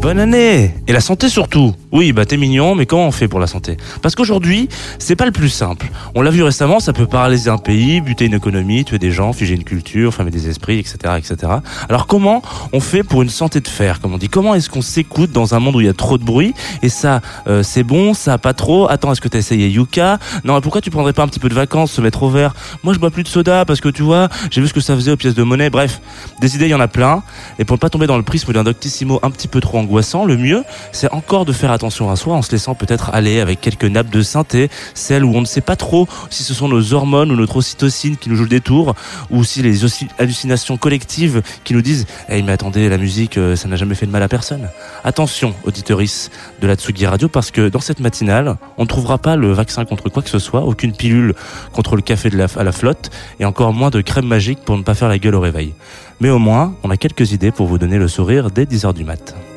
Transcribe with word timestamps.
Bonne 0.00 0.20
année 0.20 0.76
Et 0.86 0.92
la 0.92 1.00
santé 1.00 1.28
surtout 1.28 1.74
Oui, 1.90 2.12
bah 2.12 2.24
t'es 2.24 2.36
mignon, 2.36 2.76
mais 2.76 2.86
comment 2.86 3.08
on 3.08 3.10
fait 3.10 3.26
pour 3.26 3.40
la 3.40 3.48
santé? 3.48 3.76
Parce 4.00 4.14
qu'aujourd'hui, 4.14 4.68
c'est 5.00 5.16
pas 5.16 5.26
le 5.26 5.32
plus 5.32 5.48
simple. 5.48 5.90
On 6.14 6.22
l'a 6.22 6.30
vu 6.30 6.44
récemment, 6.44 6.78
ça 6.78 6.92
peut 6.92 7.06
paralyser 7.06 7.50
un 7.50 7.58
pays, 7.58 8.00
buter 8.00 8.26
une 8.26 8.34
économie, 8.34 8.84
tuer 8.84 9.00
des 9.00 9.10
gens, 9.10 9.32
figer 9.32 9.56
une 9.56 9.64
culture, 9.64 10.14
fermer 10.14 10.30
des 10.30 10.48
esprits, 10.48 10.78
etc. 10.78 11.14
etc. 11.16 11.52
Alors 11.88 12.06
comment 12.06 12.42
on 12.72 12.78
fait 12.78 13.02
pour 13.02 13.22
une 13.22 13.28
santé 13.28 13.58
de 13.58 13.66
fer, 13.66 14.00
comme 14.00 14.14
on 14.14 14.18
dit? 14.18 14.28
Comment 14.28 14.54
est-ce 14.54 14.70
qu'on 14.70 14.82
s'écoute 14.82 15.32
dans 15.32 15.56
un 15.56 15.58
monde 15.58 15.74
où 15.74 15.80
il 15.80 15.86
y 15.86 15.90
a 15.90 15.94
trop 15.94 16.16
de 16.16 16.24
bruit? 16.24 16.54
Et 16.82 16.90
ça, 16.90 17.20
euh, 17.48 17.64
c'est 17.64 17.82
bon, 17.82 18.14
ça 18.14 18.38
pas 18.38 18.54
trop? 18.54 18.88
Attends, 18.88 19.10
est-ce 19.10 19.20
que 19.20 19.28
t'as 19.28 19.38
essayé 19.38 19.68
Yuka? 19.68 20.20
Non, 20.44 20.60
pourquoi 20.60 20.80
tu 20.80 20.90
prendrais 20.90 21.12
pas 21.12 21.24
un 21.24 21.28
petit 21.28 21.40
peu 21.40 21.48
de 21.48 21.54
vacances, 21.54 21.90
se 21.90 22.00
mettre 22.00 22.22
au 22.22 22.30
vert? 22.30 22.54
Moi, 22.84 22.94
je 22.94 23.00
bois 23.00 23.10
plus 23.10 23.24
de 23.24 23.28
soda 23.28 23.64
parce 23.64 23.80
que 23.80 23.88
tu 23.88 24.02
vois, 24.02 24.28
j'ai 24.52 24.60
vu 24.60 24.68
ce 24.68 24.72
que 24.74 24.80
ça 24.80 24.94
faisait 24.94 25.10
aux 25.10 25.16
pièces 25.16 25.34
de 25.34 25.42
monnaie. 25.42 25.70
Bref, 25.70 26.00
des 26.40 26.54
idées, 26.54 26.66
il 26.66 26.70
y 26.70 26.74
en 26.74 26.80
a 26.80 26.88
plein. 26.88 27.24
Et 27.58 27.64
pour 27.64 27.76
ne 27.76 27.80
pas 27.80 27.90
tomber 27.90 28.06
dans 28.06 28.16
le 28.16 28.22
prisme 28.22 28.52
d'un 28.52 28.64
doctissimo 28.64 29.18
un 29.24 29.30
petit 29.30 29.48
peu 29.48 29.60
trop 29.60 29.78
le 30.26 30.36
mieux, 30.36 30.64
c'est 30.92 31.12
encore 31.12 31.44
de 31.44 31.52
faire 31.52 31.70
attention 31.70 32.10
à 32.10 32.16
soi 32.16 32.34
en 32.34 32.42
se 32.42 32.52
laissant 32.52 32.74
peut-être 32.74 33.10
aller 33.12 33.40
avec 33.40 33.60
quelques 33.60 33.84
nappes 33.84 34.10
de 34.10 34.22
synthé, 34.22 34.70
celles 34.94 35.24
où 35.24 35.34
on 35.34 35.40
ne 35.40 35.46
sait 35.46 35.60
pas 35.60 35.76
trop 35.76 36.06
si 36.30 36.42
ce 36.42 36.54
sont 36.54 36.68
nos 36.68 36.92
hormones 36.92 37.32
ou 37.32 37.36
notre 37.36 37.56
ocytocine 37.56 38.16
qui 38.16 38.28
nous 38.28 38.36
jouent 38.36 38.48
des 38.48 38.60
tours, 38.60 38.94
ou 39.30 39.44
si 39.44 39.62
les 39.62 39.80
hallucinations 40.18 40.76
collectives 40.76 41.42
qui 41.64 41.74
nous 41.74 41.82
disent 41.82 42.06
hey, 42.28 42.42
mais 42.42 42.52
attendez, 42.52 42.88
la 42.88 42.98
musique, 42.98 43.38
euh, 43.38 43.56
ça 43.56 43.68
n'a 43.68 43.76
jamais 43.76 43.94
fait 43.94 44.06
de 44.06 44.12
mal 44.12 44.22
à 44.22 44.28
personne. 44.28 44.68
Attention, 45.04 45.54
auditeurice 45.64 46.30
de 46.60 46.66
la 46.66 46.74
Tsugi 46.74 47.06
Radio, 47.06 47.28
parce 47.28 47.50
que 47.50 47.68
dans 47.68 47.80
cette 47.80 48.00
matinale, 48.00 48.56
on 48.76 48.82
ne 48.82 48.88
trouvera 48.88 49.18
pas 49.18 49.36
le 49.36 49.52
vaccin 49.52 49.84
contre 49.84 50.08
quoi 50.08 50.22
que 50.22 50.30
ce 50.30 50.38
soit, 50.38 50.62
aucune 50.62 50.92
pilule 50.92 51.34
contre 51.72 51.96
le 51.96 52.02
café 52.02 52.30
à 52.56 52.64
la 52.64 52.72
flotte, 52.72 53.10
et 53.40 53.44
encore 53.44 53.72
moins 53.72 53.90
de 53.90 54.00
crème 54.00 54.26
magique 54.26 54.60
pour 54.64 54.76
ne 54.76 54.82
pas 54.82 54.94
faire 54.94 55.08
la 55.08 55.18
gueule 55.18 55.34
au 55.34 55.40
réveil. 55.40 55.74
Mais 56.20 56.30
au 56.30 56.38
moins, 56.38 56.74
on 56.82 56.90
a 56.90 56.96
quelques 56.96 57.32
idées 57.32 57.52
pour 57.52 57.66
vous 57.66 57.78
donner 57.78 57.98
le 57.98 58.08
sourire 58.08 58.50
dès 58.50 58.64
10h 58.64 58.92
du 58.92 59.04
mat'. 59.04 59.47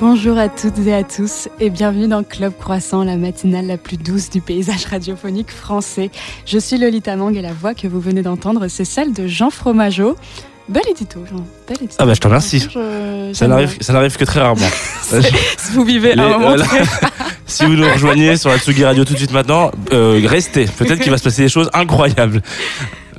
Bonjour 0.00 0.38
à 0.38 0.48
toutes 0.48 0.78
et 0.86 0.92
à 0.92 1.04
tous 1.04 1.48
et 1.60 1.70
bienvenue 1.70 2.08
dans 2.08 2.24
Club 2.24 2.52
Croissant, 2.58 3.04
la 3.04 3.16
matinale 3.16 3.66
la 3.66 3.76
plus 3.76 3.96
douce 3.96 4.28
du 4.28 4.40
paysage 4.40 4.86
radiophonique 4.86 5.50
français. 5.50 6.10
Je 6.46 6.58
suis 6.58 6.78
Lolita 6.78 7.14
Mang 7.16 7.36
et 7.36 7.42
la 7.42 7.52
voix 7.52 7.74
que 7.74 7.86
vous 7.86 8.00
venez 8.00 8.22
d'entendre, 8.22 8.66
c'est 8.68 8.84
celle 8.84 9.12
de 9.12 9.28
Jean 9.28 9.50
Fromageau. 9.50 10.16
Bel 10.68 10.82
édito, 10.90 11.20
Jean. 11.30 11.44
Bel 11.68 11.76
édito. 11.76 11.94
Ah 11.98 12.06
bah 12.06 12.14
je 12.14 12.20
te 12.20 12.26
remercie. 12.26 12.66
ça 13.34 13.46
n'arrive, 13.46 13.76
ça 13.80 13.92
n'arrive 13.92 14.16
que 14.16 14.24
très 14.24 14.40
rarement. 14.40 14.66
si 15.58 15.72
vous 15.72 15.84
vivez 15.84 16.18
un 16.18 16.38
moment 16.38 16.56
Si 17.46 17.64
vous 17.64 17.74
nous 17.74 17.88
rejoignez 17.88 18.36
sur 18.36 18.50
la 18.50 18.58
Tsugi 18.58 18.84
Radio 18.84 19.04
tout 19.04 19.12
de 19.12 19.18
suite 19.18 19.32
maintenant, 19.32 19.70
euh, 19.92 20.20
restez. 20.26 20.64
Peut-être 20.64 21.00
qu'il 21.00 21.10
va 21.10 21.18
se 21.18 21.24
passer 21.24 21.42
des 21.42 21.48
choses 21.48 21.70
incroyables. 21.72 22.42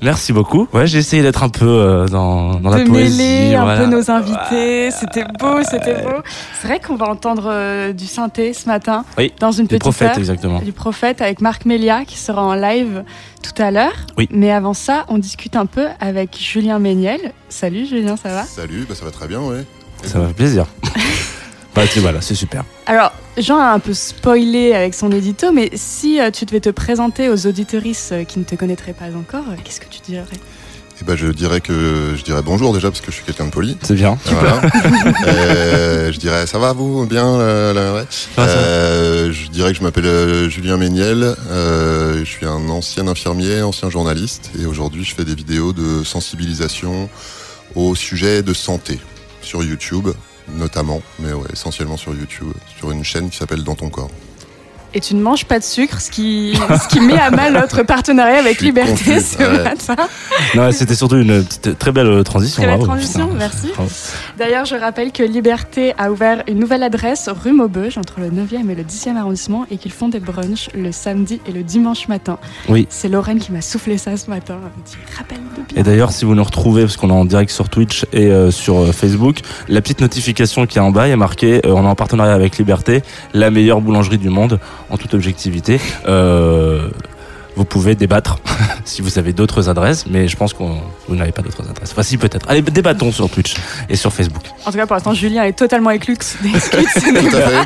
Merci 0.02 0.34
beaucoup. 0.34 0.68
Ouais, 0.74 0.88
j'ai 0.88 1.00
essayé 1.00 1.22
d'être 1.24 1.44
un 1.44 1.50
peu 1.50 1.66
euh, 1.68 2.08
dans, 2.08 2.60
dans 2.60 2.70
la 2.70 2.84
poésie. 2.84 3.18
mêler 3.18 3.56
un 3.56 3.78
peu 3.78 3.86
nos 3.86 4.12
invités. 4.12 4.92
c'était 4.92 5.24
beau, 5.40 5.62
c'était 5.64 6.02
beau. 6.02 6.22
C'est 6.60 6.68
vrai 6.68 6.80
qu'on 6.80 6.96
va 6.96 7.08
entendre 7.08 7.46
euh, 7.48 7.94
du 7.94 8.06
synthé 8.06 8.54
ce 8.54 8.68
matin. 8.68 9.06
Oui, 9.18 9.32
dans 9.40 9.52
une 9.52 9.68
petite 9.68 9.82
prophète, 9.82 10.18
exactement. 10.18 10.60
Du 10.60 10.72
prophète 10.74 11.22
avec 11.22 11.42
Marc 11.42 11.66
Melia 11.66 12.06
qui 12.06 12.18
sera 12.18 12.44
en 12.44 12.56
live 12.56 13.04
tout 13.42 13.62
à 13.62 13.72
l'heure. 13.72 13.94
Oui. 14.18 14.28
Mais 14.32 14.52
avant 14.52 14.74
ça, 14.74 15.06
on 15.08 15.18
discute 15.18 15.56
un 15.56 15.66
peu 15.66 15.88
avec 16.00 16.38
Julien 16.40 16.80
Méniel. 16.80 17.20
Salut 17.50 17.86
Julien, 17.86 18.18
ça 18.18 18.30
va? 18.30 18.44
Salut, 18.44 18.86
bah 18.88 18.96
ça 18.96 19.06
va 19.06 19.12
très 19.12 19.28
bien, 19.28 19.42
ouais. 19.42 19.66
Ça 20.04 20.20
va 20.20 20.28
plaisir. 20.28 20.66
bah, 21.76 21.84
voilà, 21.98 22.22
c'est 22.22 22.36
super. 22.36 22.64
Alors, 22.86 23.12
Jean 23.38 23.60
a 23.60 23.74
un 23.74 23.80
peu 23.80 23.94
spoilé 23.94 24.74
avec 24.74 24.94
son 24.94 25.12
édito, 25.12 25.52
mais 25.52 25.70
si 25.76 26.22
euh, 26.22 26.32
tu 26.32 26.46
devais 26.46 26.62
te 26.62 26.70
présenter 26.70 27.30
aux 27.30 27.48
auditoristes 27.48 28.14
euh, 28.14 28.24
qui 28.24 28.40
ne 28.40 28.46
te 28.46 28.56
connaîtraient 28.56 28.94
pas 28.94 29.08
encore, 29.16 29.44
euh, 29.50 29.56
qu'est-ce 29.62 29.82
que 29.82 29.90
tu 29.90 30.00
dirais? 30.00 30.24
Eh 31.02 31.04
ben, 31.04 31.18
je 31.18 31.28
dirais 31.28 31.60
que 31.60 32.14
je 32.16 32.24
dirais 32.24 32.42
bonjour 32.42 32.74
déjà 32.74 32.90
parce 32.90 33.02
que 33.02 33.12
je 33.12 33.18
suis 33.18 33.26
quelqu'un 33.26 33.48
de 33.48 33.52
poli. 33.52 33.78
C'est 33.82 33.96
bien. 33.96 34.18
Voilà. 34.24 34.62
je 36.10 36.18
dirais 36.18 36.48
ça 36.48 36.58
va 36.58 36.72
vous 36.72 37.06
bien. 37.06 37.36
ouais. 37.36 38.06
je 38.38 39.50
dirais 39.50 39.74
que 39.74 39.78
je 39.78 39.84
m'appelle 39.84 40.50
Julien 40.50 40.78
Méniel. 40.78 41.36
je 41.50 42.24
suis 42.24 42.46
un 42.46 42.70
ancien 42.70 43.10
infirmier, 43.10 43.62
ancien 43.62 43.90
journaliste, 43.90 44.52
et 44.58 44.66
aujourd'hui 44.66 45.04
je 45.04 45.14
fais 45.14 45.26
des 45.26 45.36
vidéos 45.36 45.74
de 45.74 46.06
sensibilisation 46.06 47.10
au 47.76 47.94
sujet 47.94 48.42
de 48.42 48.54
santé 48.54 48.98
sur 49.42 49.66
YouTube 49.66 50.08
notamment, 50.50 51.02
mais 51.20 51.30
essentiellement 51.52 51.98
sur 51.98 52.14
YouTube, 52.14 52.52
sur 52.78 52.92
une 52.92 53.04
chaîne 53.04 53.30
qui 53.30 53.38
s'appelle 53.38 53.64
Dans 53.64 53.76
ton 53.76 53.90
corps. 53.90 54.12
Et 54.96 55.02
tu 55.02 55.14
ne 55.14 55.22
manges 55.22 55.44
pas 55.44 55.60
de 55.60 55.64
sucre, 55.66 56.00
ce 56.00 56.10
qui, 56.10 56.58
ce 56.82 56.88
qui 56.88 57.02
met 57.02 57.20
à 57.20 57.30
mal 57.30 57.52
notre 57.60 57.84
partenariat 57.84 58.40
avec 58.40 58.62
Liberté 58.62 59.20
ce 59.20 59.64
matin. 59.64 60.08
Non, 60.56 60.72
c'était 60.72 60.96
surtout 60.96 61.18
une 61.18 61.44
très 61.78 61.92
belle 61.92 62.24
transition. 62.24 62.64
Très 62.64 62.72
belle 62.72 62.86
transition, 62.86 63.30
merci. 63.38 63.72
D'ailleurs, 64.38 64.64
je 64.64 64.76
rappelle 64.76 65.12
que 65.12 65.22
Liberté 65.22 65.94
a 65.98 66.12
ouvert 66.12 66.44
une 66.48 66.60
nouvelle 66.60 66.82
adresse 66.82 67.28
rue 67.28 67.52
Maubeuge, 67.52 67.98
entre 67.98 68.22
le 68.22 68.30
9e 68.30 68.70
et 68.70 68.76
le 68.76 68.84
10e 68.84 69.18
arrondissement, 69.18 69.66
et 69.70 69.76
qu'ils 69.76 69.92
font 69.92 70.08
des 70.08 70.22
brunchs 70.22 70.70
le 70.74 70.94
samedi 70.94 71.42
et 71.46 71.52
le 71.52 71.64
dimanche 71.64 72.08
matin. 72.08 72.38
Oui. 72.70 72.88
C'est 72.90 73.10
Lorraine 73.10 73.40
qui 73.40 73.52
m'a 73.52 73.62
soufflé 73.62 73.98
ça 73.98 74.16
ce 74.16 74.30
matin. 74.30 74.58
Elle 74.62 74.82
me 74.82 74.86
dit, 74.88 74.96
rappelle 75.18 75.40
Et 75.76 75.84
d'ailleurs, 75.84 76.14
si 76.14 76.24
vous 76.24 76.36
nous 76.36 76.44
retrouvez, 76.44 76.84
parce 76.84 76.96
qu'on 76.96 77.10
est 77.10 77.14
en 77.14 77.26
direct 77.26 77.52
sur 77.52 77.68
Twitch 77.68 78.06
et 78.14 78.28
euh, 78.28 78.50
sur 78.50 78.78
euh, 78.78 78.92
Facebook, 78.94 79.40
la 79.68 79.82
petite 79.82 80.00
notification 80.00 80.66
qui 80.66 80.78
est 80.78 80.82
en 80.82 80.92
bas 80.92 81.10
est 81.10 81.16
marquée, 81.18 81.60
euh, 81.66 81.74
on 81.74 81.84
est 81.84 81.88
en 81.88 81.96
partenariat 81.96 82.34
avec 82.34 82.58
Liberté, 82.58 83.04
la 83.34 83.52
meilleure 83.52 83.82
boulangerie 83.82 84.18
du 84.18 84.30
monde 84.30 84.60
en 84.90 84.98
toute 84.98 85.14
objectivité. 85.14 85.80
Euh, 86.08 86.90
vous 87.56 87.66
pouvez 87.66 87.96
débattre 87.96 88.40
si 88.86 89.02
vous 89.02 89.18
avez 89.20 89.34
d'autres 89.34 89.70
adresses, 89.70 90.06
mais 90.08 90.28
je 90.28 90.36
pense 90.36 90.54
que 90.54 90.64
vous 91.08 91.16
n'avez 91.16 91.32
pas 91.32 91.42
d'autres 91.42 91.68
adresses. 91.70 91.92
Enfin, 91.92 92.04
si 92.04 92.18
peut-être. 92.18 92.48
Allez, 92.50 92.62
débattons 92.62 93.12
sur 93.12 93.30
Twitch 93.30 93.56
et 93.90 93.96
sur 93.96 94.14
Facebook. 94.14 94.44
En 94.66 94.72
tout 94.72 94.78
cas, 94.78 94.86
pour 94.86 94.96
l'instant, 94.96 95.14
Julien 95.14 95.44
est 95.44 95.54
totalement 95.54 95.90
à 95.90 96.00
fait. 96.00 97.66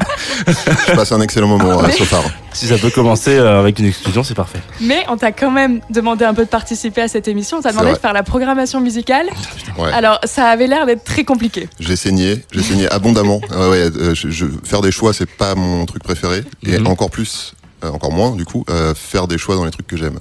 Je 0.88 0.95
passe 0.95 1.11
un 1.11 1.22
excellent 1.22 1.47
moment 1.47 1.79
à 1.79 1.91
Sofar. 1.91 2.23
Si 2.53 2.67
ça 2.67 2.78
peut 2.78 2.89
commencer 2.89 3.38
euh, 3.38 3.59
avec 3.59 3.79
une 3.79 3.85
exclusion, 3.85 4.23
c'est 4.23 4.33
parfait. 4.33 4.59
Mais 4.81 5.05
on 5.07 5.17
t'a 5.17 5.31
quand 5.31 5.51
même 5.51 5.81
demandé 5.89 6.25
un 6.25 6.33
peu 6.33 6.44
de 6.44 6.49
participer 6.49 7.01
à 7.01 7.07
cette 7.07 7.28
émission. 7.28 7.57
On 7.57 7.61
t'a 7.61 7.72
demandé 7.72 7.94
de 7.94 7.97
faire 7.97 8.13
la 8.13 8.23
programmation 8.23 8.81
musicale. 8.81 9.28
Alors, 9.94 10.19
ça 10.23 10.47
avait 10.47 10.67
l'air 10.67 10.85
d'être 10.85 11.03
très 11.03 11.23
compliqué. 11.23 11.69
J'ai 11.79 11.95
saigné, 11.95 12.44
j'ai 12.51 12.63
saigné 12.63 12.89
abondamment. 12.89 13.39
ouais, 13.51 13.89
euh, 13.95 14.16
je, 14.16 14.45
faire 14.63 14.81
des 14.81 14.91
choix, 14.91 15.13
c'est 15.13 15.29
pas 15.29 15.55
mon 15.55 15.85
truc 15.85 16.03
préféré. 16.03 16.44
Et 16.66 16.79
mhm. 16.79 16.88
encore 16.88 17.11
plus 17.11 17.53
euh, 17.53 17.59
encore 17.84 18.12
moins 18.12 18.35
du 18.35 18.45
coup, 18.45 18.63
euh, 18.69 18.94
faire 18.94 19.28
des 19.28 19.38
choix 19.38 19.56
dans 19.56 19.66
les 19.66 19.72
trucs 19.72 19.88
que 19.88 19.97
j'aime. 19.97 20.19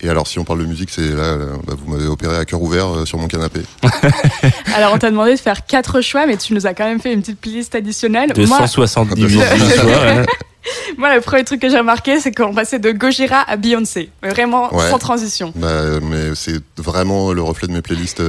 Et 0.00 0.08
alors, 0.08 0.26
si 0.26 0.38
on 0.38 0.44
parle 0.44 0.58
de 0.58 0.66
musique, 0.66 0.90
c'est 0.90 1.08
là, 1.08 1.22
euh, 1.22 1.56
bah, 1.66 1.74
vous 1.78 1.90
m'avez 1.90 2.06
opéré 2.06 2.36
à 2.36 2.44
cœur 2.44 2.60
ouvert 2.60 3.06
sur 3.06 3.16
mon 3.16 3.26
canapé. 3.26 3.60
alors, 4.74 4.92
on 4.92 4.98
t'a 4.98 5.10
demandé 5.10 5.32
de 5.32 5.40
faire 5.40 5.64
quatre 5.64 6.00
choix, 6.00 6.26
mais 6.26 6.36
tu 6.36 6.52
nous 6.52 6.66
as 6.66 6.74
quand 6.74 6.84
même 6.84 7.00
fait 7.00 7.12
une 7.12 7.20
petite 7.20 7.40
playlist 7.40 7.74
additionnelle. 7.74 8.32
270 8.34 9.28
choix. 9.28 9.44
Moi, 10.98 11.14
le 11.14 11.20
premier 11.20 11.44
truc 11.44 11.60
que 11.60 11.70
j'ai 11.70 11.78
remarqué, 11.78 12.20
c'est 12.20 12.32
qu'on 12.32 12.54
passait 12.54 12.78
de 12.78 12.90
Gojira 12.90 13.40
à 13.40 13.56
Beyoncé. 13.56 14.10
Vraiment 14.22 14.70
sans 14.78 14.98
transition. 14.98 15.52
Bah, 15.54 16.00
mais 16.02 16.34
c'est 16.34 16.60
vraiment 16.76 17.32
le 17.32 17.42
reflet 17.42 17.68
de 17.68 17.72
mes 17.72 17.82
playlists 17.82 18.22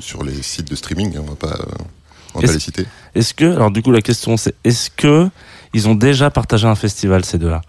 sur 0.00 0.22
les 0.22 0.42
sites 0.42 0.68
de 0.68 0.76
streaming. 0.76 1.16
On 1.18 1.22
va 1.22 1.36
pas, 1.36 1.58
on 2.34 2.40
va 2.40 2.46
pas 2.46 2.52
les 2.52 2.58
citer. 2.58 2.86
Est-ce 3.14 3.34
que, 3.34 3.44
alors 3.44 3.70
du 3.70 3.82
coup, 3.82 3.90
la 3.90 4.02
question 4.02 4.36
c'est, 4.36 4.54
est-ce 4.64 4.90
que 4.90 5.28
ils 5.74 5.88
ont 5.88 5.94
déjà 5.94 6.30
partagé 6.30 6.66
un 6.66 6.74
festival, 6.74 7.24
ces 7.24 7.38
deux-là. 7.38 7.62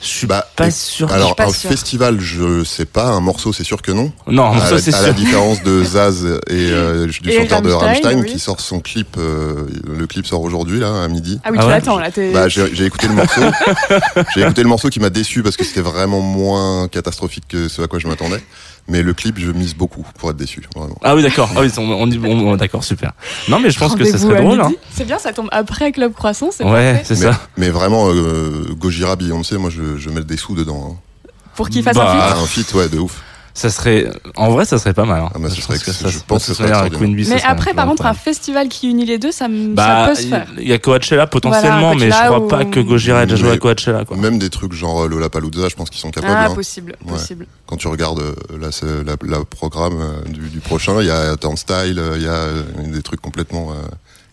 Je 0.00 0.06
suis 0.06 0.26
bah, 0.28 0.46
pas 0.54 0.70
sûr. 0.70 1.12
Alors 1.12 1.34
un 1.38 1.52
festival, 1.52 2.20
je 2.20 2.62
sais 2.62 2.84
pas. 2.84 3.06
Un 3.06 3.20
morceau, 3.20 3.52
c'est 3.52 3.64
sûr 3.64 3.82
que 3.82 3.90
non. 3.90 4.12
Non, 4.28 4.44
un 4.44 4.54
morceau, 4.54 4.78
c'est 4.78 4.92
sûr. 4.92 5.00
À 5.00 5.08
la 5.08 5.12
différence 5.12 5.64
de 5.64 5.82
Zaz 5.82 6.24
et 6.24 6.70
euh, 6.70 7.06
du 7.08 7.32
chanteur 7.32 7.62
de 7.62 7.72
Rammstein 7.72 8.24
qui 8.24 8.38
sort 8.38 8.60
son 8.60 8.78
clip. 8.78 9.16
Euh, 9.18 9.66
le 9.84 10.06
clip 10.06 10.24
sort 10.24 10.42
aujourd'hui 10.42 10.78
là 10.78 11.02
à 11.02 11.08
midi. 11.08 11.40
Ah 11.42 11.48
oui, 11.50 11.58
tu 11.58 11.64
ah 11.64 11.70
l'attends 11.70 11.98
là. 11.98 12.10
Bah, 12.32 12.48
j'ai 12.48 12.84
écouté 12.84 13.08
le 13.08 13.14
morceau. 13.14 13.40
j'ai 14.34 14.42
écouté 14.42 14.62
le 14.62 14.68
morceau 14.68 14.88
qui 14.88 15.00
m'a 15.00 15.10
déçu 15.10 15.42
parce 15.42 15.56
que 15.56 15.64
c'était 15.64 15.80
vraiment 15.80 16.20
moins 16.20 16.86
catastrophique 16.86 17.44
que 17.48 17.68
ce 17.68 17.82
à 17.82 17.88
quoi 17.88 17.98
je 17.98 18.06
m'attendais. 18.06 18.40
Mais 18.88 19.02
le 19.02 19.12
clip, 19.12 19.38
je 19.38 19.50
mise 19.52 19.74
beaucoup 19.74 20.04
pour 20.18 20.30
être 20.30 20.36
déçu. 20.36 20.62
Vraiment. 20.74 20.96
Ah 21.02 21.14
oui, 21.14 21.22
d'accord. 21.22 21.50
Ah 21.54 21.60
oui, 21.60 21.70
on, 21.76 22.06
dit 22.06 22.16
bon, 22.18 22.56
d'accord, 22.56 22.82
super. 22.82 23.12
Non, 23.48 23.60
mais 23.60 23.70
je 23.70 23.78
pense 23.78 23.94
que 23.94 24.04
ça 24.04 24.16
serait 24.18 24.42
drôle. 24.42 24.60
Hein. 24.60 24.72
C'est 24.90 25.04
bien, 25.04 25.18
ça 25.18 25.32
tombe 25.32 25.48
après 25.52 25.92
Club 25.92 26.14
Croissant, 26.14 26.50
c'est 26.50 26.64
Ouais, 26.64 27.02
c'est 27.04 27.16
ça. 27.16 27.38
Mais 27.56 27.68
vraiment, 27.68 28.08
euh, 28.08 28.66
Gojira, 28.78 29.16
Beyoncé, 29.16 29.58
moi, 29.58 29.70
je, 29.70 29.98
je 29.98 30.10
mets 30.10 30.22
des 30.22 30.36
sous 30.36 30.54
dedans. 30.54 30.92
Hein. 30.92 31.30
Pour 31.54 31.68
qu'il 31.68 31.82
fasse 31.82 31.96
un 31.96 32.04
bah, 32.04 32.28
feat. 32.28 32.42
Un 32.42 32.46
feat, 32.46 32.74
ouais, 32.74 32.88
de 32.88 32.98
ouf 32.98 33.22
ça 33.58 33.70
serait 33.70 34.06
en 34.36 34.50
vrai 34.50 34.64
ça 34.64 34.78
serait 34.78 34.94
pas 34.94 35.04
mal 35.04 35.20
hein. 35.20 35.30
ah 35.34 35.38
bah, 35.40 35.48
je, 35.52 35.66
pense 35.66 35.82
que 35.82 35.90
ça, 35.90 36.08
je 36.08 36.18
pense 36.24 36.46
que 36.46 36.54
ça 36.54 36.68
serait 36.68 36.90
Queen 36.90 37.14
Bee, 37.16 37.26
mais 37.28 37.42
après 37.42 37.74
par 37.74 37.86
contre 37.86 38.06
un 38.06 38.14
festival 38.14 38.68
qui 38.68 38.88
unit 38.88 39.04
les 39.04 39.18
deux 39.18 39.32
ça, 39.32 39.48
bah, 39.48 40.06
ça 40.06 40.08
peut 40.08 40.14
se 40.14 40.26
faire 40.28 40.46
il 40.58 40.68
y 40.68 40.72
a 40.72 40.78
Coachella 40.78 41.26
potentiellement 41.26 41.96
mais 41.96 42.10
je 42.10 42.26
crois 42.26 42.46
pas 42.46 42.64
que 42.64 42.78
Gojira 42.78 43.24
ait 43.24 43.26
déjà 43.26 43.36
joué 43.36 43.50
à 43.50 43.58
Coachella 43.58 44.04
quoi. 44.04 44.16
même 44.16 44.38
des 44.38 44.48
trucs 44.48 44.72
genre 44.72 45.02
euh, 45.02 45.08
Lollapalooza 45.08 45.68
je 45.68 45.74
pense 45.74 45.90
qu'ils 45.90 46.00
sont 46.00 46.12
capables 46.12 46.34
ah 46.36 46.46
hein. 46.50 46.54
possible 46.54 46.94
possible 47.06 47.46
quand 47.66 47.76
tu 47.76 47.88
regardes 47.88 48.20
euh, 48.20 49.04
la, 49.04 49.16
la, 49.22 49.44
programme 49.44 50.00
euh, 50.00 50.28
du, 50.28 50.48
du 50.48 50.60
prochain 50.60 51.00
il 51.00 51.08
y 51.08 51.10
a 51.10 51.36
Turnstyle 51.36 52.00
il 52.14 52.22
y 52.22 52.28
a 52.28 52.46
des 52.86 53.02
trucs 53.02 53.20
complètement 53.20 53.72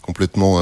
complètement 0.04 0.60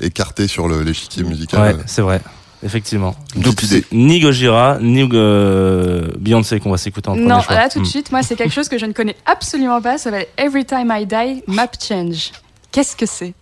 écarté 0.00 0.46
sur 0.46 0.68
l'échiquier 0.68 1.24
musical. 1.24 1.60
Ouais, 1.60 1.76
c'est 1.86 2.02
vrai. 2.02 2.20
Effectivement. 2.64 3.14
Donc, 3.36 3.62
ni 3.92 4.20
Gojira, 4.20 4.78
ni 4.80 5.04
Beyoncé 5.04 6.60
qu'on 6.60 6.70
va 6.70 6.78
s'écouter 6.78 7.08
en 7.08 7.12
premier 7.12 7.26
Non, 7.26 7.40
choix. 7.40 7.54
là 7.54 7.68
tout 7.68 7.80
de 7.80 7.86
suite, 7.86 8.10
moi 8.10 8.22
c'est 8.22 8.36
quelque 8.36 8.54
chose 8.54 8.68
que 8.68 8.78
je 8.78 8.86
ne 8.86 8.92
connais 8.92 9.16
absolument 9.26 9.80
pas. 9.82 9.98
Ça 9.98 10.04
s'appelle 10.04 10.26
Every 10.38 10.64
Time 10.64 10.92
I 10.92 11.06
Die, 11.06 11.42
Map 11.46 11.68
Change. 11.80 12.32
Qu'est-ce 12.72 12.96
que 12.96 13.06
c'est? 13.06 13.34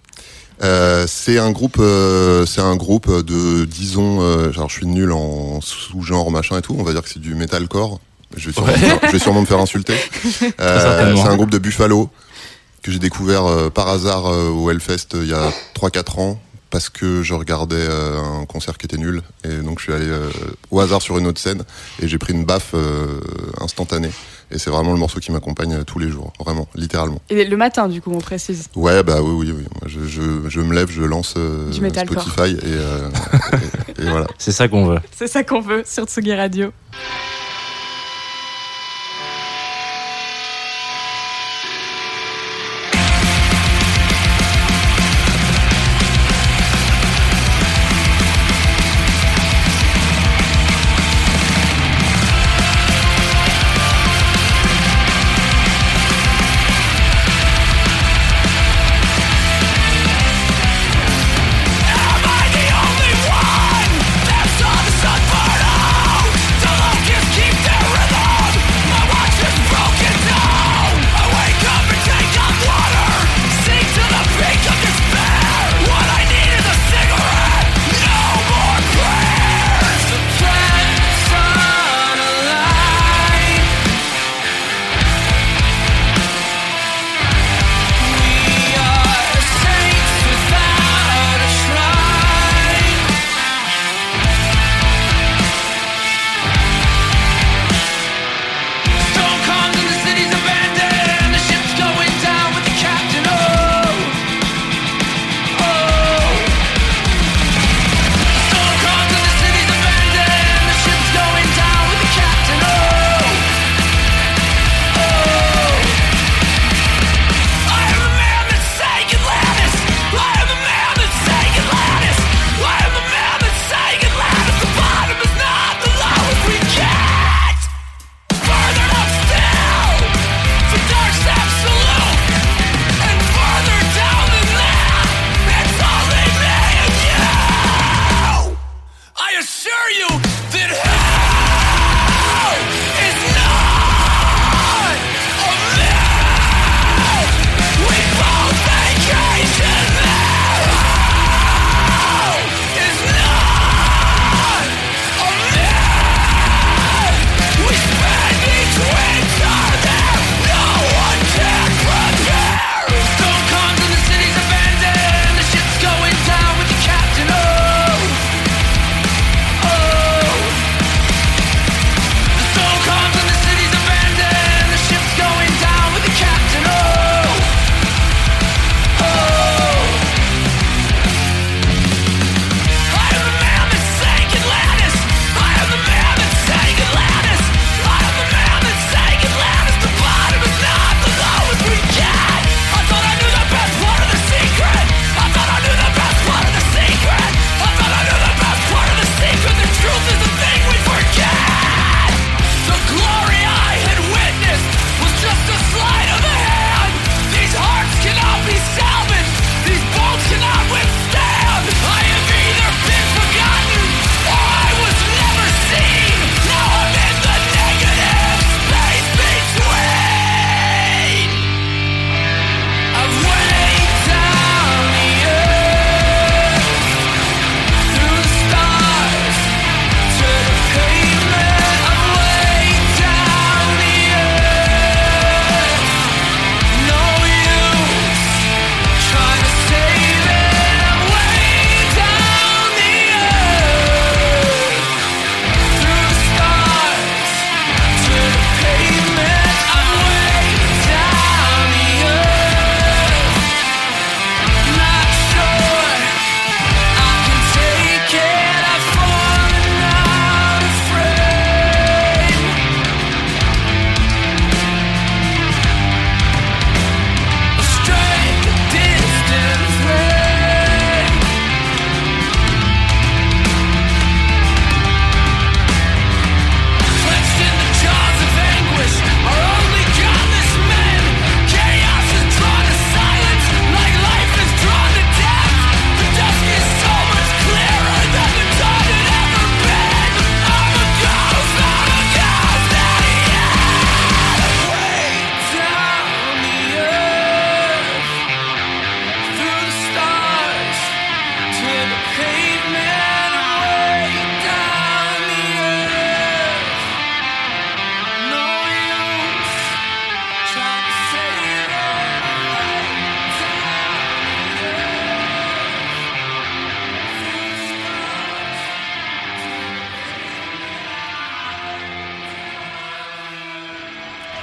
Euh, 0.62 1.06
c'est 1.08 1.38
un 1.38 1.50
groupe, 1.50 1.78
euh, 1.78 2.44
c'est 2.46 2.60
un 2.60 2.76
groupe 2.76 3.10
de, 3.10 3.64
disons, 3.64 4.20
euh, 4.20 4.50
alors 4.54 4.68
je 4.68 4.76
suis 4.76 4.86
nul 4.86 5.12
en 5.12 5.60
sous-genre 5.60 6.30
machin 6.30 6.58
et 6.58 6.62
tout. 6.62 6.76
On 6.78 6.82
va 6.82 6.92
dire 6.92 7.02
que 7.02 7.08
c'est 7.08 7.20
du 7.20 7.34
metalcore. 7.34 8.00
Je 8.36 8.46
vais 8.48 8.52
sûrement, 8.52 8.72
me, 8.72 8.76
faire, 8.76 8.98
je 9.02 9.10
vais 9.12 9.18
sûrement 9.18 9.40
me 9.40 9.46
faire 9.46 9.58
insulter. 9.60 9.94
Euh, 10.60 11.14
c'est 11.16 11.28
un 11.28 11.36
groupe 11.36 11.50
de 11.50 11.58
Buffalo 11.58 12.10
que 12.82 12.90
j'ai 12.90 12.98
découvert 12.98 13.44
euh, 13.46 13.70
par 13.70 13.88
hasard 13.88 14.26
euh, 14.26 14.48
au 14.48 14.70
Hellfest 14.70 15.14
euh, 15.14 15.22
il 15.22 15.30
y 15.30 15.34
a 15.34 15.50
3-4 15.76 16.20
ans 16.20 16.40
parce 16.72 16.88
que 16.88 17.22
je 17.22 17.34
regardais 17.34 17.76
euh, 17.76 18.18
un 18.40 18.46
concert 18.46 18.76
qui 18.78 18.86
était 18.86 18.96
nul 18.96 19.22
et 19.44 19.58
donc 19.58 19.78
je 19.78 19.84
suis 19.84 19.92
allé 19.92 20.08
euh, 20.08 20.28
au 20.72 20.80
hasard 20.80 21.02
sur 21.02 21.18
une 21.18 21.26
autre 21.28 21.40
scène 21.40 21.62
et 22.00 22.08
j'ai 22.08 22.18
pris 22.18 22.32
une 22.32 22.44
baffe 22.44 22.72
euh, 22.74 23.20
instantanée 23.60 24.10
et 24.52 24.58
c'est 24.58 24.70
vraiment 24.70 24.92
le 24.92 24.98
morceau 24.98 25.18
qui 25.20 25.32
m'accompagne 25.32 25.82
tous 25.84 25.98
les 25.98 26.08
jours, 26.08 26.32
vraiment, 26.38 26.68
littéralement. 26.74 27.20
Et 27.30 27.44
le 27.44 27.56
matin, 27.56 27.88
du 27.88 28.02
coup, 28.02 28.12
on 28.12 28.18
précise. 28.18 28.68
Ouais, 28.76 29.02
bah 29.02 29.22
oui, 29.22 29.46
oui, 29.46 29.54
oui. 29.56 29.64
Je, 29.86 30.06
je, 30.06 30.48
je 30.48 30.60
me 30.60 30.74
lève, 30.74 30.90
je 30.90 31.02
lance 31.02 31.34
euh, 31.38 31.70
Du. 31.70 31.78
Spotify 31.78 32.52
et, 32.52 32.58
euh, 32.64 33.08
et, 33.98 34.02
et 34.02 34.10
voilà. 34.10 34.26
C'est 34.38 34.52
ça 34.52 34.68
qu'on 34.68 34.86
veut. 34.86 34.98
C'est 35.16 35.26
ça 35.28 35.42
qu'on 35.42 35.60
veut 35.60 35.82
sur 35.86 36.04
Tsugi 36.04 36.34
Radio. 36.34 36.70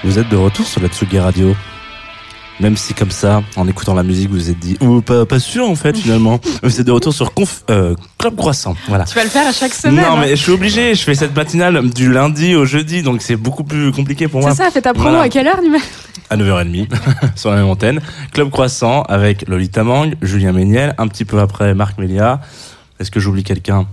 Vous 0.10 0.18
êtes 0.18 0.30
de 0.30 0.38
retour 0.38 0.66
sur 0.66 0.82
la 0.82 0.88
Tsugi 0.88 1.20
Radio. 1.20 1.56
Même 2.60 2.78
si 2.78 2.96
comme 2.96 3.12
ça, 3.12 3.44
en 3.56 3.68
écoutant 3.68 3.94
la 3.94 4.02
musique, 4.02 4.28
vous 4.28 4.38
vous 4.38 4.50
êtes 4.50 4.58
dit, 4.58 4.76
ou 4.82 5.02
pas, 5.02 5.28
pas 5.28 5.40
sûr 5.40 5.70
en 5.70 5.76
fait 5.76 5.96
finalement. 5.96 6.40
vous 6.64 6.82
êtes 6.82 6.88
de 6.88 6.92
retour 6.92 7.14
sur 7.14 7.32
Conf, 7.32 7.64
euh, 7.70 7.94
Club 8.18 8.36
Croissant. 8.36 8.76
Voilà. 8.88 9.04
Tu 9.04 9.14
vas 9.14 9.24
le 9.24 9.30
faire 9.30 9.48
à 9.48 9.52
chaque 9.52 9.76
semaine. 9.76 10.04
Non 10.04 10.14
hein. 10.14 10.22
mais 10.22 10.30
je 10.32 10.42
suis 10.42 10.52
obligé, 10.52 10.96
je 10.96 11.04
fais 11.04 11.14
cette 11.14 11.36
matinale 11.36 11.88
du 11.92 12.12
lundi 12.12 12.56
au 12.56 12.66
jeudi, 12.66 13.04
donc 13.04 13.22
c'est 13.22 13.36
beaucoup 13.36 13.64
plus 13.64 13.92
compliqué 13.92 14.28
pour 14.28 14.42
moi. 14.42 14.50
C'est 14.50 14.64
ça, 14.64 14.72
fais 14.72 14.82
ta 14.82 14.96
promo 14.96 15.10
Voilà. 15.10 15.26
à 15.26 15.30
quelle 15.30 15.48
heure 15.48 15.62
du 15.62 15.70
matin 15.70 15.86
À 16.32 16.38
9h30 16.38 16.88
sur 17.36 17.52
la 17.52 17.58
même 17.58 17.68
antenne. 17.68 18.02
Club 18.34 18.50
Croissant 18.50 19.04
avec 19.04 19.48
Lolita 19.48 19.84
Mang, 19.84 20.16
Julien 20.24 20.54
Méniel, 20.54 20.96
un 20.98 21.08
petit 21.08 21.24
peu 21.24 21.38
après 21.38 21.76
Marc 21.76 22.00
Mélia. 22.00 22.42
Est-ce 23.00 23.12
que 23.12 23.20
j'oublie 23.20 23.44
quelqu'un? 23.44 23.86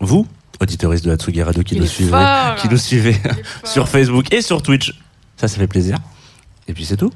Vous, 0.00 0.26
auditeuriste 0.60 1.04
de 1.04 1.10
la 1.10 1.16
Tsugi 1.16 1.44
Radio 1.44 1.62
qui 1.62 1.78
nous 1.78 1.86
suivez, 1.86 2.26
qui 2.56 2.68
nous 2.68 2.76
suivez 2.76 3.14
sur 3.62 3.88
Facebook 3.88 4.34
et 4.34 4.42
sur 4.42 4.62
Twitch. 4.62 4.94
Ça, 5.40 5.48
ça 5.48 5.56
fait 5.56 5.66
plaisir. 5.66 5.96
Et 6.68 6.74
puis 6.74 6.84
c'est 6.84 6.96
tout. 6.98 7.10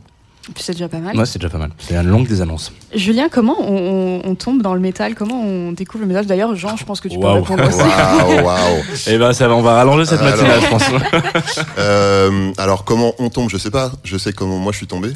Puis 0.54 0.62
c'est 0.62 0.72
déjà 0.72 0.88
pas 0.88 0.98
mal. 0.98 1.16
Ouais, 1.16 1.24
c'est 1.26 1.38
déjà 1.38 1.48
pas 1.50 1.58
mal. 1.58 1.70
C'est 1.78 1.94
la 1.94 2.02
longue 2.02 2.26
des 2.26 2.40
annonces. 2.42 2.70
Julien, 2.94 3.28
comment 3.30 3.56
on, 3.60 3.76
on- 3.76 4.20
on 4.24 4.34
tombe 4.34 4.60
dans 4.62 4.74
le 4.74 4.80
métal? 4.80 5.14
Comment 5.14 5.40
on 5.42 5.72
découvre 5.72 6.02
le 6.04 6.08
métal? 6.08 6.26
D'ailleurs, 6.26 6.54
Jean, 6.54 6.76
je 6.76 6.84
pense 6.84 7.00
que 7.00 7.08
tu 7.08 7.18
peux 7.18 7.26
répondre 7.26 7.66
aussi. 7.66 7.78
Waouh, 7.78 8.44
waouh. 8.44 8.82
Eh 9.06 9.16
ben, 9.18 9.32
ça 9.32 9.48
va, 9.48 9.54
on 9.54 9.62
va 9.62 9.74
rallonger 9.74 10.04
cette 10.06 10.22
matinale, 10.22 10.60
je 10.62 10.68
pense. 10.68 10.84
Euh, 11.78 12.52
alors 12.58 12.84
comment 12.84 13.12
on 13.18 13.28
tombe, 13.30 13.48
je 13.50 13.56
sais 13.56 13.70
pas. 13.70 13.92
Je 14.04 14.16
sais 14.18 14.32
comment 14.32 14.58
moi 14.58 14.72
je 14.72 14.78
suis 14.78 14.86
tombé. 14.86 15.12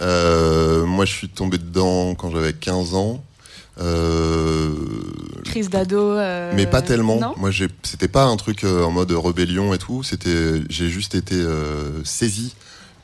Euh, 0.00 0.84
moi 0.84 1.04
je 1.04 1.12
suis 1.12 1.28
tombé 1.28 1.58
dedans 1.58 2.14
quand 2.14 2.30
j'avais 2.30 2.52
15 2.52 2.94
ans. 2.94 3.20
Euh, 3.80 4.74
Crise 5.44 5.70
d'ado. 5.70 6.12
euh, 6.12 6.52
mais 6.54 6.66
pas 6.66 6.82
tellement. 6.82 7.18
Non 7.20 7.34
moi 7.36 7.50
c'était 7.82 8.08
pas 8.08 8.24
un 8.24 8.36
truc 8.36 8.64
euh, 8.64 8.84
en 8.84 8.90
mode 8.90 9.10
rébellion 9.12 9.72
et 9.74 9.78
tout. 9.78 10.02
C'était, 10.02 10.62
j'ai 10.68 10.88
juste 10.88 11.14
été 11.14 11.34
euh, 11.36 12.02
saisi 12.04 12.54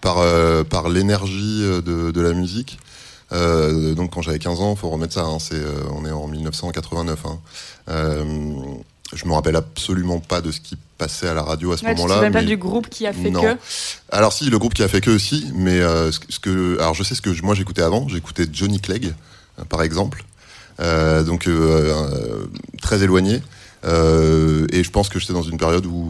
par 0.01 0.19
euh, 0.19 0.65
par 0.65 0.89
l'énergie 0.89 1.61
de, 1.63 2.11
de 2.11 2.21
la 2.21 2.33
musique. 2.33 2.79
Euh, 3.33 3.95
donc 3.95 4.13
quand 4.15 4.23
j'avais 4.23 4.39
15 4.39 4.61
ans, 4.61 4.77
faut 4.77 4.91
remettre 4.91 5.15
ça. 5.15 5.23
hein, 5.25 5.39
c'est, 5.41 5.55
euh, 5.55 5.83
on 5.93 6.05
est 6.05 6.11
en 6.11 6.27
1989. 6.29 7.19
Hein. 7.25 7.39
Euh, 7.89 8.25
je 9.15 9.25
me 9.27 9.33
rappelle 9.33 9.57
absolument 9.57 10.19
pas 10.21 10.41
de 10.41 10.51
ce 10.51 10.61
qui 10.61 10.77
passait 10.99 11.29
à 11.29 11.35
la 11.35 11.43
radio 11.43 11.73
à 11.73 11.77
ce 11.77 11.85
Ouais, 11.85 11.91
tu 11.95 12.03
te 12.03 12.07
moment-là. 12.07 12.31
pas 12.31 12.41
mais- 12.41 12.45
du 12.47 12.57
groupe 12.57 12.89
qui 12.89 13.07
a 13.07 13.13
fait 13.13 13.31
Non. 13.31 13.41
que 13.41 13.57
alors 14.11 14.33
si, 14.33 14.51
le 14.51 14.59
groupe 14.59 14.75
qui 14.75 14.83
a 14.83 14.89
fait 14.89 15.01
que 15.01 15.11
aussi, 15.11 15.47
mais 15.55 15.81
euh, 15.81 16.11
ce, 16.13 16.39
que- 16.41 16.79
alors 16.79 16.95
je 16.95 17.03
sais 17.03 17.15
ce 17.15 17.23
que 17.23 17.31
moi 17.43 17.55
j'écoutais 17.55 17.83
avant, 17.83 18.07
j'écoutais 18.09 18.47
Johnny 18.53 18.81
Clegg, 18.81 19.15
par 19.69 19.83
exemple, 19.83 20.25
donc 20.79 21.47
euh, 21.47 21.93
euh, 21.93 22.47
très 22.81 23.03
éloigné, 23.03 23.43
Euh, 23.87 24.67
et 24.73 24.83
je 24.83 24.91
pense 24.91 25.11
que 25.11 25.19
j'étais 25.19 25.35
dans 25.35 25.43
une 25.43 25.59
période 25.59 25.85
où 25.85 26.09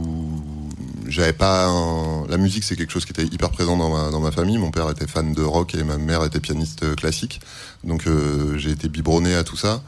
j'avais 1.09 1.33
pas 1.33 1.67
un- 1.67 2.25
la 2.29 2.37
musique, 2.37 2.63
c'est 2.63 2.77
quelque 2.77 2.93
chose 2.93 3.05
qui 3.05 3.11
était 3.11 3.25
hyper 3.27 3.51
présent 3.51 3.77
dans 3.77 3.91
ma, 3.91 4.11
dans 4.13 4.21
ma 4.21 4.31
famille. 4.31 4.59
Mon 4.59 4.71
père 4.71 4.89
était 4.91 5.09
fan 5.09 5.33
de 5.35 5.43
rock 5.43 5.75
et 5.75 5.83
ma 5.83 5.99
mère 5.99 6.23
était 6.25 6.39
pianiste 6.39 6.85
euh, 6.85 6.95
classique, 6.95 7.41
donc 7.83 8.07
euh, 8.07 8.57
j'ai 8.59 8.71
été 8.71 8.89
biberonné 8.89 9.35
à 9.35 9.43
tout 9.43 9.57
ça. 9.57 9.83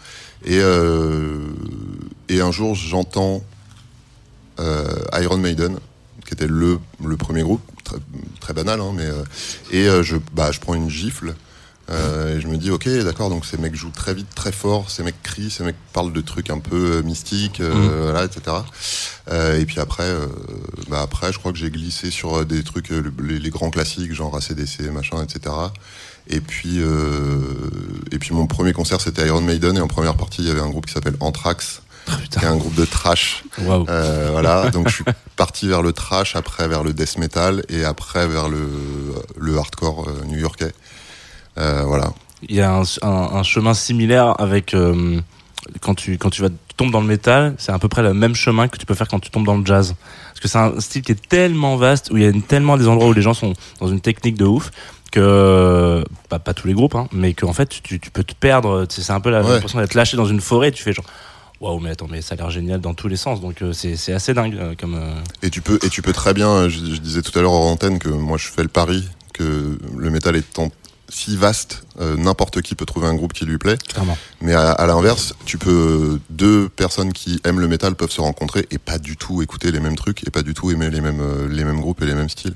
Et 0.44 0.58
euh, 0.60 1.38
et 2.28 2.40
un 2.40 2.50
jour, 2.50 2.74
j'entends 2.74 3.44
euh, 4.58 4.84
Iron 5.22 5.38
Maiden, 5.38 5.78
qui 6.26 6.34
était 6.34 6.48
le, 6.48 6.78
le 7.04 7.16
premier 7.16 7.42
groupe, 7.42 7.62
très, 7.84 7.98
très 8.40 8.52
banal, 8.52 8.80
hein, 8.80 8.92
mais 8.94 9.06
euh, 9.06 9.22
et 9.70 9.86
euh, 9.88 10.02
je, 10.02 10.16
bah, 10.34 10.50
je 10.50 10.58
prends 10.60 10.74
une 10.74 10.90
gifle. 10.90 11.34
Euh, 11.88 12.36
et 12.36 12.40
je 12.40 12.48
me 12.48 12.56
dis 12.56 12.70
ok 12.70 12.88
d'accord 13.04 13.30
donc 13.30 13.46
ces 13.46 13.58
mecs 13.58 13.76
jouent 13.76 13.92
très 13.94 14.12
vite 14.12 14.26
très 14.34 14.50
fort 14.52 14.90
ces 14.90 15.02
mecs 15.04 15.22
crient 15.22 15.50
ces 15.50 15.62
mecs 15.62 15.76
parlent 15.92 16.12
de 16.12 16.20
trucs 16.20 16.50
un 16.50 16.58
peu 16.58 16.96
euh, 16.98 17.02
mystiques 17.02 17.60
euh, 17.60 17.74
Mhm. 17.74 18.02
voilà 18.02 18.24
etc 18.24 18.56
Euh, 19.30 19.58
et 19.60 19.64
puis 19.66 19.80
après 19.80 20.04
euh, 20.04 20.26
bah 20.88 21.00
après 21.02 21.32
je 21.32 21.38
crois 21.38 21.50
que 21.52 21.58
j'ai 21.58 21.70
glissé 21.70 22.10
sur 22.12 22.38
euh, 22.38 22.44
des 22.44 22.62
trucs 22.62 22.88
le- 22.90 23.12
les, 23.22 23.38
les 23.40 23.50
grands 23.50 23.70
classiques 23.70 24.12
genre 24.14 24.36
ACDC 24.36 24.82
machin 24.92 25.22
etc 25.22 25.54
et 26.28 26.40
puis 26.40 26.80
euh, 26.80 27.40
et 28.12 28.18
puis 28.18 28.34
mon 28.34 28.46
premier 28.46 28.72
concert 28.72 29.00
c'était 29.00 29.26
Iron 29.26 29.40
Maiden 29.40 29.76
et 29.76 29.80
en 29.80 29.88
première 29.88 30.16
partie 30.16 30.42
il 30.42 30.48
y 30.48 30.50
avait 30.50 30.60
un 30.60 30.68
groupe 30.70 30.86
qui 30.86 30.92
s'appelle 30.92 31.16
Anthrax 31.20 31.82
qui 32.30 32.38
est 32.38 32.44
un 32.46 32.56
groupe 32.56 32.76
de 32.76 32.84
trash 32.84 33.42
Waouh. 33.58 33.84
euh, 33.88 34.28
voilà, 34.30 34.70
donc 34.70 34.88
je 34.88 34.94
suis 34.94 35.04
parti 35.34 35.66
vers 35.66 35.82
le 35.82 35.92
trash, 35.92 36.36
après 36.36 36.68
vers 36.68 36.84
le 36.84 36.92
death 36.92 37.18
metal 37.18 37.64
et 37.68 37.84
après 37.84 38.28
vers 38.28 38.48
le, 38.48 38.64
le 39.36 39.58
hardcore 39.58 40.08
new-yorkais. 40.26 40.72
Euh, 41.58 41.82
voilà. 41.84 42.12
Il 42.48 42.54
y 42.54 42.60
a 42.60 42.72
un, 42.74 42.82
un- 43.02 43.08
un 43.36 43.42
chemin 43.42 43.74
similaire 43.74 44.34
avec 44.40 44.74
euh, 44.74 45.20
quand 45.80 45.94
tu 45.94 46.18
quand 46.18 46.30
tu 46.30 46.42
vas 46.42 46.48
tu 46.50 46.74
tombes 46.76 46.92
dans 46.92 47.00
le 47.00 47.06
métal, 47.06 47.54
c'est 47.58 47.72
à 47.72 47.78
peu 47.78 47.88
près 47.88 48.02
le 48.02 48.12
même 48.12 48.34
chemin 48.34 48.68
que 48.68 48.76
tu 48.76 48.84
peux 48.84 48.94
faire 48.94 49.08
quand 49.08 49.18
tu 49.20 49.30
tombes 49.30 49.46
dans 49.46 49.56
le 49.56 49.64
jazz. 49.64 49.94
Parce 50.28 50.40
que 50.40 50.48
c'est 50.48 50.58
un 50.58 50.78
style 50.80 51.00
qui 51.02 51.12
est 51.12 51.28
tellement 51.28 51.76
vaste 51.76 52.10
où 52.10 52.18
il 52.18 52.22
y 52.22 52.26
a 52.26 52.28
une- 52.28 52.42
tellement 52.42 52.76
des 52.76 52.86
endroits 52.86 53.08
où 53.08 53.12
les 53.14 53.22
gens 53.22 53.32
sont 53.34 53.54
dans 53.80 53.88
une 53.88 54.00
technique 54.02 54.36
de 54.36 54.44
ouf 54.44 54.70
que 55.10 56.04
bah, 56.30 56.38
pas 56.38 56.52
tous 56.52 56.66
les 56.66 56.74
groupes, 56.74 56.94
hein, 56.94 57.08
mais 57.12 57.32
qu'en 57.32 57.52
fait 57.54 57.68
tu, 57.82 57.98
tu 57.98 58.10
peux 58.10 58.22
te 58.24 58.34
perdre. 58.34 58.86
C'est 58.90 59.10
un 59.12 59.20
peu 59.20 59.30
la- 59.30 59.42
Ouais. 59.42 59.52
l'impression 59.54 59.78
d'être 59.78 59.94
lâché 59.94 60.16
dans 60.18 60.26
une 60.26 60.40
forêt. 60.42 60.68
Et 60.68 60.72
tu 60.72 60.82
fais 60.82 60.92
genre 60.92 61.06
waouh, 61.60 61.80
mais 61.80 61.90
attends, 61.90 62.08
mais 62.10 62.20
ça 62.20 62.34
a 62.34 62.36
l'air 62.36 62.50
génial 62.50 62.80
dans 62.82 62.92
tous 62.92 63.08
les 63.08 63.16
sens. 63.16 63.40
Donc 63.40 63.62
euh, 63.62 63.72
c'est 63.72 64.12
assez 64.12 64.34
dingue 64.34 64.56
euh, 64.58 64.74
comme. 64.78 64.94
euh, 64.94 65.14
Et 65.42 65.48
tu 65.50 65.62
peux, 65.62 65.78
et 65.82 65.88
tu 65.88 66.02
peux 66.02 66.12
très 66.12 66.34
bien, 66.34 66.68
je, 66.68 66.78
je 66.78 67.00
disais 67.00 67.22
tout 67.22 67.36
à 67.38 67.40
l'heure 67.42 67.52
en 67.52 67.70
antenne 67.70 67.98
que 67.98 68.10
moi 68.10 68.36
je 68.36 68.48
fais 68.48 68.62
le 68.62 68.68
pari 68.68 69.08
que 69.32 69.78
le 69.96 70.10
métal 70.10 70.36
étant 70.36 70.70
si 71.08 71.36
vaste, 71.36 71.84
euh, 72.00 72.16
n'importe 72.16 72.62
qui 72.62 72.74
peut 72.74 72.86
trouver 72.86 73.06
un 73.06 73.14
groupe 73.14 73.32
qui 73.32 73.44
lui 73.44 73.58
plaît. 73.58 73.78
clairement. 73.78 74.18
Mais 74.40 74.52
à, 74.54 74.70
à 74.70 74.86
l'inverse, 74.86 75.34
tu 75.44 75.58
peux 75.58 76.20
deux 76.30 76.68
personnes 76.68 77.12
qui 77.12 77.40
aiment 77.44 77.60
le 77.60 77.68
métal 77.68 77.94
peuvent 77.94 78.10
se 78.10 78.20
rencontrer 78.20 78.66
et 78.70 78.78
pas 78.78 78.98
du 78.98 79.16
tout 79.16 79.42
écouter 79.42 79.70
les 79.70 79.80
mêmes 79.80 79.96
trucs 79.96 80.26
et 80.26 80.30
pas 80.30 80.42
du 80.42 80.54
tout 80.54 80.70
aimer 80.70 80.90
les 80.90 81.00
mêmes 81.00 81.20
euh, 81.20 81.48
les 81.48 81.64
mêmes 81.64 81.80
groupes 81.80 82.02
et 82.02 82.06
les 82.06 82.14
mêmes 82.14 82.28
styles. 82.28 82.54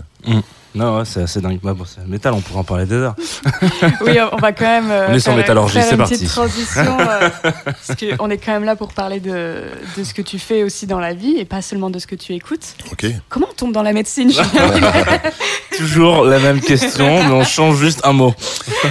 Non, 0.74 0.98
ouais, 0.98 1.04
c'est 1.04 1.22
assez 1.22 1.40
dingue. 1.40 1.58
Bah, 1.62 1.74
bon, 1.74 1.84
c'est- 1.84 2.06
métal, 2.06 2.32
on 2.32 2.40
pourrait 2.40 2.60
en 2.60 2.64
parler 2.64 2.86
des 2.86 2.94
heures. 2.94 3.16
Oui, 4.02 4.16
on 4.32 4.36
va 4.36 4.52
quand 4.52 4.64
même. 4.66 4.90
euh, 4.90 5.08
On 5.10 5.14
est 5.14 5.18
sur 5.20 5.32
faire- 5.32 5.36
Métallurgie, 5.38 5.74
faire 5.74 5.84
c'est 5.84 5.90
une 5.92 5.96
parti. 5.98 6.14
petite 6.14 6.28
transition. 6.28 6.96
euh, 7.00 7.28
parce 7.64 7.98
qu'on 7.98 8.30
est 8.30 8.38
quand 8.38 8.52
même 8.52 8.64
là 8.64 8.76
pour 8.76 8.92
parler 8.92 9.18
de, 9.20 9.62
de 9.96 10.04
ce 10.04 10.14
que 10.14 10.22
tu 10.22 10.38
fais 10.38 10.62
aussi 10.62 10.86
dans 10.86 11.00
la 11.00 11.12
vie 11.12 11.36
et 11.38 11.44
pas 11.44 11.60
seulement 11.62 11.90
de 11.90 11.98
ce 11.98 12.06
que 12.06 12.14
tu 12.14 12.34
écoutes. 12.34 12.74
Ok. 12.92 13.06
Comment 13.28 13.48
on 13.50 13.54
tombe 13.54 13.72
dans 13.72 13.82
la 13.82 13.92
médecine 13.92 14.32
Toujours 15.76 16.24
la 16.24 16.38
même 16.38 16.60
question, 16.60 17.22
mais 17.24 17.32
on 17.32 17.44
change 17.44 17.76
juste 17.78 18.00
un 18.04 18.12
mot. 18.12 18.34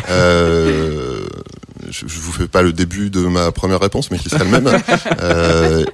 Euh, 0.10 1.26
je, 1.90 2.08
je 2.08 2.20
vous 2.20 2.32
fais 2.32 2.48
pas 2.48 2.62
le 2.62 2.74
début 2.74 3.10
de 3.10 3.22
ma 3.22 3.52
première 3.52 3.80
réponse, 3.80 4.12
mais 4.12 4.18
qui 4.18 4.30
serait 4.30 4.44
le 4.46 4.50
même. 4.60 4.70
Euh, 5.22 5.86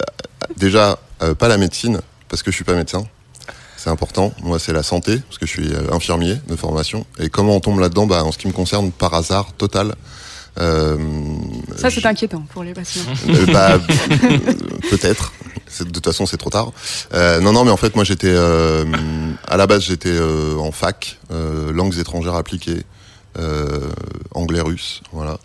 déjà, 0.58 0.98
euh, 1.22 1.34
pas 1.36 1.48
la 1.48 1.58
médecine, 1.58 2.00
parce 2.30 2.44
que 2.44 2.52
je 2.52 2.56
suis 2.56 2.64
pas 2.64 2.74
médecin. 2.74 3.04
C'est 3.86 3.92
important. 3.92 4.34
Moi, 4.42 4.58
c'est 4.58 4.74
la 4.74 4.82
santé, 4.82 5.20
parce 5.20 5.38
que 5.38 5.46
je 5.46 5.52
suis 5.52 5.72
euh, 5.72 5.92
infirmier 5.94 6.38
de 6.48 6.56
formation. 6.56 7.06
Et 7.20 7.30
comment 7.30 7.56
on 7.56 7.60
tombe 7.60 7.80
là-dedans? 7.80 8.08
Bah, 8.08 8.24
En 8.24 8.32
ce 8.32 8.40
qui 8.40 8.48
me 8.48 8.52
concerne, 8.52 8.92
par 8.92 9.14
hasard 9.14 9.54
total. 9.60 9.94
Euh, 10.60 10.98
Ça, 11.78 11.92
c'est 11.92 12.02
je- 12.02 12.08
inquiétant 12.08 12.42
pour 12.52 12.64
les 12.64 12.74
patients. 12.74 13.04
euh, 13.30 13.46
bah, 13.54 13.74
euh, 13.74 14.40
peut-être. 14.90 15.34
De 15.82 15.84
toute 15.92 16.04
façon, 16.04 16.26
c'est 16.26 16.38
trop 16.38 16.50
tard. 16.50 16.72
Euh, 17.14 17.40
non, 17.42 17.52
non, 17.54 17.64
mais 17.64 17.70
en 17.70 17.78
fait, 17.78 17.94
moi, 17.96 18.04
j'étais 18.04 18.32
euh, 18.34 18.86
à 19.48 19.56
la 19.56 19.68
base, 19.68 19.84
j'étais 19.84 20.10
euh, 20.10 20.58
en 20.58 20.72
fac, 20.72 21.20
euh, 21.32 21.72
langues 21.72 22.00
étrangères 22.00 22.34
appliquées, 22.34 22.82
euh, 23.38 23.82
anglais, 24.32 24.62
russe, 24.62 25.02
voilà. 25.14 25.38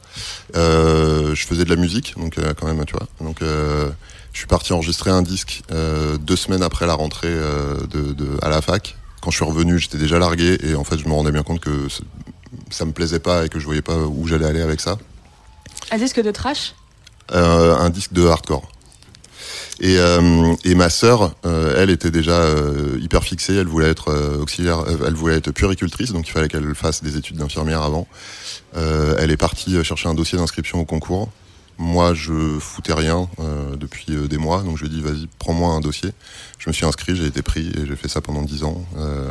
Euh, 0.57 1.35
je 1.35 1.47
faisais 1.47 1.65
de 1.67 1.71
la 1.71 1.77
musique, 1.77 2.15
donc 2.17 2.39
euh, 2.39 2.55
quand 2.59 2.67
même, 2.67 2.83
tu 2.87 2.95
vois. 2.95 3.07
Donc, 3.21 3.43
euh, 3.43 3.91
je 4.33 4.39
suis 4.39 4.47
parti 4.47 4.73
enregistrer 4.73 5.11
un 5.11 5.23
disque 5.23 5.63
euh, 5.73 6.17
deux 6.19 6.37
semaines 6.37 6.63
après 6.63 6.87
la 6.87 6.95
rentrée 6.95 7.29
euh, 7.31 7.75
de, 7.91 8.13
de- 8.13 8.39
à 8.43 8.49
la 8.49 8.63
fac. 8.63 8.97
Quand 9.21 9.31
je 9.31 9.37
suis 9.37 9.45
revenu, 9.45 9.79
j'étais 9.79 9.99
déjà 9.99 10.19
largué 10.19 10.59
et 10.63 10.75
en 10.75 10.85
fait, 10.85 10.99
je 10.99 11.07
me 11.07 11.13
rendais 11.13 11.33
bien 11.33 11.43
compte 11.43 11.61
que 11.61 11.89
ça 12.71 12.85
me 12.85 12.93
plaisait 12.93 13.19
pas 13.21 13.45
et 13.45 13.49
que 13.49 13.59
je 13.59 13.65
voyais 13.67 13.83
pas 13.83 13.97
où 13.97 14.27
j'allais 14.27 14.47
aller 14.47 14.63
avec 14.63 14.81
ça. 14.81 14.99
Un 15.91 15.99
disque 15.99 16.23
de 16.23 16.31
trash? 16.31 16.75
Euh, 17.33 17.77
un 17.77 17.91
disque 17.91 18.13
de 18.13 18.27
hardcore. 18.27 18.69
Et, 19.83 19.97
euh, 19.99 20.55
et 20.65 20.75
ma 20.75 20.91
sœur, 20.91 21.35
euh, 21.47 21.75
elle 21.79 21.91
était 21.91 22.11
déjà 22.11 22.33
euh, 22.33 22.99
hyper 23.01 23.25
fixée. 23.25 23.55
Elle 23.57 23.67
voulait 23.67 23.89
être 23.89 24.39
auxiliaire, 24.41 24.85
elle 24.89 25.15
voulait 25.15 25.37
être 25.37 25.51
puéricultrice, 25.53 26.13
donc 26.13 26.29
il 26.29 26.33
fallait 26.33 26.49
qu'elle 26.49 26.75
fasse 26.75 27.03
des 27.03 27.17
études 27.17 27.37
d'infirmière 27.37 27.83
avant. 27.83 28.07
Elle 28.75 29.31
est 29.31 29.37
partie 29.39 29.83
chercher 29.85 30.09
un 30.09 30.15
dossier 30.15 30.39
d'inscription 30.39 30.81
au 30.81 30.85
concours. 30.85 31.31
Moi, 31.83 32.13
je 32.13 32.59
foutais 32.61 32.93
rien 32.93 33.27
euh, 33.41 33.75
depuis 33.75 34.05
euh, 34.11 34.29
des 34.29 34.37
mois, 34.37 34.61
donc 34.63 34.77
je 34.77 34.85
lui 34.85 34.91
ai 34.91 34.95
dit 34.95 35.01
vas-y, 35.01 35.29
prends-moi 35.39 35.73
un 35.73 35.81
dossier. 35.81 36.11
Je 36.59 36.69
me 36.69 36.75
suis 36.75 36.85
inscrit, 36.85 37.17
j'ai 37.17 37.25
été 37.25 37.41
pris 37.41 37.69
et 37.69 37.87
j'ai 37.89 37.97
fait 37.97 38.07
ça 38.09 38.21
pendant 38.21 38.43
dix 38.43 38.65
ans 38.65 38.85
euh, 38.99 39.31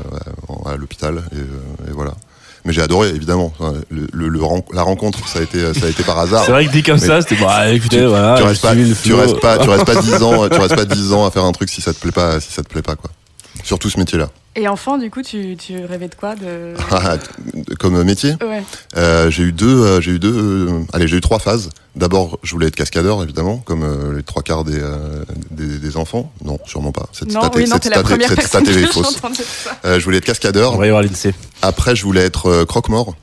à, 0.66 0.72
à 0.72 0.76
l'hôpital 0.76 1.24
et, 1.32 1.36
euh, 1.38 1.90
et 1.90 1.92
voilà. 1.92 2.16
Mais 2.66 2.74
j'ai 2.74 2.82
adoré, 2.82 3.10
évidemment. 3.10 3.54
Le, 3.92 4.08
le- 4.12 4.28
le 4.30 4.40
la 4.74 4.82
rencontre, 4.82 5.26
ça 5.30 5.40
a 5.40 5.42
été, 5.44 5.74
ça 5.76 5.86
a 5.86 5.90
été 5.90 6.04
par 6.04 6.18
hasard 6.18 6.44
C'est 6.44 6.52
vrai 6.52 6.66
que 6.66 6.72
dit 6.72 6.82
comme 6.84 7.00
Mais 7.00 7.06
ça, 7.08 7.22
c'était 7.22 7.36
bah 7.38 7.70
écoutez, 7.72 8.00
tu- 8.00 8.06
voilà, 8.06 8.36
tu 8.36 8.44
restes 8.44 8.62
pas, 8.64 8.74
tu 9.04 9.14
restes 9.14 9.40
pas, 9.40 9.58
tu 9.60 9.70
restes 9.70 9.86
pas 9.86 10.02
dix 10.02 10.14
ans, 10.24 10.50
tu 10.50 10.60
restes 10.60 10.76
pas 10.76 10.86
dix 10.86 11.14
ans 11.14 11.26
à 11.26 11.32
faire 11.32 11.46
un 11.46 11.52
truc 11.52 11.70
si 11.70 11.82
ça 11.82 11.94
te 11.94 12.00
plaît 12.00 12.12
pas, 12.12 12.40
si 12.42 12.52
ça 12.52 12.64
te 12.64 12.68
plaît 12.68 12.82
pas 12.82 12.96
quoi. 12.96 13.12
Surtout 13.64 13.90
ce 13.92 14.00
métier-là. 14.00 14.30
Et 14.56 14.68
enfant, 14.68 14.98
du 14.98 15.10
coup, 15.12 15.22
tu, 15.22 15.56
tu 15.58 15.86
rêvais 15.86 16.08
de 16.08 16.16
quoi 16.16 16.36
de... 16.36 16.74
Comme 17.80 18.04
métier, 18.04 18.36
Ouais. 18.42 18.64
euh, 18.98 19.30
j'ai 19.30 19.44
eu 19.44 19.52
deux, 19.52 19.68
euh, 19.68 20.02
j'ai 20.02 20.12
eu 20.12 20.20
deux, 20.20 20.34
euh, 20.36 20.84
allez, 20.92 21.08
j'ai 21.08 21.18
eu 21.18 21.22
trois 21.22 21.40
phases. 21.40 21.70
D'abord, 21.96 22.40
je 22.44 22.52
voulais 22.52 22.68
être 22.68 22.76
cascadeur, 22.76 23.22
évidemment, 23.24 23.58
comme 23.58 23.84
euh, 23.84 24.16
les 24.18 24.24
trois 24.24 24.42
quarts 24.42 24.64
des, 24.64 24.80
euh, 24.80 25.24
des, 25.52 25.78
des, 25.80 25.98
enfants. 25.98 26.32
Non, 26.44 26.60
sûrement 26.66 26.92
pas. 26.92 27.08
Cette 27.14 27.32
non, 27.32 27.42
oui, 27.56 27.68
non, 27.68 27.78
cette, 27.82 27.94
la 27.96 28.04
première 28.04 28.30
cette 28.30 28.44
stat 28.44 28.62
est 28.62 28.86
fausse. 28.86 29.20
Euh, 29.86 30.00
je 30.00 30.04
voulais 30.06 30.18
être 30.18 30.26
cascadeur. 30.26 30.74
On 30.74 30.78
va 30.78 30.88
y 30.88 30.90
voir 30.90 31.02
l'INSEE. 31.04 31.34
Après, 31.62 31.96
je 31.96 32.04
voulais 32.04 32.22
être 32.26 32.48
euh, 32.48 32.66
croque-mort. 32.66 33.16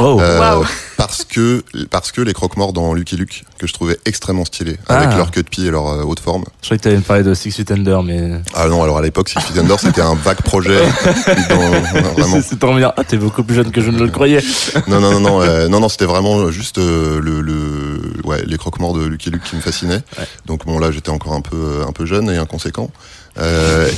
Oh. 0.00 0.18
Euh, 0.20 0.64
parce 1.00 1.24
que 1.24 1.62
parce 1.90 2.12
que 2.12 2.20
les 2.20 2.34
croque-morts 2.34 2.74
dans 2.74 2.92
Lucky 2.92 3.16
Luke 3.16 3.44
que 3.58 3.66
je 3.66 3.72
trouvais 3.72 3.98
extrêmement 4.04 4.44
stylés 4.44 4.76
avec 4.86 5.08
ah. 5.12 5.16
leur 5.16 5.30
queue 5.30 5.42
de 5.42 5.48
pied 5.48 5.66
et 5.66 5.70
leur 5.70 5.86
euh, 5.88 6.02
haute 6.02 6.20
forme. 6.20 6.44
Je 6.60 6.66
croyais 6.66 6.78
que 6.78 6.82
tu 6.82 6.88
allais 6.88 6.98
me 6.98 7.02
parler 7.02 7.22
de 7.22 7.32
Six 7.32 7.52
Feet 7.52 7.70
Under 7.70 8.02
mais 8.02 8.40
Ah 8.54 8.68
non, 8.68 8.82
alors 8.82 8.98
à 8.98 9.02
l'époque 9.02 9.30
Six 9.30 9.40
Feet 9.40 9.58
Under 9.58 9.80
c'était 9.80 10.02
un 10.02 10.14
vague 10.14 10.42
projet 10.42 10.78
C'est 12.42 12.58
trop 12.58 12.74
bien. 12.74 12.92
Ah, 12.96 13.04
t'es 13.04 13.16
beaucoup 13.16 13.42
plus 13.42 13.54
jeune 13.54 13.70
que 13.70 13.80
je 13.80 13.90
ne 13.90 13.98
le 13.98 14.10
croyais. 14.10 14.42
non 14.88 15.00
non 15.00 15.12
non 15.12 15.20
non 15.20 15.42
euh, 15.42 15.68
non 15.68 15.80
non, 15.80 15.88
c'était 15.88 16.04
vraiment 16.04 16.50
juste 16.50 16.78
euh, 16.78 17.18
le, 17.20 17.40
le 17.40 18.12
ouais, 18.24 18.42
les 18.46 18.58
croque-morts 18.58 18.94
de 18.94 19.06
Lucky 19.06 19.30
Luke 19.30 19.44
qui 19.44 19.56
me 19.56 19.62
fascinaient. 19.62 20.02
Ouais. 20.18 20.26
Donc 20.46 20.66
bon 20.66 20.78
là, 20.78 20.90
j'étais 20.90 21.10
encore 21.10 21.32
un 21.32 21.40
peu 21.40 21.82
un 21.86 21.92
peu 21.92 22.04
jeune 22.04 22.30
et 22.30 22.36
inconséquent. 22.36 22.90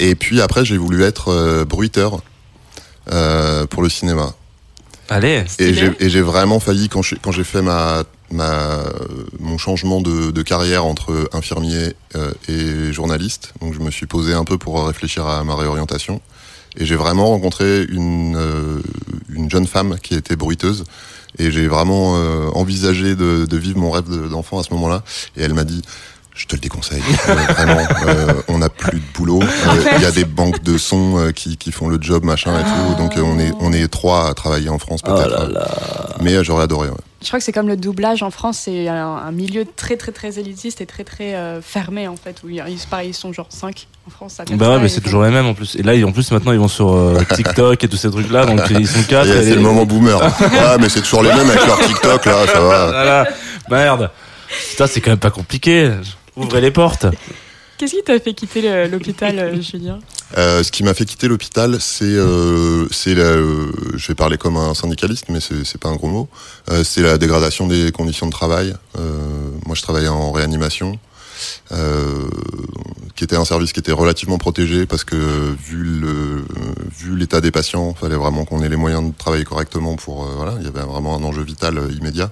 et 0.00 0.14
puis 0.14 0.40
après, 0.40 0.64
j'ai 0.64 0.76
voulu 0.76 1.02
être 1.02 1.64
bruiteur 1.64 2.20
pour 3.70 3.82
le 3.82 3.88
cinéma. 3.88 4.34
Allez. 5.12 5.44
Et 5.58 6.08
j'ai 6.08 6.22
vraiment 6.22 6.58
failli 6.58 6.88
quand 6.88 7.02
j'ai 7.02 7.44
fait 7.44 7.62
ma, 7.62 8.04
ma 8.30 8.82
mon 9.38 9.58
changement 9.58 10.00
de, 10.00 10.30
de 10.30 10.42
carrière 10.42 10.86
entre 10.86 11.28
infirmier 11.32 11.92
euh, 12.16 12.32
et 12.48 12.92
journaliste. 12.92 13.52
Donc 13.60 13.74
je 13.74 13.80
me 13.80 13.90
suis 13.90 14.06
posé 14.06 14.32
un 14.32 14.44
peu 14.44 14.58
pour 14.58 14.86
réfléchir 14.86 15.26
à 15.26 15.44
ma 15.44 15.54
réorientation. 15.54 16.20
Et 16.78 16.86
j'ai 16.86 16.96
vraiment 16.96 17.28
rencontré 17.28 17.84
une, 17.84 18.34
euh, 18.36 18.80
une 19.28 19.50
jeune 19.50 19.66
femme 19.66 19.98
qui 20.02 20.14
était 20.14 20.36
bruiteuse. 20.36 20.84
Et 21.38 21.50
j'ai 21.50 21.66
vraiment 21.66 22.16
euh, 22.16 22.48
envisagé 22.54 23.14
de, 23.14 23.46
de, 23.46 23.56
vivre 23.56 23.78
mon 23.78 23.90
rêve 23.90 24.08
d'enfant 24.30 24.58
à 24.58 24.62
ce 24.62 24.72
moment-là. 24.74 25.02
Et 25.36 25.42
elle 25.42 25.54
m'a 25.54 25.64
dit, 25.64 25.82
je 26.34 26.46
te 26.46 26.56
le 26.56 26.60
déconseille. 26.60 27.02
Euh, 27.28 27.34
vraiment, 27.34 27.86
euh, 28.06 28.34
on 28.48 28.58
n'a 28.58 28.68
plus 28.68 28.98
de 28.98 29.04
boulot. 29.14 29.40
Euh, 29.42 29.84
il 29.96 30.02
y 30.02 30.06
a 30.06 30.10
des 30.10 30.24
banques 30.24 30.62
de 30.62 30.78
sons 30.78 31.30
qui, 31.34 31.56
qui 31.56 31.72
font 31.72 31.88
le 31.88 31.98
job, 32.00 32.24
machin 32.24 32.58
et 32.58 32.62
tout. 32.62 33.02
Donc 33.02 33.12
on 33.16 33.38
est 33.38 33.52
on 33.60 33.72
est 33.72 33.86
trois 33.88 34.30
à 34.30 34.34
travailler 34.34 34.68
en 34.68 34.78
France 34.78 35.02
peut-être. 35.02 35.50
Oh 35.54 36.22
Mais 36.22 36.42
j'aurais 36.42 36.64
adoré. 36.64 36.88
Ouais. 36.88 36.96
Je 37.20 37.28
crois 37.28 37.38
que 37.38 37.44
c'est 37.44 37.52
comme 37.52 37.68
le 37.68 37.76
doublage 37.76 38.22
en 38.22 38.30
France, 38.30 38.62
c'est 38.64 38.88
un, 38.88 38.96
un, 38.96 39.30
milieu 39.30 39.64
très 39.76 39.96
très 39.96 40.10
très 40.10 40.40
élitiste 40.40 40.80
et 40.80 40.86
très 40.86 41.04
très 41.04 41.36
fermé 41.62 42.08
en 42.08 42.16
fait. 42.16 42.42
Où 42.44 42.48
ils, 42.48 42.62
pareil, 42.90 43.10
ils 43.10 43.14
sont 43.14 43.32
genre 43.32 43.46
5 43.50 43.86
en 44.08 44.10
France. 44.10 44.34
Ça 44.34 44.44
bah 44.50 44.70
ouais, 44.70 44.80
mais 44.80 44.88
c'est 44.88 45.02
toujours 45.02 45.22
les 45.22 45.30
mêmes 45.30 45.46
en 45.46 45.54
plus. 45.54 45.76
Et 45.76 45.82
là, 45.82 45.92
en 46.06 46.12
plus 46.12 46.30
maintenant 46.32 46.52
ils 46.52 46.58
vont 46.58 46.68
sur 46.68 47.14
TikTok 47.34 47.84
et 47.84 47.88
tous 47.88 47.96
ces 47.98 48.10
trucs 48.10 48.30
là, 48.30 48.46
donc 48.46 48.60
ils 48.70 48.88
sont 48.88 49.02
4 49.02 49.26
C'est 49.26 49.42
les... 49.42 49.54
le 49.54 49.60
moment 49.60 49.84
boomer. 49.84 50.18
ouais, 50.20 50.78
mais 50.80 50.88
c'est 50.88 51.02
toujours 51.02 51.22
les 51.22 51.32
mêmes 51.32 51.48
avec 51.48 51.66
leur 51.66 51.78
TikTok 51.78 52.24
là, 52.24 52.46
ça 52.46 52.60
va. 52.60 52.86
Voilà. 52.86 53.28
Merde. 53.70 54.10
Putain, 54.70 54.86
c'est 54.86 55.00
quand 55.00 55.10
même 55.10 55.18
pas 55.18 55.30
compliqué. 55.30 55.90
Ouvrez 56.36 56.60
les 56.60 56.70
portes. 56.70 57.06
Qu'est-ce 57.82 57.96
qui 57.96 58.02
t'a 58.04 58.18
fait 58.20 58.32
quitter 58.34 58.86
l'hôpital, 58.88 59.38
euh, 59.38 59.60
Julien 59.60 59.98
euh, 60.38 60.62
Ce 60.62 60.70
qui 60.70 60.84
m'a 60.84 60.94
fait 60.94 61.04
quitter 61.04 61.26
l'hôpital, 61.26 61.78
c'est, 61.80 62.04
euh, 62.04 62.86
c'est 62.90 63.18
euh, 63.18 63.72
je 63.96 64.06
vais 64.08 64.14
parler 64.14 64.38
comme 64.38 64.56
un 64.56 64.74
syndicaliste, 64.74 65.26
mais 65.28 65.40
c'est, 65.40 65.64
c'est 65.64 65.80
pas 65.80 65.88
un 65.88 65.96
gros 65.96 66.08
mot. 66.08 66.28
Euh, 66.70 66.84
c'est 66.84 67.02
la 67.02 67.18
dégradation 67.18 67.66
des 67.66 67.90
conditions 67.90 68.26
de 68.26 68.30
travail. 68.32 68.74
moi, 69.66 69.74
je 69.74 69.82
travaillais 69.82 70.08
en 70.08 70.30
réanimation, 70.32 70.98
qui 73.16 73.24
était 73.24 73.36
un 73.36 73.44
service 73.44 73.72
qui 73.72 73.80
était 73.80 73.90
relativement 73.90 74.38
protégé 74.38 74.86
parce 74.86 75.02
que 75.02 75.16
vu 75.16 75.82
le, 75.82 76.44
vu 76.96 77.16
l'état 77.16 77.40
des 77.40 77.50
patients, 77.50 77.94
il 77.96 78.00
fallait 78.00 78.16
vraiment 78.16 78.44
qu'on 78.44 78.62
ait 78.62 78.68
les 78.68 78.76
moyens 78.76 79.04
de 79.10 79.12
travailler 79.16 79.44
correctement 79.44 79.96
pour, 79.96 80.24
voilà, 80.24 80.54
il 80.60 80.64
y 80.64 80.68
avait 80.68 80.82
vraiment 80.82 81.16
un 81.16 81.24
enjeu 81.24 81.42
vital 81.42 81.80
immédiat. 81.96 82.30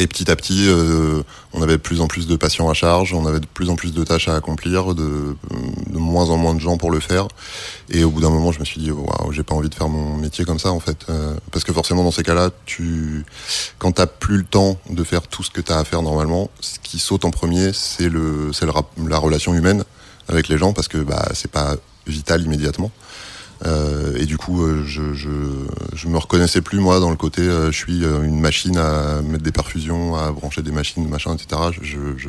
Et 0.00 0.06
petit 0.06 0.30
à 0.30 0.36
petit, 0.36 0.68
euh, 0.68 1.22
on 1.52 1.60
avait 1.60 1.72
de 1.72 1.82
plus 1.82 2.00
en 2.00 2.06
plus 2.06 2.28
de 2.28 2.36
patients 2.36 2.70
à 2.70 2.74
charge, 2.74 3.12
on 3.12 3.26
avait 3.26 3.40
de 3.40 3.46
plus 3.46 3.68
en 3.68 3.74
plus 3.74 3.92
de 3.92 4.04
tâches 4.04 4.28
à 4.28 4.36
accomplir, 4.36 4.94
de, 4.94 5.36
de 5.86 5.98
moins 5.98 6.30
en 6.30 6.36
moins 6.36 6.54
de 6.54 6.60
gens 6.60 6.76
pour 6.76 6.92
le 6.92 7.00
faire. 7.00 7.26
Et 7.90 8.04
au 8.04 8.10
bout 8.10 8.20
d'un 8.20 8.30
moment, 8.30 8.52
je 8.52 8.60
me 8.60 8.64
suis 8.64 8.80
dit, 8.80 8.92
waouh, 8.92 9.32
j'ai 9.32 9.42
pas 9.42 9.56
envie 9.56 9.68
de 9.68 9.74
faire 9.74 9.88
mon 9.88 10.16
métier 10.16 10.44
comme 10.44 10.60
ça 10.60 10.70
en 10.70 10.78
fait, 10.78 10.98
euh, 11.10 11.34
parce 11.50 11.64
que 11.64 11.72
forcément 11.72 12.04
dans 12.04 12.12
ces 12.12 12.22
cas-là, 12.22 12.50
tu, 12.64 13.26
quand 13.78 13.90
t'as 13.90 14.06
plus 14.06 14.38
le 14.38 14.44
temps 14.44 14.78
de 14.88 15.02
faire 15.02 15.26
tout 15.26 15.42
ce 15.42 15.50
que 15.50 15.60
t'as 15.60 15.80
à 15.80 15.84
faire 15.84 16.02
normalement, 16.02 16.48
ce 16.60 16.78
qui 16.78 17.00
saute 17.00 17.24
en 17.24 17.30
premier, 17.30 17.72
c'est 17.72 18.08
le, 18.08 18.52
c'est 18.52 18.66
la 18.66 19.18
relation 19.18 19.52
humaine 19.52 19.82
avec 20.28 20.46
les 20.46 20.58
gens, 20.58 20.72
parce 20.72 20.86
que 20.86 20.98
bah 20.98 21.26
c'est 21.34 21.50
pas 21.50 21.74
vital 22.06 22.42
immédiatement. 22.42 22.92
Euh, 23.66 24.16
et 24.16 24.26
du 24.26 24.36
coup, 24.36 24.62
euh, 24.62 24.84
je, 24.84 25.14
je, 25.14 25.28
je, 25.94 26.08
me 26.08 26.16
reconnaissais 26.16 26.60
plus 26.60 26.78
moi 26.78 27.00
dans 27.00 27.10
le 27.10 27.16
côté, 27.16 27.42
euh, 27.42 27.72
je 27.72 27.76
suis 27.76 28.04
une 28.04 28.40
machine 28.40 28.76
à 28.76 29.20
mettre 29.22 29.42
des 29.42 29.52
perfusions, 29.52 30.14
à 30.14 30.30
brancher 30.30 30.62
des 30.62 30.70
machines, 30.70 31.08
machin, 31.08 31.34
etc. 31.34 31.60
Je, 31.82 31.98
je 32.16 32.28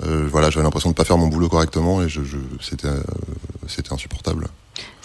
voilà, 0.00 0.50
j'avais 0.50 0.64
l'impression 0.64 0.90
de 0.90 0.94
pas 0.94 1.04
faire 1.04 1.18
mon 1.18 1.26
boulot 1.26 1.48
correctement 1.48 2.02
et 2.02 2.08
je, 2.08 2.20
c'était, 2.60 2.88
c'était 3.66 3.92
insupportable. 3.92 4.46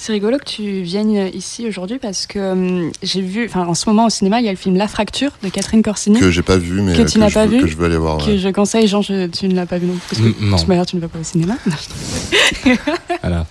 C'est 0.03 0.13
rigolo 0.13 0.39
que 0.39 0.45
tu 0.45 0.81
viennes 0.81 1.29
ici 1.31 1.67
aujourd'hui 1.67 1.99
parce 1.99 2.25
que 2.25 2.53
hum, 2.53 2.91
j'ai 3.03 3.21
vu, 3.21 3.45
enfin 3.45 3.67
en 3.67 3.75
ce 3.75 3.87
moment 3.87 4.07
au 4.07 4.09
cinéma, 4.09 4.39
il 4.39 4.45
y 4.45 4.47
a 4.47 4.51
le 4.51 4.57
film 4.57 4.75
La 4.75 4.87
Fracture 4.87 5.29
de 5.43 5.49
Catherine 5.49 5.83
Corsini. 5.83 6.19
Que 6.19 6.31
j'ai 6.31 6.41
pas 6.41 6.57
vu, 6.57 6.81
mais 6.81 6.95
que 6.95 7.03
tu 7.03 7.19
n'as 7.19 7.29
pas 7.29 7.45
vu, 7.45 7.61
que 7.61 7.67
je 7.67 7.77
veux 7.77 7.85
aller 7.85 7.97
voir. 7.97 8.17
Que 8.17 8.35
je 8.35 8.49
conseille, 8.49 8.87
Jean, 8.87 9.03
tu 9.03 9.13
ne 9.13 9.53
l'as 9.53 9.67
pas 9.67 9.77
vu 9.77 9.85
non 9.85 9.93
plus. 9.93 10.01
Parce 10.09 10.21
que, 10.21 10.43
non. 10.43 10.57
De 10.57 10.79
toute 10.79 10.87
tu 10.87 10.95
ne 10.95 11.01
vas 11.01 11.07
pas 11.07 11.19
au 11.19 11.23
cinéma. 11.23 11.55
voilà. 13.21 13.45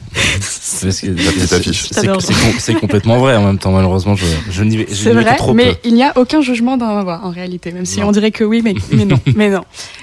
C'est 0.50 2.74
complètement 2.80 3.18
vrai 3.18 3.36
en 3.36 3.44
même 3.44 3.58
temps, 3.58 3.70
malheureusement, 3.70 4.16
je, 4.16 4.26
je 4.50 4.64
n'y 4.64 4.78
vais, 4.78 4.86
C'est 4.90 5.12
vrai, 5.12 5.36
trop 5.36 5.54
mais 5.54 5.76
il 5.84 5.94
n'y 5.94 6.02
a 6.02 6.12
aucun 6.16 6.40
jugement 6.40 6.76
dans 6.76 6.92
ma 6.92 7.04
voix 7.04 7.20
en 7.22 7.30
réalité, 7.30 7.70
même 7.70 7.86
si 7.86 8.02
on 8.02 8.10
dirait 8.10 8.32
que 8.32 8.42
oui, 8.42 8.60
mais, 8.62 8.74
mais 8.90 9.04
non, 9.04 9.20
mais 9.36 9.50
non. 9.50 9.62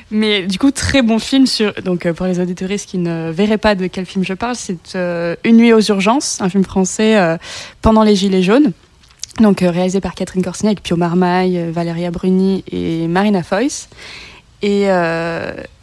Mais 0.10 0.43
du 0.43 0.57
coup, 0.57 0.71
très 0.71 1.01
bon 1.01 1.19
film 1.19 1.45
sur. 1.45 1.73
Donc, 1.83 2.05
euh, 2.05 2.13
pour 2.13 2.25
les 2.25 2.39
auditoristes 2.39 2.89
qui 2.89 2.97
ne 2.97 3.31
verraient 3.31 3.57
pas 3.57 3.75
de 3.75 3.88
quel 3.88 4.05
film 4.05 4.23
je 4.23 4.33
parle, 4.33 4.55
c'est 4.55 4.95
euh, 4.95 5.36
Une 5.43 5.57
nuit 5.57 5.73
aux 5.73 5.81
urgences, 5.81 6.37
un 6.41 6.50
film 6.50 6.63
français 6.63 7.17
euh, 7.17 7.38
pendant 7.82 8.04
les 8.04 8.15
Gilets 8.15 8.43
jaunes. 8.43 8.71
Donc, 9.39 9.62
euh, 9.62 9.69
réalisé 9.69 10.02
par 10.02 10.15
Catherine 10.15 10.43
Corsini 10.43 10.69
avec 10.69 10.82
Pio 10.82 10.95
Marmaille, 10.95 11.58
euh, 11.58 11.71
Valéria 11.71 12.12
Bruni 12.12 12.63
et 12.71 13.08
Marina 13.08 13.43
Foïs. 13.43 13.89
Et, 14.63 14.88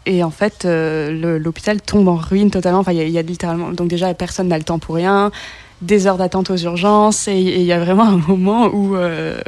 et 0.07 0.25
en 0.25 0.31
fait, 0.31 0.65
l'hôpital 0.65 1.81
tombe 1.81 2.09
en 2.09 2.17
ruine 2.17 2.51
totalement. 2.51 2.81
Enfin, 2.81 2.91
il 2.91 3.09
y, 3.09 3.19
a 3.19 3.23
littéralement. 3.23 3.71
Donc, 3.71 3.87
déjà, 3.87 4.13
personne 4.15 4.49
n'a 4.49 4.59
le 4.59 4.65
temps 4.65 4.81
pour 4.81 4.97
rien 4.97 5.31
des 5.81 6.09
heures 6.09 6.17
d'attente 6.17 6.51
aux 6.51 6.57
urgences 6.57 7.29
et 7.29 7.39
il 7.39 7.63
y 7.63 7.73
a 7.73 7.79
vraiment 7.79 8.03
un 8.03 8.17
moment 8.17 8.67
où 8.67 8.97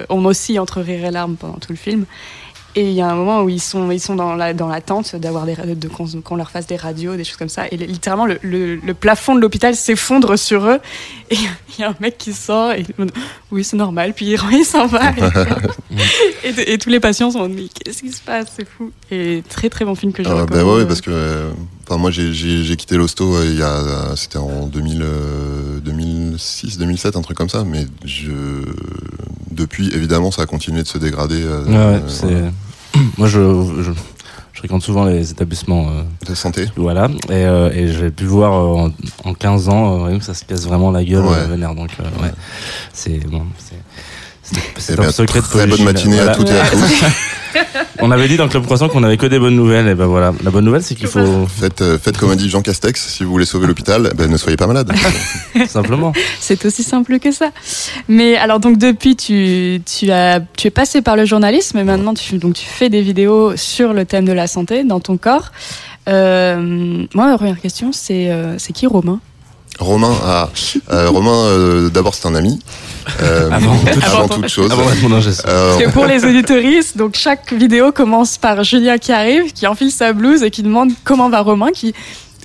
on 0.08 0.24
oscille 0.24 0.60
entre 0.60 0.80
rire 0.80 1.04
et 1.04 1.10
larmes 1.10 1.34
pendant 1.34 1.58
tout 1.58 1.72
le 1.72 1.76
film. 1.76 2.04
Et 2.78 2.82
il 2.82 2.92
y 2.92 3.00
a 3.00 3.08
un 3.08 3.14
moment 3.14 3.42
où 3.42 3.48
ils 3.48 3.60
sont, 3.60 3.90
ils 3.90 4.00
sont 4.00 4.16
dans 4.16 4.34
la 4.34 4.52
dans 4.52 4.68
l'attente 4.68 5.16
d'avoir 5.16 5.46
des 5.46 5.56
de, 5.56 5.88
qu'on 5.88 6.36
leur 6.36 6.50
fasse 6.50 6.66
des 6.66 6.76
radios, 6.76 7.16
des 7.16 7.24
choses 7.24 7.38
comme 7.38 7.48
ça. 7.48 7.64
Et 7.70 7.78
littéralement 7.78 8.26
le, 8.26 8.38
le, 8.42 8.76
le 8.76 8.94
plafond 8.94 9.34
de 9.34 9.40
l'hôpital 9.40 9.74
s'effondre 9.74 10.38
sur 10.38 10.66
eux. 10.66 10.78
Et 11.30 11.36
il 11.36 11.80
y 11.80 11.84
a 11.84 11.88
un 11.88 11.94
mec 12.00 12.18
qui 12.18 12.34
sort 12.34 12.72
et 12.72 12.84
oui 13.50 13.64
c'est 13.64 13.78
normal. 13.78 14.12
Puis 14.14 14.36
il, 14.52 14.64
s'en 14.66 14.86
va. 14.86 15.10
Et, 16.44 16.74
et, 16.74 16.78
tous 16.78 16.90
les 16.90 17.00
patients 17.00 17.30
sont 17.30 17.48
mais 17.48 17.68
qu'est-ce 17.68 18.02
qui 18.02 18.12
se 18.12 18.20
passe? 18.20 18.48
C'est 18.54 18.68
fou. 18.68 18.92
Et 19.10 19.42
très 19.48 19.70
très 19.70 19.86
bon 19.86 19.94
film 19.94 20.12
que 20.12 20.22
je 20.22 20.28
ah, 20.28 20.44
bah 20.44 20.62
ouais, 20.62 20.84
parce 20.84 21.00
que 21.00 21.10
euh, 21.10 21.50
enfin 21.86 21.96
moi 21.96 22.10
j'ai 22.10 22.76
quitté 22.76 22.96
l'hosto 22.96 23.36
euh, 23.36 23.46
il 23.46 23.56
y 23.56 23.62
a 23.62 24.14
c'était 24.16 24.36
en 24.36 24.66
2000 24.66 25.04
2006 25.82 26.78
2007 26.78 27.16
un 27.16 27.22
truc 27.22 27.38
comme 27.38 27.48
ça. 27.48 27.64
Mais 27.64 27.86
je 28.04 28.32
depuis 29.50 29.92
évidemment 29.94 30.30
ça 30.30 30.42
a 30.42 30.46
continué 30.46 30.82
de 30.82 30.88
se 30.88 30.98
dégrader. 30.98 31.42
Euh, 31.42 31.94
ouais, 31.96 32.02
c'est 32.08 32.44
moi, 33.18 33.28
je, 33.28 33.40
je, 33.78 33.82
je, 33.82 33.92
fréquente 34.54 34.82
souvent 34.82 35.04
les 35.04 35.30
établissements 35.30 35.88
euh, 35.88 36.02
de 36.26 36.34
santé. 36.34 36.66
Voilà, 36.76 37.08
et, 37.28 37.32
euh, 37.32 37.70
et 37.72 37.88
j'ai 37.88 38.10
pu 38.10 38.24
voir 38.24 38.52
en, 38.52 38.90
en, 39.24 39.34
15 39.34 39.68
ans, 39.68 40.06
euh, 40.06 40.20
ça 40.20 40.34
se 40.34 40.44
casse 40.44 40.66
vraiment 40.66 40.90
la 40.90 41.04
gueule, 41.04 41.24
ouais. 41.24 41.46
Vénère. 41.46 41.74
Donc, 41.74 41.90
ouais, 42.22 42.32
c'est 42.92 43.18
bon, 43.26 43.42
c'est. 43.58 43.76
Eh 44.88 45.00
un 45.00 45.10
secret 45.10 45.40
de 45.40 45.44
Très 45.44 45.66
bonne 45.66 45.82
matinée 45.82 46.16
voilà. 46.16 46.32
à 46.32 46.34
toutes 46.36 46.50
et 46.50 46.58
à 46.58 46.66
tous. 46.70 47.04
On 48.00 48.10
avait 48.10 48.28
dit 48.28 48.36
dans 48.36 48.48
Club 48.48 48.64
Croissant 48.64 48.88
qu'on 48.88 49.02
avait 49.02 49.16
que 49.16 49.26
des 49.26 49.38
bonnes 49.38 49.56
nouvelles. 49.56 49.88
Et 49.88 49.94
ben 49.94 50.06
voilà, 50.06 50.32
la 50.42 50.50
bonne 50.50 50.64
nouvelle, 50.64 50.82
c'est 50.82 50.94
qu'il 50.94 51.08
faut. 51.08 51.46
Faites, 51.46 51.82
euh, 51.82 51.98
faites 51.98 52.18
comme 52.18 52.30
a 52.30 52.36
dit 52.36 52.48
Jean 52.48 52.62
Castex, 52.62 53.08
si 53.08 53.24
vous 53.24 53.30
voulez 53.30 53.44
sauver 53.44 53.66
l'hôpital, 53.66 54.12
ben, 54.16 54.30
ne 54.30 54.36
soyez 54.36 54.56
pas 54.56 54.66
malade. 54.66 54.92
Simplement. 55.68 56.12
C'est 56.40 56.64
aussi 56.64 56.82
simple 56.82 57.18
que 57.18 57.32
ça. 57.32 57.50
Mais 58.08 58.36
alors, 58.36 58.60
donc, 58.60 58.78
depuis, 58.78 59.16
tu, 59.16 59.80
tu, 59.84 60.10
as, 60.10 60.40
tu 60.56 60.68
es 60.68 60.70
passé 60.70 61.02
par 61.02 61.16
le 61.16 61.24
journalisme 61.24 61.78
et 61.78 61.84
maintenant, 61.84 62.14
tu, 62.14 62.38
donc, 62.38 62.54
tu 62.54 62.66
fais 62.66 62.88
des 62.88 63.02
vidéos 63.02 63.56
sur 63.56 63.92
le 63.92 64.04
thème 64.04 64.24
de 64.24 64.32
la 64.32 64.46
santé 64.46 64.84
dans 64.84 65.00
ton 65.00 65.16
corps. 65.16 65.52
Euh, 66.08 67.04
moi, 67.14 67.26
ma 67.26 67.36
première 67.36 67.60
question, 67.60 67.90
c'est 67.92 68.30
euh, 68.30 68.58
c'est 68.58 68.72
qui 68.72 68.86
Romain? 68.86 69.20
Romain, 69.78 70.14
ah, 70.24 70.48
euh, 70.90 71.10
Romain, 71.10 71.30
euh, 71.30 71.90
d'abord 71.90 72.14
c'est 72.14 72.26
un 72.26 72.34
ami. 72.34 72.58
Euh, 73.22 73.50
avant, 73.52 73.76
toute, 73.78 74.04
avant 74.04 74.28
toute 74.28 74.48
chose. 74.48 74.72
Avant 74.72 74.84
Parce 74.84 75.76
que 75.78 75.90
pour 75.90 76.06
les 76.06 76.24
auditoristes, 76.24 76.96
donc 76.96 77.14
chaque 77.14 77.52
vidéo 77.52 77.92
commence 77.92 78.38
par 78.38 78.64
Julien 78.64 78.98
qui 78.98 79.12
arrive, 79.12 79.52
qui 79.52 79.66
enfile 79.66 79.90
sa 79.90 80.12
blouse 80.12 80.42
et 80.42 80.50
qui 80.50 80.62
demande 80.62 80.92
comment 81.04 81.28
va 81.28 81.40
Romain, 81.40 81.70
qui 81.72 81.94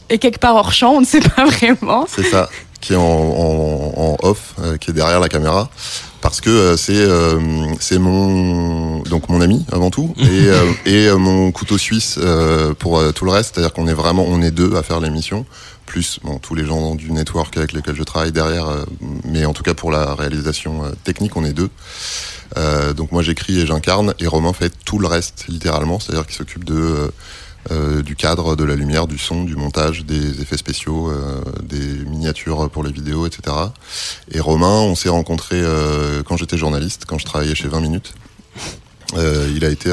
est 0.10 0.17
quelque 0.17 0.39
part 0.39 0.56
hors 0.56 0.74
champ, 0.74 0.91
on 0.91 1.02
ne 1.02 1.06
sait 1.06 1.22
pas 1.22 1.46
vraiment. 1.46 2.06
C'est 2.13 2.26
ça, 2.26 2.50
qui 2.82 2.94
est 2.94 2.98
en, 2.98 3.02
en, 3.02 3.94
en 3.98 4.17
off, 4.24 4.56
qui 4.82 4.91
est 4.91 4.94
derrière 4.94 5.22
la 5.22 5.30
caméra. 5.30 5.70
parce 6.20 6.41
que 6.41 6.76
c'est 6.76 7.08
c'est 7.80 7.98
mon 7.98 9.00
donc 9.04 9.30
mon 9.30 9.39
ami 9.39 9.65
avant 9.72 9.89
tout 9.89 10.13
et 10.86 11.08
et 11.08 11.12
mon 11.12 11.52
couteau 11.52 11.78
suisse 11.78 12.20
pour 12.78 13.02
tout 13.13 13.26
le 13.26 13.32
reste, 13.32 13.54
c'est-à-dire 13.54 13.74
qu'on 13.74 13.88
est 13.88 13.94
vraiment 13.94 14.26
on 14.28 14.41
est 14.41 14.52
deux 14.52 14.76
à 14.76 14.84
faire 14.84 15.00
l'émission 15.00 15.46
plus 15.91 16.21
tous 16.41 16.56
les 16.56 16.65
gens 16.65 16.95
du 16.95 17.12
network 17.12 17.58
avec 17.58 17.73
lesquels 17.73 17.97
je 17.97 18.04
travaille 18.04 18.32
derrière, 18.32 18.86
mais 19.25 19.43
en 19.43 19.51
tout 19.51 19.62
cas 19.62 19.73
pour 19.73 19.91
la 19.91 20.15
réalisation 20.15 20.84
technique, 21.04 21.36
on 21.36 21.43
est 21.43 21.51
deux. 21.51 21.69
Euh, 22.58 22.93
donc 22.93 23.12
moi 23.12 23.21
j'écris 23.21 23.60
et 23.60 23.65
j'incarne 23.65 24.13
et 24.19 24.27
Romain 24.27 24.54
fait 24.54 24.73
tout 24.86 24.99
le 24.99 25.08
reste 25.08 25.45
littéralement, 25.47 25.99
c'est-à-dire 25.99 26.25
qu'il 26.25 26.36
s'occupe 26.36 26.69
euh, 26.69 27.10
euh, 27.71 28.01
du 28.01 28.15
cadre, 28.15 28.56
de 28.56 28.63
la 28.63 28.75
lumière, 28.75 29.06
du 29.06 29.17
son, 29.17 29.43
du 29.43 29.56
montage, 29.56 30.06
des 30.06 30.41
effets 30.41 30.58
spéciaux, 30.58 31.12
des 31.62 32.06
miniatures 32.06 32.69
pour 32.69 32.84
les 32.84 32.91
vidéos, 32.91 33.25
etc. 33.27 33.56
Et 34.32 34.39
Romain, 34.39 34.80
on 34.80 34.95
s'est 34.95 35.10
rencontré 35.10 35.62
quand 36.25 36.38
j'étais 36.38 36.58
journaliste, 36.58 37.04
quand 37.06 37.17
je 37.17 37.25
travaillais 37.25 37.56
chez 37.56 37.67
20 37.67 37.82
minutes. 37.82 38.13
il 39.15 39.63
a 39.63 39.69
été 39.69 39.91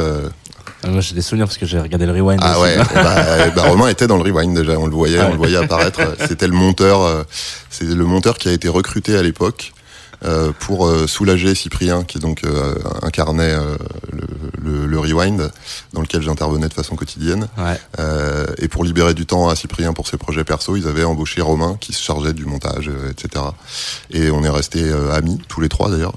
ah, 0.82 0.88
moi 0.88 1.00
j'ai 1.00 1.14
des 1.14 1.22
souvenirs 1.22 1.46
parce 1.46 1.58
que 1.58 1.66
j'ai 1.66 1.78
regardé 1.78 2.06
le 2.06 2.12
rewind. 2.12 2.40
Ah 2.42 2.60
ouais, 2.60 2.76
bah, 2.94 3.50
bah, 3.54 3.62
Romain 3.62 3.88
était 3.88 4.06
dans 4.06 4.16
le 4.16 4.22
rewind 4.22 4.56
déjà, 4.56 4.78
on 4.78 4.86
le 4.86 4.94
voyait, 4.94 5.20
on 5.20 5.32
le 5.32 5.36
voyait 5.36 5.56
apparaître. 5.56 6.00
C'était 6.28 6.46
le 6.46 6.54
monteur, 6.54 7.26
c'est 7.70 7.84
le 7.84 8.04
monteur 8.04 8.38
qui 8.38 8.48
a 8.48 8.52
été 8.52 8.68
recruté 8.68 9.16
à 9.16 9.22
l'époque 9.22 9.72
euh, 10.24 10.52
pour 10.58 10.88
euh, 10.88 11.06
soulager 11.06 11.54
Cyprien, 11.54 12.02
qui 12.02 12.18
donc 12.18 12.42
euh, 12.42 12.74
incarnait 13.02 13.54
le, 14.60 14.86
le, 14.86 14.98
rewind, 14.98 15.50
dans 15.92 16.00
lequel 16.00 16.22
j'intervenais 16.22 16.68
de 16.68 16.74
façon 16.74 16.96
quotidienne. 16.96 17.48
Ouais. 17.56 17.78
et 18.58 18.68
pour 18.68 18.84
libérer 18.84 19.14
du 19.14 19.26
temps 19.26 19.48
à 19.48 19.54
Cyprien 19.54 19.92
pour 19.92 20.08
ses 20.08 20.16
projets 20.16 20.42
perso, 20.42 20.76
ils 20.76 20.88
avaient 20.88 21.04
embauché 21.04 21.40
Romain, 21.40 21.76
qui 21.80 21.92
se 21.92 22.02
chargeait 22.02 22.32
du 22.32 22.46
montage, 22.46 22.90
etc. 23.10 23.44
Et 24.10 24.30
on 24.30 24.42
est 24.42 24.48
restés 24.48 24.90
amis, 25.12 25.40
tous 25.48 25.60
les 25.60 25.68
trois 25.68 25.90
d'ailleurs. 25.90 26.14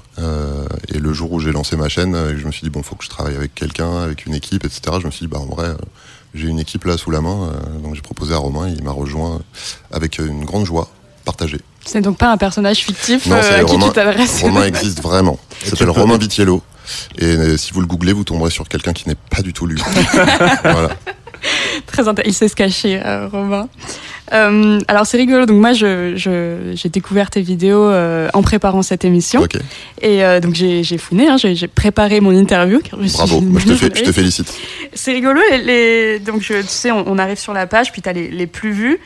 et 0.88 0.98
le 0.98 1.12
jour 1.12 1.32
où 1.32 1.40
j'ai 1.40 1.52
lancé 1.52 1.76
ma 1.76 1.88
chaîne, 1.88 2.36
je 2.36 2.44
me 2.46 2.52
suis 2.52 2.62
dit, 2.62 2.70
bon, 2.70 2.82
faut 2.82 2.96
que 2.96 3.04
je 3.04 3.10
travaille 3.10 3.36
avec 3.36 3.54
quelqu'un, 3.54 3.98
avec 3.98 4.26
une 4.26 4.34
équipe, 4.34 4.64
etc. 4.64 4.96
Je 5.00 5.06
me 5.06 5.10
suis 5.12 5.26
dit, 5.26 5.30
bah 5.30 5.38
en 5.38 5.46
vrai 5.46 5.74
j'ai 6.34 6.48
une 6.48 6.58
équipe 6.58 6.84
là 6.84 6.96
sous 6.96 7.10
la 7.10 7.20
main, 7.20 7.52
donc 7.82 7.94
j'ai 7.94 8.00
proposé 8.00 8.32
à 8.32 8.38
Romain, 8.38 8.66
il 8.68 8.82
m'a 8.82 8.90
rejoint 8.90 9.42
avec 9.92 10.18
une 10.18 10.46
grande 10.46 10.64
joie 10.64 10.88
partagée. 11.22 11.60
C'est 11.84 12.00
donc 12.00 12.18
pas 12.18 12.30
un 12.30 12.36
personnage 12.36 12.78
fictif 12.78 13.26
euh, 13.30 13.60
à 13.60 13.64
qui 13.64 13.78
tu 13.78 13.90
t'adresses. 13.90 14.42
Romain 14.42 14.64
existe 14.64 15.02
vraiment. 15.02 15.38
Il 15.62 15.70
s'appelle 15.70 15.90
Romain 15.90 16.18
Vitiello. 16.18 16.62
Et 17.18 17.24
euh, 17.24 17.56
si 17.56 17.72
vous 17.72 17.80
le 17.80 17.86
googlez, 17.86 18.12
vous 18.12 18.24
tomberez 18.24 18.50
sur 18.50 18.68
quelqu'un 18.68 18.92
qui 18.92 19.08
n'est 19.08 19.16
pas 19.30 19.42
du 19.42 19.52
tout 19.52 19.66
lui. 19.66 19.80
voilà. 20.62 20.90
Très 21.86 22.08
intéressant. 22.08 22.30
Il 22.30 22.34
sait 22.34 22.48
se 22.48 22.56
cacher, 22.56 23.00
euh, 23.04 23.28
Romain. 23.28 23.68
Euh, 24.32 24.80
alors 24.88 25.06
c'est 25.06 25.16
rigolo. 25.16 25.46
Donc 25.46 25.60
moi, 25.60 25.72
j'ai 25.72 26.14
je, 26.16 26.88
découvert 26.88 27.30
tes 27.30 27.42
vidéos 27.42 27.84
euh, 27.84 28.28
en 28.34 28.42
préparant 28.42 28.82
cette 28.82 29.04
émission. 29.04 29.46
Et 30.00 30.24
euh, 30.24 30.40
donc 30.40 30.54
j'ai 30.54 30.98
fouiné, 30.98 31.28
hein, 31.28 31.36
j'ai 31.36 31.68
préparé 31.68 32.20
mon 32.20 32.32
interview. 32.32 32.80
Bravo, 33.14 33.40
moi, 33.40 33.60
je, 33.60 33.74
te 33.74 33.98
je, 33.98 34.04
te 34.04 34.12
félicite. 34.12 34.52
C'est 34.94 35.12
rigolo. 35.12 35.40
Les, 35.64 36.18
donc 36.18 36.42
tu 36.42 36.54
sais, 36.66 36.90
on, 36.90 37.18
arrive 37.18 37.38
sur 37.38 37.52
la 37.52 37.66
page, 37.66 37.92
puis 37.92 38.02
tu 38.02 38.08
as 38.08 38.12
les, 38.12 38.28
les, 38.28 38.46
plus 38.46 38.72
vus. 38.72 38.98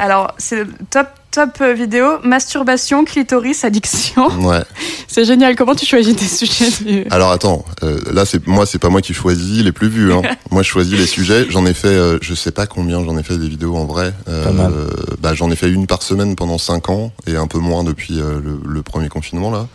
Alors 0.00 0.32
c'est 0.38 0.66
top 0.90 1.08
top 1.34 1.62
vidéo, 1.62 2.18
masturbation, 2.22 3.04
clitoris, 3.04 3.64
addiction. 3.64 4.28
Ouais. 4.44 4.62
C'est 5.08 5.24
génial. 5.24 5.56
Comment 5.56 5.74
tu 5.74 5.86
choisis 5.86 6.14
tes 6.14 6.26
sujets 6.26 7.06
Alors 7.10 7.30
attends, 7.30 7.64
là 8.12 8.26
c'est 8.26 8.46
moi 8.46 8.66
c'est 8.66 8.78
pas 8.78 8.90
moi 8.90 9.00
qui 9.00 9.14
choisis 9.14 9.62
les 9.62 9.72
plus 9.72 9.88
vus. 9.88 10.12
Hein. 10.12 10.22
moi 10.50 10.62
je 10.62 10.68
choisis 10.68 10.98
les 10.98 11.06
sujets. 11.06 11.46
J'en 11.48 11.66
ai 11.66 11.74
fait, 11.74 12.18
je 12.20 12.34
sais 12.34 12.50
pas 12.50 12.66
combien, 12.66 13.02
j'en 13.04 13.16
ai 13.16 13.22
fait 13.22 13.38
des 13.38 13.48
vidéos 13.48 13.76
en 13.76 13.86
vrai. 13.86 14.12
Euh, 14.28 14.88
bah, 15.20 15.34
j'en 15.34 15.50
ai 15.50 15.56
fait 15.56 15.70
une 15.70 15.86
par 15.86 16.02
semaine 16.02 16.36
pendant 16.36 16.58
5 16.58 16.90
ans 16.90 17.12
et 17.26 17.36
un 17.36 17.46
peu 17.46 17.58
moins 17.58 17.84
depuis 17.84 18.20
euh, 18.20 18.40
le, 18.64 18.82
premier 18.82 19.08
confinement 19.08 19.50
là. 19.50 19.66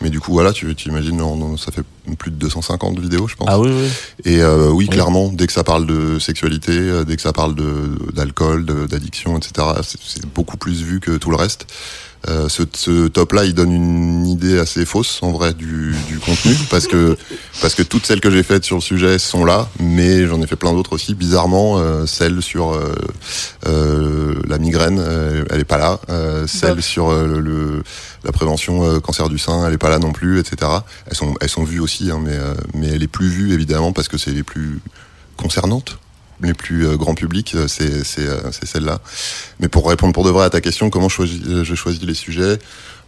Mais 0.00 0.10
du 0.10 0.20
coup 0.20 0.32
voilà, 0.32 0.52
tu, 0.52 0.74
tu 0.74 0.88
imagines, 0.88 1.20
ça 1.58 1.70
fait 1.70 1.82
plus 2.16 2.30
de 2.30 2.36
250 2.36 2.98
vidéos 2.98 3.28
je 3.28 3.36
pense. 3.36 3.48
Ah 3.50 3.58
oui 3.58 3.70
oui. 3.70 3.88
Et 4.24 4.40
euh, 4.40 4.70
oui, 4.70 4.88
clairement, 4.88 5.30
dès 5.32 5.46
que 5.46 5.52
ça 5.52 5.64
parle 5.64 5.86
de 5.86 6.18
sexualité, 6.18 7.04
dès 7.04 7.16
que 7.16 7.22
ça 7.22 7.32
parle 7.32 7.54
d'alcool, 8.12 8.64
d'addiction, 8.88 9.36
etc., 9.36 9.66
c'est 9.82 10.26
beaucoup 10.26 10.56
plus 10.56 10.82
vu 10.82 11.00
que 11.00 11.16
tout 11.16 11.30
le 11.30 11.36
reste. 11.36 11.66
Euh, 12.26 12.48
ce, 12.48 12.64
ce 12.74 13.06
top-là, 13.06 13.44
il 13.44 13.54
donne 13.54 13.72
une 13.72 14.26
idée 14.26 14.58
assez 14.58 14.84
fausse 14.84 15.20
en 15.22 15.30
vrai 15.30 15.54
du, 15.54 15.94
du 16.08 16.18
contenu 16.18 16.54
parce 16.70 16.86
que 16.86 17.16
parce 17.62 17.74
que 17.74 17.82
toutes 17.82 18.06
celles 18.06 18.20
que 18.20 18.30
j'ai 18.30 18.42
faites 18.42 18.64
sur 18.64 18.76
le 18.76 18.82
sujet 18.82 19.18
sont 19.18 19.44
là, 19.44 19.68
mais 19.78 20.26
j'en 20.26 20.42
ai 20.42 20.46
fait 20.46 20.56
plein 20.56 20.72
d'autres 20.72 20.94
aussi. 20.94 21.14
Bizarrement, 21.14 21.78
euh, 21.78 22.06
celle 22.06 22.42
sur 22.42 22.72
euh, 22.72 22.94
euh 23.66 24.34
la 24.48 24.58
migraine, 24.58 25.02
elle 25.50 25.60
est 25.60 25.64
pas 25.64 25.78
là. 25.78 26.00
celle 26.46 26.82
sur 26.82 27.10
le, 27.12 27.82
la 28.24 28.32
prévention 28.32 29.00
cancer 29.00 29.28
du 29.28 29.38
sein, 29.38 29.66
elle 29.66 29.74
est 29.74 29.78
pas 29.78 29.90
là 29.90 29.98
non 29.98 30.12
plus, 30.12 30.38
etc. 30.38 30.70
Elles 31.06 31.16
sont 31.16 31.34
elles 31.40 31.48
sont 31.48 31.64
vues 31.64 31.80
aussi, 31.80 32.10
hein, 32.10 32.20
mais 32.22 32.36
mais 32.74 32.88
elle 32.88 33.02
est 33.02 33.08
plus 33.08 33.28
vue 33.28 33.52
évidemment 33.52 33.92
parce 33.92 34.08
que 34.08 34.16
c'est 34.16 34.30
les 34.30 34.42
plus 34.42 34.80
concernantes 35.36 35.98
les 36.40 36.54
plus 36.54 36.86
euh, 36.86 36.96
grand 36.96 37.14
public, 37.14 37.54
euh, 37.54 37.68
c'est 37.68 37.90
euh, 38.20 38.52
c'est 38.52 38.66
celle-là. 38.66 39.00
Mais 39.60 39.68
pour 39.68 39.88
répondre 39.88 40.12
pour 40.12 40.24
de 40.24 40.30
vrai 40.30 40.44
à 40.44 40.50
ta 40.50 40.60
question, 40.60 40.90
comment 40.90 41.08
je 41.08 41.14
choisis, 41.14 41.40
je 41.62 41.74
choisis 41.74 42.02
les 42.02 42.14
sujets 42.14 42.58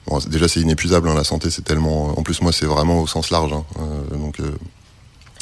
bon, 0.07 0.19
Déjà, 0.29 0.49
c'est 0.49 0.61
inépuisable. 0.61 1.09
Hein, 1.09 1.15
la 1.15 1.25
santé, 1.25 1.51
c'est 1.51 1.63
tellement. 1.63 2.19
En 2.19 2.23
plus, 2.23 2.41
moi, 2.43 2.53
c'est 2.53 2.67
vraiment 2.67 3.01
au 3.01 3.07
sens 3.07 3.31
large. 3.31 3.53
Hein, 3.53 3.65
donc, 4.13 4.39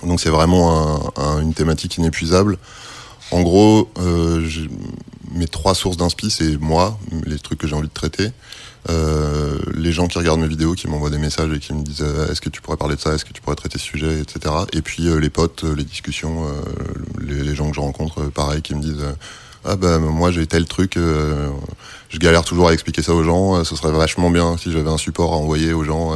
donc 0.02 0.20
c'est 0.20 0.30
vraiment 0.30 1.12
un, 1.16 1.40
une 1.40 1.54
thématique 1.54 1.96
inépuisable. 1.96 2.58
En 3.30 3.42
gros, 3.42 3.90
mes 5.32 5.46
trois 5.46 5.74
sources 5.74 5.96
d'inspi, 5.96 6.30
c'est 6.30 6.56
moi, 6.58 6.98
les 7.26 7.38
trucs 7.38 7.58
que 7.58 7.66
j'ai 7.66 7.74
envie 7.74 7.88
de 7.88 7.92
traiter. 7.92 8.30
Euh, 8.90 9.58
les 9.74 9.92
gens 9.92 10.06
qui 10.06 10.18
regardent 10.18 10.40
mes 10.40 10.48
vidéos, 10.48 10.74
qui 10.74 10.88
m'envoient 10.88 11.10
des 11.10 11.18
messages 11.18 11.52
et 11.52 11.58
qui 11.58 11.74
me 11.74 11.82
disent 11.82 12.02
euh, 12.02 12.30
est-ce 12.30 12.40
que 12.40 12.48
tu 12.48 12.62
pourrais 12.62 12.76
parler 12.76 12.96
de 12.96 13.00
ça, 13.00 13.14
est-ce 13.14 13.24
que 13.24 13.32
tu 13.32 13.42
pourrais 13.42 13.56
traiter 13.56 13.78
ce 13.78 13.84
sujet, 13.84 14.20
etc. 14.20 14.54
Et 14.72 14.80
puis 14.80 15.08
euh, 15.08 15.18
les 15.18 15.28
potes, 15.30 15.64
les 15.64 15.84
discussions, 15.84 16.46
les, 17.20 17.42
les, 17.42 17.54
gens 17.54 17.68
que 17.68 17.76
je 17.76 17.80
rencontre, 17.80 18.24
pareil, 18.30 18.62
qui 18.62 18.74
me 18.74 18.80
disent 18.80 19.04
ah 19.64 19.76
ben 19.76 19.98
moi 19.98 20.30
j'ai 20.30 20.46
tel 20.46 20.64
truc, 20.66 20.94
je 20.96 22.18
galère 22.18 22.44
toujours 22.44 22.68
à 22.68 22.72
expliquer 22.72 23.02
ça 23.02 23.12
aux 23.12 23.24
gens, 23.24 23.62
ce 23.64 23.76
serait 23.76 23.92
vachement 23.92 24.30
bien 24.30 24.56
si 24.56 24.72
j'avais 24.72 24.88
un 24.88 24.96
support 24.96 25.34
à 25.34 25.36
envoyer 25.36 25.72
aux 25.72 25.84
gens 25.84 26.14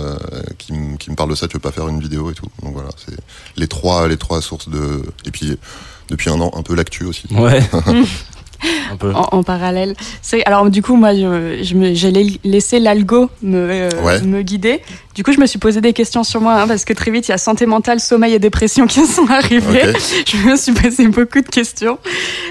qui, 0.58 0.72
qui 0.98 1.10
me 1.10 1.16
parlent 1.16 1.30
de 1.30 1.34
ça, 1.34 1.48
tu 1.48 1.54
veux 1.54 1.60
pas 1.60 1.72
faire 1.72 1.88
une 1.88 2.00
vidéo 2.00 2.30
et 2.30 2.34
tout. 2.34 2.46
Donc 2.62 2.72
voilà, 2.72 2.90
c'est 2.96 3.16
les 3.56 3.68
trois 3.68 4.08
les 4.08 4.16
trois 4.16 4.40
sources 4.40 4.68
de 4.68 5.02
et 5.26 5.30
puis 5.30 5.58
depuis 6.08 6.30
un 6.30 6.40
an 6.40 6.52
un 6.54 6.62
peu 6.62 6.74
l'actu 6.74 7.04
aussi. 7.04 7.26
Ouais. 7.34 7.60
En, 9.14 9.42
parallèle. 9.42 9.94
Alors 10.46 10.68
du 10.70 10.82
coup, 10.82 10.96
moi, 10.96 11.14
je, 11.14 11.92
j'ai 11.94 12.12
laissé 12.44 12.78
l'algo 12.78 13.30
me, 13.42 13.90
euh, 13.92 14.20
me 14.22 14.42
guider. 14.42 14.80
Du 15.14 15.24
coup, 15.24 15.32
je 15.32 15.40
me 15.40 15.46
suis 15.46 15.58
posé 15.58 15.82
des 15.82 15.92
questions 15.92 16.24
sur 16.24 16.40
moi, 16.40 16.62
hein, 16.62 16.66
parce 16.66 16.86
que 16.86 16.94
très 16.94 17.10
vite, 17.10 17.28
il 17.28 17.32
y 17.32 17.34
a 17.34 17.38
santé 17.38 17.66
mentale, 17.66 18.00
sommeil 18.00 18.32
et 18.32 18.38
dépression 18.38 18.86
qui 18.86 19.04
sont 19.06 19.28
arrivés. 19.28 19.92
Je 20.26 20.48
me 20.48 20.56
suis 20.56 20.72
posé 20.72 21.06
beaucoup 21.08 21.40
de 21.40 21.48
questions. 21.48 21.98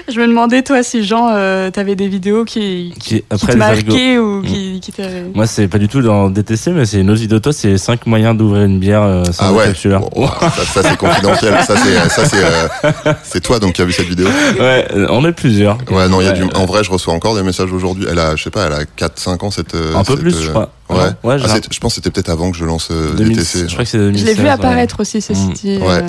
Je 0.08 0.20
me 0.20 0.28
demandais, 0.28 0.62
toi, 0.62 0.84
si 0.84 1.04
Jean, 1.04 1.30
euh, 1.32 1.70
t'avais 1.70 1.96
des 1.96 2.06
vidéos 2.06 2.44
qui, 2.44 2.94
qui, 3.00 3.22
te 3.22 3.56
marquaient 3.56 4.18
ou 4.18 4.42
mm. 4.42 4.42
qui, 4.44 4.80
qui 4.80 4.92
Moi, 5.34 5.48
c'est 5.48 5.66
pas 5.66 5.78
du 5.78 5.88
tout 5.88 6.02
dans 6.02 6.30
DTC, 6.30 6.70
mais 6.70 6.86
c'est 6.86 7.00
une 7.00 7.10
autre 7.10 7.20
vidéo 7.20 7.38
de 7.38 7.42
toi, 7.42 7.52
c'est 7.52 7.76
5 7.76 8.06
moyens 8.06 8.36
d'ouvrir 8.36 8.62
une 8.62 8.78
bière 8.78 9.02
euh, 9.02 9.24
sans 9.24 9.46
ah 9.46 9.52
ouais. 9.52 9.74
ça, 9.74 10.64
ça 10.64 10.88
c'est 10.88 10.96
confidentiel. 10.96 11.54
ça, 11.66 11.74
c'est, 11.76 12.08
ça, 12.08 12.24
c'est, 12.28 12.44
euh, 12.44 13.12
c'est 13.24 13.40
toi, 13.40 13.58
donc, 13.58 13.72
qui 13.72 13.82
as 13.82 13.84
vu 13.84 13.92
cette 13.92 14.06
vidéo. 14.06 14.28
Ouais, 14.60 14.86
on 15.10 15.24
est 15.24 15.32
plusieurs. 15.32 15.78
Ouais, 15.90 16.08
non, 16.08 16.20
il 16.20 16.26
y 16.26 16.28
a 16.28 16.32
du, 16.32 16.44
en 16.54 16.66
vrai, 16.66 16.84
je 16.84 16.92
reçois 16.92 17.12
encore 17.12 17.34
des 17.34 17.42
messages 17.42 17.72
aujourd'hui. 17.72 18.06
Elle 18.08 18.20
a, 18.20 18.36
je 18.36 18.44
sais 18.44 18.50
pas, 18.50 18.66
elle 18.66 18.72
a 18.72 19.08
4-5 19.08 19.44
ans, 19.44 19.50
cette, 19.50 19.74
un 19.74 20.04
peu 20.04 20.16
plus, 20.16 20.40
je 20.40 20.50
crois. 20.50 20.70
Ouais. 20.92 21.10
ouais 21.24 21.36
ah, 21.44 21.56
je 21.70 21.78
pense 21.78 21.92
que 21.92 21.94
c'était 21.96 22.10
peut-être 22.10 22.28
avant 22.28 22.50
que 22.50 22.56
je 22.56 22.64
lance 22.64 22.88
euh, 22.90 23.14
DTC. 23.14 23.68
Je 23.68 23.72
crois 23.72 23.84
que 23.84 23.90
c'est 23.90 23.98
2016. 23.98 24.20
Je 24.20 24.26
l'ai 24.26 24.34
vu 24.34 24.48
apparaître 24.48 25.00
aussi, 25.00 25.20
ce 25.20 25.32
mm. 25.32 25.82
Ouais. 25.82 25.82
Euh. 25.82 26.02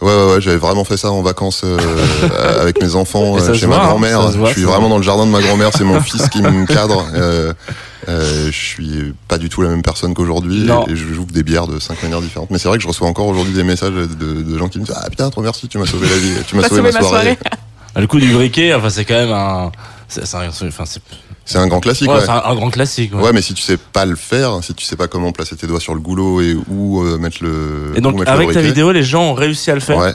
ouais, 0.00 0.14
ouais, 0.26 0.32
ouais, 0.34 0.40
j'avais 0.40 0.56
vraiment 0.56 0.84
fait 0.84 0.96
ça 0.96 1.10
en 1.10 1.22
vacances 1.22 1.62
euh, 1.64 1.78
avec 2.60 2.80
mes 2.80 2.94
enfants 2.94 3.36
chez 3.54 3.66
ma 3.66 3.76
hein, 3.76 3.86
grand-mère. 3.86 4.30
Je 4.32 4.52
suis 4.52 4.64
vraiment 4.64 4.88
dans 4.88 4.98
le 4.98 5.02
jardin 5.02 5.26
de 5.26 5.30
ma 5.30 5.40
grand-mère, 5.40 5.70
c'est 5.76 5.84
mon 5.84 6.00
fils 6.00 6.28
qui 6.28 6.42
me 6.42 6.66
cadre. 6.66 7.06
Euh, 8.08 8.46
je 8.46 8.56
suis 8.56 9.14
pas 9.26 9.36
du 9.36 9.50
tout 9.50 9.60
la 9.60 9.68
même 9.68 9.82
personne 9.82 10.14
qu'aujourd'hui 10.14 10.66
et, 10.88 10.96
je 10.96 11.12
joue 11.12 11.26
des 11.26 11.42
bières 11.42 11.66
de 11.66 11.78
cinq 11.78 12.02
manières 12.02 12.22
différentes. 12.22 12.50
Mais 12.50 12.58
c'est 12.58 12.68
vrai 12.68 12.78
que 12.78 12.82
je 12.82 12.88
reçois 12.88 13.06
encore 13.06 13.26
aujourd'hui 13.26 13.52
des 13.52 13.64
messages 13.64 13.92
de, 13.92 14.06
de, 14.06 14.58
gens 14.58 14.68
qui 14.68 14.78
me 14.78 14.84
disent 14.84 14.94
Ah 14.96 15.10
putain, 15.10 15.28
trop 15.28 15.42
merci, 15.42 15.68
tu 15.68 15.78
m'as 15.78 15.86
sauvé 15.86 16.08
la 16.08 16.16
vie, 16.16 16.32
tu 16.46 16.56
m'as 16.56 16.66
sauvé, 16.66 16.80
ma 16.80 16.90
soirée. 16.92 17.06
soirée. 17.06 17.38
le 17.96 18.06
coup 18.06 18.18
du 18.18 18.32
briquet, 18.32 18.72
enfin, 18.72 18.88
c'est 18.88 19.04
quand 19.04 19.14
même 19.14 19.32
un. 19.32 19.72
C'est, 20.08 20.22
enfin, 20.22 20.84
c'est 20.86 21.02
c'est 21.48 21.56
un 21.56 21.66
grand 21.66 21.80
classique. 21.80 22.10
Ouais, 22.10 22.20
c'est 22.20 22.30
un, 22.30 22.54
grand 22.54 22.68
classique. 22.68 23.14
Ouais. 23.14 23.32
mais 23.32 23.40
si 23.40 23.54
tu 23.54 23.62
sais 23.62 23.78
pas 23.78 24.04
le 24.04 24.16
faire, 24.16 24.62
si 24.62 24.74
tu 24.74 24.84
sais 24.84 24.96
pas 24.96 25.08
comment 25.08 25.32
placer 25.32 25.56
tes 25.56 25.66
doigts 25.66 25.80
sur 25.80 25.94
le 25.94 26.00
goulot 26.00 26.42
et 26.42 26.54
où 26.68 27.02
euh, 27.02 27.16
mettre 27.16 27.38
le. 27.42 27.94
Et 27.96 28.02
donc 28.02 28.22
avec 28.26 28.52
ta 28.52 28.60
vidéo, 28.60 28.92
les 28.92 29.02
gens 29.02 29.30
ont 29.30 29.34
réussi 29.34 29.70
à 29.70 29.74
le 29.74 29.80
faire. 29.80 30.14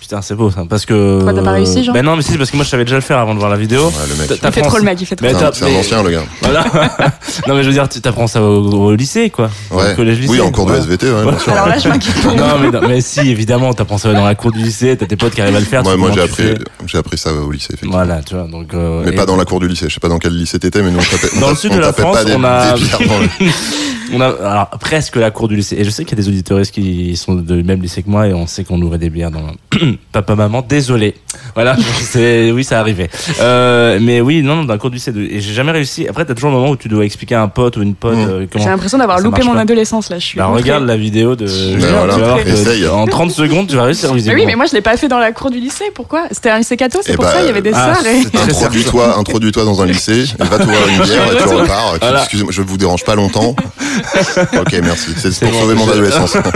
Putain, 0.00 0.22
c'est 0.22 0.34
beau 0.34 0.50
ça. 0.50 0.64
Parce 0.68 0.86
que. 0.86 1.16
Pourquoi 1.16 1.34
t'as 1.34 1.42
pas 1.42 1.52
réussi, 1.52 1.84
genre 1.84 1.94
Ben 1.94 2.04
non, 2.04 2.16
mais 2.16 2.22
si, 2.22 2.32
c'est 2.32 2.38
parce 2.38 2.50
que 2.50 2.56
moi 2.56 2.64
je 2.64 2.70
savais 2.70 2.84
déjà 2.84 2.96
le 2.96 3.02
faire 3.02 3.18
avant 3.18 3.34
de 3.34 3.38
voir 3.38 3.50
la 3.50 3.56
vidéo. 3.56 3.86
Ouais, 3.86 3.92
le 4.08 4.14
mec. 4.14 4.40
Il 4.42 4.52
fait 4.52 4.62
trop 4.62 4.78
le 4.78 4.84
mec, 4.84 5.00
il 5.00 5.06
fait 5.06 5.16
trop 5.16 5.26
le 5.26 5.32
mec. 5.32 5.44
C'est 5.52 5.64
un 5.64 5.78
ancien, 5.78 6.02
le 6.02 6.10
gars. 6.10 6.22
Voilà. 6.42 6.64
non, 7.46 7.54
mais 7.54 7.62
je 7.62 7.68
veux 7.68 7.74
dire, 7.74 7.88
tu 7.88 8.00
t'apprends 8.00 8.26
ça 8.26 8.42
au, 8.42 8.94
lycée, 8.94 9.30
quoi. 9.30 9.50
Ouais. 9.70 9.92
Au 9.92 9.96
collège 9.96 10.20
lycée. 10.20 10.32
Oui, 10.32 10.40
en 10.40 10.50
cours 10.50 10.66
de 10.66 10.76
SVT, 10.76 11.10
ouais, 11.10 11.22
bien 11.24 11.38
sûr. 11.38 11.52
Alors 11.52 11.68
là, 11.68 11.78
je 11.78 11.88
m'inquiète 11.88 12.24
Non, 12.24 12.58
mais, 12.60 12.88
mais 12.88 13.00
si, 13.00 13.20
évidemment, 13.20 13.74
t'apprends 13.74 13.98
ça 13.98 14.12
dans 14.12 14.24
la 14.24 14.34
cour 14.34 14.52
du 14.52 14.60
lycée, 14.60 14.96
t'as 14.96 15.06
tes 15.06 15.16
potes 15.16 15.34
qui 15.34 15.40
arrivent 15.40 15.56
à 15.56 15.60
le 15.60 15.66
faire. 15.66 15.84
Ouais, 15.84 15.96
moi, 15.96 16.10
j'ai 16.14 16.22
appris, 16.22 16.54
j'ai 16.86 16.98
appris 16.98 17.18
ça 17.18 17.32
au 17.32 17.50
lycée, 17.50 17.68
effectivement. 17.70 17.96
Voilà, 17.96 18.22
tu 18.22 18.34
vois, 18.34 18.46
donc. 18.46 18.74
Euh, 18.74 19.02
mais 19.04 19.12
pas 19.12 19.26
dans 19.26 19.36
la 19.36 19.44
cour 19.44 19.60
du 19.60 19.68
lycée. 19.68 19.86
Je 19.88 19.94
sais 19.94 20.00
pas 20.00 20.08
dans 20.08 20.18
quel 20.18 20.36
lycée 20.36 20.58
t'étais, 20.58 20.82
mais 20.82 20.90
nous, 20.90 20.98
on 20.98 21.02
tapait. 21.16 21.40
Dans 21.40 21.50
le 21.50 21.56
sud 21.56 21.74
de 21.74 21.80
la 21.80 21.92
France, 21.92 22.18
on 22.34 22.44
a. 22.44 22.74
on 24.12 24.20
a 24.20 24.26
alors, 24.28 24.68
presque 24.80 25.16
la 25.16 25.30
cour 25.30 25.48
du 25.48 25.56
lycée. 25.56 25.76
Et 25.78 25.84
je 25.84 25.90
sais 25.90 26.04
qu'il 26.04 26.18
y 26.18 26.20
a 26.20 26.22
des 26.22 26.28
auditeuristes 26.28 26.72
qui 26.74 27.16
sont 27.16 27.34
de 27.34 27.62
même 27.62 27.80
lycée 27.80 28.02
que 28.02 28.10
moi 28.10 28.26
et 28.26 28.34
on 28.34 28.46
sait 28.46 28.64
qu'on 28.64 28.80
ouvrait 28.82 28.98
des 28.98 29.10
bières 29.10 29.30
dans 29.30 29.42
papa 30.12 30.34
maman. 30.34 30.62
Désolé. 30.68 31.14
Voilà, 31.54 31.76
c'est 32.02 32.50
oui, 32.50 32.64
ça 32.64 32.80
arrivait. 32.80 33.08
Euh, 33.40 33.98
mais 34.00 34.20
oui, 34.20 34.42
non, 34.42 34.56
non, 34.56 34.64
dans 34.64 34.72
la 34.74 34.78
cour 34.78 34.90
du 34.90 34.96
lycée. 34.96 35.12
Et 35.16 35.40
j'ai 35.40 35.54
jamais 35.54 35.72
réussi. 35.72 36.08
Après, 36.08 36.24
t'as 36.24 36.34
toujours 36.34 36.50
le 36.50 36.56
moment 36.56 36.70
où 36.70 36.76
tu 36.76 36.88
dois 36.88 37.04
expliquer 37.04 37.36
à 37.36 37.42
un 37.42 37.48
pote 37.48 37.76
ou 37.76 37.82
une 37.82 37.94
pote 37.94 38.08
Mmh. 38.08 38.28
euh, 38.28 38.46
comment. 38.50 38.64
J'ai 38.64 38.70
l'impression 38.70 38.98
d'avoir 38.98 39.20
loupé 39.20 39.42
mon 39.42 39.54
pas. 39.54 39.60
adolescence 39.60 40.10
là. 40.10 40.18
Je 40.18 40.24
suis. 40.24 40.38
Bah, 40.38 40.46
regarde 40.46 40.84
la 40.84 40.96
vidéo 40.96 41.36
de. 41.36 41.46
Julien, 41.46 41.88
voilà, 41.88 42.14
tu 42.14 42.20
vas 42.20 42.26
voir 42.26 42.44
que 42.44 42.48
essaye. 42.48 42.86
en 42.86 43.06
30 43.06 43.30
secondes, 43.30 43.68
tu 43.68 43.76
vas 43.76 43.84
réussir 43.84 44.10
à 44.10 44.14
viser. 44.14 44.30
Mais 44.30 44.36
oui, 44.40 44.46
mais 44.46 44.54
moi 44.54 44.66
je 44.66 44.74
l'ai 44.74 44.80
pas 44.80 44.96
fait 44.96 45.08
dans 45.08 45.18
la 45.18 45.32
cour 45.32 45.50
du 45.50 45.58
lycée. 45.58 45.84
Pourquoi? 45.94 46.24
C'était 46.30 46.50
un 46.50 46.58
lycée 46.58 46.76
catho, 46.76 47.00
c'est 47.02 47.12
Eh 47.12 47.16
pour 47.16 47.24
bah, 47.24 47.32
ça. 47.32 47.42
Il 47.42 47.46
y 47.46 47.50
avait 47.50 47.62
des 47.62 47.72
ah, 47.74 47.94
sœurs 47.94 48.06
et. 48.06 48.50
Introduis-toi, 48.50 49.18
introduis-toi 49.18 49.64
dans 49.64 49.82
un 49.82 49.86
lycée, 49.86 50.24
et 50.38 50.44
va 50.44 50.58
t'ouvrir 50.58 50.80
une 50.88 51.02
bière 51.04 51.32
et 51.32 51.36
tu 51.36 51.42
repars. 51.54 51.94
Excusez-moi, 52.20 52.52
je 52.52 52.62
vous 52.62 52.76
dérange 52.76 53.04
pas 53.04 53.14
longtemps. 53.14 53.54
Ok, 54.60 54.72
merci. 54.82 55.14
C'est 55.16 55.46
pour 55.46 55.60
sauver 55.60 55.74
mon 55.74 55.88
adolescence. 55.88 56.36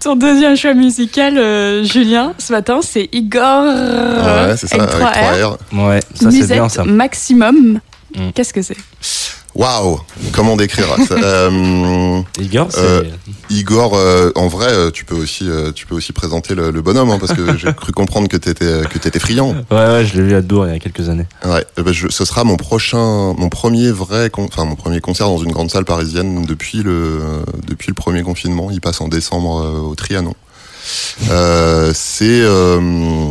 Ton 0.00 0.14
deuxième 0.14 0.56
choix 0.56 0.74
musical, 0.74 1.36
euh, 1.38 1.82
Julien, 1.84 2.34
ce 2.38 2.52
matin, 2.52 2.80
c'est 2.82 3.08
Igor. 3.12 3.64
Ouais, 3.64 4.56
c'est 4.56 4.68
ça, 4.68 4.76
avec 4.76 4.90
3R. 4.90 5.56
3R. 5.72 5.88
Ouais, 5.88 6.00
ça 6.14 6.30
c'est 6.30 6.52
bien 6.52 6.68
ça. 6.68 6.84
maximum. 6.84 7.80
Mm. 8.14 8.30
Qu'est-ce 8.34 8.52
que 8.52 8.62
c'est? 8.62 8.76
Waouh 9.56 10.00
Comment 10.32 10.56
décrire 10.56 10.86
ça 11.08 11.14
Euh, 11.22 12.20
Igor, 12.40 12.66
c'est. 12.70 12.78
Euh, 12.80 13.02
Igor, 13.50 13.94
euh, 13.96 14.30
en 14.34 14.48
vrai, 14.48 14.68
euh, 14.72 14.90
tu 14.90 15.04
peux 15.04 15.14
aussi, 15.14 15.48
euh, 15.48 15.72
tu 15.72 15.86
peux 15.86 15.94
aussi 15.94 16.12
présenter 16.12 16.54
le, 16.54 16.70
le 16.70 16.82
bonhomme, 16.82 17.10
hein, 17.10 17.18
parce 17.18 17.32
que 17.32 17.56
j'ai 17.56 17.72
cru 17.76 17.92
comprendre 17.92 18.28
que 18.28 18.36
t'étais, 18.36 18.82
que 18.90 18.98
t'étais 18.98 19.18
friand. 19.18 19.54
Ouais, 19.70 19.76
ouais, 19.76 20.04
je 20.04 20.16
l'ai 20.20 20.28
vu 20.28 20.34
à 20.34 20.42
Dour 20.42 20.66
il 20.66 20.72
y 20.72 20.76
a 20.76 20.78
quelques 20.78 21.08
années. 21.08 21.26
Ouais, 21.44 21.64
euh, 21.78 21.82
bah, 21.82 21.92
je- 21.92 22.08
ce 22.08 22.24
sera 22.24 22.44
mon 22.44 22.56
prochain, 22.56 23.32
mon 23.38 23.48
premier 23.48 23.90
vrai, 23.90 24.30
enfin 24.36 24.64
mon 24.64 24.76
premier 24.76 25.00
concert 25.00 25.26
dans 25.28 25.38
une 25.38 25.52
grande 25.52 25.70
salle 25.70 25.84
parisienne 25.84 26.44
depuis 26.44 26.82
le, 26.82 27.20
depuis 27.66 27.88
le 27.88 27.94
premier 27.94 28.22
confinement. 28.22 28.70
Il 28.70 28.80
passe 28.80 29.00
en 29.00 29.08
décembre 29.08 29.62
euh, 29.62 29.80
au 29.90 29.94
Trianon. 29.94 30.34
Euh, 31.30 31.92
c'est, 31.94 32.40
euh, 32.42 33.30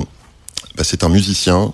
bah, 0.76 0.84
c'est 0.84 1.04
un 1.04 1.10
musicien 1.10 1.74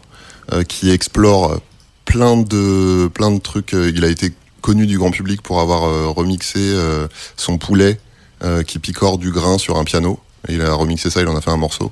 euh, 0.54 0.64
qui 0.64 0.92
explore 0.92 1.60
plein 2.06 2.38
de, 2.38 3.08
plein 3.14 3.32
de 3.32 3.40
trucs. 3.40 3.74
Euh, 3.74 3.92
Il 3.96 4.04
a 4.04 4.10
été 4.10 4.32
connu 4.62 4.86
du 4.86 4.97
grand 4.97 5.12
public 5.12 5.41
pour 5.41 5.60
avoir 5.60 5.84
euh, 5.84 6.08
remixé 6.08 6.60
euh, 6.60 7.08
son 7.36 7.58
poulet 7.58 8.00
euh, 8.43 8.63
qui 8.63 8.80
picore 8.80 9.17
du 9.17 9.32
grain 9.32 9.58
sur 9.58 9.78
un 9.78 9.84
piano. 9.84 10.19
Il 10.49 10.62
a 10.62 10.73
remixé 10.73 11.10
ça, 11.12 11.21
il 11.21 11.27
en 11.27 11.36
a 11.36 11.41
fait 11.41 11.51
un 11.51 11.58
morceau. 11.58 11.91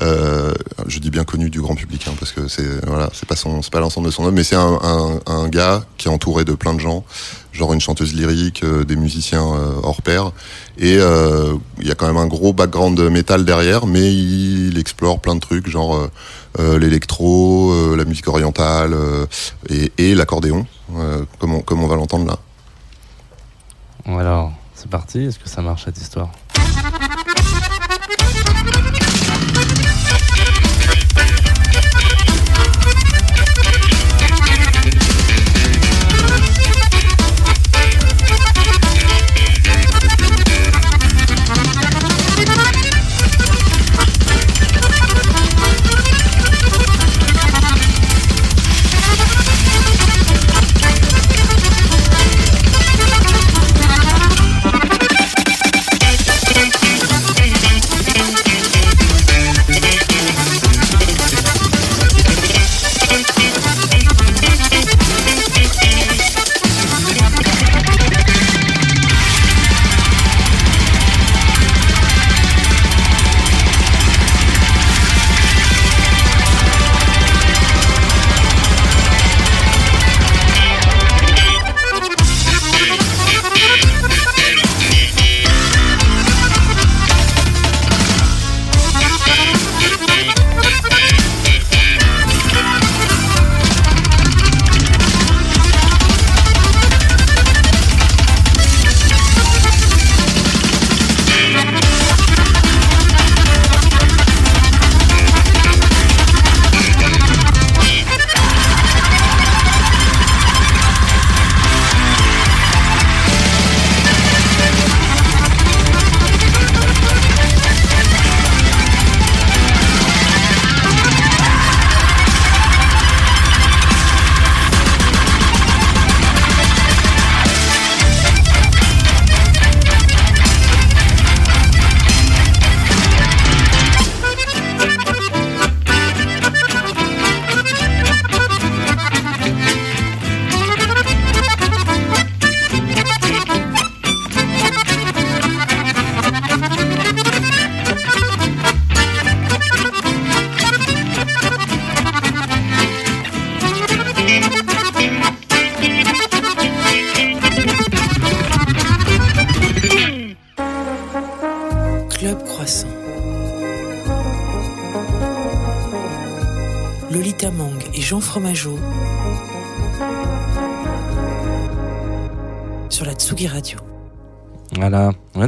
Euh, 0.00 0.54
je 0.86 0.98
dis 0.98 1.10
bien 1.10 1.24
connu 1.24 1.50
du 1.50 1.60
grand 1.60 1.74
public, 1.74 2.06
hein, 2.08 2.14
parce 2.18 2.32
que 2.32 2.48
c'est 2.48 2.84
voilà, 2.86 3.10
c'est 3.12 3.28
pas 3.28 3.80
l'ensemble 3.80 4.06
de 4.06 4.10
son 4.10 4.22
œuvre, 4.24 4.32
mais 4.32 4.44
c'est 4.44 4.56
un, 4.56 5.48
gars 5.48 5.84
qui 5.98 6.08
est 6.08 6.10
entouré 6.10 6.44
de 6.44 6.54
plein 6.54 6.72
de 6.72 6.80
gens, 6.80 7.04
genre 7.52 7.74
une 7.74 7.80
chanteuse 7.80 8.14
lyrique, 8.14 8.64
euh, 8.64 8.84
des 8.84 8.96
musiciens 8.96 9.44
euh, 9.44 9.74
hors 9.82 10.00
pair, 10.00 10.32
et 10.78 10.94
il 10.94 11.86
y 11.86 11.90
a 11.90 11.94
quand 11.94 12.06
même 12.06 12.16
un 12.16 12.26
gros 12.26 12.54
background 12.54 12.98
métal 13.10 13.44
derrière, 13.44 13.86
mais 13.86 14.12
il 14.12 14.78
explore 14.78 15.20
plein 15.20 15.34
de 15.34 15.40
trucs, 15.40 15.68
genre 15.68 16.08
l'électro, 16.58 17.94
la 17.94 18.04
musique 18.04 18.28
orientale 18.28 18.96
et, 19.68 20.14
l'accordéon, 20.14 20.66
comme, 21.38 21.54
on, 21.54 21.62
on 21.68 21.86
va 21.86 21.96
l'entendre 21.96 22.26
là. 22.26 22.38
Alors, 24.06 24.52
c'est 24.74 24.90
parti. 24.90 25.20
Est-ce 25.20 25.38
que 25.38 25.48
ça 25.48 25.62
marche 25.62 25.84
cette 25.84 25.98
histoire? 25.98 26.30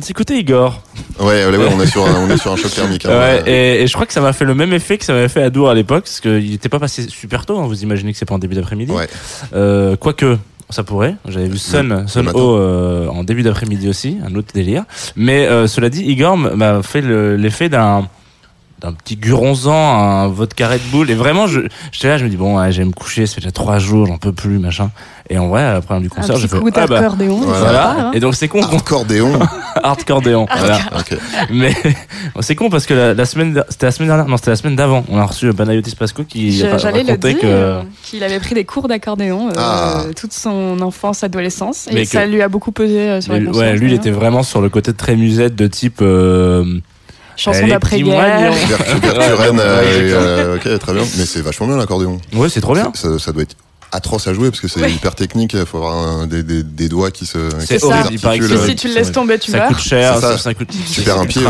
De 0.05 0.09
s'écouter 0.09 0.39
Igor. 0.39 0.83
Ouais, 1.19 1.47
ouais, 1.47 1.57
ouais, 1.57 1.69
on 1.75 1.81
est 1.81 1.87
sur 1.87 2.07
un, 2.07 2.15
on 2.27 2.29
est 2.31 2.37
sur 2.37 2.53
un 2.53 2.57
choc 2.57 2.71
thermique. 2.75 3.07
hein. 3.07 3.19
Ouais, 3.19 3.43
et, 3.47 3.83
et 3.83 3.87
je 3.87 3.93
crois 3.95 4.05
que 4.07 4.13
ça 4.13 4.21
m'a 4.21 4.33
fait 4.35 4.45
le 4.45 4.55
même 4.55 4.73
effet 4.75 4.99
que 4.99 5.05
ça 5.05 5.13
m'avait 5.15 5.29
fait 5.29 5.43
à 5.43 5.51
Dour 5.51 5.71
à 5.71 5.75
l'époque, 5.75 6.05
parce 6.05 6.21
qu'il 6.21 6.51
n'était 6.51 6.69
pas 6.69 6.79
passé 6.79 7.07
super 7.09 7.47
tôt. 7.47 7.59
hein. 7.59 7.67
Vous 7.67 7.83
imaginez 7.83 8.13
que 8.13 8.19
c'est 8.19 8.25
pas 8.27 8.35
en 8.35 8.39
début 8.39 8.55
d'après-midi. 8.55 8.93
Ouais. 8.93 9.09
Euh, 9.55 9.97
Quoique, 9.97 10.37
ça 10.71 10.83
pourrait. 10.85 11.17
J'avais 11.27 11.49
vu 11.49 11.57
Sun, 11.59 12.05
Sun. 12.07 12.29
O 12.35 12.57
euh, 12.59 13.09
en 13.09 13.25
début 13.25 13.43
d'après-midi 13.43 13.89
aussi, 13.89 14.19
un 14.27 14.35
autre 14.35 14.49
délire. 14.55 14.85
Mais 15.17 15.47
euh, 15.47 15.67
cela 15.67 15.89
dit, 15.89 16.03
Igor 16.05 16.37
m'a 16.37 16.83
fait 16.83 17.01
le- 17.01 17.37
l'effet 17.37 17.69
d'un 17.69 18.09
d'un 18.85 18.93
petit 18.93 19.17
guronzan, 19.17 19.73
un 19.73 20.29
vodka 20.29 20.69
Red 20.69 20.83
Bull. 20.93 21.11
Et 21.11 21.15
vraiment, 21.15 21.47
je, 21.47 21.61
j'étais 21.91 22.09
là, 22.09 22.19
je 22.19 22.25
me 22.25 22.29
dis, 22.29 22.37
bon, 22.37 22.59
ouais, 22.59 22.71
vais 22.71 22.85
me 22.85 22.93
coucher, 22.93 23.27
ça 23.27 23.35
fait 23.37 23.41
déjà 23.41 23.51
trois 23.51 23.79
jours, 23.79 24.07
j'en 24.07 24.19
peux 24.19 24.33
plus, 24.33 24.59
machin. 24.59 24.91
Et 25.31 25.39
en 25.39 25.49
vrai, 25.49 25.65
après 25.65 25.99
du 26.01 26.07
Un 26.07 26.09
concert, 26.11 26.37
j'ai 26.37 26.49
fait, 26.49 26.59
ah 26.59 26.87
bah, 26.87 27.01
d'accordéon. 27.01 27.37
Voilà. 27.39 27.61
voilà. 27.61 27.91
hein. 28.09 28.11
Et 28.13 28.21
donc 28.21 28.35
c'est 28.35 28.47
con, 28.47 28.63
Accordéon. 28.63 29.39
hardcore 29.83 30.21
voilà. 30.23 30.79
Ok. 30.99 31.17
Mais 31.51 31.75
c'est 32.41 32.55
con 32.55 32.69
parce 32.69 32.85
que 32.85 32.93
la, 32.93 33.15
la 33.15 33.25
semaine, 33.25 33.65
c'était 33.71 33.87
la 33.87 33.93
semaine 33.93 34.09
dernière, 34.09 34.29
non, 34.29 34.37
c'était 34.37 34.51
la 34.51 34.57
semaine 34.57 34.77
d'avant. 34.77 35.03
On 35.09 35.17
a 35.19 35.25
reçu 35.25 35.51
Panayotis 35.55 35.97
Pasco 35.97 36.25
qui 36.25 36.53
Je- 36.53 36.67
racontait 36.67 37.35
que. 37.35 37.41
euh, 37.47 37.81
qu'il 38.03 38.23
avait 38.23 38.39
pris 38.39 38.55
des 38.55 38.67
cours 38.67 38.87
d'accordéon 38.87 39.49
euh, 39.49 39.53
Ah. 39.57 40.03
toute 40.15 40.35
son 40.35 40.79
enfance, 40.83 41.25
adolescence, 41.25 41.89
et 41.91 42.05
ça 42.05 42.27
lui 42.27 42.43
a 42.43 42.49
beaucoup 42.49 42.73
pesé 42.73 42.99
euh, 43.09 43.21
sur 43.23 43.33
Mais 43.33 43.41
la 43.41 43.51
ouais, 43.51 43.77
lui, 43.77 43.93
il 43.93 43.95
était 43.95 44.11
vraiment 44.11 44.43
sur 44.43 44.61
le 44.61 44.69
côté 44.69 44.93
très 44.93 45.17
musette 45.17 45.57
de 45.57 45.67
type. 45.67 46.03
Chanson 47.37 47.67
d'après-guerre. 47.67 48.53
euh, 49.59 49.59
euh, 49.61 50.57
ok, 50.57 50.79
très 50.79 50.93
bien. 50.93 51.03
Mais 51.19 51.27
c'est 51.27 51.41
vachement 51.41 51.67
bien 51.67 51.77
l'accordéon. 51.77 52.21
Ouais, 52.35 52.49
c'est 52.49 52.61
trop 52.61 52.75
bien. 52.75 52.93
Ça, 52.95 53.19
ça 53.19 53.33
doit 53.33 53.43
être 53.43 53.57
atroce 53.95 54.27
à 54.29 54.35
jouer 54.35 54.51
parce 54.51 54.61
que 54.61 54.69
c'est 54.69 54.81
Ouais. 54.81 54.93
hyper 54.93 55.15
technique. 55.15 55.55
Il 55.55 55.65
faut 55.67 55.79
avoir 55.79 55.95
un- 55.97 56.27
des, 56.27 56.43
des, 56.43 56.63
des 56.63 56.89
doigts 56.89 57.11
qui 57.11 57.27
se. 57.27 57.39
C'est 57.61 57.83
horrible, 57.85 57.95
s'articulent. 58.03 58.11
il 58.13 58.21
paraît 58.21 58.39
que 58.41 58.67
Si, 58.69 58.77
tu 58.77 58.89
le 58.89 58.95
laisses 58.95 59.13
tomber, 59.13 59.39
tu 59.39 59.51
ça 59.51 59.59
meurs. 59.59 59.69
coûte 59.69 59.79
cher, 59.81 60.19
ça. 60.19 60.37
ça, 60.39 60.53
coûte 60.55 60.69
Tu 60.93 61.03
perds 61.03 61.21
un 61.21 61.27
pied 61.27 61.43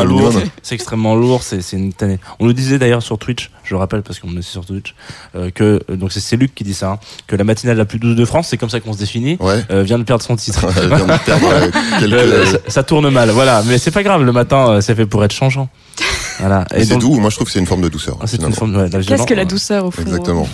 c'est 0.63 0.75
extrêmement 0.75 1.15
lourd, 1.15 1.43
c'est 1.43 1.63
c'est 1.63 1.77
une 1.77 1.93
tannée. 1.93 2.19
On 2.39 2.47
nous 2.47 2.53
disait 2.53 2.79
d'ailleurs 2.79 3.03
sur 3.03 3.19
Twitch, 3.19 3.51
je 3.65 3.75
le 3.75 3.79
rappelle 3.79 4.03
parce 4.03 4.19
qu'on 4.19 4.37
est 4.37 4.43
sur 4.43 4.65
Twitch, 4.65 4.95
euh, 5.37 5.51
que 5.51 5.81
euh, 5.91 5.97
donc 5.97 6.13
c'est- 6.13 6.35
Luc 6.37 6.55
qui 6.55 6.65
dit 6.65 6.75
ça, 6.75 6.91
hein, 6.91 6.99
que 7.29 7.37
la 7.37 7.45
matinale 7.45 7.77
la 7.77 7.85
plus 7.85 7.99
douce 8.01 8.17
de 8.17 8.25
France, 8.25 8.49
c'est 8.51 8.57
comme 8.57 8.69
ça 8.71 8.81
qu'on 8.81 8.93
se 8.93 8.99
définit, 8.99 9.37
Ouais. 9.41 9.65
euh, 9.71 9.83
vient 9.85 9.99
de 9.99 10.03
perdre 10.05 10.25
son 10.25 10.35
titre. 10.37 10.67
Elle 10.77 10.89
vient 10.89 11.07
de 11.07 11.25
perdre 11.25 11.49
euh, 11.49 11.71
quelques. 12.01 12.47
ça, 12.49 12.59
ça 12.67 12.83
tourne 12.83 13.09
mal, 13.11 13.31
voilà. 13.31 13.63
Mais 13.67 13.79
c'est 13.79 13.93
pas 13.93 14.03
grave, 14.03 14.23
le 14.25 14.33
matin, 14.33 14.69
euh, 14.69 14.81
c'est 14.81 14.95
fait 14.97 15.07
pour 15.07 15.25
être 15.25 15.33
changeant. 15.33 15.69
Voilà. 16.41 16.65
Mais 16.73 16.85
c'est 16.85 16.97
doux. 16.97 17.15
Moi, 17.21 17.31
je 17.31 17.37
trouve 17.37 17.47
que 17.47 17.53
c'est 17.53 17.61
une 17.61 17.67
forme 17.67 17.83
de 17.83 17.89
douceur. 17.89 18.17
Ah, 18.21 18.27
c'est 18.27 18.37
une 18.43 18.53
finalement. 18.53 18.57
forme 18.57 18.77
ouais, 18.77 19.05
Qu'est-ce 19.07 19.23
que 19.27 19.35
la 19.35 19.45
douceur 19.45 19.87
au 19.87 19.91
fond 19.93 20.03
Exactement. 20.03 20.49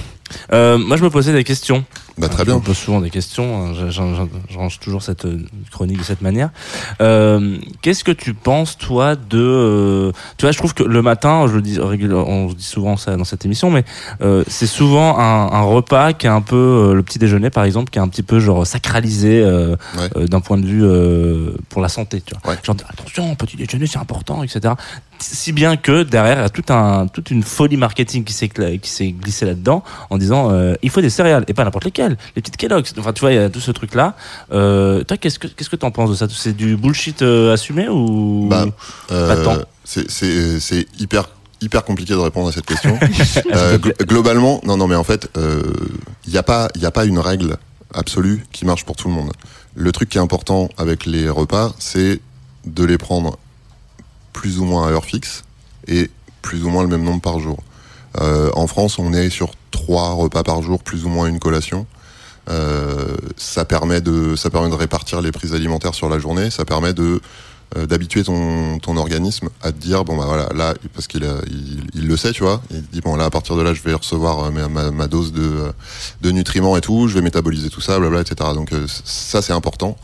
Euh, 0.53 0.79
moi, 0.79 0.97
je 0.97 1.03
me 1.03 1.11
posais 1.11 1.33
des 1.33 1.45
questions. 1.45 1.85
Bah, 2.21 2.29
très 2.29 2.45
bien. 2.45 2.57
me 2.57 2.61
pose 2.61 2.77
souvent 2.77 3.01
des 3.01 3.11
questions. 3.11 3.67
hein, 3.69 3.73
je- 3.89 4.57
range 4.57 4.79
toujours 4.81 5.03
cette 5.03 5.25
euh, 5.25 5.39
chronique 5.71 5.99
de 5.99 6.03
cette 6.05 6.21
manière. 6.23 6.51
Euh, 7.01 7.57
Qu'est-ce 7.83 8.05
que 8.05 8.13
tu 8.13 8.35
penses, 8.35 8.77
toi, 8.77 9.17
de... 9.17 9.39
euh, 9.39 10.13
tu 10.37 10.45
vois, 10.45 10.53
je 10.53 10.59
trouve 10.59 10.75
que 10.75 10.83
le 10.83 11.03
matin, 11.03 11.47
je 11.49 11.55
le 11.55 11.63
dis 11.63 11.79
on 11.81 12.47
dit 12.47 12.63
souvent 12.65 12.97
ça 12.97 13.17
dans 13.17 13.25
cette 13.25 13.45
émission, 13.45 13.71
mais 13.71 13.85
euh, 14.23 14.45
c'est 14.49 14.67
souvent 14.67 15.19
un, 15.19 15.51
un 15.53 15.63
repas 15.63 16.13
qui 16.13 16.27
est 16.27 16.31
un 16.31 16.43
peu... 16.43 16.57
euh, 16.57 16.95
le 16.95 17.03
petit 17.03 17.19
déjeuner, 17.19 17.51
par 17.51 17.65
exemple, 17.65 17.91
qui 17.91 17.99
est 17.99 18.03
un 18.03 18.09
petit 18.09 18.23
peu 18.23 18.39
genre 18.41 18.67
sacralisé 18.67 19.41
euh, 19.43 19.77
Ouais. 19.99 20.27
d'un 20.29 20.41
point 20.41 20.59
de 20.59 20.67
vue 20.67 20.85
euh, 20.85 21.53
pour 21.69 21.81
la 21.83 21.89
santé, 21.89 22.21
tu 22.21 22.35
vois. 22.35 22.53
Ouais. 22.53 22.59
Genre, 22.63 22.77
attention, 22.89 23.35
petit 23.35 23.57
déjeuner, 23.57 23.87
c'est 23.87 23.99
important, 23.99 24.43
etc. 24.43 24.75
Si 25.19 25.53
bien 25.53 25.77
que 25.77 26.03
derrière, 26.03 26.39
il 26.39 26.43
y 26.43 26.45
a 26.45 26.49
tout 26.49 26.65
un, 26.73 27.07
toute 27.07 27.31
une 27.31 27.43
folie 27.43 27.77
marketing 27.77 28.25
qui 28.25 28.33
s'est 28.33 28.47
cla- 28.47 28.79
qui 28.79 28.91
s'est 28.91 29.11
glissée 29.13 29.45
là-dedans 29.47 29.83
en 30.09 30.17
disant 30.19 30.51
euh, 30.51 30.75
il 30.83 30.89
faut 30.91 31.01
des 31.03 31.11
céréales 31.11 31.45
et 31.47 31.53
pas 31.55 31.65
n'importe 31.65 31.85
lesquelles, 31.85 32.10
les 32.37 32.43
petites 32.43 32.57
Kellogg's. 32.57 32.93
Enfin, 32.99 33.13
tu 33.13 33.21
vois, 33.21 33.33
il 33.33 33.37
y 33.37 33.39
a 33.39 33.49
tout 33.51 33.61
ce 33.61 33.71
truc-là. 33.71 34.17
Euh, 34.53 35.03
toi, 35.05 35.17
qu'est-ce 35.17 35.39
que 35.39 35.47
qu'est-ce 35.47 35.71
que 35.71 35.77
t'en 35.77 35.91
penses 35.91 36.11
de 36.11 36.15
ça? 36.15 36.27
C'est 36.31 36.57
du 36.57 36.77
bullshit 36.77 37.23
euh, 37.23 37.53
assumé 37.53 37.89
ou 37.89 38.47
Bah, 38.51 38.67
Euh, 39.11 39.45
tant? 39.45 39.59
c'est- 39.85 40.87
hyper 40.99 41.29
hyper 41.63 41.85
compliqué 41.85 42.15
de 42.15 42.19
répondre 42.19 42.49
à 42.49 42.53
cette 42.53 42.67
question. 42.67 42.99
Euh, 43.55 43.77
glo- 43.79 43.93
globalement, 44.07 44.61
non, 44.65 44.77
non, 44.77 44.87
mais 44.87 44.95
en 44.97 45.05
fait, 45.05 45.29
il 45.37 46.31
n'y 46.33 46.39
a 46.39 46.43
pas 46.43 46.69
il 46.75 46.85
a 46.87 46.91
pas 46.91 47.05
une 47.05 47.19
règle 47.19 47.57
absolue 47.95 48.45
qui 48.53 48.65
marche 48.65 48.85
pour 48.85 48.97
tout 48.97 49.09
le 49.09 49.15
monde. 49.15 49.33
Le 49.75 49.93
truc 49.93 50.09
qui 50.09 50.19
est 50.19 50.21
important 50.21 50.69
avec 50.79 51.05
les 51.07 51.29
repas, 51.29 51.75
c'est 51.79 52.21
de 52.67 52.85
les 52.85 52.99
prendre 52.99 53.39
plus 54.33 54.59
ou 54.59 54.65
moins 54.65 54.87
à 54.89 54.91
heure 54.91 55.05
fixe 55.05 55.45
et 55.89 56.11
plus 56.43 56.65
ou 56.65 56.71
moins 56.71 56.83
le 56.83 56.89
même 56.89 57.03
nombre 57.03 57.21
par 57.21 57.39
jour. 57.41 57.59
Euh, 58.21 58.51
en 58.55 58.67
France, 58.67 58.99
on 58.99 59.13
est 59.13 59.29
sur 59.31 59.51
trois 59.71 60.13
repas 60.13 60.43
par 60.43 60.63
jour, 60.63 60.83
plus 60.83 61.05
ou 61.05 61.09
moins 61.09 61.27
une 61.27 61.39
collation. 61.39 61.87
Euh, 62.49 63.17
ça 63.37 63.65
permet 63.65 64.01
de 64.01 64.35
ça 64.37 64.51
permet 64.51 64.71
de 64.71 64.75
répartir 64.75 65.21
les 65.21 65.33
prises 65.33 65.55
alimentaires 65.55 65.95
sur 65.95 66.09
la 66.09 66.19
journée. 66.19 66.51
Ça 66.51 66.65
permet 66.65 66.95
de 66.95 67.21
euh, 67.77 67.87
d'habituer 67.87 68.25
ton, 68.25 68.79
ton 68.79 68.97
organisme 68.97 69.49
à 69.63 69.71
te 69.71 69.79
dire 69.79 70.05
bon 70.05 70.17
bah 70.17 70.25
voilà 70.27 70.49
là 70.55 70.75
parce 70.95 71.07
qu'il 71.07 71.25
il, 71.49 71.85
il 71.95 72.09
le 72.09 72.17
sait 72.17 72.33
tu 72.33 72.43
vois. 72.43 72.63
Il 72.71 72.83
dit 72.83 73.01
bon 73.01 73.15
là 73.17 73.27
à 73.27 73.31
partir 73.31 73.57
de 73.57 73.63
là 73.63 73.75
je 73.75 73.83
vais 73.83 73.95
recevoir 73.95 74.47
euh, 74.47 74.51
ma, 74.69 74.91
ma, 74.91 75.07
dose 75.07 75.33
de, 75.33 75.73
de 76.23 76.31
nutriments 76.31 76.77
et 76.77 76.81
tout. 76.81 77.09
Je 77.09 77.15
vais 77.15 77.23
métaboliser 77.23 77.69
tout 77.71 77.81
ça 77.81 77.99
blabla 77.99 78.23
etc 78.23 78.51
donc 78.55 78.71
ça 79.05 79.43
c'est 79.43 79.53
important. 79.53 79.97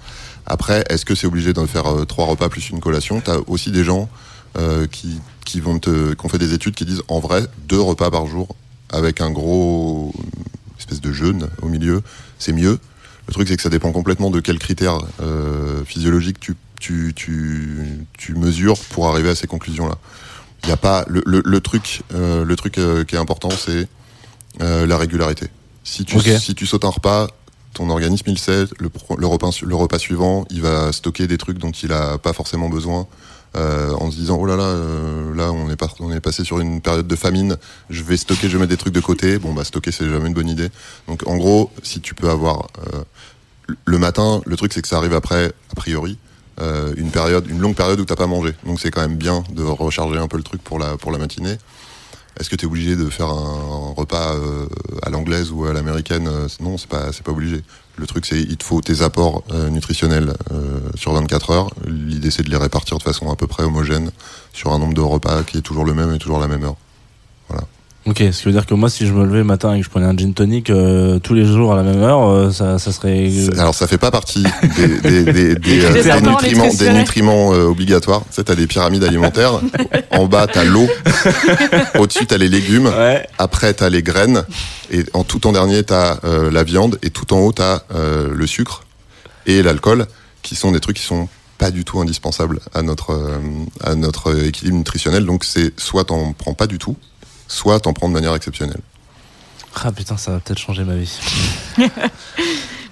Après 0.47 0.85
est-ce 0.91 1.05
que 1.05 1.15
c'est 1.15 1.27
obligé 1.27 1.53
de 1.53 1.67
faire 1.67 2.07
trois 2.07 2.27
repas 2.27 2.49
plus 2.49 2.71
une 2.71 2.81
collation? 2.81 3.21
T'as 3.21 3.39
aussi 3.49 3.73
des 3.73 3.83
gens 3.83 4.09
euh, 4.59 4.87
qui 4.87 5.21
qui 5.45 5.61
vont 5.61 5.79
te 5.79 6.15
qui 6.15 6.25
ont 6.25 6.29
fait 6.31 6.39
des 6.39 6.55
études 6.55 6.75
qui 6.75 6.87
disent 6.87 7.03
en 7.09 7.21
vrai 7.21 7.43
deux 7.69 7.81
repas 7.81 8.11
par 8.11 8.27
jour 8.27 8.49
avec 8.91 9.21
un 9.21 9.31
gros 9.31 10.15
espèce 10.79 11.03
de 11.03 11.13
jeûne 11.13 11.49
au 11.61 11.69
milieu 11.69 12.03
c'est 12.39 12.53
mieux 12.53 12.79
le 13.29 13.33
truc, 13.33 13.49
c'est 13.49 13.57
que 13.57 13.63
ça 13.63 13.71
dépend 13.71 13.91
complètement 13.93 14.31
de 14.31 14.41
quels 14.41 14.59
critères 14.59 14.99
euh, 15.21 15.85
physiologiques 15.85 16.39
tu, 16.39 16.55
tu, 16.79 17.13
tu, 17.15 18.07
tu 18.17 18.35
mesures 18.35 18.79
pour 18.91 19.09
arriver 19.09 19.31
à 19.31 19.35
ces 19.35 19.47
conclusions-là. 19.47 19.97
Il 20.65 20.71
a 20.71 20.77
pas 20.77 21.05
le, 21.09 21.23
le, 21.27 21.43
le 21.45 21.61
truc, 21.61 22.03
euh, 22.15 22.45
le 22.45 22.57
truc 22.57 22.79
euh, 22.79 23.05
qui 23.05 23.17
est 23.17 23.19
important, 23.19 23.51
c'est 23.51 23.89
euh, 24.61 24.87
la 24.87 24.97
régularité. 24.97 25.49
Si 25.83 26.05
tu, 26.05 26.17
Ok. 26.17 26.29
si 26.41 26.55
tu 26.55 26.67
sautes 26.67 26.85
un 26.85 26.91
repas, 26.91 27.29
ton 27.75 27.91
organisme 27.91 28.31
il 28.31 28.39
sait, 28.39 28.65
le, 28.79 28.89
repas, 29.27 29.51
le 29.63 29.77
repas 29.77 29.99
suivant, 29.99 30.47
il 30.51 30.63
va 30.63 30.93
stocker 30.93 31.27
des 31.27 31.37
trucs 31.37 31.59
dont 31.59 31.71
il 31.73 31.93
a 31.93 32.19
pas 32.19 32.33
forcément 32.33 32.69
besoin. 32.69 33.07
Euh, 33.57 33.93
en 33.95 34.11
se 34.11 34.17
disant 34.17 34.37
oh 34.39 34.47
là 34.47 34.57
là 34.57 34.65
euh, 34.65 35.35
là 35.35 35.51
on 35.51 35.71
est, 35.71 35.77
on 36.01 36.13
est 36.13 36.21
passé 36.21 36.45
sur 36.45 36.61
une 36.61 36.81
période 36.81 37.07
de 37.07 37.17
famine 37.17 37.57
je 37.89 38.03
vais 38.03 38.17
stocker 38.17 38.49
je 38.49 38.55
vais 38.55 38.59
mettre 38.59 38.71
des 38.71 38.77
trucs 38.77 38.93
de 38.93 39.01
côté 39.01 39.39
bon 39.39 39.55
bah 39.55 39.65
stocker 39.65 39.93
c'est 39.93 40.09
jamais 40.09 40.29
une 40.29 40.35
bonne 40.35 40.49
idée 40.49 40.69
donc 41.09 41.27
en 41.27 41.37
gros 41.37 41.71
si 41.83 42.01
tu 42.01 42.15
peux 42.15 42.29
avoir 42.29 42.67
euh, 42.93 43.03
le 43.85 43.99
matin, 43.99 44.43
le 44.47 44.57
truc 44.57 44.73
c'est 44.73 44.81
que 44.83 44.87
ça 44.87 44.97
arrive 44.99 45.15
après, 45.15 45.47
a 45.73 45.75
priori, 45.75 46.19
une 46.97 47.11
période, 47.11 47.49
une 47.49 47.59
longue 47.59 47.75
période 47.75 47.99
où 47.99 48.05
t'as 48.05 48.15
pas 48.15 48.29
mangé. 48.29 48.55
Donc 48.65 48.79
c'est 48.79 48.93
quand 48.93 49.01
même 49.01 49.17
bien 49.17 49.43
de 49.51 49.65
recharger 49.65 50.19
un 50.19 50.29
peu 50.29 50.37
le 50.37 50.45
truc 50.45 50.63
pour 50.63 50.79
la 50.79 50.97
pour 50.97 51.11
la 51.11 51.19
matinée. 51.19 51.57
Est-ce 52.39 52.49
que 52.49 52.55
t'es 52.55 52.67
obligé 52.67 52.95
de 52.95 53.11
faire 53.11 53.27
un, 53.29 53.93
repas 53.97 54.37
à 55.03 55.11
l'anglaise 55.11 55.51
ou 55.51 55.65
à 55.65 55.73
l'américaine? 55.73 56.31
Non, 56.61 56.79
c'est 56.79 56.89
pas 56.89 57.13
c'est 57.13 57.25
pas 57.25 57.33
obligé. 57.33 57.65
Le 57.97 58.07
truc 58.07 58.27
c'est 58.27 58.41
il 58.41 58.57
te 58.57 58.65
faut 58.65 58.81
tes 58.81 59.03
apports 59.03 59.43
euh, 59.53 59.71
nutritionnels 59.71 60.35
euh, 60.53 60.81
sur 60.95 61.13
24 61.13 61.51
heures. 61.51 61.71
L'idée 61.87 62.31
c'est 62.31 62.43
de 62.43 62.51
les 62.51 62.57
répartir 62.57 62.99
de 62.99 63.03
façon 63.03 63.31
à 63.31 63.37
peu 63.37 63.47
près 63.47 63.63
homogène 63.63 64.11
sur 64.53 64.73
un 64.73 64.79
nombre 64.79 64.95
de 64.95 65.01
repas 65.01 65.43
qui 65.45 65.59
est 65.59 65.63
toujours 65.63 65.85
le 65.85 65.95
même 65.95 66.13
et 66.15 66.19
toujours 66.19 66.39
la 66.39 66.49
même 66.49 66.65
heure. 66.65 66.77
Ok, 68.07 68.19
ce 68.19 68.39
qui 68.39 68.45
veut 68.45 68.53
dire 68.53 68.67
que 68.67 68.75
moi, 68.75 68.89
si 68.89 69.05
je 69.05 69.13
me 69.13 69.25
levais 69.25 69.39
le 69.39 69.45
matin 69.45 69.75
et 69.75 69.81
que 69.81 69.85
je 69.85 69.91
prenais 69.91 70.07
un 70.07 70.17
gin 70.17 70.33
tonic 70.33 70.71
euh, 70.71 71.19
tous 71.19 71.35
les 71.35 71.45
jours 71.45 71.73
à 71.73 71.77
la 71.77 71.83
même 71.83 72.01
heure, 72.01 72.29
euh, 72.29 72.51
ça, 72.53 72.79
ça 72.79 72.93
serait. 72.93 73.29
Alors 73.59 73.75
ça 73.75 73.89
fait 73.89 73.99
pas 73.99 74.13
partie 74.13 74.45
des, 74.77 75.01
des, 75.01 75.25
des, 75.25 75.55
des, 75.57 75.85
euh, 75.85 75.93
Des 75.93 76.03
des 76.05 76.11
apports 76.11 76.41
nutriments, 76.41 76.71
nutriments 76.95 77.53
euh, 77.53 77.65
obligatoires. 77.65 78.23
Tu 78.27 78.35
sais, 78.35 78.45
t'as 78.45 78.55
des 78.55 78.69
pyramides 78.69 79.03
alimentaires. 79.03 79.61
en 80.13 80.27
bas, 80.27 80.47
t'as 80.47 80.63
l'eau. 80.63 80.87
Au-dessus, 81.99 82.27
t'as 82.27 82.39
les 82.39 82.49
légumes. 82.49 82.87
Ouais. 82.87 83.27
Après, 83.39 83.75
t'as 83.75 83.89
les 83.89 84.05
graines. 84.05 84.45
Et 84.93 85.05
en 85.13 85.25
tout 85.25 85.45
en 85.49 85.53
dernier, 85.53 85.83
t'as 85.83 86.19
euh, 86.25 86.49
la 86.53 86.63
viande. 86.63 87.01
Et 87.03 87.11
tout 87.11 87.35
en 87.35 87.41
haut, 87.41 87.53
t'as 87.53 87.83
euh, 87.93 88.29
le 88.33 88.47
sucre 88.47 88.85
et 89.47 89.63
l'alcool, 89.63 90.07
qui 90.43 90.55
sont 90.55 90.71
des 90.71 90.81
trucs 90.81 90.97
qui 90.97 91.05
sont 91.05 91.29
pas 91.59 91.71
du 91.71 91.85
tout 91.85 91.99
indispensables 92.01 92.61
à 92.75 92.83
notre 92.83 93.11
euh, 93.13 93.39
à 93.83 93.95
notre 93.95 94.45
équilibre 94.47 94.77
nutritionnel. 94.77 95.25
Donc 95.25 95.45
c'est 95.45 95.79
soit 95.81 96.05
t'en 96.05 96.33
prends 96.33 96.55
pas 96.55 96.67
du 96.67 96.79
tout, 96.79 96.97
soit 97.49 97.81
t'en 97.81 97.93
prends 97.93 98.09
de 98.09 98.15
manière 98.15 98.35
exceptionnelle. 98.35 98.81
Ah 99.85 99.93
putain, 99.93 100.17
ça 100.17 100.33
va 100.33 100.39
peut-être 100.41 100.59
changer 100.59 100.85
ma 100.85 100.95
vie. 100.97 101.19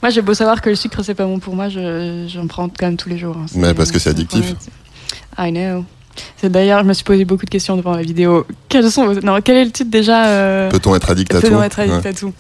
Moi, 0.03 0.11
j'ai 0.11 0.21
beau 0.23 0.35
savoir 0.35 0.61
que 0.61 0.69
le 0.69 0.77
sucre, 0.77 1.03
c'est 1.03 1.15
pas 1.15 1.25
bon 1.25 1.39
pour 1.39 1.57
moi, 1.57 1.71
je- 1.71 2.27
j'en 2.29 2.47
prends 2.47 2.69
quand 2.69 2.85
même 2.87 2.97
tous 2.99 3.09
les 3.09 3.17
jours. 3.17 3.37
hein. 3.39 3.47
Mais 3.55 3.73
parce 3.73 3.91
que 3.91 3.99
c'est 3.99 4.11
addictif. 4.11 4.55
I 5.39 5.51
know. 5.51 5.85
C'est 6.37 6.51
d'ailleurs, 6.53 6.81
je 6.83 6.85
me 6.87 6.93
suis 6.93 7.05
posé 7.05 7.25
beaucoup 7.25 7.47
de 7.47 7.51
questions 7.51 7.77
devant 7.77 7.97
la 7.97 8.03
vidéo. 8.03 8.47
Quels 8.69 8.91
sont 8.91 9.07
vos- 9.07 9.21
Non, 9.23 9.41
quel 9.41 9.57
est 9.57 9.65
le 9.65 9.71
titre 9.71 9.91
déjà 9.91 10.27
euh, 10.27 10.71
Peut-on 10.71 10.95
être 10.95 11.11
addict 11.11 11.35
à 11.35 11.41
tout 11.41 11.47
Peut-on 11.49 11.63
être 11.63 11.81
addict 11.81 12.05
Ouais. 12.05 12.11
à 12.11 12.13
tout 12.13 12.35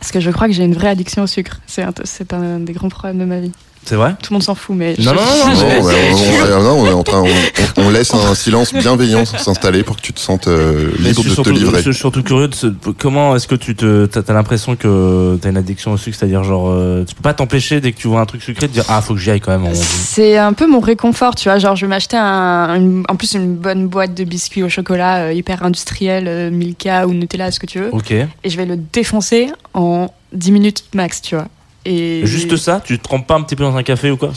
Parce 0.00 0.10
que 0.10 0.18
je 0.20 0.30
crois 0.32 0.48
que 0.48 0.52
j'ai 0.52 0.64
une 0.64 0.74
vraie 0.74 0.88
addiction 0.88 1.22
au 1.22 1.26
sucre. 1.28 1.60
C'est 1.68 1.82
un, 1.82 1.92
c'est 2.04 2.32
un 2.34 2.58
des 2.58 2.72
grands 2.72 2.88
problèmes 2.88 3.18
de 3.18 3.24
ma 3.24 3.38
vie. 3.38 3.52
C'est 3.84 3.96
vrai 3.96 4.14
Tout 4.22 4.32
le 4.32 4.34
monde 4.34 4.42
s'en 4.42 4.54
fout, 4.54 4.76
mais. 4.76 4.94
Non, 4.98 5.14
non, 5.14 5.20
non, 5.22 5.46
Non, 5.46 5.54
non, 5.54 5.84
bah, 5.84 5.92
on, 6.12 6.58
on- 6.58 6.62
non, 6.62 6.80
on 6.82 6.86
est 6.86 6.92
en 6.92 7.02
train, 7.02 7.22
on, 7.22 7.82
on 7.82 7.90
laisse 7.90 8.12
un 8.14 8.34
silence 8.34 8.72
bienveillant 8.74 9.24
s'installer 9.24 9.82
pour 9.82 9.96
que 9.96 10.02
tu 10.02 10.12
te 10.12 10.20
sentes 10.20 10.48
euh, 10.48 10.90
libre 10.98 11.22
de 11.24 11.28
te 11.28 11.34
surtout, 11.34 11.50
livrer. 11.50 11.78
je 11.82 11.90
suis 11.90 11.94
surtout 11.98 12.22
curieux 12.22 12.48
de 12.48 12.54
ce- 12.54 12.66
comment 12.98 13.34
est-ce 13.34 13.48
que 13.48 13.54
tu 13.54 13.74
te 13.74 14.06
t'as, 14.06 14.32
l'impression 14.34 14.76
que 14.76 15.38
t'as 15.40 15.48
une 15.48 15.56
addiction 15.56 15.92
au 15.92 15.96
sucre, 15.96 16.16
c'est-à-dire 16.18 16.44
genre 16.44 16.68
euh, 16.68 17.04
tu 17.08 17.14
peux 17.14 17.22
pas 17.22 17.34
t'empêcher 17.34 17.80
dès 17.80 17.92
que 17.92 17.98
tu 17.98 18.06
vois 18.06 18.20
un 18.20 18.26
truc 18.26 18.42
sucré 18.42 18.68
de 18.68 18.72
dire 18.72 18.84
ah 18.88 19.00
faut 19.00 19.14
que 19.14 19.20
j'y 19.20 19.30
aille 19.30 19.40
quand 19.40 19.52
même. 19.58 19.64
on- 19.66 19.74
C'est 19.74 20.36
un 20.36 20.52
peu 20.52 20.66
mon 20.66 20.80
réconfort, 20.80 21.34
tu 21.34 21.48
vois. 21.48 21.58
Genre, 21.58 21.74
je 21.74 21.86
vais 21.86 21.90
m'acheter 21.90 22.16
un, 22.18 22.74
une- 22.76 23.04
en 23.08 23.16
plus 23.16 23.32
une 23.32 23.56
bonne 23.56 23.88
boîte 23.88 24.14
de 24.14 24.24
biscuits 24.24 24.62
au 24.62 24.68
chocolat 24.68 25.24
euh, 25.24 25.32
hyper 25.32 25.62
industriel, 25.64 26.24
euh, 26.28 26.50
Milka 26.50 27.06
ou 27.06 27.14
Nutella, 27.14 27.50
ce 27.50 27.58
que 27.58 27.66
tu 27.66 27.78
veux, 27.80 27.88
Ok. 27.92 28.10
et 28.12 28.28
je 28.44 28.56
vais 28.56 28.66
le 28.66 28.76
défoncer 28.76 29.50
en 29.74 30.12
10 30.32 30.52
minutes 30.52 30.84
max, 30.94 31.22
tu 31.22 31.34
vois. 31.34 31.46
Et 31.86 32.20
Juste 32.26 32.56
ça 32.58 32.82
Tu 32.84 32.98
te 32.98 33.02
trempes 33.02 33.26
pas 33.26 33.36
un 33.36 33.42
petit 33.42 33.56
peu 33.56 33.64
dans 33.64 33.74
un 33.74 33.82
café 33.82 34.10
ou 34.10 34.16
quoi 34.18 34.32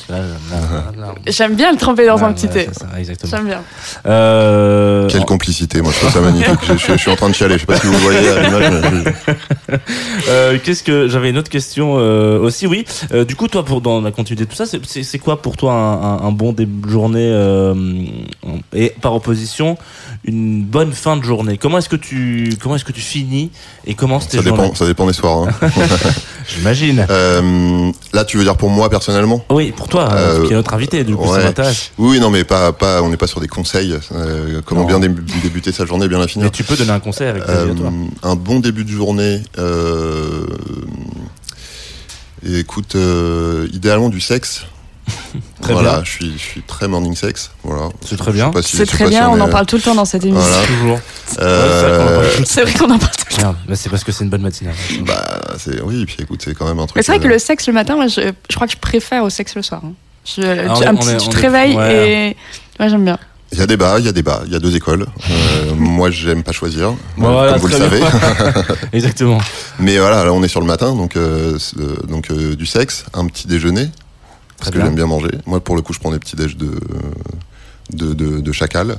J'aime 1.28 1.56
bien 1.56 1.72
le 1.72 1.78
tremper 1.78 2.06
dans 2.06 2.24
un 2.24 2.32
petit 2.32 2.48
thé. 2.48 2.68
c'est 2.72 2.80
ça, 2.80 2.88
exactement. 2.98 3.32
J'aime 3.36 3.46
bien. 3.48 3.62
Euh, 4.06 5.10
Quelle 5.10 5.26
complicité, 5.26 5.82
moi 5.82 5.91
je 5.94 6.00
trouve 6.00 6.12
ça 6.12 6.22
magnifique. 6.22 6.54
je, 6.68 6.74
je- 6.78 6.91
je 6.94 6.98
suis 6.98 7.12
en 7.12 7.16
train 7.18 7.30
de 7.30 7.36
chialer, 7.36 7.56
je 7.56 7.60
sais 7.62 7.66
pas 7.66 7.78
si 7.78 7.88
vous 7.88 7.98
voyez 8.00 8.30
à 8.30 8.44
l'image. 8.44 8.72
mais 8.94 9.14
Euh, 10.30 10.58
Qu'est-ce 10.64 10.84
que 10.84 11.08
j'avais 11.10 11.32
une 11.32 11.38
autre 11.38 11.50
question 11.50 11.96
euh, 11.98 12.39
aussi 12.39 12.66
oui 12.68 12.86
Euh, 13.14 13.26
du 13.26 13.36
coup 13.36 13.48
toi 13.50 13.66
pour 13.66 13.82
dans 13.82 14.00
la 14.02 14.12
continuité 14.12 14.46
de 14.46 14.50
tout 14.50 14.56
ça 14.56 14.66
c'est- 14.66 15.18
quoi 15.20 15.41
pour 15.41 15.58
toi 15.58 15.74
un, 15.74 16.02
un- 16.02 16.28
un 16.28 16.32
bon 16.32 16.54
début 16.54 16.88
de 16.88 16.91
journée 16.91 17.30
euh, 17.32 17.74
et 18.74 18.94
par 19.02 19.14
opposition 19.16 19.78
une 20.26 20.63
bonne 20.63 20.93
fin 20.93 21.17
de 21.17 21.24
journée 21.24 21.57
comment 21.57 21.78
est-ce 21.80 21.89
que 21.89 21.95
tu 21.97 22.55
comment 22.61 22.76
est-ce 22.78 22.86
que 22.86 22.93
tu 22.93 23.01
finis 23.01 23.51
et 23.86 23.93
commences 23.93 24.28
tes 24.30 24.38
Ça 24.38 24.43
journées 24.43 24.63
dépend, 24.63 24.76
ça 24.76 24.86
dépend 24.86 25.05
des 25.05 25.13
soirs. 25.13 25.47
hein. 25.49 25.69
j'imagine 26.47 27.05
Euh, 27.09 27.91
là, 28.13 28.24
tu 28.24 28.38
veux 28.38 28.43
dire 28.43 28.55
pour 28.55 28.69
moi 28.69 28.89
personnellement? 28.89 29.43
Oui 29.49 29.74
pour 29.76 29.88
toi 29.89 30.09
Euh, 30.13 30.45
qui 30.45 30.53
est 30.53 30.55
notre 30.55 30.74
invité 30.74 31.03
du 31.03 31.15
coup 31.15 31.26
ça 31.28 31.32
ouais. 31.34 31.43
m'intéresse 31.43 31.91
Oui, 31.97 32.19
non, 32.21 32.30
mais 32.30 32.43
pas, 32.45 32.71
pas, 32.71 33.01
on 33.01 33.09
n'est 33.09 33.17
pas 33.17 33.28
sur 33.28 33.41
des 33.41 33.47
conseils. 33.49 33.97
euh, 34.13 34.61
comment 34.65 34.82
Non. 34.82 34.88
bien 34.88 34.99
dé- 34.99 35.09
débuter 35.41 35.71
sa 35.74 35.86
journée, 35.86 36.07
bien 36.07 36.19
la 36.19 36.28
finir. 36.28 36.45
mais 36.45 36.51
tu 36.51 36.63
peux 36.63 36.78
donner 36.78 36.91
un 36.91 36.99
conseil 37.01 37.28
avec 37.28 37.43
plaisir 37.43 37.61
Euh, 37.61 37.74
toi 37.74 37.91
un 38.24 38.36
bon 38.36 38.59
début 38.59 38.86
de 38.86 38.91
journée. 38.91 39.41
Euh, 39.57 40.45
et 42.45 42.59
écoute, 42.59 42.95
euh, 42.95 43.67
idéalement 43.74 44.09
du 44.09 44.19
sexe. 44.21 44.65
Très 45.62 45.74
voilà, 45.74 45.95
bien. 45.95 46.04
je 46.04 46.10
suis, 46.10 46.34
je 46.38 46.43
suis 46.43 46.62
très 46.62 46.88
morning 46.88 47.16
sex. 47.16 47.51
Voilà. 47.64 47.89
C'est 48.06 48.18
très 48.18 48.32
bien. 48.32 48.51
si- 48.62 48.78
C'est 48.78 48.86
très 48.86 49.06
si 49.06 49.10
bien, 49.12 49.30
on 49.30 49.38
est- 49.38 49.41
en 49.41 49.49
parle 49.49 49.66
tout 49.66 49.76
le 49.78 49.82
temps 49.82 49.95
dans 49.95 50.06
cette 50.06 50.24
émission. 50.26 50.41
Voilà. 50.47 50.68
toujours 50.68 50.99
Euh, 51.39 52.30
C'est 52.45 52.62
vrai 52.64 52.74
qu'on 52.74 52.86
en 52.91 52.97
parle 52.99 53.12
tout 53.16 53.26
le 53.38 53.41
temps. 53.43 53.56
C'est 53.74 53.89
parce 53.89 54.04
que 54.04 54.12
c'est 54.12 54.24
une 54.24 54.30
bonne 54.30 54.41
matinale 54.41 54.76
bah, 55.01 55.39
c'est 55.58 55.82
oui, 55.82 56.01
et 56.01 56.06
puis 56.06 56.18
écoute, 56.20 56.41
c'est 56.43 56.54
quand 56.54 56.66
même 56.68 56.80
un 56.80 56.86
truc. 56.86 56.95
Mais 56.97 57.04
c'est 57.04 57.12
vrai 57.14 57.20
que 57.20 57.26
euh, 57.28 57.34
le 57.34 57.39
sexe 57.39 57.68
le 57.68 57.74
matin, 57.74 57.95
moi, 57.95 58.08
je, 58.08 58.32
je 58.49 58.56
crois 58.56 58.68
que 58.68 58.74
je 58.74 58.78
préfère 58.78 59.24
au 59.24 59.30
sexe 59.30 59.56
le 59.56 59.62
soir. 59.62 59.82
hein. 59.84 59.93
Je, 60.26 60.41
Ah, 60.41 60.45
tu, 60.45 60.70
on 60.70 60.82
est- 60.82 60.88
un 60.88 60.93
on 60.93 60.97
petit- 60.97 61.10
est- 61.10 61.18
tu 61.18 61.28
on 61.28 61.32
te 61.32 61.38
réveilles 61.39 61.76
ouais. 61.76 62.34
et. 62.80 62.82
Ouais, 62.84 62.89
j'aime 62.89 63.04
bien. 63.06 63.18
Il 63.51 63.60
y 63.60 63.62
a 63.62 63.68
débat, 63.68 63.99
il 63.99 64.06
y 64.06 64.08
a 64.08 64.12
débat, 64.12 64.41
il 64.47 64.51
y 64.51 64.56
a 64.56 64.60
deux 64.60 64.76
écoles. 64.76 65.06
Euh, 65.30 65.74
moi, 65.76 66.10
j'aime 66.12 66.43
pas 66.43 66.51
choisir, 66.51 66.89
euh, 66.89 66.93
Voilà, 67.18 67.54
comme 67.54 67.62
vous 67.62 67.68
le 67.68 67.78
savez. 67.78 68.01
exactement 68.93 69.39
Mais 69.80 69.97
voilà, 69.97 70.26
là, 70.26 70.34
on 70.34 70.43
est 70.43 70.47
sur 70.47 70.60
le 70.60 70.66
matin, 70.66 70.93
donc 70.95 71.16
euh, 71.16 71.58
euh, 71.80 71.95
euh, 72.32 72.56
du 72.56 72.66
sexe, 72.66 73.06
un 73.14 73.26
petit 73.28 73.47
déjeuner, 73.47 73.89
parce 74.64 74.76
que 74.76 74.82
j'aime 74.82 74.95
bien 74.95 75.07
manger. 75.07 75.32
Moi, 75.45 75.59
pour 75.59 75.76
le 75.76 75.82
coup, 75.82 75.93
je 75.93 75.99
prends 75.99 76.11
des 76.11 76.20
petits 76.20 76.36
déj 76.36 76.57
de 76.57 76.72
de, 77.91 78.14
de, 78.14 78.39
de 78.39 78.51
chacal, 78.51 78.97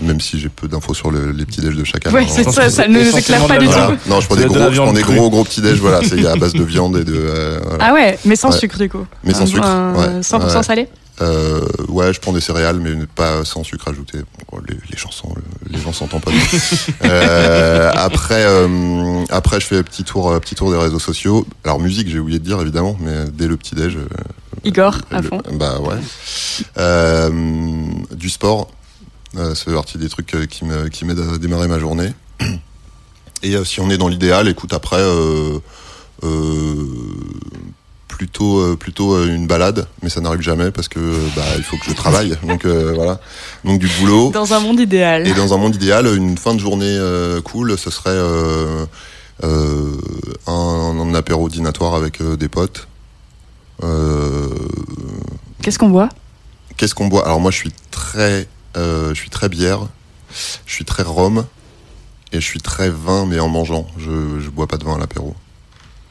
même 0.00 0.20
si 0.20 0.38
j'ai 0.40 0.48
peu 0.48 0.68
d'infos 0.68 0.94
sur 0.94 1.10
le- 1.10 1.32
les 1.32 1.44
petits 1.46 1.60
déj 1.60 1.74
de 1.76 1.84
chacal. 1.84 2.12
Ouais, 2.12 2.22
hein. 2.22 2.26
c'est 2.28 2.50
ça, 2.50 2.68
ça 2.70 2.88
ne 2.88 3.02
nous 3.02 3.16
éclaire 3.16 3.46
pas 3.46 3.58
du 3.58 3.66
tout. 3.66 3.72
Voilà. 3.72 3.96
Non, 4.08 4.20
je 4.20 4.26
prends 4.26 4.36
des 4.36 4.42
de 4.44 4.48
gros, 4.48 4.58
je 4.58 4.68
viande 4.70 4.86
prends 4.86 4.92
des 4.94 5.02
crue. 5.02 5.14
gros 5.16 5.30
gros 5.30 5.44
petits 5.44 5.60
déj. 5.60 5.78
Voilà, 5.80 6.00
c'est 6.06 6.24
à 6.26 6.36
base 6.36 6.52
de 6.54 6.62
viande 6.64 6.96
et 6.96 7.04
de. 7.04 7.14
euh, 7.16 7.60
voilà. 7.66 7.84
Ah 7.88 7.92
ouais, 7.94 8.18
mais 8.24 8.36
sans 8.36 8.50
Ouais. 8.52 8.58
sucre 8.58 8.78
du 8.78 8.88
coup. 8.88 9.06
Mais 9.24 9.34
sans 9.34 9.46
sucre, 9.46 9.66
ouais. 9.96 10.22
100% 10.22 10.56
Ouais. 10.58 10.62
salé 10.62 10.88
Euh, 11.22 11.60
ouais, 11.88 12.14
je 12.14 12.18
prends 12.20 12.32
des 12.32 12.40
céréales, 12.40 12.80
mais 12.80 12.92
pas 13.14 13.44
sans 13.44 13.62
sucre 13.62 13.88
ajouté. 13.88 14.20
Bon, 14.50 14.58
les, 14.66 14.74
les 14.90 14.96
chansons, 14.96 15.34
le- 15.36 15.70
les 15.76 15.78
gens 15.78 15.92
s'entendent 15.92 16.22
pas. 16.22 16.30
bien. 16.30 16.40
euh, 17.04 17.90
après, 17.94 18.42
euh, 18.46 19.22
après, 19.28 19.60
je 19.60 19.66
fais 19.66 19.76
un 19.76 19.82
petit 19.82 20.02
tour, 20.02 20.32
petit 20.40 20.54
tour 20.54 20.70
des 20.70 20.78
réseaux 20.78 20.98
sociaux. 20.98 21.46
Alors 21.62 21.78
musique, 21.78 22.08
j'ai 22.08 22.18
oublié 22.18 22.38
de 22.38 22.44
dire 22.44 22.58
évidemment, 22.62 22.96
mais 23.00 23.26
dès 23.34 23.48
le 23.48 23.58
petit 23.58 23.74
déj. 23.74 23.96
euh, 23.96 24.06
Igor, 24.64 24.96
à 25.10 25.20
le- 25.20 25.28
fond. 25.28 25.42
Bah 25.52 25.78
ouais. 25.80 25.96
Euh, 26.78 27.30
du 28.14 28.30
sport, 28.30 28.68
euh, 29.36 29.54
c'est 29.54 29.72
partie 29.72 29.98
des 29.98 30.08
trucs 30.08 30.34
euh, 30.34 30.46
qui 30.46 30.64
m'aident 30.64 31.20
à 31.34 31.38
démarrer 31.38 31.68
ma 31.68 31.78
journée. 31.78 32.12
Et 33.42 33.54
euh, 33.54 33.64
si 33.64 33.80
on 33.80 33.88
est 33.90 33.98
dans 33.98 34.08
l'idéal, 34.08 34.48
écoute 34.48 34.72
après. 34.72 35.02
Plutôt 38.08 38.76
plutôt 38.76 39.24
une 39.24 39.46
balade 39.46 39.86
mais 40.02 40.10
ça 40.10 40.20
n'arrive 40.20 40.42
jamais 40.42 40.70
parce 40.70 40.88
que 40.88 40.98
bah 41.34 41.42
il 41.56 41.62
faut 41.62 41.78
que 41.78 41.86
je 41.88 41.94
travaille 41.94 42.36
donc 42.46 42.66
euh, 42.66 42.92
voilà 42.94 43.18
donc 43.64 43.78
du 43.78 43.88
boulot 43.98 44.30
Dans 44.30 44.52
un 44.52 44.60
monde 44.60 44.78
idéal. 44.78 45.26
et 45.26 45.32
dans 45.32 45.54
un 45.54 45.56
monde 45.56 45.74
idéal 45.74 46.06
une 46.14 46.36
fin 46.36 46.52
de 46.54 46.58
journée 46.60 46.84
euh, 46.84 47.40
cool 47.40 47.78
ce 47.78 47.88
serait 47.88 48.10
euh, 48.10 48.84
un, 49.42 50.50
un 51.00 51.14
apéro 51.14 51.48
dînatoire 51.48 51.94
avec 51.94 52.22
des 52.22 52.48
potes 52.48 52.88
Qu'est-ce 55.62 55.78
qu'on 55.78 55.88
boit? 55.88 56.10
Qu'est-ce 56.76 56.94
qu'on 56.94 57.06
boit? 57.06 57.24
Alors 57.24 57.40
moi 57.40 57.50
je 57.50 57.56
suis 57.56 57.72
très 57.90 58.46
je 58.74 59.14
suis 59.14 59.30
très 59.30 59.48
bière 59.48 59.88
je 60.66 60.72
suis 60.72 60.84
très 60.84 61.02
rhum 61.02 61.46
et 62.32 62.40
je 62.40 62.44
suis 62.44 62.60
très 62.60 62.90
vin 62.90 63.26
mais 63.26 63.40
en 63.40 63.48
mangeant. 63.48 63.86
Je 63.98 64.40
je 64.40 64.50
bois 64.50 64.66
pas 64.66 64.76
de 64.76 64.84
vin 64.84 64.94
à 64.94 64.98
l'apéro. 64.98 65.34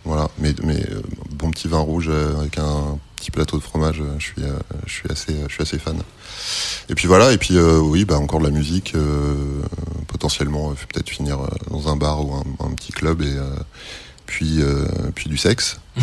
Voilà 0.06 0.30
mais 0.40 0.54
mais 0.64 0.80
euh, 0.92 1.02
bon 1.32 1.52
petit 1.52 1.68
vin 1.68 1.80
rouge 1.80 2.08
euh, 2.10 2.40
avec 2.40 2.58
un 2.58 2.98
petit 3.16 3.32
plateau 3.32 3.58
de 3.58 3.64
fromage 3.64 4.02
euh, 4.02 4.16
je 4.18 4.26
suis 4.26 4.44
euh, 4.44 4.60
je 4.86 4.94
suis 4.94 5.12
assez 5.12 5.36
je 5.48 5.54
suis 5.54 5.62
assez 5.62 5.80
fan. 5.80 6.02
Et 6.90 6.96
puis 6.96 7.08
voilà 7.08 7.32
et 7.32 7.38
puis 7.38 7.58
euh, 7.58 7.80
oui 7.80 8.06
bah 8.06 8.18
encore 8.18 8.40
de 8.40 8.46
la 8.46 8.52
musique 8.52 8.94
euh, 8.96 9.62
potentiellement 10.08 10.72
euh, 10.72 10.74
peut-être 10.74 11.10
finir 11.10 11.40
euh, 11.42 11.48
dans 11.70 11.88
un 11.90 11.96
bar 11.96 12.26
ou 12.26 12.34
un, 12.34 12.44
un 12.66 12.72
petit 12.72 12.92
club 12.92 13.22
et 13.22 13.36
euh, 13.36 13.56
puis 14.30 14.62
euh, 14.62 14.86
puis 15.16 15.28
du 15.30 15.38
sexe 15.38 15.80
et, 15.98 16.02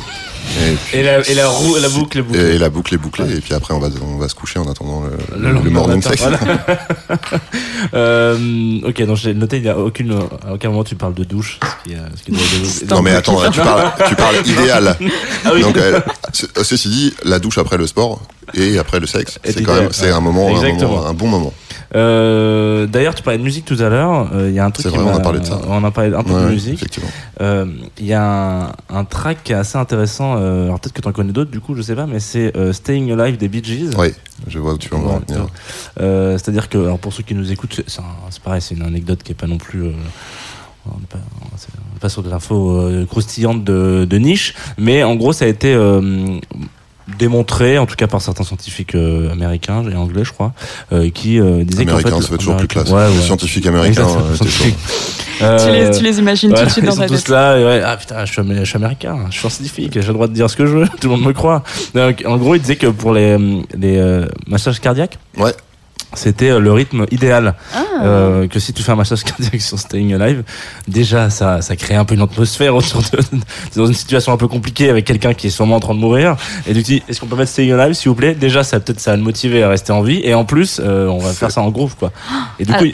puis- 0.87 0.99
et 0.99 1.03
la, 1.03 1.27
et 1.29 1.35
la, 1.35 1.49
roue, 1.49 1.77
la 1.77 1.89
boucle 1.89 2.19
est 2.19 2.23
bouclée 2.23 2.55
et 2.55 2.59
la 2.59 2.69
boucle 2.71 2.95
est 2.95 2.99
bouclée 2.99 3.37
et 3.37 3.41
puis 3.41 3.55
après 3.55 3.73
on 3.73 3.79
va 3.79 3.89
on 4.03 4.17
va 4.19 4.29
se 4.29 4.35
coucher 4.35 4.59
en 4.59 4.69
attendant 4.71 5.03
le, 5.05 5.11
Le 5.39 5.43
le, 5.49 5.53
lendemain 5.55 5.71
morning 5.71 5.97
matin, 6.03 6.11
sex 6.11 6.23
voilà. 6.23 6.39
Euh, 7.95 8.81
ok, 8.85 9.03
donc 9.07 9.17
j'ai 9.17 9.33
noté, 9.35 9.59
il 9.59 9.63
n'y 9.63 9.69
a 9.69 9.79
aucune, 9.79 10.13
à 10.47 10.55
aucun 10.55 10.71
moment 10.71 10.83
tu 10.83 10.97
parles 10.97 11.15
de 11.15 11.23
douche. 11.25 11.61
Ce 11.63 11.89
qui, 11.89 11.93
est- 11.95 11.99
ce 12.17 12.23
qui 12.25 12.33
doit- 12.33 12.97
non 12.97 13.03
mais 13.03 13.13
attends 13.13 13.39
tu 13.51 13.61
parles 13.61 13.93
tu 14.09 14.15
parles 14.17 14.37
idéal 14.47 14.97
Ah 15.45 15.51
oui. 15.55 15.63
donc 15.63 15.77
euh, 15.77 16.01
ce- 16.33 16.47
ceci 16.63 16.89
dit 16.89 17.15
la 17.25 17.39
douche 17.39 17.59
après 17.59 17.77
le 17.77 17.87
sport 17.87 18.23
et 18.55 18.79
après 18.79 18.99
le 18.99 19.07
sexe 19.07 19.39
Est 19.45 19.53
c'est 19.53 19.63
quand 19.63 19.75
même 19.75 19.89
c'est 19.93 20.07
ouais. 20.07 20.11
un 20.13 20.21
moment, 20.21 20.49
un 20.49 20.73
moment 20.73 21.07
un 21.07 21.15
bon 21.15 21.29
moment 21.29 21.53
Euh, 21.97 22.87
D'ailleurs, 22.87 23.15
tu 23.15 23.23
parlais 23.23 23.39
de 23.39 23.43
musique 23.45 23.65
tout 23.65 23.77
à 23.81 23.89
l'heure. 23.89 24.31
euh, 24.35 24.49
Il 24.49 24.55
y 24.55 24.59
a 24.59 24.65
un 24.65 24.71
truc 24.71 24.87
qui 24.87 24.93
vrai, 24.97 25.03
on 25.03 25.11
m'a- 25.11 25.17
a 25.17 25.21
parlé 25.21 25.41
de 25.41 25.45
ça. 25.47 25.61
On 25.69 25.83
a 25.83 25.91
parlé 25.91 26.15
un 26.15 26.23
peu 26.23 26.33
Ouais, 26.33 26.43
de 26.45 26.49
musique. 26.51 26.85
Euh, 27.41 27.67
Il 27.99 28.07
y 28.07 28.13
a 28.13 28.67
un, 28.67 28.73
un 28.91 29.05
track 29.05 29.39
qui 29.43 29.53
est 29.53 29.57
assez 29.57 29.79
intéressant. 29.79 30.35
alors 30.37 30.79
peut-être 30.79 30.93
que 30.93 31.01
tu 31.01 31.09
en 31.09 31.13
connais 31.13 31.33
d'autres, 31.33 31.51
du 31.51 31.61
coup, 31.61 31.75
je 31.75 31.83
sais 31.83 31.95
pas, 31.97 32.07
mais 32.07 32.21
c'est 32.21 32.53
Staying 32.73 33.11
Alive 33.19 33.37
des 33.39 33.49
Bee 33.49 33.63
Gees. 33.65 33.91
oui 33.99 34.13
je 34.47 34.59
vois 34.59 34.75
où 34.75 34.79
tu 34.79 34.91
veux 34.91 34.97
en 34.97 35.21
venir 35.27 35.47
C'est-à-dire 36.37 36.69
que, 36.69 36.79
alors 36.79 36.99
pour 36.99 37.13
ceux 37.13 37.23
qui 37.23 37.35
nous 37.35 37.51
écoutent, 37.51 37.81
c'est- 37.87 38.43
pareil, 38.45 38.61
c'est 38.61 38.75
une 38.75 38.83
anecdote 38.83 39.23
qui 39.23 39.33
est 39.33 39.35
pas 39.35 39.47
non 39.47 39.59
plus. 39.59 39.83
on 40.89 40.99
n'est 41.01 41.07
pas, 42.01 42.09
sur 42.09 42.23
de 42.23 42.31
l'info 42.31 42.81
euh, 42.81 43.05
croustillante 43.07 43.65
de, 43.65 44.07
de 44.09 44.19
niche, 44.19 44.55
mais 44.79 45.03
en 45.03 45.17
gros, 45.17 45.33
ça 45.33 45.47
a 45.47 45.49
été 45.49 45.75
euh, 45.75 46.39
démontré, 47.19 47.79
en 47.79 47.87
tout 47.87 47.95
cas 47.97 48.07
par 48.07 48.21
certains 48.21 48.45
scientifiques 48.45 48.95
euh, 48.95 49.31
américains 49.33 49.85
et 49.91 49.95
anglais, 49.95 50.25
je 50.25 50.33
crois, 50.33 50.53
euh, 50.93 51.09
qui 51.11 51.39
euh, 51.41 51.63
disaient 51.65 51.87
qu'en 51.87 51.99
fait, 51.99 52.11
ça 52.11 52.21
fait 52.23 52.37
toujours 52.39 52.57
plus 52.57 52.67
classe 52.69 52.91
ouais, 52.91 53.09
Les 53.11 53.17
ouais. 53.17 53.23
scientifiques 53.23 53.67
américains 53.67 54.07
euh, 54.09 54.35
scientifique. 54.35 54.75
chaud. 54.75 55.07
tu, 55.39 55.45
Euh, 55.45 55.91
les, 55.91 55.97
tu 55.99 56.03
les 56.03 56.19
imagines 56.19 56.53
tout 56.53 56.65
de 56.65 56.69
suite 56.71 56.85
ils 56.85 56.87
dans 56.89 56.93
sont 56.95 57.01
ta 57.03 57.07
tous 57.09 57.15
tête. 57.17 57.29
là, 57.29 57.59
et 57.59 57.65
ouais, 57.65 57.83
ah 57.85 57.97
putain, 57.99 58.25
je 58.25 58.33
suis, 58.33 58.41
amé- 58.41 58.61
je 58.61 58.65
suis 58.65 58.77
américain, 58.77 59.19
je 59.31 59.39
suis 59.39 59.51
scientifique, 59.51 59.93
j'ai 59.95 60.07
le 60.07 60.13
droit 60.15 60.29
de 60.29 60.33
dire 60.33 60.49
ce 60.51 60.57
que 60.57 60.65
je 60.67 60.73
veux, 60.79 60.89
tout 61.01 61.09
le 61.09 61.17
monde 61.17 61.25
me 61.27 61.33
croit. 61.33 61.63
Donc, 61.95 62.23
en 62.27 62.37
gros, 62.39 62.55
il 62.55 62.61
disait 62.61 62.77
que 62.77 62.87
pour 62.87 63.13
les, 63.13 63.37
les 63.77 63.99
euh, 63.99 64.27
massages 64.47 64.81
cardiaques, 64.81 65.19
ouais 65.37 65.53
c'était 66.17 66.51
euh, 66.51 66.59
le 66.59 66.73
rythme 66.73 67.07
idéal. 67.11 67.55
Ah. 67.75 67.83
Euh, 68.03 68.49
que 68.49 68.59
si 68.59 68.73
tu 68.73 68.83
fais 68.83 68.93
un 68.93 68.97
massage 68.97 69.23
cardiaque 69.25 69.61
sur 69.61 69.79
Staying 69.79 70.15
Alive, 70.15 70.43
déjà 70.89 71.31
ça, 71.31 71.63
ça 71.63 71.77
crée 71.77 71.95
un 71.95 72.05
peu 72.05 72.15
une 72.15 72.21
atmosphère 72.23 72.75
autour 72.75 73.01
de. 73.03 73.19
Dans 73.77 73.87
une 73.87 73.95
situation 73.95 74.33
un 74.33 74.37
peu 74.37 74.49
compliquée 74.49 74.91
avec 74.91 75.05
quelqu'un 75.05 75.33
qui 75.35 75.47
est 75.47 75.51
sûrement 75.51 75.77
en 75.77 75.81
train 75.81 75.95
de 75.95 76.01
mourir. 76.01 76.37
Et 76.67 76.75
tu 76.75 76.83
te 76.83 76.87
dis, 76.87 77.03
est-ce 77.09 77.21
qu'on 77.21 77.27
peut 77.27 77.37
mettre 77.37 77.51
Staying 77.53 77.73
Alive 77.73 77.95
s'il 77.95 78.09
vous 78.11 78.15
plaît? 78.15 78.35
Déjà, 78.35 78.65
ça 78.65 78.81
peut-être 78.81 79.01
ça 79.01 79.13
va 79.13 79.17
le 79.17 79.23
motiver 79.23 79.63
à 79.63 79.69
rester 79.69 79.93
en 79.93 80.03
vie. 80.03 80.21
Et 80.25 80.35
en 80.35 80.45
plus, 80.45 80.81
euh, 80.83 81.07
on 81.09 81.19
va 81.19 81.33
faire 81.33 81.51
ça 81.51 81.61
en 81.63 81.71
groove 81.71 81.97
quoi. 81.97 82.13
Et 82.59 82.65
du 82.65 82.73
Ah. 82.75 82.79
coup. 82.79 82.85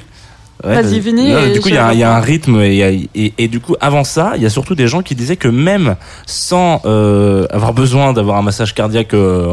Vas-y, 0.65 1.13
non, 1.13 1.39
et 1.45 1.53
du 1.53 1.61
coup, 1.61 1.69
il 1.69 1.75
y, 1.75 1.79
a 1.79 1.89
un- 1.89 1.93
il 1.93 1.99
y 1.99 2.03
a 2.03 2.15
un 2.17 2.21
rythme 2.21 2.61
et, 2.61 2.69
il 2.69 2.75
y 2.77 2.83
a- 2.83 2.91
et, 2.91 3.33
et 3.37 3.49
du 3.49 3.59
coup, 3.61 3.75
avant 3.81 4.05
ça, 4.05 4.33
il 4.37 4.43
y 4.43 4.47
a 4.47 4.51
surtout 4.51 4.75
des 4.75 4.87
gens 4.87 5.03
qui 5.03 5.15
disaient 5.15 5.37
que 5.37 5.49
même 5.49 5.97
sans 6.27 6.81
euh, 6.85 7.47
avoir 7.51 7.73
besoin 7.73 8.13
d'avoir 8.13 8.37
un 8.37 8.43
massage 8.43 8.75
cardiaque 8.75 9.15
euh, 9.15 9.47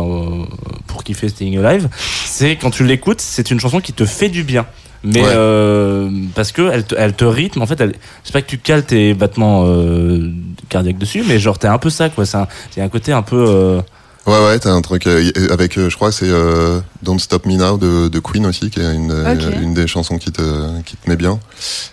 pour 0.87 1.03
kiffer 1.03 1.29
Staying 1.29 1.57
Alive, 1.63 1.89
c'est 2.25 2.55
quand 2.57 2.69
tu 2.69 2.83
l'écoutes, 2.83 3.21
c'est 3.21 3.49
une 3.51 3.59
chanson 3.59 3.79
qui 3.79 3.93
te 3.93 4.05
fait 4.05 4.29
du 4.29 4.43
bien. 4.43 4.65
Mais 5.03 5.21
Ouais. 5.21 5.27
euh, 5.29 6.09
parce 6.35 6.51
que 6.51 6.69
elle 6.73 6.83
te, 6.83 6.93
elle 6.97 7.13
te 7.13 7.23
rythme 7.23 7.61
en 7.61 7.65
fait 7.65 7.79
elle 7.79 7.93
c'est 8.25 8.33
pas 8.33 8.41
que 8.41 8.49
tu 8.49 8.57
cales 8.57 8.83
tes 8.85 9.13
battements 9.13 9.63
euh, 9.65 10.29
cardiaques 10.67 10.97
dessus 10.97 11.23
mais 11.25 11.39
genre 11.39 11.57
t'es 11.57 11.69
un 11.69 11.77
peu 11.77 11.89
ça 11.89 12.09
quoi 12.09 12.25
c'est 12.25 12.35
un, 12.35 12.47
c'est 12.69 12.81
un 12.81 12.89
côté 12.89 13.13
un 13.13 13.21
peu 13.21 13.37
euh, 13.47 13.81
Ouais, 14.29 14.45
ouais, 14.45 14.59
t'as 14.59 14.71
un 14.71 14.81
truc 14.81 15.07
euh, 15.07 15.23
y- 15.23 15.51
avec, 15.51 15.77
euh, 15.77 15.89
je 15.89 15.95
crois 15.95 16.09
que 16.09 16.15
c'est 16.15 16.29
euh, 16.29 16.79
Don't 17.01 17.17
Stop 17.19 17.45
Me 17.47 17.55
Now 17.55 17.77
de, 17.77 18.09
de 18.09 18.19
Queen 18.19 18.45
aussi, 18.45 18.69
qui 18.69 18.79
est 18.79 18.93
une, 18.93 19.11
euh, 19.11 19.23
une 19.61 19.73
des 19.73 19.87
chansons 19.87 20.17
qui 20.19 20.31
te, 20.31 20.41
qui 20.83 20.95
te 20.97 21.09
met 21.09 21.15
bien. 21.15 21.39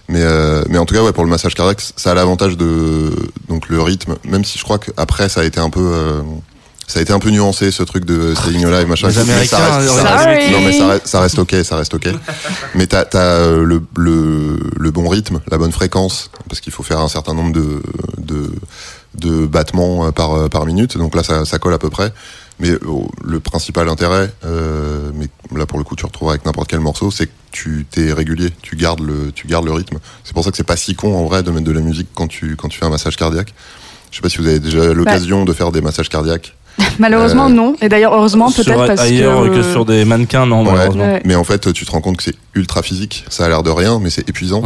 Mais, 0.09 0.20
euh, 0.22 0.62
mais 0.68 0.76
en 0.78 0.84
tout 0.84 0.95
cas, 0.95 1.03
ouais, 1.03 1.12
pour 1.12 1.24
le 1.24 1.30
massage 1.30 1.55
cardiaque, 1.55 1.80
ça 1.97 2.11
a 2.11 2.14
l'avantage 2.14 2.57
de 2.59 3.11
donc 3.49 3.68
le 3.70 3.80
rythme, 3.80 4.16
même 4.24 4.45
si 4.45 4.59
je 4.59 4.64
crois 4.64 4.78
qu'après 4.78 5.28
ça 5.30 5.41
a 5.41 5.45
été 5.45 5.61
un 5.61 5.70
peu, 5.70 5.80
euh, 5.80 6.20
ça 6.87 6.99
a 6.99 7.03
été 7.03 7.12
un 7.12 7.18
peu 7.20 7.30
nuancé 7.30 7.70
ce 7.70 7.82
truc 7.82 8.05
de 8.05 8.34
Staying 8.34 8.66
Alive, 8.66 8.87
machin. 8.87 9.09
Les 9.09 9.18
Américains, 9.18 9.57
ça 9.57 9.76
reste, 9.78 9.91
euh, 9.91 10.03
ça 10.03 10.16
reste- 10.16 10.24
Sorry. 10.43 10.53
non 10.53 10.61
mais 10.61 10.78
ça 10.78 10.87
reste, 10.89 11.07
ça 11.07 11.20
reste 11.20 11.39
ok, 11.39 11.55
ça 11.64 11.76
reste 11.76 11.95
ok. 11.95 12.09
mais 12.74 12.87
t'as 12.87 13.01
as 13.14 13.47
le, 13.49 13.82
le 13.97 14.59
le 14.76 14.91
bon 14.91 15.09
rythme, 15.09 15.41
la 15.51 15.57
bonne 15.59 15.72
fréquence, 15.72 16.30
parce 16.51 16.61
qu'il 16.61 16.72
faut 16.72 16.82
faire 16.82 17.01
un 17.01 17.09
certain 17.09 17.32
nombre 17.34 17.53
de 17.53 17.82
de 18.18 18.51
de 19.20 19.46
battements 19.46 20.10
par 20.12 20.48
par 20.50 20.66
minute. 20.66 20.96
Donc 20.96 21.14
là, 21.14 21.22
ça, 21.22 21.44
ça 21.44 21.58
colle 21.58 21.74
à 21.74 21.78
peu 21.78 21.90
près. 21.90 22.12
Mais 22.58 22.70
le 23.22 23.38
principal 23.40 23.88
intérêt, 23.90 24.32
mais 25.14 25.28
là 25.54 25.66
pour 25.66 25.78
le 25.78 25.84
coup, 25.84 25.94
tu 25.94 26.06
retrouveras 26.06 26.34
avec 26.34 26.46
n'importe 26.46 26.70
quel 26.70 26.80
morceau, 26.80 27.10
c'est 27.10 27.26
que 27.26 27.32
tu 27.52 27.86
t'es 27.90 28.12
régulier, 28.12 28.50
tu 28.62 28.76
gardes 28.76 29.00
le, 29.00 29.30
tu 29.34 29.46
gardes 29.46 29.66
le 29.66 29.72
rythme. 29.72 29.98
C'est 30.24 30.32
pour 30.32 30.42
ça 30.42 30.50
que 30.50 30.56
c'est 30.56 30.62
pas 30.62 30.76
si 30.76 30.94
con 30.94 31.14
en 31.14 31.24
vrai 31.24 31.42
de 31.42 31.50
mettre 31.50 31.66
de 31.66 31.72
la 31.72 31.82
musique 31.82 32.08
quand 32.14 32.28
tu 32.28 32.56
quand 32.56 32.68
tu 32.68 32.78
fais 32.78 32.86
un 32.86 32.90
massage 32.90 33.16
cardiaque. 33.16 33.52
Je 34.10 34.16
sais 34.16 34.22
pas 34.22 34.28
si 34.28 34.38
vous 34.38 34.46
avez 34.46 34.60
déjà 34.60 34.94
l'occasion 34.94 35.44
de 35.44 35.52
faire 35.52 35.72
des 35.72 35.80
massages 35.80 36.08
cardiaques. 36.08 36.54
Malheureusement, 36.98 37.46
euh, 37.46 37.52
non. 37.52 37.76
Et 37.80 37.88
d'ailleurs, 37.88 38.14
heureusement, 38.14 38.50
peut-être 38.50 38.86
parce 38.86 39.00
ailleurs 39.00 39.50
que... 39.50 39.62
sur 39.62 39.84
des 39.84 40.04
mannequins, 40.04 40.46
non, 40.46 40.62
malheureusement. 40.62 41.18
Mais 41.24 41.34
en 41.34 41.44
fait, 41.44 41.72
tu 41.72 41.86
te 41.86 41.90
rends 41.90 42.00
compte 42.00 42.18
que 42.18 42.22
c'est 42.22 42.36
ultra 42.54 42.82
physique. 42.82 43.24
Ça 43.28 43.44
a 43.46 43.48
l'air 43.48 43.62
de 43.62 43.70
rien, 43.70 43.98
mais 43.98 44.10
c'est 44.10 44.28
épuisant. 44.28 44.62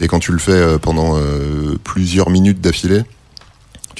Et 0.00 0.08
quand 0.08 0.18
tu 0.18 0.32
le 0.32 0.38
fais 0.38 0.52
euh, 0.52 0.78
pendant 0.78 1.16
euh, 1.16 1.78
plusieurs 1.84 2.30
minutes 2.30 2.60
d'affilée, 2.60 3.02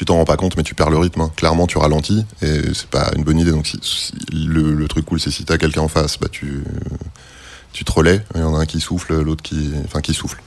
tu 0.02 0.06
t'en 0.06 0.16
rends 0.16 0.24
pas 0.24 0.36
compte, 0.36 0.56
mais 0.56 0.64
tu 0.64 0.74
perds 0.74 0.90
le 0.90 0.98
rythme. 0.98 1.20
Hein. 1.20 1.30
Clairement, 1.36 1.68
tu 1.68 1.78
ralentis 1.78 2.26
et 2.42 2.74
c'est 2.74 2.88
pas 2.88 3.12
une 3.16 3.22
bonne 3.22 3.38
idée. 3.38 3.52
Donc, 3.52 3.68
si, 3.68 4.12
le, 4.32 4.88
truc 4.88 5.04
cool, 5.04 5.20
c'est 5.20 5.30
si 5.30 5.44
t'as 5.44 5.58
quelqu'un 5.58 5.82
en 5.82 5.88
face, 5.88 6.18
bah 6.18 6.26
tu 6.28 6.64
tu 7.72 7.84
te 7.84 7.92
relais. 7.92 8.20
Il 8.34 8.40
y 8.40 8.44
en 8.44 8.56
a 8.56 8.58
un 8.58 8.66
qui 8.66 8.80
souffle, 8.80 9.22
l'autre 9.22 9.42
qui, 9.42 9.70
enfin, 9.84 10.00
qui 10.00 10.12
souffle 10.12 10.42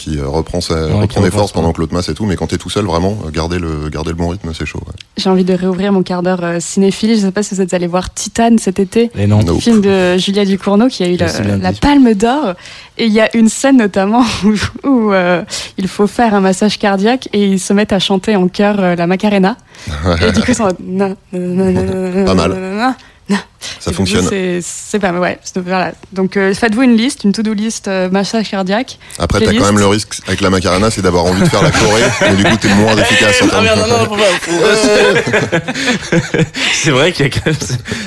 qui 0.00 0.18
euh, 0.18 0.26
reprend, 0.26 0.60
sa, 0.60 0.86
reprend 0.86 1.20
des 1.20 1.30
forces 1.30 1.52
pendant 1.52 1.72
que 1.72 1.80
l'autre 1.80 1.92
masse 1.92 2.08
et 2.08 2.14
tout. 2.14 2.24
Mais 2.24 2.36
quand 2.36 2.46
t'es 2.46 2.56
tout 2.56 2.70
seul, 2.70 2.86
vraiment, 2.86 3.18
euh, 3.26 3.30
garder 3.30 3.58
le, 3.58 3.88
garder 3.90 4.10
le 4.10 4.16
bon 4.16 4.28
rythme, 4.28 4.52
c'est 4.54 4.64
chaud. 4.64 4.80
J'ai 5.16 5.28
envie 5.28 5.44
de 5.44 5.52
réouvrir 5.52 5.92
mon 5.92 6.02
quart 6.02 6.22
d'heure 6.22 6.42
euh, 6.42 6.60
cinéphile. 6.60 7.14
Je 7.14 7.20
sais 7.20 7.30
pas 7.30 7.42
si 7.42 7.54
vous 7.54 7.60
êtes 7.60 7.74
allé 7.74 7.86
voir 7.86 8.12
Titane 8.12 8.58
cet 8.58 8.78
été. 8.78 9.10
Et 9.18 9.26
non. 9.26 9.40
Film 9.58 9.82
de 9.82 10.16
Julia 10.16 10.44
Ducournau 10.44 10.88
qui 10.88 11.02
a 11.02 11.08
eu 11.08 11.16
la, 11.16 11.72
Palme 11.72 12.14
d'Or. 12.14 12.54
Et 12.96 13.06
il 13.06 13.12
y 13.12 13.20
a 13.20 13.34
une 13.36 13.48
scène 13.48 13.76
notamment 13.76 14.24
où, 14.84 15.12
il 15.78 15.88
faut 15.88 16.06
faire 16.06 16.34
un 16.34 16.40
massage 16.40 16.78
cardiaque 16.78 17.28
et 17.32 17.44
ils 17.44 17.60
se 17.60 17.72
mettent 17.72 17.92
à 17.92 17.98
chanter 17.98 18.36
en 18.36 18.48
chœur 18.48 18.96
la 18.96 19.06
Macarena. 19.06 19.56
et 20.22 20.32
du 20.32 20.40
coup, 20.40 20.50
ils 20.50 20.54
sont 20.54 20.68
pas 21.30 22.34
mal. 22.34 22.96
Ça 23.78 23.92
fonctionne. 23.92 24.28
C'est 24.62 24.98
pas 24.98 25.12
ouais. 25.12 25.38
Voilà. 25.56 25.92
Donc 26.12 26.36
euh, 26.36 26.54
faites-vous 26.54 26.82
une 26.82 26.96
liste, 26.96 27.24
une 27.24 27.32
to-do 27.32 27.52
list 27.52 27.88
euh, 27.88 28.08
massage 28.10 28.50
cardiaque. 28.50 28.98
Après, 29.18 29.40
t'as 29.40 29.52
quand 29.52 29.66
même 29.66 29.78
le 29.78 29.86
risque 29.86 30.20
avec 30.26 30.40
la 30.40 30.50
Macarena, 30.50 30.90
c'est 30.90 31.02
d'avoir 31.02 31.24
envie 31.24 31.40
de 31.40 31.48
faire 31.48 31.62
la 31.62 31.70
Corée, 31.70 32.02
mais 32.20 32.36
du 32.36 32.44
coup, 32.44 32.56
t'es 32.56 32.74
moins 32.74 32.96
efficace. 32.96 33.42
En 33.42 33.46
ah 33.52 33.60
merde, 33.62 33.80
non, 33.88 34.04
non, 34.04 34.10
c'est 36.72 36.90
vrai 36.90 37.12
qu'il 37.12 37.26
y 37.26 37.28
a 37.28 37.32
quand 37.32 37.46
même, 37.46 37.54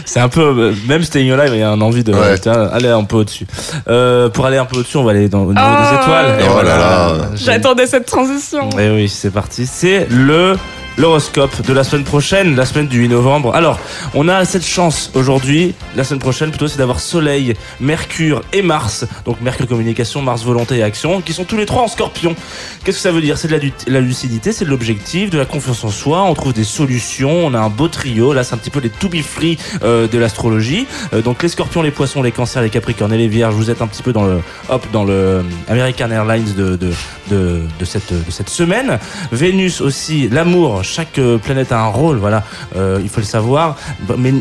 c'est 0.05 0.19
un 0.19 0.29
peu, 0.29 0.41
euh, 0.41 0.73
même 0.87 1.03
Staying 1.03 1.31
Alive, 1.31 1.53
il 1.53 1.59
y 1.59 1.63
a 1.63 1.69
un 1.69 1.81
envie 1.81 2.03
de 2.03 2.13
aller 2.13 2.89
un 2.89 3.03
peu 3.03 3.17
au-dessus. 3.17 3.45
pour 3.85 4.45
aller 4.45 4.57
un 4.57 4.65
peu 4.65 4.77
au-dessus, 4.77 4.97
on 4.97 5.03
va 5.03 5.11
aller 5.11 5.29
dans, 5.29 5.43
au 5.43 5.53
niveau 5.53 5.53
des 5.53 5.89
oh 5.91 6.01
étoiles. 6.01 6.39
Et 6.39 6.43
oh 6.47 6.51
voilà. 6.51 7.29
J'attendais 7.35 7.87
cette 7.87 8.05
transition. 8.05 8.69
Et 8.77 8.89
oui, 8.89 9.09
c'est 9.09 9.31
parti. 9.31 9.65
C'est 9.65 10.07
le 10.09 10.55
l'horoscope 10.97 11.65
de 11.65 11.73
la 11.73 11.83
semaine 11.83 12.03
prochaine, 12.03 12.55
la 12.55 12.65
semaine 12.65 12.87
du 12.87 12.99
8 12.99 13.09
novembre. 13.09 13.55
Alors, 13.55 13.79
on 14.13 14.27
a 14.27 14.45
cette 14.45 14.65
chance 14.65 15.11
aujourd'hui, 15.15 15.73
la 15.95 16.03
semaine 16.03 16.19
prochaine 16.19 16.49
plutôt, 16.49 16.67
c'est 16.67 16.77
d'avoir 16.77 16.99
Soleil, 16.99 17.55
Mercure 17.79 18.41
et 18.53 18.61
Mars. 18.61 19.05
Donc 19.25 19.41
Mercure 19.41 19.67
communication, 19.67 20.21
Mars 20.21 20.43
volonté 20.43 20.77
et 20.77 20.83
action, 20.83 21.21
qui 21.21 21.33
sont 21.33 21.45
tous 21.45 21.57
les 21.57 21.65
trois 21.65 21.83
en 21.83 21.87
scorpion. 21.87 22.35
Qu'est-ce 22.83 22.97
que 22.97 23.03
ça 23.03 23.11
veut 23.11 23.21
dire? 23.21 23.37
C'est 23.37 23.47
de 23.47 23.71
la, 23.87 24.01
lucidité, 24.01 24.51
c'est 24.51 24.65
de 24.65 24.69
l'objectif, 24.69 25.29
de 25.29 25.37
la 25.37 25.45
confiance 25.45 25.83
en 25.83 25.89
soi, 25.89 26.23
on 26.23 26.33
trouve 26.33 26.53
des 26.53 26.63
solutions, 26.63 27.45
on 27.45 27.53
a 27.53 27.59
un 27.59 27.69
beau 27.69 27.87
trio. 27.87 28.33
Là, 28.33 28.43
c'est 28.43 28.53
un 28.53 28.57
petit 28.57 28.69
peu 28.69 28.79
les 28.79 28.89
to 28.89 29.09
be 29.09 29.21
free 29.21 29.57
euh, 29.83 30.07
de 30.07 30.17
l'astrologie. 30.17 30.85
Euh, 31.13 31.21
donc 31.21 31.41
les 31.41 31.49
scorpions, 31.49 31.81
les 31.81 31.91
poissons, 31.91 32.21
les 32.21 32.31
cancers, 32.31 32.61
les 32.61 32.69
capricornes 32.69 33.13
et 33.13 33.17
les 33.17 33.27
vierges, 33.27 33.55
vous 33.55 33.69
êtes 33.69 33.81
un 33.81 33.87
petit 33.87 34.03
peu 34.03 34.13
dans 34.13 34.25
le, 34.25 34.41
hop, 34.69 34.85
dans 34.91 35.03
le 35.03 35.43
American 35.67 36.11
Airlines 36.11 36.53
de, 36.55 36.75
de, 36.75 36.91
de, 37.31 37.61
de 37.79 37.85
cette, 37.85 38.13
de 38.13 38.31
cette 38.31 38.49
semaine. 38.49 38.99
Vénus 39.31 39.81
aussi, 39.81 40.29
l'amour, 40.29 40.82
chaque 40.83 41.17
euh, 41.19 41.37
planète 41.37 41.71
a 41.71 41.79
un 41.79 41.87
rôle, 41.87 42.17
voilà, 42.17 42.43
euh, 42.75 42.99
il 43.01 43.09
faut 43.09 43.19
le 43.19 43.25
savoir. 43.25 43.77
Mais 44.17 44.31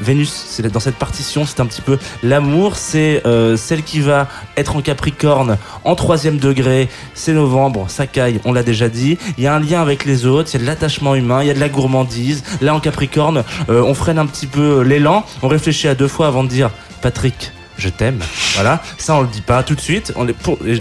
Vénus, 0.00 0.32
c'est 0.48 0.66
dans 0.70 0.80
cette 0.80 0.96
partition, 0.96 1.46
c'est 1.46 1.60
un 1.60 1.66
petit 1.66 1.80
peu 1.80 1.98
l'amour, 2.22 2.76
c'est 2.76 3.22
euh, 3.26 3.56
celle 3.56 3.82
qui 3.82 4.00
va 4.00 4.28
être 4.56 4.76
en 4.76 4.82
Capricorne 4.82 5.56
en 5.84 5.94
troisième 5.94 6.38
degré, 6.38 6.88
c'est 7.14 7.32
novembre, 7.32 7.86
ça 7.88 8.06
caille, 8.06 8.40
on 8.44 8.52
l'a 8.52 8.62
déjà 8.62 8.88
dit. 8.88 9.18
Il 9.38 9.44
y 9.44 9.46
a 9.46 9.54
un 9.54 9.60
lien 9.60 9.80
avec 9.80 10.04
les 10.04 10.26
autres, 10.26 10.50
il 10.52 10.54
y 10.54 10.56
a 10.56 10.60
de 10.60 10.66
l'attachement 10.66 11.14
humain, 11.14 11.42
il 11.42 11.46
y 11.46 11.50
a 11.50 11.54
de 11.54 11.60
la 11.60 11.68
gourmandise. 11.68 12.42
Là 12.60 12.74
en 12.74 12.80
Capricorne, 12.80 13.44
on 13.68 13.94
freine 13.94 14.18
un 14.18 14.26
petit 14.26 14.46
peu 14.46 14.82
l'élan, 14.82 15.24
on 15.42 15.48
réfléchit 15.48 15.88
à 15.88 15.94
deux 15.94 16.08
fois 16.08 16.26
avant 16.26 16.44
de 16.44 16.48
dire 16.48 16.70
Patrick, 17.02 17.52
je 17.76 17.88
t'aime. 17.88 18.20
Voilà, 18.54 18.82
ça 18.98 19.14
on 19.14 19.22
le 19.22 19.28
dit 19.28 19.40
pas 19.40 19.62
tout 19.62 19.74
de 19.74 19.80
suite. 19.80 20.12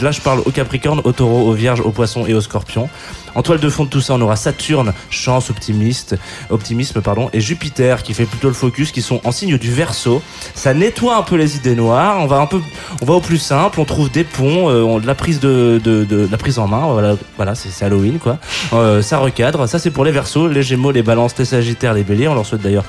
Là 0.02 0.12
je 0.12 0.22
parle 0.22 0.40
au 0.46 0.52
Capricorne, 0.52 1.02
au 1.04 1.12
Taureau, 1.12 1.50
au 1.50 1.54
Vierge, 1.54 1.82
au 1.82 1.92
Poisson 1.92 2.26
et 2.26 2.34
au 2.34 2.42
Scorpion. 2.42 2.90
En 3.36 3.42
toile 3.42 3.60
de 3.60 3.70
fond 3.70 3.86
de 3.86 3.90
tout 3.90 4.02
ça, 4.02 4.14
on 4.14 4.22
aura 4.22 4.36
Saturne, 4.36 4.94
chance, 5.10 5.50
optimiste, 5.50 6.16
optimisme, 6.50 7.02
pardon, 7.02 7.30
et 7.34 7.42
Jupiter 7.42 8.04
qui 8.04 8.14
fait 8.14 8.26
plutôt 8.26 8.48
le 8.48 8.54
focus, 8.54 8.92
qui 8.92 9.02
sont 9.02 9.22
en 9.24 9.32
signe 9.32 9.58
du 9.58 9.72
Verseau. 9.72 10.22
Ça 10.56 10.74
nettoie 10.74 11.18
un 11.18 11.24
peu 11.24 11.36
les 11.36 11.56
idées 11.56 11.76
noires. 11.76 12.18
On 12.20 12.28
va 12.28 12.38
un 12.38 12.46
peu, 12.46 12.62
on 13.02 13.06
va 13.06 13.14
au 13.14 13.22
plus 13.22 13.38
simple. 13.38 13.80
On 13.80 13.86
trouve 13.86 14.12
des 14.12 14.24
ponts, 14.24 14.70
euh, 14.70 15.00
de 15.00 15.08
la 15.08 15.16
prise 15.16 15.40
de, 15.40 15.82
de, 15.84 16.04
de, 16.04 16.28
la 16.30 16.38
prise 16.38 16.60
en 16.60 16.68
main. 16.68 16.88
Voilà, 16.92 17.16
voilà, 17.38 17.56
c'est 17.56 17.84
Halloween 17.84 18.20
quoi. 18.20 18.38
Euh, 18.74 19.02
ça 19.02 19.18
recadre. 19.18 19.68
Ça 19.68 19.80
c'est 19.80 19.92
pour 19.92 20.06
les 20.06 20.12
Verseaux, 20.12 20.48
les 20.48 20.64
Gémeaux, 20.64 20.92
les 20.92 21.04
Balances, 21.04 21.38
les 21.38 21.46
Sagittaires, 21.46 21.94
les 21.94 22.04
Béliers. 22.04 22.28
On 22.28 22.36
leur 22.36 22.46
souhaite 22.46 22.62
d'ailleurs 22.62 22.86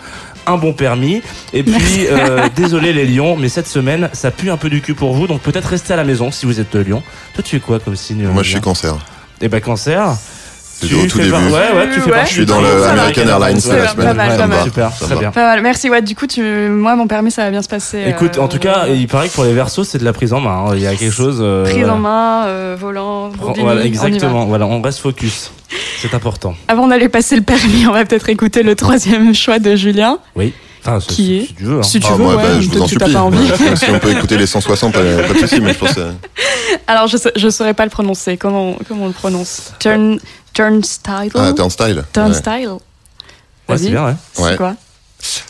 un 0.47 0.57
bon 0.57 0.72
permis. 0.72 1.22
Et 1.53 1.62
puis, 1.62 2.07
euh, 2.09 2.49
désolé 2.55 2.92
les 2.92 3.07
lions, 3.07 3.36
mais 3.36 3.49
cette 3.49 3.68
semaine, 3.68 4.11
ça 4.12 4.30
pue 4.30 4.51
un 4.51 4.57
peu 4.57 4.68
du 4.68 4.80
cul 4.80 4.95
pour 4.95 5.14
vous, 5.14 5.26
donc 5.26 5.40
peut-être 5.40 5.68
restez 5.68 5.92
à 5.92 5.97
la 5.97 6.05
maison 6.05 6.30
si 6.30 6.47
vous 6.47 6.61
êtes 6.61 6.74
lion. 6.74 7.03
Toi, 7.34 7.45
tu 7.45 7.57
es 7.57 7.61
quoi 7.61 7.78
comme 7.78 7.97
signe 7.97 8.26
Moi, 8.28 8.42
je 8.42 8.51
suis 8.51 8.61
cancer. 8.61 8.97
Et 9.45 9.49
ben 9.49 9.61
cancer. 9.61 10.16
Tu 10.80 10.95
au 10.95 11.07
tout 11.07 11.18
début. 11.18 11.32
Ouais, 11.32 11.51
ouais, 11.53 11.90
tu 11.92 12.01
fais 12.01 12.24
Je 12.24 12.30
suis 12.30 12.47
dans 12.47 12.62
le 12.62 12.82
American 12.82 13.28
Airlines 13.28 13.57
la 13.57 13.61
semaine. 13.61 14.07
Pas 14.07 14.14
mal, 14.14 14.36
pas 14.38 14.47
mal. 14.47 14.64
Super, 14.64 14.90
très 14.99 15.16
bien. 15.16 15.30
Pas 15.32 15.45
mal. 15.45 15.61
Merci. 15.61 15.90
Ouais, 15.90 16.01
du 16.01 16.16
coup, 16.16 16.26
tu, 16.26 16.42
moi, 16.42 16.97
mon 16.97 17.07
permis, 17.07 17.30
ça 17.30 17.45
va 17.45 17.51
bien 17.51 17.61
se 17.61 17.68
passer. 17.68 18.05
Écoute, 18.09 18.38
en 18.38 18.49
tout 18.49 18.59
cas, 18.59 18.86
il 18.88 19.07
paraît 19.07 19.28
que 19.28 19.34
pour 19.34 19.45
les 19.45 19.53
versos, 19.53 19.84
c'est 19.84 19.99
de 19.99 20.05
la 20.05 20.14
prise 20.14 20.32
en 20.32 20.40
main. 20.40 20.68
Il 20.74 20.80
y 20.80 20.86
a 20.86 20.95
quelque 20.95 21.12
chose. 21.12 21.40
Euh, 21.42 21.64
prise 21.64 21.86
en 21.86 21.99
main, 21.99 22.47
euh, 22.47 22.74
volant, 22.80 23.30
Voilà, 23.59 23.84
exactement. 23.84 24.47
Voilà, 24.47 24.66
on 24.66 24.80
reste 24.80 25.01
focus. 25.01 25.51
C'est 25.99 26.14
important. 26.14 26.55
Avant 26.68 26.88
d'aller 26.88 27.11
passer 27.11 27.36
le 27.36 27.42
permis, 27.42 27.86
on 27.86 27.92
va 27.92 28.07
peut-être 28.07 28.30
écouter 28.30 28.62
le 28.62 28.74
troisième 28.74 29.34
choix 29.34 29.59
de 29.59 29.76
Julien. 29.76 30.18
Oui. 30.36 30.55
Enfin, 30.87 30.99
qui 31.07 31.39
est 31.39 31.47
Si 31.47 31.55
tu 31.55 31.64
veux. 31.64 31.78
Hein. 31.78 31.82
Si 31.82 32.01
tu 32.01 32.07
ah, 32.11 32.16
veux, 32.16 32.26
ouais, 32.26 32.37
bah, 32.37 32.61
je 32.61 32.68
vous 32.68 32.82
en 32.82 32.87
supplie. 32.87 33.12
Pas 33.12 33.22
envie. 33.22 33.47
si 33.76 33.91
on 33.91 33.99
peut 33.99 34.12
écouter 34.12 34.37
les 34.37 34.47
160, 34.47 34.93
pas 34.93 35.03
de 35.03 35.39
souci, 35.39 35.61
mais 35.61 35.72
je 35.72 35.78
pense. 35.78 35.99
Alors, 36.87 37.09
je 37.09 37.45
ne 37.47 37.51
saurais 37.51 37.74
pas 37.74 37.85
le 37.85 37.91
prononcer. 37.91 38.37
Comment, 38.37 38.76
comment 38.87 39.05
on 39.05 39.09
le 39.09 39.12
prononce? 39.12 39.72
Turn, 39.78 40.18
Turnstile 40.53 41.30
Ah, 41.35 41.53
Turnstile. 41.53 42.05
Turnstile. 42.12 42.70
Ouais, 43.68 43.78
c'est 43.78 43.91
bien, 43.91 44.07
ouais. 44.07 44.14
C'est 44.35 44.57
quoi? 44.57 44.76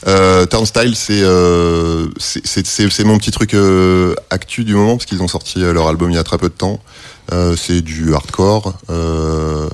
Euh, 0.07 0.47
Turnstile, 0.47 0.95
c'est 0.95 1.23
euh, 1.23 2.07
c'est 2.19 3.05
mon 3.05 3.19
petit 3.19 3.33
truc 3.33 3.55
euh, 3.55 4.15
actu 4.31 4.63
du 4.63 4.75
moment 4.75 4.97
parce 4.97 5.07
qu'ils 5.07 5.21
ont 5.21 5.29
sorti 5.29 5.65
euh, 5.65 5.73
leur 5.73 5.89
album 5.89 6.11
il 6.11 6.15
y 6.15 6.19
a 6.19 6.23
très 6.23 6.39
peu 6.39 6.49
de 6.49 6.55
temps. 6.55 6.81
Euh, 7.33 7.57
c'est 7.57 7.81
du 7.81 8.15
hardcore. 8.15 8.75
Euh, 8.91 9.69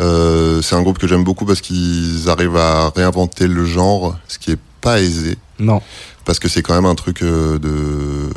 euh, 0.00 0.62
c'est 0.62 0.76
un 0.76 0.82
groupe 0.82 0.98
que 0.98 1.06
j'aime 1.06 1.24
beaucoup 1.24 1.44
parce 1.44 1.60
qu'ils 1.60 2.28
arrivent 2.28 2.56
à 2.56 2.90
réinventer 2.94 3.46
le 3.46 3.64
genre, 3.64 4.16
ce 4.28 4.38
qui 4.38 4.52
est 4.52 4.58
pas 4.84 5.00
aisé. 5.00 5.36
Non. 5.58 5.80
Parce 6.26 6.38
que 6.38 6.48
c'est 6.48 6.62
quand 6.62 6.74
même 6.74 6.84
un 6.84 6.94
truc 6.94 7.22
de 7.22 8.30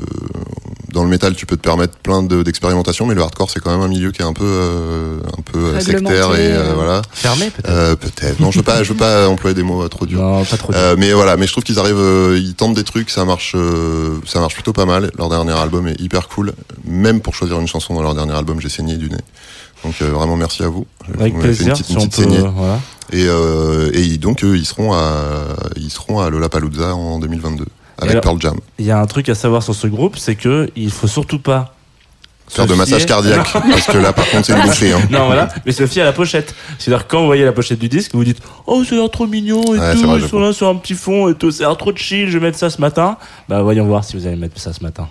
dans 0.93 1.03
le 1.03 1.09
métal, 1.09 1.35
tu 1.35 1.45
peux 1.45 1.57
te 1.57 1.61
permettre 1.61 1.97
plein 1.97 2.23
d'expérimentations, 2.23 3.05
mais 3.05 3.13
le 3.13 3.21
hardcore, 3.21 3.51
c'est 3.51 3.59
quand 3.59 3.69
même 3.69 3.81
un 3.81 3.87
milieu 3.89 4.11
qui 4.11 4.21
est 4.21 4.25
un 4.25 4.33
peu, 4.33 5.19
un 5.37 5.41
peu 5.41 5.79
sectaire 5.79 6.33
et 6.35 6.51
voilà. 6.73 7.01
Fermé 7.11 7.51
peut-être. 7.51 7.95
peut-être. 7.99 8.39
Non, 8.39 8.49
je 8.49 8.57
veux 8.59 8.63
pas, 8.63 8.81
je 8.81 8.93
veux 8.93 8.97
pas 8.97 9.27
employer 9.35 9.53
des 9.53 9.61
mots 9.61 9.87
trop 9.89 10.05
durs. 10.05 10.19
Non, 10.21 10.43
pas 10.43 10.57
trop. 10.57 10.73
mais 10.97 11.13
voilà, 11.13 11.37
mais 11.37 11.45
je 11.45 11.51
trouve 11.51 11.63
qu'ils 11.63 11.77
arrivent, 11.77 12.35
ils 12.35 12.55
tentent 12.55 12.73
des 12.73 12.85
trucs, 12.85 13.09
ça 13.09 13.25
marche, 13.25 13.55
ça 14.25 14.39
marche 14.39 14.55
plutôt 14.55 14.73
pas 14.73 14.85
mal. 14.85 15.11
Leur 15.17 15.29
dernier 15.29 15.53
album 15.53 15.87
est 15.87 15.99
hyper 16.01 16.29
cool, 16.29 16.53
même 16.85 17.21
pour 17.21 17.35
choisir 17.35 17.59
une 17.59 17.67
chanson 17.67 17.93
dans 17.93 18.01
leur 18.01 18.15
dernier 18.15 18.33
album, 18.33 18.59
j'ai 18.59 18.69
saigné 18.69 18.97
du 18.97 19.09
nez. 19.09 19.17
Donc 19.83 20.01
vraiment 20.01 20.35
merci 20.35 20.63
à 20.63 20.67
vous. 20.69 20.85
Avec 21.19 21.37
plaisir. 21.37 21.75
Une 21.89 22.09
petite, 22.09 22.19
voilà. 22.55 22.79
Et, 23.13 23.25
et 23.93 24.17
donc 24.17 24.41
ils 24.41 24.65
seront 24.65 24.93
à, 24.93 25.55
ils 25.75 25.91
seront 25.91 26.19
à 26.19 26.29
Lollapalooza 26.29 26.95
en 26.95 27.19
2022 27.19 27.65
avec 27.99 28.21
Pearl 28.21 28.39
Jam. 28.39 28.59
Il 28.79 28.85
y 28.85 28.91
a 28.91 28.99
un 28.99 29.05
truc 29.05 29.29
à 29.29 29.35
savoir 29.35 29.63
sur 29.63 29.75
ce 29.75 29.87
groupe, 29.87 30.17
c'est 30.17 30.35
que 30.35 30.69
il 30.75 30.91
faut 30.91 31.07
surtout 31.07 31.39
pas 31.39 31.73
faire 32.49 32.65
de 32.65 32.75
massage 32.75 33.05
cardiaque 33.05 33.51
parce 33.51 33.87
que 33.87 33.97
là 33.97 34.13
par 34.13 34.25
contre 34.29 34.45
c'est 34.45 34.53
une 34.53 34.61
bouffée 34.61 34.93
hein. 34.93 35.01
non 35.09 35.25
voilà 35.25 35.49
mais 35.65 35.73
se 35.73 35.85
fier 35.85 36.03
à 36.03 36.05
la 36.05 36.13
pochette 36.13 36.55
c'est-à-dire 36.79 37.05
quand 37.05 37.19
vous 37.19 37.25
voyez 37.25 37.43
la 37.43 37.51
pochette 37.51 37.77
du 37.77 37.89
disque 37.89 38.15
vous 38.15 38.23
dites 38.23 38.39
oh 38.67 38.83
c'est 38.87 38.95
l'air 38.95 39.09
trop 39.11 39.27
mignon 39.27 39.61
et 39.75 39.77
tout 39.97 40.15
ils 40.15 40.29
sont 40.29 40.39
là 40.39 40.53
sur 40.53 40.69
un 40.69 40.75
petit 40.75 40.93
fond 40.93 41.27
et 41.27 41.35
tout 41.35 41.51
c'est 41.51 41.63
l'air 41.63 41.75
trop 41.75 41.93
chill 41.93 42.29
je 42.29 42.37
vais 42.37 42.45
mettre 42.45 42.57
ça 42.57 42.69
ce 42.69 42.79
matin 42.79 43.17
bah 43.49 43.61
voyons 43.63 43.85
voir 43.85 44.05
si 44.05 44.15
vous 44.15 44.25
allez 44.27 44.37
mettre 44.37 44.61
ça 44.61 44.71
ce 44.71 44.81
matin 44.81 45.09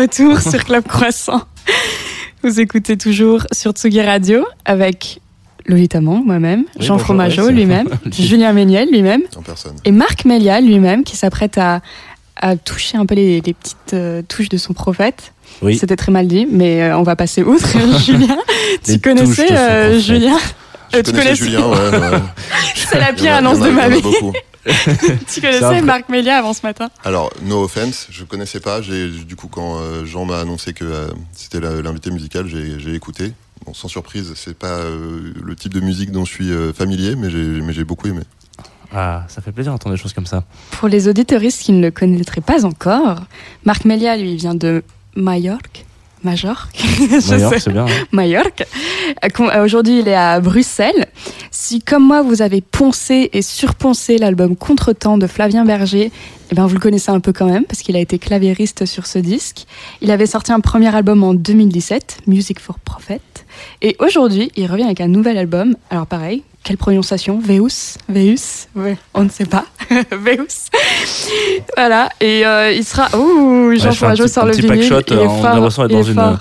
retour 0.00 0.40
sur 0.50 0.64
Club 0.64 0.84
Croissant. 0.86 1.42
Vous 2.42 2.58
écoutez 2.60 2.96
toujours 2.96 3.46
sur 3.52 3.72
Tsugi 3.72 4.00
Radio 4.00 4.46
avec 4.64 5.20
Lolita 5.66 6.00
Mang, 6.00 6.22
moi-même, 6.24 6.60
Oui, 6.60 6.86
Jean 6.86 6.94
bonjour, 6.94 7.04
Fromageau 7.06 7.46
ouais, 7.46 7.52
lui-même, 7.52 7.88
Julien 8.10 8.52
Méniel 8.54 8.90
lui-même 8.90 9.20
et 9.84 9.92
Marc 9.92 10.24
Melia 10.24 10.60
lui-même 10.62 11.04
qui 11.04 11.16
s'apprête 11.16 11.58
à, 11.58 11.82
à 12.36 12.56
toucher 12.56 12.96
un 12.96 13.04
peu 13.04 13.14
les, 13.14 13.42
les 13.42 13.52
petites 13.52 13.92
euh, 13.92 14.22
touches 14.26 14.48
de 14.48 14.56
son 14.56 14.72
prophète. 14.72 15.32
Oui. 15.60 15.76
C'était 15.76 15.96
très 15.96 16.12
mal 16.12 16.26
dit, 16.28 16.46
mais 16.50 16.82
euh, 16.82 16.96
on 16.96 17.02
va 17.02 17.14
passer 17.14 17.42
outre. 17.42 17.68
Julien, 18.04 18.38
tu 18.82 18.92
Les 18.92 18.98
connaissais 19.00 19.52
euh. 19.52 19.98
Julien? 19.98 20.38
Je 20.92 20.98
Euh, 20.98 21.02
tu 21.02 21.12
connaissais 21.12 21.34
Julien, 21.44 21.66
ouais. 21.68 21.76
ouais. 21.98 22.18
C'est 22.74 22.98
la 22.98 23.12
pire 23.12 23.34
annonce 23.34 23.60
de 23.60 23.68
ma 23.68 23.88
vie. 23.90 24.00
Tu 25.32 25.40
connaissais 25.40 25.82
Marc 25.82 26.08
Melia 26.08 26.38
avant 26.38 26.52
ce 26.52 26.62
matin 26.62 26.90
Alors, 27.04 27.30
no 27.42 27.64
offense, 27.64 28.06
je 28.10 28.24
connaissais 28.24 28.60
pas. 28.60 28.80
Du 28.80 29.36
coup 29.36 29.48
quand 29.48 29.78
euh, 29.78 30.04
Jean 30.04 30.24
m'a 30.24 30.40
annoncé 30.40 30.72
que 30.72 30.84
euh, 30.84 31.08
c'était 31.32 31.60
l'invité 31.60 32.10
musical, 32.10 32.46
j'ai 32.46 32.94
écouté. 32.94 33.32
Bon, 33.64 33.74
sans 33.74 33.88
surprise, 33.88 34.32
c'est 34.36 34.56
pas 34.56 34.78
euh, 34.78 35.32
le 35.42 35.54
type 35.56 35.74
de 35.74 35.80
musique 35.80 36.12
dont 36.12 36.24
je 36.24 36.32
suis 36.32 36.50
euh, 36.50 36.72
familier, 36.72 37.14
mais 37.14 37.30
j'ai 37.30 37.84
beaucoup 37.84 38.08
aimé. 38.08 38.22
Ah, 38.92 39.24
ça 39.28 39.40
fait 39.40 39.52
plaisir 39.52 39.72
d'entendre 39.72 39.94
des 39.94 40.00
choses 40.00 40.14
comme 40.14 40.26
ça. 40.26 40.44
Pour 40.72 40.88
les 40.88 41.08
auditeuristes 41.08 41.62
qui 41.62 41.72
ne 41.72 41.80
le 41.80 41.90
connaîtraient 41.90 42.40
pas 42.40 42.64
encore, 42.64 43.20
Marc 43.64 43.84
Melia, 43.84 44.16
lui, 44.16 44.34
vient 44.36 44.54
de 44.54 44.82
Majorque. 45.14 45.84
Majorque 46.24 46.78
sais. 47.20 47.58
c'est 47.60 47.70
bien. 47.72 47.86
hein. 47.86 47.90
Majorque. 48.12 48.64
Euh, 49.24 49.64
Aujourd'hui, 49.64 50.00
il 50.00 50.08
est 50.08 50.14
à 50.14 50.40
Bruxelles. 50.40 51.06
Si, 51.50 51.80
comme 51.80 52.06
moi, 52.06 52.22
vous 52.22 52.42
avez 52.42 52.60
poncé 52.60 53.30
et 53.32 53.42
surponcé 53.42 54.18
l'album 54.18 54.56
Contretemps 54.56 55.18
de 55.18 55.26
Flavien 55.26 55.64
Berger, 55.64 56.10
eh 56.50 56.54
ben, 56.54 56.66
vous 56.66 56.74
le 56.74 56.80
connaissez 56.80 57.10
un 57.10 57.20
peu 57.20 57.32
quand 57.32 57.46
même, 57.46 57.64
parce 57.64 57.80
qu'il 57.80 57.96
a 57.96 58.00
été 58.00 58.18
claviériste 58.18 58.86
sur 58.86 59.06
ce 59.06 59.18
disque. 59.18 59.66
Il 60.00 60.10
avait 60.10 60.26
sorti 60.26 60.52
un 60.52 60.60
premier 60.60 60.94
album 60.94 61.22
en 61.22 61.34
2017, 61.34 62.18
Music 62.26 62.58
for 62.60 62.78
Prophet. 62.78 63.20
Et 63.82 63.96
aujourd'hui, 63.98 64.50
il 64.56 64.66
revient 64.66 64.84
avec 64.84 65.00
un 65.00 65.08
nouvel 65.08 65.36
album. 65.38 65.76
Alors, 65.90 66.06
pareil, 66.06 66.42
quelle 66.62 66.76
prononciation 66.76 67.38
Veus 67.40 67.96
Veus 68.08 68.36
Ouais, 68.76 68.96
on 69.14 69.24
ne 69.24 69.28
sait 69.30 69.46
pas. 69.46 69.64
Veus. 70.12 70.46
voilà. 71.76 72.08
Et 72.20 72.44
euh, 72.46 72.70
il 72.72 72.84
sera. 72.84 73.08
Ouh, 73.16 73.68
Ouais, 73.70 73.76
Jean 73.78 73.84
je 73.84 73.88
un 73.88 73.92
Fromageau 73.92 74.24
petit, 74.24 74.32
sort 74.32 74.44
un 74.44 74.46
le 74.46 74.52
petit 74.52 74.62
vinyle. 74.62 74.88
packshot, 74.88 75.02
il 75.08 75.12
est 75.14 75.16
euh, 75.20 75.26
on 75.28 75.38
a 75.38 75.42
fort, 75.42 75.54
l'impression 75.54 75.82
d'être 75.86 75.90
il 75.92 75.96
dans 75.96 76.02
une 76.02 76.14
fort. 76.14 76.38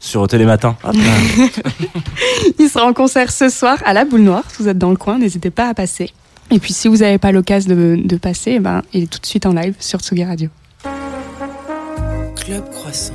sur 0.00 0.28
Télématin. 0.28 0.76
Là. 0.84 0.92
Il 2.58 2.68
sera 2.68 2.86
en 2.86 2.92
concert 2.92 3.30
ce 3.32 3.48
soir 3.48 3.78
à 3.84 3.92
la 3.92 4.04
Boule 4.04 4.20
Noire. 4.22 4.42
Si 4.48 4.62
vous 4.62 4.68
êtes 4.68 4.78
dans 4.78 4.90
le 4.90 4.96
coin, 4.96 5.18
n'hésitez 5.18 5.50
pas 5.50 5.68
à 5.68 5.74
passer. 5.74 6.10
Et 6.50 6.58
puis 6.58 6.72
si 6.72 6.88
vous 6.88 6.98
n'avez 6.98 7.18
pas 7.18 7.32
l'occasion 7.32 7.70
de, 7.74 7.98
de 8.02 8.16
passer, 8.16 8.52
eh 8.56 8.58
ben, 8.60 8.82
il 8.92 9.04
est 9.04 9.06
tout 9.06 9.20
de 9.20 9.26
suite 9.26 9.46
en 9.46 9.52
live 9.52 9.74
sur 9.78 10.00
Tsugi 10.00 10.24
Radio. 10.24 10.48
Club 12.36 12.68
Croissant. 12.70 13.14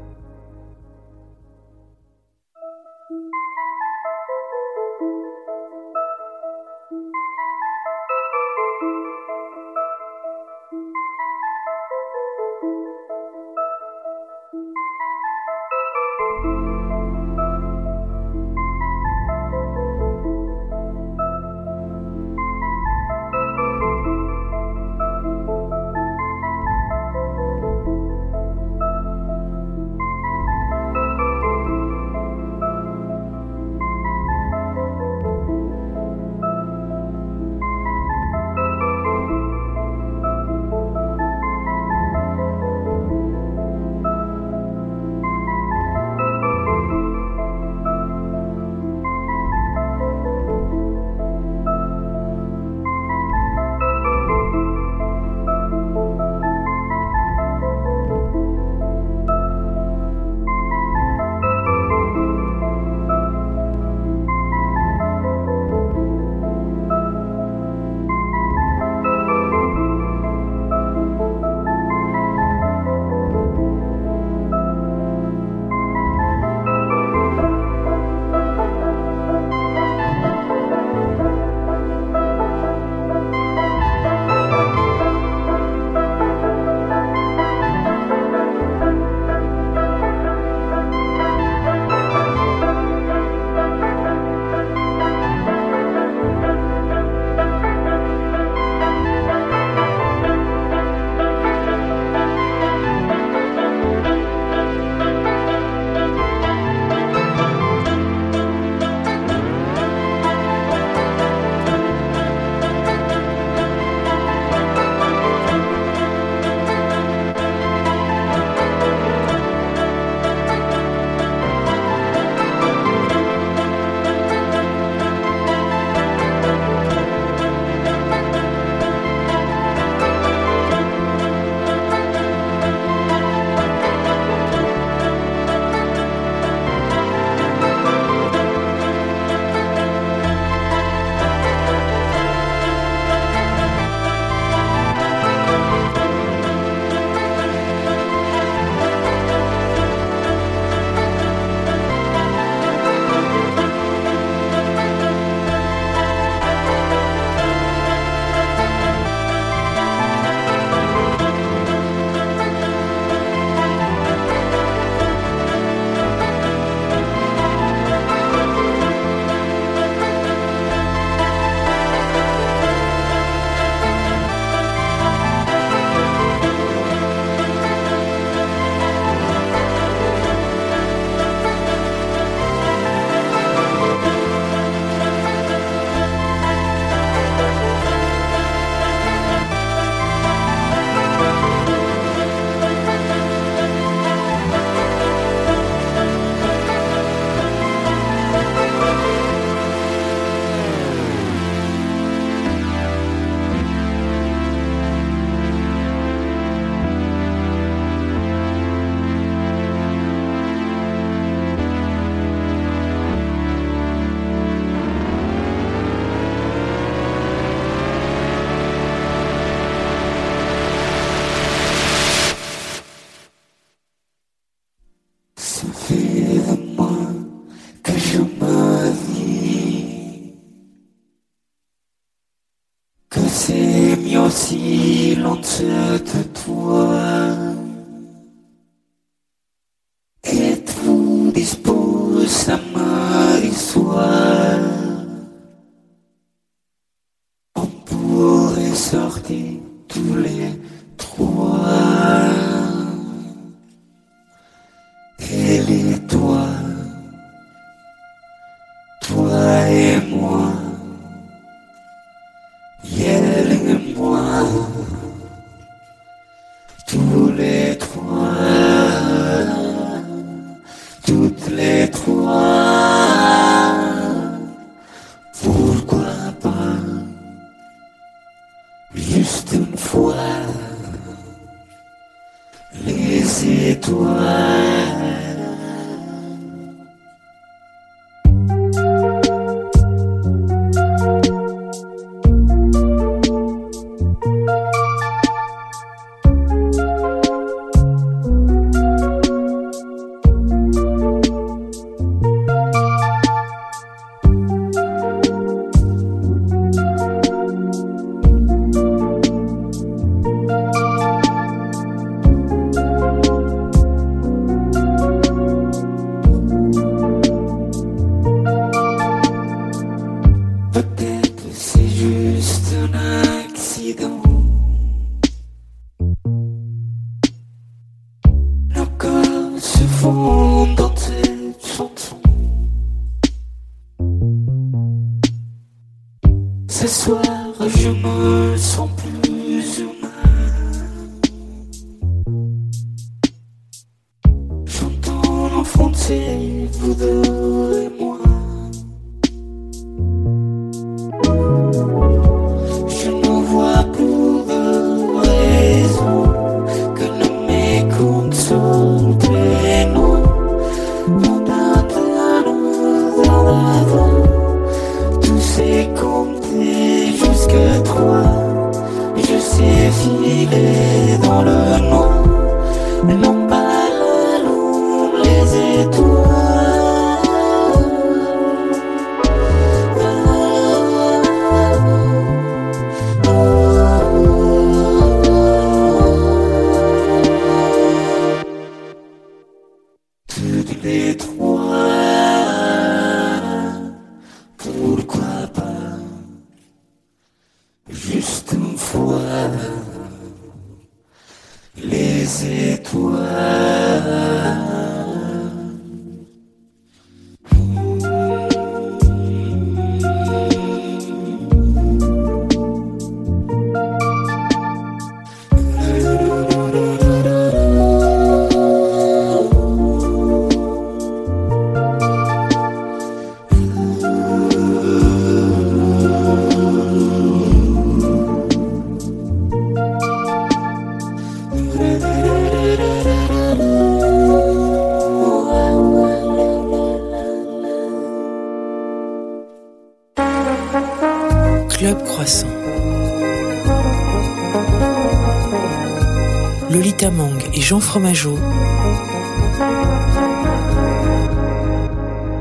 Et 447.53 447.61
Jean 447.61 447.79
Fromageau 447.79 448.37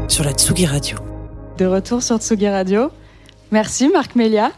sur 0.08 0.24
la 0.24 0.32
Tsugi 0.32 0.66
Radio. 0.66 0.98
De 1.58 1.66
retour 1.66 2.02
sur 2.02 2.18
Tsugi 2.18 2.48
Radio. 2.48 2.90
Merci 3.50 3.88
Marc 3.88 4.14
Melia 4.14 4.52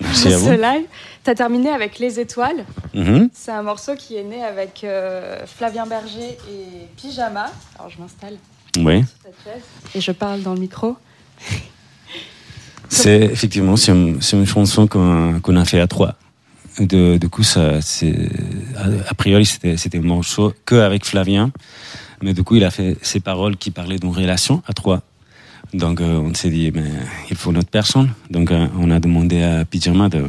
Merci 0.00 0.24
pour 0.24 0.32
à 0.32 0.38
ce 0.38 0.44
vous. 0.44 0.50
live. 0.52 0.86
T'as 1.24 1.34
terminé 1.34 1.70
avec 1.70 1.98
Les 1.98 2.18
Étoiles. 2.18 2.64
Mhm. 2.94 3.30
C'est 3.32 3.52
un 3.52 3.62
morceau 3.62 3.94
qui 3.96 4.16
est 4.16 4.24
né 4.24 4.42
avec 4.42 4.82
euh, 4.84 5.44
Flavien 5.46 5.86
Berger 5.86 6.36
et 6.50 6.86
Pyjama. 6.96 7.46
Alors 7.78 7.90
je 7.90 8.00
m'installe 8.00 8.36
Oui, 8.78 9.00
sur 9.00 9.08
cette 9.24 9.34
chaise 9.44 9.62
et 9.94 10.00
je 10.00 10.12
parle 10.12 10.42
dans 10.42 10.54
le 10.54 10.60
micro. 10.60 10.96
c'est 12.88 13.20
effectivement 13.22 13.76
c'est 13.76 13.92
une, 13.92 14.20
c'est 14.20 14.36
une 14.36 14.46
chanson 14.46 14.86
qu'on 14.86 15.40
qu'on 15.40 15.56
a 15.56 15.64
fait 15.64 15.80
à 15.80 15.86
trois. 15.86 16.14
De, 16.78 17.18
du 17.18 17.28
coup, 17.28 17.42
ça, 17.42 17.78
a, 17.78 19.14
priori 19.14 19.44
c'était 19.44 19.98
un 19.98 20.00
morceau 20.00 20.54
que 20.64 20.76
avec 20.76 21.04
Flavien, 21.04 21.52
mais 22.22 22.32
du 22.32 22.42
coup 22.42 22.56
il 22.56 22.64
a 22.64 22.70
fait 22.70 22.96
ces 23.02 23.20
paroles 23.20 23.56
qui 23.56 23.70
parlaient 23.70 23.98
d'une 23.98 24.12
relation 24.12 24.62
à 24.66 24.72
trois. 24.72 25.02
Donc 25.74 26.00
euh, 26.00 26.18
on 26.18 26.32
s'est 26.34 26.50
dit 26.50 26.70
mais 26.74 26.90
il 27.30 27.36
faut 27.36 27.50
une 27.50 27.58
autre 27.58 27.70
personne. 27.70 28.10
Donc 28.30 28.50
euh, 28.50 28.66
on 28.78 28.90
a 28.90 29.00
demandé 29.00 29.42
à 29.42 29.64
Pyjama 29.64 30.08
de, 30.08 30.24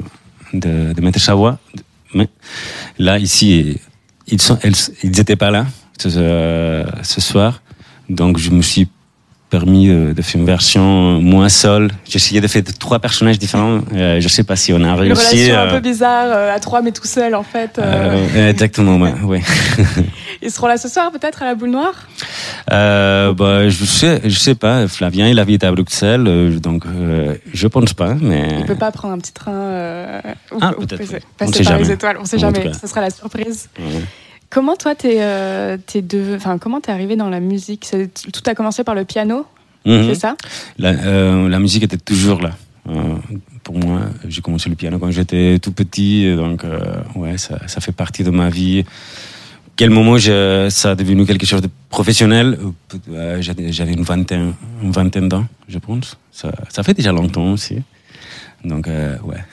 de 0.54 1.02
mettre 1.02 1.20
sa 1.20 1.34
voix. 1.34 1.60
Mais 2.14 2.28
là 3.00 3.18
ici 3.20 3.80
ils 4.28 4.40
elles, 4.62 4.74
ils 5.04 5.38
pas 5.38 5.52
là 5.52 5.66
ce, 5.98 6.86
ce 7.04 7.22
soir, 7.22 7.62
donc 8.10 8.38
je 8.38 8.50
me 8.52 8.62
suis 8.62 8.88
permis 9.58 9.88
de, 9.88 10.14
de 10.14 10.22
faire 10.24 10.42
une 10.42 10.48
version 10.48 11.22
moins 11.22 11.48
seule. 11.48 11.92
J'ai 12.10 12.16
essayé 12.18 12.42
de 12.42 12.48
faire 12.48 12.64
trois 12.80 12.98
personnages 12.98 13.38
différents. 13.38 13.82
Euh, 13.94 14.20
je 14.20 14.28
sais 14.28 14.44
pas 14.44 14.56
si 14.56 14.74
on 14.74 14.78
a 14.78 14.80
Une 14.80 15.14
réussi. 15.14 15.28
relation 15.28 15.56
un 15.56 15.68
euh, 15.68 15.74
peu 15.76 15.80
bizarre, 15.80 16.26
euh, 16.30 16.56
à 16.56 16.60
trois 16.60 16.82
mais 16.82 16.92
tout 16.92 17.06
seul 17.06 17.36
en 17.36 17.44
fait. 17.44 17.78
euh. 17.78 17.84
euh, 18.36 18.50
exactement, 18.50 18.98
ouais. 18.98 19.14
ouais. 19.24 19.42
Ils 20.42 20.50
seront 20.50 20.66
là 20.68 20.78
ce 20.78 20.90
soir 20.90 21.12
peut-être 21.12 21.44
à 21.44 21.46
la 21.46 21.54
boule 21.54 21.70
noire? 21.70 21.94
Euh, 22.72 23.32
bah, 23.34 23.70
je 23.70 23.86
sais, 23.86 24.22
je 24.26 24.40
sais 24.40 24.56
pas. 24.56 24.88
Flavien, 24.88 25.28
il 25.28 25.38
habite 25.38 25.64
à 25.64 25.72
Bruxelles, 25.72 26.26
euh, 26.28 26.60
donc 26.60 26.86
euh, 26.88 27.36
je 27.54 27.68
pense 27.68 27.94
pas, 27.94 28.16
mais. 28.20 28.48
Il 28.60 28.66
peut 28.66 28.76
pas 28.76 28.92
prendre 28.92 29.14
un 29.14 29.20
petit 29.20 29.34
train 29.34 29.52
euh, 29.54 30.20
ou, 30.52 30.58
Ah, 30.62 30.72
peut-être, 30.80 30.98
passer, 30.98 31.20
On 31.42 31.52
sait 31.54 31.64
par 31.64 31.78
les 31.78 31.92
étoiles. 31.92 32.18
On 32.20 32.26
sait 32.26 32.44
En 32.44 32.52
tout 32.52 32.56
jamais. 32.60 32.72
Ce 32.74 32.88
sera 32.88 33.02
la 33.02 33.12
surprise. 33.12 33.70
Ouais. 33.78 33.86
Comment 34.54 34.76
toi 34.76 34.94
t'es 34.94 35.18
euh, 35.20 35.78
t'es 35.84 36.02
de, 36.04 36.36
enfin 36.36 36.58
comment 36.60 36.80
t'es 36.80 36.92
arrivé 36.92 37.16
dans 37.16 37.30
la 37.30 37.40
musique? 37.40 37.86
C'est- 37.86 38.14
Tout 38.32 38.42
a 38.46 38.54
commencé 38.54 38.84
par 38.84 38.94
le 38.94 39.04
piano, 39.04 39.46
Mhm. 39.86 40.06
c'est 40.10 40.16
ça? 40.16 40.36
La, 40.78 40.90
euh, 40.90 41.50
la 41.50 41.60
musique 41.60 41.84
était 41.84 41.98
toujours 41.98 42.40
là. 42.42 42.52
Euh, 42.88 43.16
pour 43.64 43.78
moi, 43.80 44.02
j'ai 44.28 44.42
commencé 44.42 44.70
le 44.70 44.76
piano 44.76 45.00
quand 45.00 45.10
j'étais 45.10 45.58
tout 45.60 45.72
petit, 45.72 46.26
et 46.26 46.36
donc 46.36 46.66
euh, 46.66 46.80
ouais, 47.16 47.38
ça, 47.38 47.68
ça 47.68 47.82
fait 47.82 47.92
partie 47.94 48.24
de 48.24 48.30
ma 48.30 48.50
vie. 48.50 48.84
Quel 49.76 49.90
moment 49.90 50.18
je- 50.20 50.68
ça 50.70 50.92
a 50.92 50.96
devenu 50.96 51.26
quelque 51.26 51.48
chose 51.48 51.62
de 51.62 51.70
professionnel? 51.90 52.60
J'avais 53.40 53.72
j'avais 53.72 53.94
une 53.94 54.04
vingtaine, 54.04 54.54
une 54.84 54.92
vingtaine 54.92 55.30
d'ans, 55.30 55.46
je 55.68 55.80
pense. 55.80 56.16
Ça, 56.32 56.52
ça 56.70 56.84
fait 56.84 56.94
déjà 56.94 57.12
longtemps 57.12 57.54
aussi. 57.54 57.82
Donc 58.64 58.86
ouais, 58.88 59.44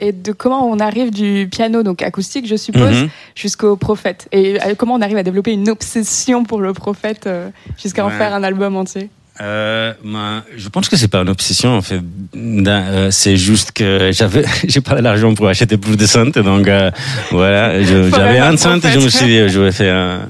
et 0.00 0.12
de 0.12 0.32
comment 0.32 0.68
on 0.70 0.78
arrive 0.80 1.10
du 1.12 1.48
piano, 1.50 1.82
donc 1.82 2.02
acoustique, 2.02 2.46
je 2.46 2.56
suppose, 2.56 3.02
Mhm. 3.02 3.08
jusqu'au 3.34 3.76
prophète. 3.76 4.26
Et 4.32 4.58
euh, 4.60 4.74
comment 4.76 4.94
on 4.94 5.00
arrive 5.02 5.16
à 5.18 5.22
développer 5.22 5.52
une 5.52 5.68
obsession 5.68 6.44
pour 6.44 6.60
le 6.60 6.72
prophète 6.72 7.26
euh, 7.26 7.50
jusqu'à 7.80 8.04
en 8.04 8.10
faire 8.10 8.34
un 8.34 8.42
album 8.42 8.76
entier? 8.76 9.10
Euh, 9.40 9.94
ben, 10.04 10.42
je 10.56 10.68
pense 10.68 10.88
que 10.90 10.96
c'est 10.96 11.08
pas 11.08 11.20
une 11.22 11.30
obsession 11.30 11.70
en 11.76 11.80
fait. 11.80 12.00
Euh, 12.36 13.10
c'est 13.10 13.36
juste 13.38 13.72
que 13.72 14.10
j'avais, 14.12 14.44
j'ai 14.68 14.80
pas 14.82 15.00
l'argent 15.00 15.34
pour 15.34 15.48
acheter 15.48 15.78
plus 15.78 15.96
de 15.96 16.04
synths, 16.06 16.38
donc 16.38 16.68
euh, 16.68 16.90
voilà, 17.30 17.82
j'avais 17.82 18.38
un 18.38 18.52
un 18.52 18.56
synth 18.58 18.84
et 18.84 18.90
je 18.92 18.98
me 19.00 19.08
suis 19.08 19.24
dit, 19.26 19.48
je 19.48 19.60
vais 19.60 19.72
faire 19.72 19.96
un, 19.96 20.20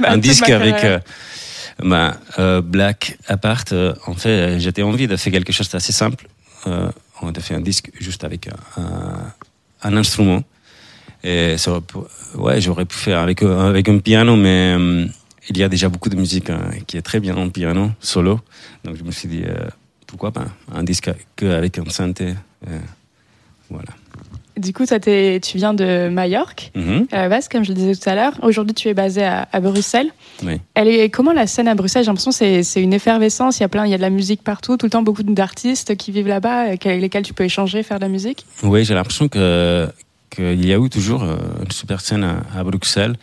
ma- 0.00 0.16
disque 0.16 0.48
avec 0.48 0.76
ben, 1.82 2.14
Black 2.62 3.18
Apart. 3.28 3.64
en 4.06 4.14
fait, 4.14 4.58
j'étais 4.60 4.82
envie 4.82 5.08
de 5.08 5.16
faire 5.16 5.32
quelque 5.32 5.52
chose 5.52 5.68
d'assez 5.68 5.92
simple. 5.92 6.26
On 7.22 7.30
a 7.30 7.40
fait 7.40 7.54
un 7.54 7.60
disque 7.60 7.90
juste 7.98 8.24
avec 8.24 8.48
un, 8.76 9.96
instrument. 9.96 10.42
Et 11.22 11.56
ça 11.56 11.80
ouais, 12.34 12.60
j'aurais 12.60 12.84
pu 12.84 12.96
faire 12.96 13.18
avec, 13.20 13.42
euh, 13.42 13.68
avec 13.68 13.88
un 13.88 13.98
piano, 13.98 14.36
mais 14.36 14.76
euh, 14.78 15.06
il 15.48 15.56
y 15.56 15.62
a 15.62 15.68
déjà 15.68 15.88
beaucoup 15.88 16.10
de 16.10 16.16
musique 16.16 16.50
hein, 16.50 16.70
qui 16.86 16.98
est 16.98 17.02
très 17.02 17.20
bien 17.20 17.36
en 17.36 17.48
piano, 17.48 17.90
solo. 18.00 18.40
Donc 18.84 18.96
je 18.96 19.04
me 19.04 19.10
suis 19.10 19.28
dit, 19.28 19.42
euh, 19.46 19.68
pourquoi 20.06 20.32
pas 20.32 20.46
un 20.72 20.82
disque 20.82 21.10
qu'avec 21.36 21.78
un 21.78 21.88
synthé. 21.88 22.34
voilà. 23.70 23.90
Du 24.56 24.72
coup, 24.72 24.86
toi, 24.86 25.00
tu 25.00 25.40
viens 25.56 25.74
de 25.74 26.08
Majorque, 26.08 26.70
Mhm. 26.76 27.06
à 27.10 27.22
la 27.22 27.28
base, 27.28 27.48
comme 27.48 27.64
je 27.64 27.70
le 27.70 27.74
disais 27.74 27.94
tout 27.96 28.08
à 28.08 28.14
l'heure. 28.14 28.34
Aujourd'hui, 28.42 28.72
tu 28.74 28.88
es 28.88 28.94
basé 28.94 29.24
à, 29.24 29.48
à 29.52 29.60
Bruxelles. 29.60 30.10
Oui. 30.44 30.60
Elle 30.74 30.88
est, 30.88 31.10
comment 31.10 31.32
la 31.32 31.46
scène 31.48 31.66
à 31.66 31.74
Bruxelles? 31.74 32.04
J'ai 32.04 32.10
l'impression 32.10 32.30
que 32.30 32.62
c'est, 32.62 32.82
une 32.82 32.92
effervescence. 32.92 33.58
Il 33.58 33.62
y 33.62 33.64
a 33.64 33.68
plein, 33.68 33.84
il 33.84 33.90
y 33.90 33.94
a 33.94 33.96
de 33.96 34.02
la 34.02 34.10
musique 34.10 34.42
partout, 34.44 34.76
tout 34.76 34.86
le 34.86 34.90
temps 34.90 35.02
beaucoup 35.02 35.24
d'artistes 35.24 35.96
qui 35.96 36.12
vivent 36.12 36.28
là-bas, 36.28 36.60
avec 36.68 36.84
lesquels 36.84 37.24
tu 37.24 37.34
peux 37.34 37.44
échanger, 37.44 37.82
faire 37.82 37.98
de 37.98 38.04
la 38.04 38.08
musique? 38.08 38.46
Oui, 38.62 38.84
j'ai 38.84 38.94
l'impression 38.94 39.28
que 39.28 39.88
qu'il 40.30 40.64
y 40.66 40.72
a 40.72 40.78
eu 40.78 40.88
toujours 40.90 41.22
euh, 41.22 41.36
une 41.64 41.70
super 41.70 42.00
scène 42.00 42.24
à, 42.24 42.42
à 42.58 42.64
Bruxelles, 42.64 43.14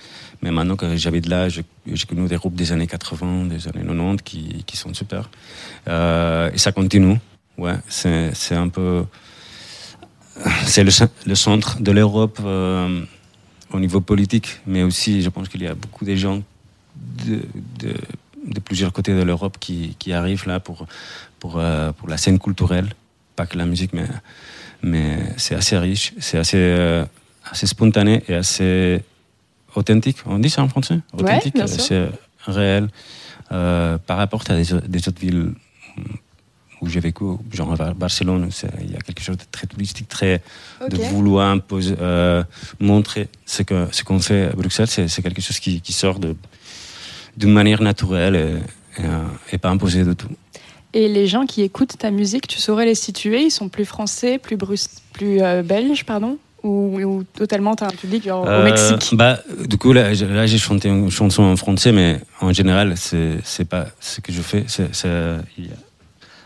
mais 0.41 0.49
maintenant 0.49 0.77
que 0.77 0.95
j'avais 0.95 1.19
de 1.19 1.29
l'âge, 1.29 1.61
j'ai 1.85 2.05
connu 2.05 2.25
des 2.27 2.37
groupes 2.37 2.55
des 2.55 2.71
années 2.71 2.87
80, 2.87 3.47
des 3.47 3.67
années 3.67 3.81
90 3.85 4.21
qui, 4.23 4.63
qui 4.65 4.77
sont 4.77 4.93
super. 4.93 5.29
Euh, 5.89 6.49
et 6.53 6.57
ça 6.57 6.71
continue. 6.71 7.17
Ouais, 7.57 7.73
c'est 7.89 8.55
un 8.55 8.69
peu 8.69 9.03
c'est 10.65 10.83
le, 10.83 10.91
cen- 10.91 11.09
le 11.25 11.35
centre 11.35 11.81
de 11.81 11.91
l'Europe 11.91 12.39
euh, 12.43 13.03
au 13.71 13.79
niveau 13.79 14.01
politique, 14.01 14.59
mais 14.65 14.83
aussi 14.83 15.21
je 15.21 15.29
pense 15.29 15.49
qu'il 15.49 15.61
y 15.61 15.67
a 15.67 15.75
beaucoup 15.75 16.05
de 16.05 16.15
gens 16.15 16.41
de, 17.25 17.41
de, 17.79 17.93
de 18.45 18.59
plusieurs 18.59 18.91
côtés 18.93 19.13
de 19.13 19.21
l'Europe 19.23 19.57
qui, 19.59 19.95
qui 19.99 20.13
arrivent 20.13 20.47
là 20.47 20.59
pour 20.59 20.85
pour 21.39 21.57
euh, 21.57 21.91
pour 21.91 22.07
la 22.07 22.17
scène 22.17 22.39
culturelle, 22.39 22.89
pas 23.35 23.45
que 23.45 23.57
la 23.57 23.65
musique, 23.65 23.93
mais 23.93 24.07
mais 24.81 25.33
c'est 25.37 25.55
assez 25.55 25.77
riche, 25.77 26.13
c'est 26.19 26.37
assez, 26.39 26.57
euh, 26.57 27.05
assez 27.51 27.67
spontané 27.67 28.23
et 28.27 28.33
assez 28.35 29.03
authentique. 29.75 30.17
On 30.25 30.39
dit 30.39 30.49
ça 30.49 30.63
en 30.63 30.69
français? 30.69 30.99
Authentique, 31.13 31.57
c'est 31.67 32.09
réel. 32.45 32.89
Par 33.49 34.17
rapport 34.17 34.43
à 34.49 34.55
des, 34.55 34.69
des 34.87 35.07
autres 35.07 35.19
villes 35.19 35.53
où 36.81 36.89
j'ai 36.89 36.99
vécu, 36.99 37.23
genre 37.53 37.79
à 37.79 37.93
Barcelone, 37.93 38.49
il 38.81 38.91
y 38.91 38.95
a 38.95 38.99
quelque 38.99 39.21
chose 39.21 39.37
de 39.37 39.43
très 39.51 39.67
touristique, 39.67 40.09
très 40.09 40.41
de 40.89 40.97
vouloir 40.97 41.49
imposer, 41.49 41.95
euh, 42.01 42.43
montrer 42.79 43.29
ce 43.45 43.61
qu'on 44.03 44.19
fait 44.19 44.45
à 44.47 44.53
Bruxelles, 44.53 44.87
c'est 44.87 45.21
quelque 45.21 45.41
chose 45.41 45.59
qui, 45.59 45.79
qui 45.81 45.93
sort 45.93 46.19
de 46.19 46.35
d'une 47.37 47.53
manière 47.53 47.81
naturelle 47.81 48.35
et, 48.35 49.01
et, 49.01 49.05
euh, 49.05 49.23
et 49.53 49.57
pas 49.57 49.69
imposée 49.69 50.03
du 50.03 50.15
tout. 50.15 50.27
Et 50.93 51.07
les 51.07 51.27
gens 51.27 51.45
qui 51.45 51.61
écoutent 51.61 51.97
ta 51.97 52.11
musique, 52.11 52.45
tu 52.47 52.59
saurais 52.59 52.85
les 52.85 52.95
situer? 52.95 53.43
Ils 53.43 53.51
sont 53.51 53.69
plus 53.69 53.85
français, 53.85 54.37
plus, 54.37 54.57
plus 55.13 55.41
euh, 55.41 55.63
belges, 55.63 56.03
pardon? 56.03 56.37
Ou, 56.63 56.99
ou 57.01 57.23
totalement, 57.23 57.73
tu 57.77 57.85
as 57.85 57.87
un 57.87 57.91
public 57.91 58.25
genre, 58.25 58.43
au 58.43 58.47
Euh, 58.47 58.63
Mexique? 58.65 59.15
bah, 59.15 59.39
du 59.65 59.77
coup, 59.77 59.93
là, 59.93 60.13
j'ai- 60.13 60.27
là, 60.27 60.45
j'ai 60.45 60.57
chanté 60.57 60.89
une 60.89 61.09
chanson 61.09 61.43
en 61.43 61.55
français, 61.55 61.93
mais 61.93 62.19
en 62.41 62.51
général, 62.51 62.95
c'est 62.97 63.65
pas 63.69 63.87
ce 64.01 64.19
que 64.19 64.33
je 64.33 64.41
fais. 64.41 64.65
C'est 64.67 64.93
c'est- 64.93 65.37
il 65.57 65.67
y 65.67 65.69
a- 65.69 65.75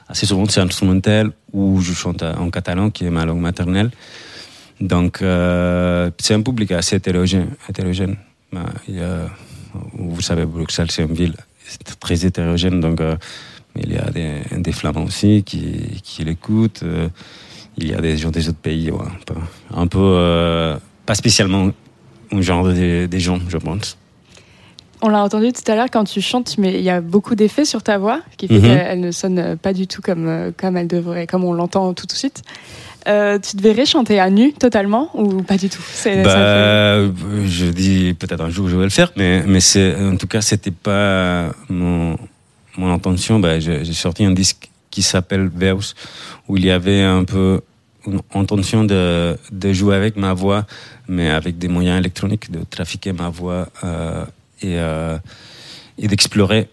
assez 0.07 0.25
souvent, 0.25 0.45
c'est 0.45 0.61
instrumental 0.61 1.31
ou 1.53 1.81
je 1.81 1.93
chante 1.93 2.23
en 2.23 2.49
catalan, 2.49 2.89
qui 2.89 3.05
est 3.05 3.09
ma 3.09 3.25
langue 3.25 3.39
maternelle. 3.41 3.91
Donc, 4.81 5.21
euh, 5.21 6.09
c'est 6.17 6.33
un 6.33 6.41
public 6.41 6.71
assez 6.71 6.97
hétérogène. 6.97 7.49
hétérogène. 7.69 8.17
Vous 9.93 10.21
savez, 10.21 10.45
Bruxelles, 10.45 10.91
c'est 10.91 11.03
une 11.03 11.13
ville 11.13 11.35
très 11.99 12.25
hétérogène, 12.25 12.79
donc 12.79 13.01
euh, 13.01 13.15
il 13.75 13.91
y 13.91 13.97
a 13.97 14.09
des, 14.09 14.71
Flamands 14.71 15.03
aussi 15.03 15.43
qui, 15.43 16.01
qui 16.03 16.23
l'écoutent. 16.23 16.83
euh, 16.83 17.09
il 17.77 17.89
y 17.89 17.93
a 17.93 17.99
des 17.99 18.15
gens 18.15 18.31
des 18.31 18.47
autres 18.47 18.59
pays, 18.59 18.89
un 18.89 19.19
peu, 19.25 19.33
un 19.73 19.87
peu, 19.87 20.77
pas 21.05 21.15
spécialement 21.15 21.71
un 22.31 22.41
genre 22.41 22.63
de, 22.63 23.05
des 23.05 23.19
gens, 23.19 23.39
je 23.49 23.57
pense. 23.57 23.97
On 25.07 25.09
l'a 25.09 25.21
entendu 25.23 25.53
tout 25.53 25.71
à 25.71 25.75
l'heure 25.75 25.91
quand 25.91 26.03
tu 26.03 26.19
chantes, 26.19 26.57
mais 26.57 26.73
il 26.73 26.81
y 26.81 26.89
a 26.89 26.99
beaucoup 26.99 27.35
d'effets 27.35 27.63
sur 27.63 27.83
ta 27.83 27.99
voix 27.99 28.21
qui 28.37 28.47
fait 28.47 28.55
Mhm. 28.55 28.61
qu'elle 28.63 28.99
ne 29.01 29.11
sonne 29.11 29.55
pas 29.55 29.71
du 29.71 29.85
tout 29.85 30.01
comme, 30.01 30.27
euh, 30.27 30.51
comme 30.57 30.77
elle 30.77 30.87
devrait, 30.87 31.27
comme 31.27 31.43
on 31.43 31.53
l'entend 31.53 31.93
tout 31.93 32.07
de 32.07 32.11
suite. 32.11 32.41
Euh, 33.07 33.37
tu 33.37 33.55
te 33.55 33.61
verrais 33.61 33.85
chanter 33.85 34.19
à 34.19 34.31
nu 34.31 34.51
totalement 34.53 35.11
ou 35.13 35.43
pas 35.43 35.57
du 35.57 35.69
tout? 35.69 35.83
Ça 35.93 36.09
Bah, 36.23 36.31
fait- 36.33 37.47
je 37.47 37.65
dis 37.67 38.15
peut-être 38.17 38.41
un 38.41 38.49
jour 38.49 38.67
je 38.67 38.75
vais 38.77 38.83
le 38.85 38.89
faire, 38.89 39.11
mais, 39.15 39.43
mais 39.45 39.59
en 40.11 40.17
tout 40.17 40.25
cas, 40.25 40.41
c'était 40.41 40.71
pas 40.71 41.51
mon, 41.69 42.17
mon 42.75 42.91
intention. 42.91 43.39
Bah, 43.39 43.59
j'ai, 43.59 43.85
sorti 43.93 44.25
un 44.25 44.31
disque 44.31 44.71
qui 44.89 45.03
s'appelle 45.03 45.51
Verse, 45.55 45.93
où 46.47 46.57
il 46.57 46.65
y 46.65 46.71
avait 46.71 47.03
un 47.03 47.25
peu 47.25 47.61
une 48.07 48.21
intention 48.33 48.83
de, 48.83 49.37
de 49.51 49.71
jouer 49.71 49.95
avec 49.95 50.15
ma 50.17 50.33
voix, 50.33 50.65
mais 51.07 51.29
avec 51.29 51.59
des 51.59 51.67
moyens 51.67 51.99
électroniques, 51.99 52.49
de 52.49 52.61
trafiquer 52.67 53.13
ma 53.13 53.29
voix 53.29 53.67
euh, 53.83 54.25
et, 54.61 54.77
euh, 54.77 55.17
et 55.97 56.07
d'explorer 56.07 56.69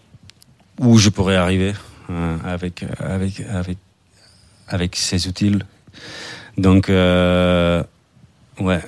où 0.79 0.97
je 0.97 1.09
pourrais 1.09 1.35
arriver 1.35 1.73
euh, 2.09 2.37
avec, 2.43 2.85
avec, 2.99 3.41
avec, 4.67 4.95
ces 4.95 5.27
outils. 5.27 5.53
Donc, 6.57 6.89
euh, 6.89 7.83
ouais. 8.59 8.81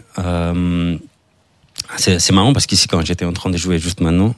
c'est 1.98 2.32
marrant 2.32 2.54
parce 2.54 2.66
qu'ici, 2.66 2.88
quand 2.88 3.06
j'étais 3.06 3.26
en 3.26 3.34
train 3.34 3.50
de 3.50 3.58
jouer 3.58 3.80
juste 3.80 4.02
maintenant, 4.02 4.36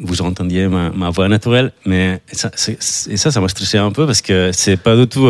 vous 0.00 0.22
entendiez 0.22 0.66
ma, 0.66 1.10
voix 1.10 1.28
naturelle, 1.28 1.72
mais 1.86 2.20
ça, 2.32 2.50
ça, 2.56 3.30
ça 3.30 3.40
m'a 3.40 3.48
stressé 3.48 3.78
un 3.78 3.92
peu 3.92 4.04
parce 4.06 4.22
que 4.22 4.50
c'est 4.52 4.76
pas 4.76 4.96
du 4.96 5.06
tout 5.06 5.28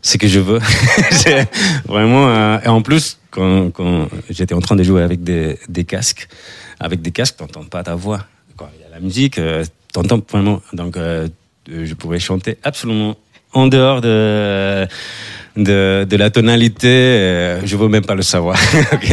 ce 0.00 0.16
que 0.16 0.26
je 0.26 0.40
veux. 0.40 0.60
Vraiment. 1.86 2.58
et 2.60 2.68
en 2.68 2.80
plus, 2.80 3.18
quand, 3.30 4.08
j'étais 4.30 4.54
en 4.54 4.60
train 4.60 4.76
de 4.76 4.82
jouer 4.82 5.02
avec 5.02 5.22
des 5.22 5.84
casques, 5.86 6.28
avec 6.80 7.02
des 7.02 7.10
casques, 7.10 7.36
t'entends 7.36 7.64
pas 7.64 7.82
ta 7.82 7.94
voix. 7.94 8.24
Quand 8.56 8.68
il 8.76 8.82
y 8.82 8.84
a 8.84 8.88
la 8.90 9.00
musique, 9.00 9.38
euh, 9.38 9.64
t'entends 9.92 10.20
vraiment. 10.30 10.60
Donc, 10.72 10.96
euh, 10.96 11.28
je 11.68 11.94
pouvais 11.94 12.18
chanter 12.18 12.58
absolument 12.62 13.16
en 13.52 13.66
dehors 13.66 14.00
de 14.00 14.86
de, 15.64 16.04
de 16.08 16.16
la 16.16 16.30
tonalité. 16.30 16.88
euh, 16.88 17.60
je 17.64 17.76
veux 17.76 17.88
même 17.88 18.04
pas 18.04 18.14
le 18.14 18.22
savoir. 18.22 18.56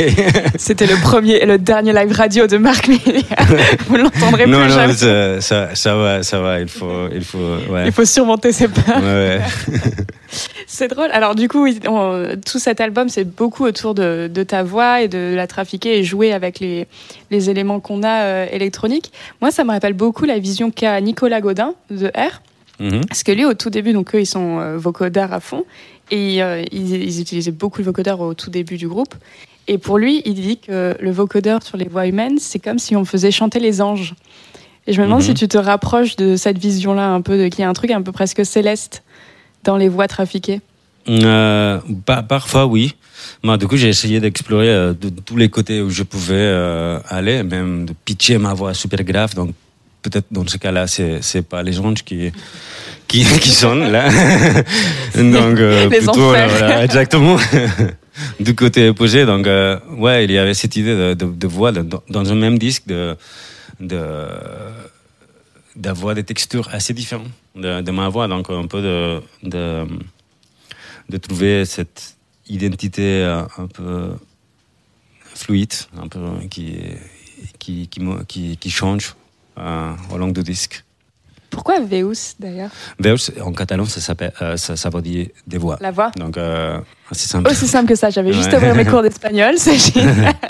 C'était 0.58 0.88
le 0.88 0.96
premier 1.02 1.34
et 1.36 1.46
le 1.46 1.58
dernier 1.58 1.94
live 1.94 2.12
radio 2.12 2.48
de 2.48 2.58
Marc. 2.58 2.88
Vous 3.88 3.98
l'entendrez 3.98 4.46
non, 4.48 4.60
plus 4.60 4.68
non, 4.70 4.74
jamais. 4.74 4.94
ça, 4.94 5.42
ça, 5.42 5.76
ça 5.76 5.96
va, 5.96 6.24
ça 6.24 6.40
va. 6.40 6.60
Il 6.60 6.68
faut, 6.68 7.08
il 7.14 7.24
faut, 7.24 7.38
ouais. 7.70 7.86
Il 7.88 7.92
faut 7.92 8.06
surmonter 8.06 8.52
ses 8.52 8.68
peurs. 8.68 8.98
Ouais, 9.02 9.40
ouais. 9.40 9.42
C'est 10.68 10.88
drôle. 10.90 11.10
Alors 11.14 11.36
du 11.36 11.48
coup, 11.48 11.68
on- 11.88 12.26
tout 12.46 12.60
cet 12.60 12.82
album, 12.82 13.08
c'est 13.10 13.24
beaucoup 13.24 13.64
autour 13.66 13.94
de, 13.94 14.30
de 14.34 14.44
ta 14.44 14.64
voix 14.64 15.02
et 15.02 15.08
de 15.08 15.34
la 15.36 15.48
trafiquer 15.48 16.00
et 16.00 16.04
jouer 16.04 16.34
avec 16.34 16.60
les, 16.60 16.88
les 17.32 17.50
éléments 17.50 17.80
qu'on 17.80 18.04
a 18.04 18.24
euh, 18.24 18.46
électroniques. 18.52 19.12
Moi, 19.42 19.52
ça 19.52 19.64
me 19.64 19.72
rappelle 19.72 19.94
beaucoup 19.94 20.26
la 20.26 20.40
vision 20.40 20.72
qu'a 20.72 21.00
Nicolas 21.02 21.42
Godin 21.42 21.74
de 21.92 22.08
R. 22.08 22.42
Mhm. 22.80 23.06
Parce 23.08 23.24
que 23.24 23.32
lui, 23.32 23.46
au 23.46 23.54
tout 23.54 23.70
début, 23.70 23.94
donc 23.94 24.14
eux, 24.16 24.20
ils 24.20 24.26
sont 24.26 24.60
euh, 24.60 24.78
vocodeurs 24.78 25.32
à 25.32 25.40
fond. 25.40 25.64
Et 26.12 26.42
euh, 26.44 26.64
ils, 26.72 26.94
ils 26.94 27.20
utilisaient 27.22 27.52
beaucoup 27.52 27.80
le 27.80 27.86
vocodeur 27.86 28.20
au 28.22 28.34
tout 28.34 28.50
début 28.50 28.78
du 28.78 28.88
groupe. 28.88 29.16
Et 29.68 29.78
pour 29.80 29.98
lui, 29.98 30.22
il 30.26 30.36
dit 30.36 30.58
que 30.60 30.96
le 31.00 31.12
vocodeur 31.12 31.64
sur 31.64 31.78
les 31.78 31.88
voix 31.88 32.06
humaines, 32.08 32.38
c'est 32.40 32.60
comme 32.60 32.78
si 32.80 32.96
on 32.96 33.04
faisait 33.06 33.32
chanter 33.32 33.60
les 33.60 33.82
anges. 33.82 34.14
Et 34.88 34.94
je 34.94 35.02
me 35.02 35.06
demande 35.08 35.22
Mhm. 35.22 35.26
si 35.28 35.34
tu 35.34 35.48
te 35.48 35.58
rapproches 35.58 36.16
de 36.16 36.36
cette 36.36 36.60
vision-là, 36.60 37.10
un 37.10 37.22
peu, 37.22 37.38
de- 37.38 37.48
qu'il 37.48 37.62
y 37.62 37.64
a 37.64 37.70
un 37.70 37.74
truc 37.74 37.90
un 37.90 38.04
peu 38.04 38.12
presque 38.12 38.46
céleste 38.46 39.02
dans 39.64 39.78
les 39.78 39.90
voix 39.90 40.08
trafiquées. 40.08 40.62
Euh, 41.10 41.80
pa- 42.06 42.22
parfois, 42.22 42.68
oui. 42.68 42.94
Moi, 43.42 43.58
du 43.58 43.68
coup, 43.68 43.78
j'ai 43.78 43.90
essayé 43.90 44.20
d'explorer 44.20 44.70
euh, 44.70 44.94
de, 44.94 45.10
de 45.10 45.20
tous 45.22 45.38
les 45.38 45.50
côtés 45.50 45.82
où 45.82 45.90
je 45.90 46.04
pouvais 46.04 46.36
euh, 46.36 47.00
aller, 47.10 47.42
même 47.42 47.86
de 47.86 47.94
pitcher 48.06 48.38
ma 48.38 48.54
voix 48.54 48.76
super 48.76 49.04
grave. 49.04 49.34
Donc, 49.34 49.52
peut-être 50.06 50.28
dans 50.32 50.46
ce 50.48 50.58
cas-là, 50.58 50.86
c'est 50.88 51.22
c'est 51.22 51.42
pas 51.42 51.64
les 51.64 51.80
anges 51.80 52.04
qui 52.04 52.32
qui, 53.08 53.24
qui 53.44 53.50
sonnent 53.50 53.92
là. 53.92 54.10
donc, 55.16 55.58
euh, 55.60 55.90
plutôt, 55.90 56.14
voilà, 56.14 56.84
exactement. 56.84 57.38
du 58.40 58.56
côté 58.56 58.90
opposé. 58.90 59.26
Donc, 59.26 59.48
euh, 59.48 59.80
ouais, 59.98 60.26
il 60.26 60.32
y 60.32 60.38
avait 60.38 60.54
cette 60.54 60.76
idée 60.76 60.96
de, 60.96 61.14
de, 61.14 61.26
de 61.26 61.48
voix 61.48 61.72
dans 61.72 62.32
un 62.32 62.36
même 62.36 62.58
disque 62.58 62.88
de 62.88 63.16
de 63.80 64.02
d'avoir 65.76 66.16
des 66.16 66.24
textures 66.24 66.70
assez 66.72 66.94
différentes 66.94 67.34
de, 67.56 67.82
de 67.82 67.92
ma 67.92 68.08
voix. 68.10 68.28
Donc, 68.28 68.50
un 68.50 68.68
peu 68.68 68.82
de, 68.82 69.22
de 69.44 69.86
de 71.10 71.18
trouver 71.18 71.66
cette 71.66 72.16
identité 72.48 73.24
euh, 73.24 73.42
un 73.58 73.68
peu 73.68 74.16
fluide, 75.36 75.74
un 76.02 76.08
peu 76.08 76.20
qui, 76.50 76.78
qui, 77.60 77.90
qui, 78.28 78.58
qui 78.58 78.70
change 78.70 79.16
euh, 79.58 79.92
au 80.14 80.18
long 80.18 80.30
du 80.30 80.44
disque. 80.44 80.84
Pourquoi 81.50 81.80
Veus 81.80 82.36
d'ailleurs? 82.40 82.70
Veus, 83.00 83.32
en 83.42 83.54
catalan, 83.54 83.86
ça, 83.86 84.14
euh, 84.42 84.58
ça, 84.58 84.76
ça 84.76 84.90
veut 84.90 85.02
dire 85.02 85.28
des 85.48 85.58
voix. 85.58 85.78
La 85.80 85.92
voix 85.92 86.12
Donc, 86.18 86.38
euh, 86.38 86.80
c'est 87.14 87.30
simple. 87.30 87.50
Aussi 87.50 87.68
simple 87.68 87.88
que 87.88 87.96
ça, 87.96 88.10
j'avais 88.10 88.34
juste 88.34 88.52
ouvert 88.54 88.76
mes 88.76 88.86
cours 88.86 89.02
d'espagnol, 89.04 89.54
c'est 89.58 89.78
génial. 89.78 90.34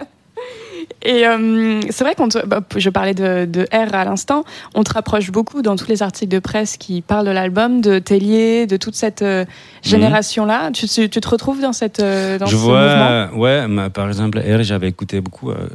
Et 1.01 1.27
euh, 1.27 1.81
c'est 1.91 2.03
vrai 2.03 2.15
qu'on 2.15 2.27
bah, 2.47 2.61
je 2.75 2.89
parlais 2.89 3.13
de, 3.13 3.45
de 3.45 3.67
R 3.71 3.93
à 3.93 4.05
l'instant, 4.05 4.43
on 4.73 4.83
te 4.83 4.91
rapproche 4.93 5.29
beaucoup 5.31 5.61
dans 5.61 5.75
tous 5.75 5.87
les 5.87 6.01
articles 6.01 6.31
de 6.33 6.39
presse 6.39 6.77
qui 6.77 7.01
parlent 7.03 7.27
de 7.27 7.31
l'album, 7.31 7.79
de 7.81 7.99
Tellier, 7.99 8.65
de 8.65 8.75
toute 8.77 8.95
cette 8.95 9.21
euh, 9.21 9.45
génération-là. 9.83 10.71
Tu, 10.73 10.87
tu- 10.87 11.07
tu 11.09 11.21
te 11.21 11.27
retrouves 11.27 11.61
dans, 11.61 11.73
cette, 11.73 11.99
euh, 11.99 12.39
dans 12.39 12.47
je 12.47 12.55
ce 12.55 12.61
mouvement? 12.61 13.27
vois, 13.29 13.29
ouais, 13.35 13.89
par 13.91 14.07
exemple, 14.07 14.39
R, 14.39 14.63
j'avais 14.63 14.87
écouté 14.87 15.21
beaucoup 15.21 15.51
euh, 15.51 15.67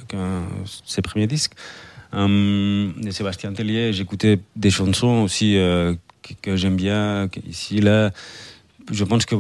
ses 0.84 1.00
premiers 1.02 1.28
disques. 1.28 1.52
De 2.12 3.10
Sébastien 3.10 3.52
Tellier, 3.52 3.92
j'écoutais 3.92 4.38
des 4.56 4.70
chansons 4.70 5.22
aussi 5.22 5.56
euh, 5.56 5.94
que, 6.22 6.34
que 6.42 6.56
j'aime 6.56 6.76
bien, 6.76 7.28
que 7.30 7.40
ici, 7.48 7.80
là. 7.80 8.10
Je 8.90 9.04
pense 9.04 9.24
que 9.24 9.36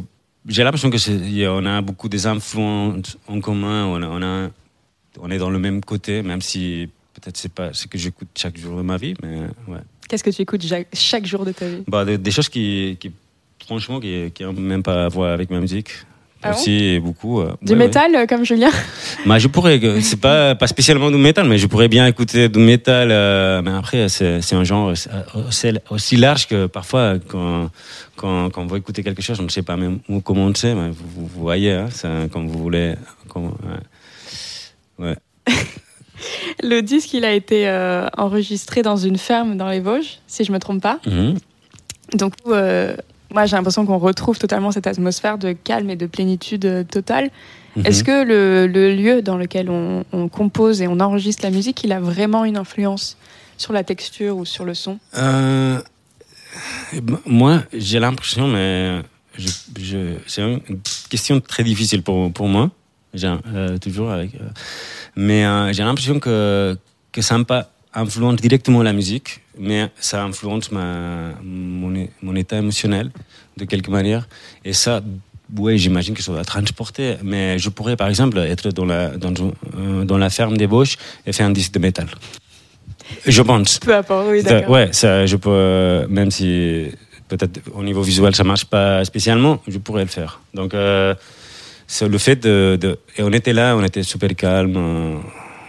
j'ai 0.46 0.62
l'impression 0.62 0.90
que 0.90 0.98
c'est- 0.98 1.48
on 1.48 1.66
a 1.66 1.80
beaucoup 1.82 2.08
des 2.08 2.26
influences 2.26 3.18
en 3.26 3.40
commun, 3.40 3.86
on, 3.86 4.02
a- 4.02 4.06
on, 4.08 4.22
a- 4.22 4.50
on 5.20 5.30
est 5.30 5.38
dans 5.38 5.50
le 5.50 5.58
même 5.58 5.80
côté, 5.84 6.22
même 6.22 6.40
si 6.42 6.88
peut-être 7.14 7.36
c'est 7.36 7.52
pas 7.52 7.72
ce 7.72 7.86
que 7.88 7.98
j'écoute 7.98 8.28
chaque 8.36 8.56
jour 8.56 8.76
de 8.76 8.82
ma 8.82 8.96
vie, 8.96 9.14
mais 9.22 9.40
ouais. 9.66 9.80
Qu'est-ce 10.08 10.22
que 10.24 10.30
tu 10.30 10.42
écoutes 10.42 10.64
chaque, 10.64 10.88
chaque 10.92 11.26
jour 11.26 11.44
de 11.44 11.52
ta 11.52 11.68
vie? 11.68 11.82
Bah, 11.88 12.04
des, 12.04 12.18
des 12.18 12.30
choses 12.30 12.48
qui, 12.48 12.96
qui 13.00 13.10
franchement, 13.64 14.00
qui 14.00 14.30
n'ont 14.40 14.52
même 14.52 14.82
pas 14.82 15.04
à 15.06 15.08
voir 15.08 15.32
avec 15.32 15.50
ma 15.50 15.60
musique. 15.60 15.90
Ah 16.42 16.52
bon 16.52 16.56
aussi, 16.56 16.72
et 16.72 17.00
beaucoup. 17.00 17.40
euh, 17.40 17.52
Du 17.60 17.72
ouais, 17.72 17.78
métal, 17.78 18.14
euh, 18.14 18.26
comme 18.26 18.44
Julien 18.44 18.70
Bah, 19.26 19.38
je 19.38 19.46
pourrais, 19.48 19.78
euh, 19.84 20.00
c'est 20.00 20.20
pas, 20.20 20.54
pas 20.54 20.66
spécialement 20.66 21.10
du 21.10 21.18
métal, 21.18 21.46
mais 21.46 21.58
je 21.58 21.66
pourrais 21.66 21.88
bien 21.88 22.06
écouter 22.06 22.48
du 22.48 22.58
métal. 22.58 23.08
euh, 23.10 23.60
mais 23.62 23.70
après, 23.72 24.08
c'est 24.08 24.40
un 24.54 24.64
genre 24.64 24.92
aussi, 24.92 25.68
aussi 25.90 26.16
large 26.16 26.46
que 26.48 26.66
parfois, 26.66 27.14
quand, 27.28 27.70
quand, 28.16 28.50
quand 28.50 28.62
on 28.62 28.66
veut 28.66 28.78
écouter 28.78 29.02
quelque 29.02 29.20
chose, 29.22 29.38
on 29.40 29.44
ne 29.44 29.48
sait 29.50 29.62
pas 29.62 29.76
même 29.76 29.98
où 30.08 30.20
commencer. 30.20 30.72
Mais 30.74 30.88
vous, 30.90 31.04
vous- 31.14 31.26
vous 31.26 31.40
voyez, 31.40 31.72
hein, 31.72 31.88
comme 32.32 32.48
vous 32.48 32.58
voulez. 32.58 32.94
comme- 33.28 33.54
ouais. 34.98 35.16
Le 36.62 36.80
disque, 36.82 37.14
il 37.14 37.24
a 37.24 37.32
été 37.32 37.66
euh, 37.68 38.06
enregistré 38.16 38.82
dans 38.82 38.96
une 38.96 39.16
ferme 39.18 39.56
dans 39.56 39.68
les 39.70 39.80
Vosges, 39.80 40.18
si 40.26 40.44
je 40.44 40.52
me 40.52 40.58
trompe 40.58 40.82
pas. 40.82 40.98
Mhm. 41.06 41.36
Donc, 42.14 42.34
euh, 42.48 42.94
moi, 43.32 43.46
j'ai 43.46 43.56
l'impression 43.56 43.86
qu'on 43.86 43.98
retrouve 43.98 44.38
totalement 44.38 44.72
cette 44.72 44.86
atmosphère 44.86 45.38
de 45.38 45.52
calme 45.52 45.90
et 45.90 45.96
de 45.96 46.06
plénitude 46.06 46.64
euh, 46.64 46.84
totale. 46.84 47.30
Mhm. 47.76 47.86
Est-ce 47.86 48.02
que 48.02 48.24
le, 48.24 48.66
le 48.66 48.94
lieu 48.94 49.22
dans 49.22 49.36
lequel 49.36 49.70
on, 49.70 50.04
on 50.12 50.28
compose 50.28 50.82
et 50.82 50.88
on 50.88 50.98
enregistre 51.00 51.44
la 51.44 51.50
musique, 51.50 51.84
il 51.84 51.92
a 51.92 52.00
vraiment 52.00 52.44
une 52.44 52.56
influence 52.56 53.16
sur 53.56 53.72
la 53.72 53.84
texture 53.84 54.36
ou 54.36 54.44
sur 54.44 54.64
le 54.64 54.74
son? 54.74 54.98
Euh, 55.16 55.80
ben, 57.00 57.18
moi, 57.26 57.62
j'ai 57.72 58.00
l'impression, 58.00 58.48
mais 58.48 59.00
je, 59.38 59.48
je- 59.80 60.16
c'est 60.26 60.42
une 60.42 60.60
question 61.08 61.40
très 61.40 61.62
difficile 61.62 62.02
pour, 62.02 62.32
pour 62.32 62.48
moi, 62.48 62.70
j'ai, 63.14 63.32
euh, 63.54 63.78
toujours 63.78 64.10
avec. 64.10 64.34
euh, 64.34 64.48
mais 65.14 65.72
j'ai 65.72 65.82
l'impression 65.84 66.18
que, 66.18 66.76
que 67.12 67.20
pas 67.44 67.70
influence 67.94 68.36
directement 68.36 68.82
la 68.82 68.92
musique, 68.92 69.40
mais 69.58 69.88
ça 69.98 70.22
influence 70.22 70.70
ma, 70.72 71.30
mon, 71.42 72.06
mon 72.22 72.34
état 72.36 72.56
émotionnel 72.58 73.10
de 73.56 73.64
quelque 73.64 73.90
manière. 73.90 74.28
Et 74.64 74.72
ça, 74.72 75.02
ouais, 75.56 75.76
j'imagine 75.76 76.14
que 76.14 76.22
ça 76.22 76.32
va 76.32 76.44
transporter. 76.44 77.16
Mais 77.24 77.58
je 77.58 77.68
pourrais, 77.68 77.96
par 77.96 78.08
exemple, 78.08 78.38
être 78.38 78.70
dans 78.70 78.84
la, 78.84 79.08
dans, 79.16 79.32
euh, 79.76 80.04
dans 80.04 80.18
la 80.18 80.30
ferme 80.30 80.56
des 80.56 80.66
Vosges 80.66 80.96
et 81.26 81.32
faire 81.32 81.46
un 81.46 81.50
disque 81.50 81.72
de 81.72 81.78
métal. 81.80 82.06
Je 83.26 83.42
pense. 83.42 83.78
Peu 83.80 83.94
importe, 83.94 84.26
oui, 84.30 84.42
d'accord. 84.42 84.70
Ouais, 84.70 84.88
ça, 84.92 85.26
je 85.26 85.36
peux, 85.36 86.06
même 86.08 86.30
si 86.30 86.86
peut-être 87.28 87.60
au 87.74 87.82
niveau 87.82 88.02
visuel 88.02 88.34
ça 88.34 88.44
marche 88.44 88.64
pas 88.64 89.04
spécialement, 89.04 89.60
je 89.66 89.78
pourrais 89.78 90.02
le 90.04 90.08
faire. 90.10 90.40
Donc, 90.54 90.74
euh, 90.74 91.14
c'est 91.86 92.08
le 92.08 92.18
fait 92.18 92.36
de, 92.36 92.78
de- 92.80 92.98
Et 93.16 93.22
on 93.24 93.32
était 93.32 93.52
là, 93.52 93.76
on 93.76 93.82
était 93.84 94.04
super 94.04 94.34
calme, 94.36 94.74
euh, 94.76 95.16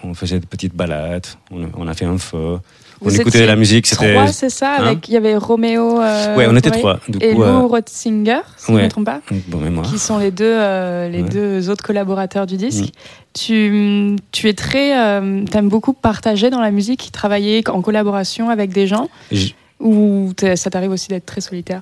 on 0.04 0.14
faisait 0.14 0.40
de 0.40 0.46
petites 0.46 0.76
balades, 0.76 1.28
on, 1.52 1.68
on 1.78 1.88
a 1.88 1.94
fait 1.94 2.06
un 2.06 2.18
feu, 2.18 2.58
on 3.04 3.10
écoutait 3.10 3.30
étiez 3.30 3.46
la 3.48 3.56
musique, 3.56 3.88
c'était. 3.88 4.14
Trois, 4.14 4.28
c'est 4.28 4.50
ça 4.50 4.76
Hein 4.80 4.86
avec, 4.88 5.08
Il 5.08 5.14
y 5.14 5.18
avait 5.18 5.36
Roméo. 5.36 6.00
euh, 6.02 6.36
Ouais, 6.38 6.46
on 6.48 6.56
était 6.56 6.70
trois. 6.72 7.00
Du 7.10 7.18
Et 7.20 7.34
coup, 7.34 7.42
Lou 7.42 7.48
euh, 7.48 7.60
Rotzinger, 7.66 8.42
si 8.58 8.68
je 8.72 8.78
ne 8.78 8.84
me 8.84 8.88
trompe 8.90 9.06
pas. 9.06 9.22
bon 9.48 9.58
mémoire. 9.60 9.90
qui 9.90 9.98
sont 9.98 10.18
les 10.20 10.30
deux, 10.32 10.46
euh, 10.46 11.10
les 11.10 11.24
Ouais. 11.24 11.30
deux 11.30 11.70
autres 11.70 11.84
collaborateurs 11.84 12.46
du 12.46 12.58
disque. 12.58 12.86
Mm. 12.86 12.92
Tu, 13.34 14.16
tu 14.32 14.50
es 14.50 14.54
très, 14.54 14.98
euh, 15.00 15.44
t'aimes 15.46 15.70
beaucoup 15.70 15.94
partager 15.94 16.50
dans 16.50 16.62
la 16.62 16.70
musique, 16.72 17.10
travailler 17.12 17.64
en 17.70 17.82
collaboration 17.82 18.50
avec 18.50 18.72
des 18.72 18.86
gens, 18.88 19.10
Je- 19.32 19.54
ou 19.80 20.34
ça 20.56 20.70
t'arrive 20.70 20.92
aussi 20.92 21.08
d'être 21.08 21.26
très 21.26 21.42
solitaire? 21.42 21.82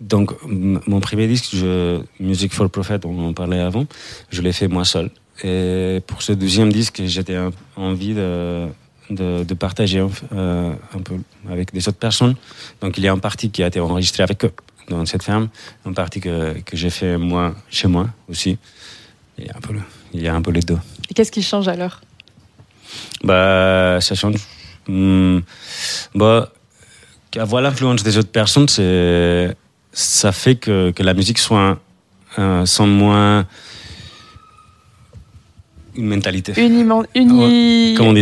Donc, 0.00 0.32
mon 0.46 1.00
premier 1.00 1.26
disque, 1.26 1.50
je, 1.54 2.00
Music 2.20 2.52
for 2.52 2.68
Prophet, 2.70 3.00
on 3.04 3.28
en 3.28 3.32
parlait 3.32 3.58
avant, 3.60 3.84
je 4.30 4.42
l'ai 4.42 4.52
fait 4.52 4.68
moi 4.68 4.84
seul. 4.84 5.10
Et 5.44 6.02
pour 6.06 6.22
ce 6.22 6.32
deuxième 6.32 6.72
disque, 6.72 7.02
j'étais 7.04 7.38
envie 7.76 8.14
de, 8.14 8.66
de, 9.10 9.44
de 9.44 9.54
partager 9.54 10.00
un, 10.00 10.10
euh, 10.34 10.72
un 10.94 10.98
peu 11.00 11.14
avec 11.48 11.72
des 11.72 11.88
autres 11.88 11.98
personnes. 11.98 12.34
Donc, 12.80 12.98
il 12.98 13.04
y 13.04 13.08
a 13.08 13.12
une 13.12 13.20
partie 13.20 13.50
qui 13.50 13.62
a 13.62 13.68
été 13.68 13.78
enregistrée 13.80 14.22
avec 14.24 14.44
eux 14.44 14.52
dans 14.88 15.04
cette 15.06 15.22
ferme, 15.22 15.48
une 15.86 15.94
partie 15.94 16.20
que, 16.20 16.58
que 16.60 16.76
j'ai 16.76 16.90
fait 16.90 17.16
moi, 17.18 17.54
chez 17.70 17.88
moi 17.88 18.08
aussi. 18.28 18.58
Il 19.38 19.46
y 19.46 19.50
a 19.50 19.56
un 19.56 19.60
peu, 19.60 19.72
le- 19.74 19.82
il 20.12 20.22
y 20.22 20.28
a 20.28 20.34
un 20.34 20.42
peu 20.42 20.50
les 20.50 20.60
deux. 20.62 20.78
Et 21.10 21.14
qu'est-ce 21.14 21.30
qui 21.30 21.42
change 21.42 21.68
alors? 21.68 22.00
Bah, 23.22 23.98
ça 24.00 24.14
change. 24.14 24.36
Hmm, 24.88 25.40
bah, 26.14 26.50
avoir 27.36 27.62
l'influence 27.62 28.02
des 28.02 28.16
autres 28.16 28.30
personnes, 28.32 28.66
ça 28.68 30.32
fait 30.32 30.56
que, 30.56 30.90
que 30.90 31.02
la 31.04 31.14
musique 31.14 31.38
soit, 31.38 31.78
euh, 32.38 32.66
sans 32.66 32.86
moins 32.86 33.40
une 33.40 33.44
mentalité. 33.44 33.46
Uniman- 33.46 33.46
uni- 33.46 33.46
Comment 33.46 33.46
on 33.46 33.46
dit 35.44 35.76
ça 35.76 35.77
en 35.77 35.77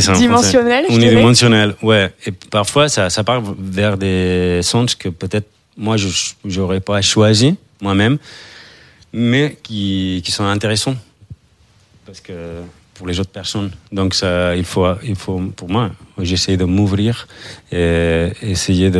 français 0.02 0.20
dimensionnel, 0.20 0.84
je 0.88 0.94
dirais. 0.94 1.12
Unidimensionnel, 1.12 1.74
ouais. 1.82 2.12
Et 2.26 2.32
parfois, 2.32 2.88
ça, 2.88 3.10
ça 3.10 3.24
part 3.24 3.42
vers 3.58 3.96
des 3.96 4.60
sens 4.62 4.94
que 4.94 5.08
peut-être 5.08 5.48
moi, 5.76 5.96
je 5.96 6.08
n'aurais 6.44 6.80
pas 6.80 7.02
choisi 7.02 7.56
moi-même, 7.80 8.18
mais 9.12 9.56
qui, 9.62 10.22
qui 10.24 10.32
sont 10.32 10.44
intéressants. 10.44 10.96
Parce 12.06 12.20
que 12.20 12.32
pour 12.96 13.06
les 13.06 13.20
autres 13.20 13.30
personnes. 13.30 13.70
Donc, 13.92 14.14
ça, 14.14 14.56
il, 14.56 14.64
faut, 14.64 14.86
il 15.04 15.16
faut, 15.16 15.38
pour 15.54 15.68
moi, 15.68 15.90
j'essaie 16.18 16.56
de 16.56 16.64
m'ouvrir 16.64 17.28
et 17.70 18.28
essayer 18.42 18.90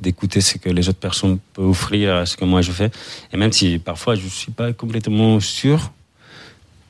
d'écouter 0.00 0.40
ce 0.40 0.58
que 0.58 0.70
les 0.70 0.88
autres 0.88 0.98
personnes 0.98 1.38
peuvent 1.52 1.68
offrir 1.68 2.14
à 2.14 2.26
ce 2.26 2.36
que 2.36 2.44
moi 2.44 2.62
je 2.62 2.72
fais. 2.72 2.90
Et 3.32 3.36
même 3.36 3.52
si 3.52 3.78
parfois 3.78 4.14
je 4.14 4.24
ne 4.24 4.28
suis 4.28 4.52
pas 4.52 4.72
complètement 4.72 5.38
sûr, 5.40 5.92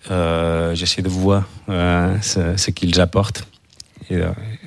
j'essaie 0.08 1.02
de 1.02 1.08
voir 1.08 1.44
euh, 1.68 2.16
ce, 2.22 2.56
ce 2.56 2.70
qu'ils 2.70 3.00
apportent 3.00 3.44
et 4.08 4.16
de, 4.16 4.24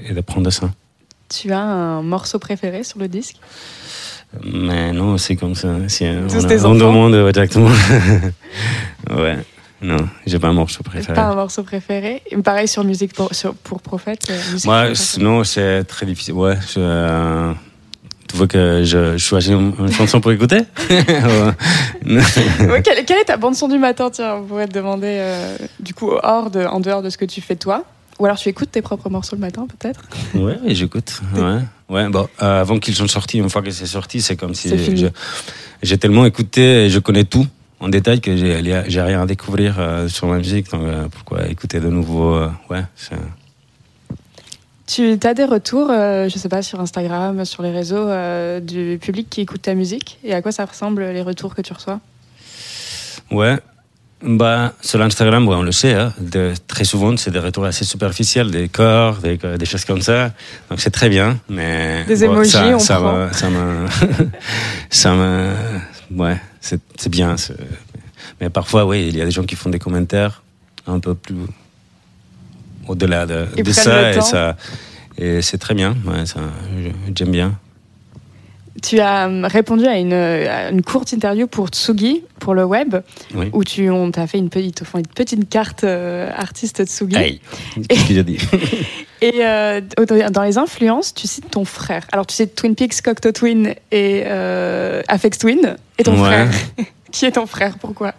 et 0.10 0.14
de 0.14 0.22
prendre 0.22 0.50
ça. 0.50 0.70
Tu 1.30 1.52
as 1.52 1.60
un 1.60 2.02
morceau 2.02 2.38
préféré 2.40 2.84
sur 2.84 3.00
le 3.00 3.08
disque? 3.08 3.38
Mais 4.44 4.92
non, 4.92 5.18
c'est 5.18 5.36
comme 5.36 5.56
ça. 5.56 5.76
Tous 5.88 6.04
on, 6.46 6.48
tes 6.48 6.66
on 6.66 6.76
demande 6.76 7.16
exactement. 7.28 7.70
ouais. 9.10 9.38
Non, 9.82 9.98
j'ai 10.26 10.40
pas 10.40 10.48
un 10.48 10.54
morceau 10.54 10.82
préféré. 10.82 11.14
Pas 11.14 11.24
un 11.26 11.36
morceau 11.36 11.62
préféré? 11.64 12.22
Et 12.32 12.38
pareil 12.38 12.68
sur 12.70 12.84
Musique 12.86 13.14
pour, 13.14 13.34
sur- 13.36 13.54
pour 13.54 13.82
Prophète. 13.82 14.26
euh, 14.30 14.52
musique 14.54 14.66
Moi, 14.66 14.88
pour 14.88 14.96
c- 14.96 15.20
non, 15.22 15.44
c'est 15.44 15.84
très 15.84 16.06
difficile. 16.06 16.36
Ouais, 16.36 16.56
je, 16.62 16.76
euh, 16.80 17.54
tu 18.34 18.40
veux 18.40 18.48
que 18.48 18.84
je, 18.84 19.14
je 19.14 19.18
choisisse 19.24 19.52
une, 19.52 19.74
une 19.78 19.92
chanson 19.92 20.20
pour 20.20 20.32
écouter 20.32 20.62
Ouais. 20.90 22.82
Quelle, 22.84 23.06
quelle 23.06 23.20
est 23.20 23.26
ta 23.26 23.38
bande 23.38 23.54
son 23.56 23.68
du 23.68 23.78
matin? 23.78 24.10
Tiens, 24.12 24.38
on 24.38 24.44
pourrait 24.44 24.68
te 24.68 24.74
demander 24.74 25.18
euh, 25.20 25.56
du 25.80 25.94
coup 25.94 26.12
hors 26.24 26.50
de, 26.50 26.66
en 26.66 26.80
dehors 26.80 27.04
de 27.04 27.12
ce 27.12 27.18
que 27.18 27.26
tu 27.26 27.42
fais 27.42 27.56
toi. 27.56 27.86
Ou 28.18 28.26
alors 28.26 28.38
tu 28.38 28.50
écoutes 28.50 28.72
tes 28.72 28.82
propres 28.82 29.10
morceaux 29.12 29.36
le 29.36 29.42
matin 29.42 29.68
peut-être? 29.68 30.02
Ouais, 30.34 30.58
oui, 30.66 30.74
j'écoute. 30.74 31.22
Ouais, 31.36 31.60
ouais. 31.90 32.10
Bon, 32.10 32.28
euh, 32.42 32.62
avant 32.62 32.80
qu'ils 32.80 32.96
soient 32.96 33.08
sortis, 33.08 33.38
une 33.38 33.50
fois 33.52 33.62
que 33.62 33.70
c'est 33.72 33.86
sorti, 33.86 34.22
c'est 34.22 34.36
comme 34.36 34.56
si 34.56 34.72
j'ai 35.84 35.98
tellement 36.00 36.26
écouté 36.26 36.86
et 36.86 36.90
je 36.90 36.98
connais 37.00 37.26
tout 37.26 37.46
en 37.80 37.90
détail 37.90 38.20
que 38.20 38.36
j'ai 38.36 39.02
rien 39.02 39.22
à 39.22 39.26
découvrir 39.28 39.76
euh, 39.78 40.08
sur 40.08 40.26
ma 40.28 40.38
musique. 40.38 40.72
Donc 40.72 40.82
pourquoi 41.12 41.48
écouter 41.48 41.80
de 41.80 41.90
nouveau 41.90 42.40
Ouais, 42.70 42.84
Tu 44.86 45.18
as 45.24 45.34
des 45.34 45.46
retours, 45.46 45.90
euh, 45.90 46.28
je 46.28 46.38
sais 46.38 46.50
pas, 46.50 46.62
sur 46.62 46.80
Instagram, 46.82 47.46
sur 47.46 47.64
les 47.64 47.72
réseaux, 47.72 48.08
euh, 48.08 48.60
du 48.60 48.98
public 49.02 49.30
qui 49.30 49.42
écoute 49.42 49.62
ta 49.62 49.76
musique? 49.76 50.20
Et 50.24 50.34
à 50.34 50.42
quoi 50.42 50.52
ça 50.52 50.66
ressemble 50.66 51.04
les 51.06 51.22
retours 51.22 51.56
que 51.56 51.62
tu 51.62 51.72
reçois? 51.74 52.00
Ouais. 53.32 53.58
Bah, 54.22 54.74
sur 54.82 55.02
Instagram, 55.02 55.46
ouais, 55.48 55.56
on 55.56 55.64
le 55.64 55.72
sait, 55.74 55.94
hein, 55.94 56.14
de- 56.20 56.54
très 56.68 56.86
souvent, 56.86 57.16
c'est 57.18 57.32
des 57.32 57.40
retours 57.40 57.66
assez 57.66 57.84
superficiels, 57.84 58.52
des 58.52 58.70
corps, 58.70 59.18
des, 59.18 59.38
des 59.38 59.66
choses 59.66 59.84
comme 59.84 60.02
ça. 60.02 60.32
Donc 60.70 60.80
c'est 60.80 60.92
très 60.92 61.10
bien, 61.10 61.40
mais. 61.50 62.06
Des 62.06 62.24
emojis, 62.24 62.52
ça, 62.52 62.68
on 62.76 62.80
ça 62.80 62.96
prend. 62.98 63.14
me- 63.18 63.34
ça 63.34 63.50
me. 63.50 63.86
ça 64.90 65.14
me. 65.14 65.54
Ouais, 66.16 66.40
c'est 66.62 67.10
bien. 67.10 67.36
mais 68.40 68.50
parfois, 68.50 68.86
oui, 68.86 69.08
il 69.10 69.18
y 69.18 69.22
a 69.22 69.26
des 69.26 69.32
gens 69.32 69.44
qui 69.44 69.56
font 69.58 69.70
des 69.70 69.80
commentaires 69.80 70.42
un 70.88 71.00
peu 71.00 71.16
plus 71.16 71.36
au-delà 72.88 73.26
de, 73.26 73.46
ça, 73.72 74.12
et 74.12 74.16
temps. 74.16 74.22
ça, 74.22 74.56
et 75.18 75.42
c'est 75.42 75.58
très 75.58 75.74
bien. 75.74 75.96
Ouais, 76.06 76.24
j'aime 77.16 77.32
bien. 77.32 77.54
Tu 78.82 79.00
as 79.00 79.28
répondu 79.48 79.86
à 79.86 79.98
une, 80.00 80.14
à 80.14 80.70
une 80.72 80.82
courte 80.82 81.14
interview 81.14 81.46
pour 81.48 81.68
Tsugi, 81.70 82.24
pour 82.40 82.54
le 82.56 82.66
web, 82.66 82.96
Oui. 83.36 83.50
où 83.54 83.64
tu 83.64 83.90
on 83.92 84.10
t'a 84.12 84.26
fait 84.28 84.40
une 84.40 84.50
petite, 84.50 84.84
une 84.96 85.06
petite 85.08 85.48
carte 85.48 85.84
euh, 85.84 86.30
artiste 86.36 86.84
Tsugi. 86.84 87.16
Hey, 87.16 87.40
qu'est-ce 87.88 88.08
que 88.08 88.14
j'ai 88.14 88.24
dit 88.24 88.38
Et 89.22 89.46
euh, 89.46 89.80
dans 90.32 90.42
les 90.42 90.58
influences, 90.58 91.14
tu 91.14 91.28
cites 91.28 91.50
ton 91.52 91.64
frère. 91.64 92.06
Alors 92.12 92.26
tu 92.26 92.36
cites 92.36 92.56
Twin 92.56 92.76
Peaks, 92.76 93.02
Cocteau 93.02 93.32
Twin 93.32 93.74
et 93.92 94.24
euh, 94.26 95.02
Afex 95.08 95.38
Twin. 95.38 95.78
Et 95.98 96.04
ton 96.04 96.14
Ouais. 96.22 96.28
frère 96.48 96.50
Qui 97.12 97.26
est 97.26 97.32
ton 97.34 97.46
frère? 97.46 97.78
Pourquoi? 97.80 98.14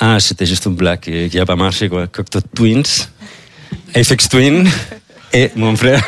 Ah, 0.00 0.18
c'était 0.18 0.44
juste 0.46 0.66
une 0.66 0.74
blague 0.74 0.98
qui 1.00 1.28
qui 1.30 1.38
a 1.38 1.46
pas 1.46 1.54
marché, 1.56 1.88
quoi. 1.88 2.08
Cocteau 2.08 2.40
Twins, 2.54 2.82
FX 3.96 4.28
Twin 4.28 4.68
et 5.32 5.50
mon 5.56 5.74
frère. 5.76 6.00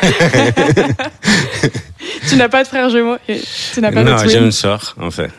Tu 2.29 2.35
n'as 2.35 2.49
pas 2.49 2.63
de 2.63 2.67
frère 2.67 2.89
jumeau? 2.89 3.17
Tu 3.73 3.81
n'as 3.81 3.91
pas 3.91 4.03
non, 4.03 4.15
de 4.15 4.23
j'ai 4.23 4.29
twin 4.35 4.45
une 4.45 4.51
soeur, 4.51 4.95
en 4.99 5.11
fait. 5.11 5.29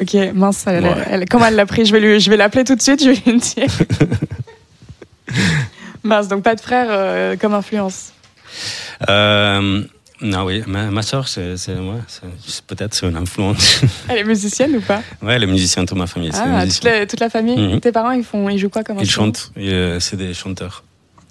Ok, 0.00 0.14
mince, 0.34 0.64
elle, 0.66 0.84
Ouais. 0.84 0.94
elle- 1.10 1.28
comment 1.28 1.46
elle 1.46 1.54
l'a 1.56 1.66
pris? 1.66 1.86
Je 1.86 1.92
vais 1.92 2.00
lui- 2.00 2.20
je 2.20 2.30
vais 2.30 2.36
l'appeler 2.36 2.64
tout 2.64 2.74
de 2.74 2.82
suite, 2.82 3.02
je 3.02 3.10
vais 3.10 3.32
lui 3.32 3.38
dire. 3.38 3.66
mince, 6.02 6.28
donc 6.28 6.42
pas 6.42 6.54
de 6.54 6.60
frère 6.60 6.86
euh, 6.90 7.36
comme 7.36 7.54
influence. 7.54 8.12
Euh, 9.08 9.82
non, 10.20 10.44
oui, 10.44 10.62
ma, 10.66 10.90
ma 10.90 11.02
soeur, 11.02 11.28
c'est, 11.28 11.56
c'est- 11.56 11.74
peut-être 12.66 12.94
c'est 12.94 13.06
une 13.06 13.16
influence. 13.16 13.80
Elle 14.08 14.18
est 14.18 14.24
musicienne 14.24 14.76
ou 14.76 14.80
pas? 14.80 15.02
Ouais, 15.22 15.38
les 15.38 15.46
musiciens 15.46 15.82
de 15.82 15.88
toute 15.88 15.98
ma 15.98 16.06
famille, 16.06 16.30
Ah, 16.34 16.64
toute 16.66 16.84
la, 16.84 17.06
toute 17.06 17.20
la 17.20 17.30
famille? 17.30 17.58
Mhm. 17.74 17.80
Tes 17.80 17.92
parents, 17.92 18.12
ils, 18.12 18.24
font, 18.24 18.48
ils 18.48 18.58
jouent 18.58 18.70
quoi 18.70 18.84
comme 18.84 18.98
Ils 19.00 19.10
chantent, 19.10 19.52
euh, 19.58 19.98
c'est 20.00 20.16
des 20.16 20.32
chanteurs. 20.34 20.84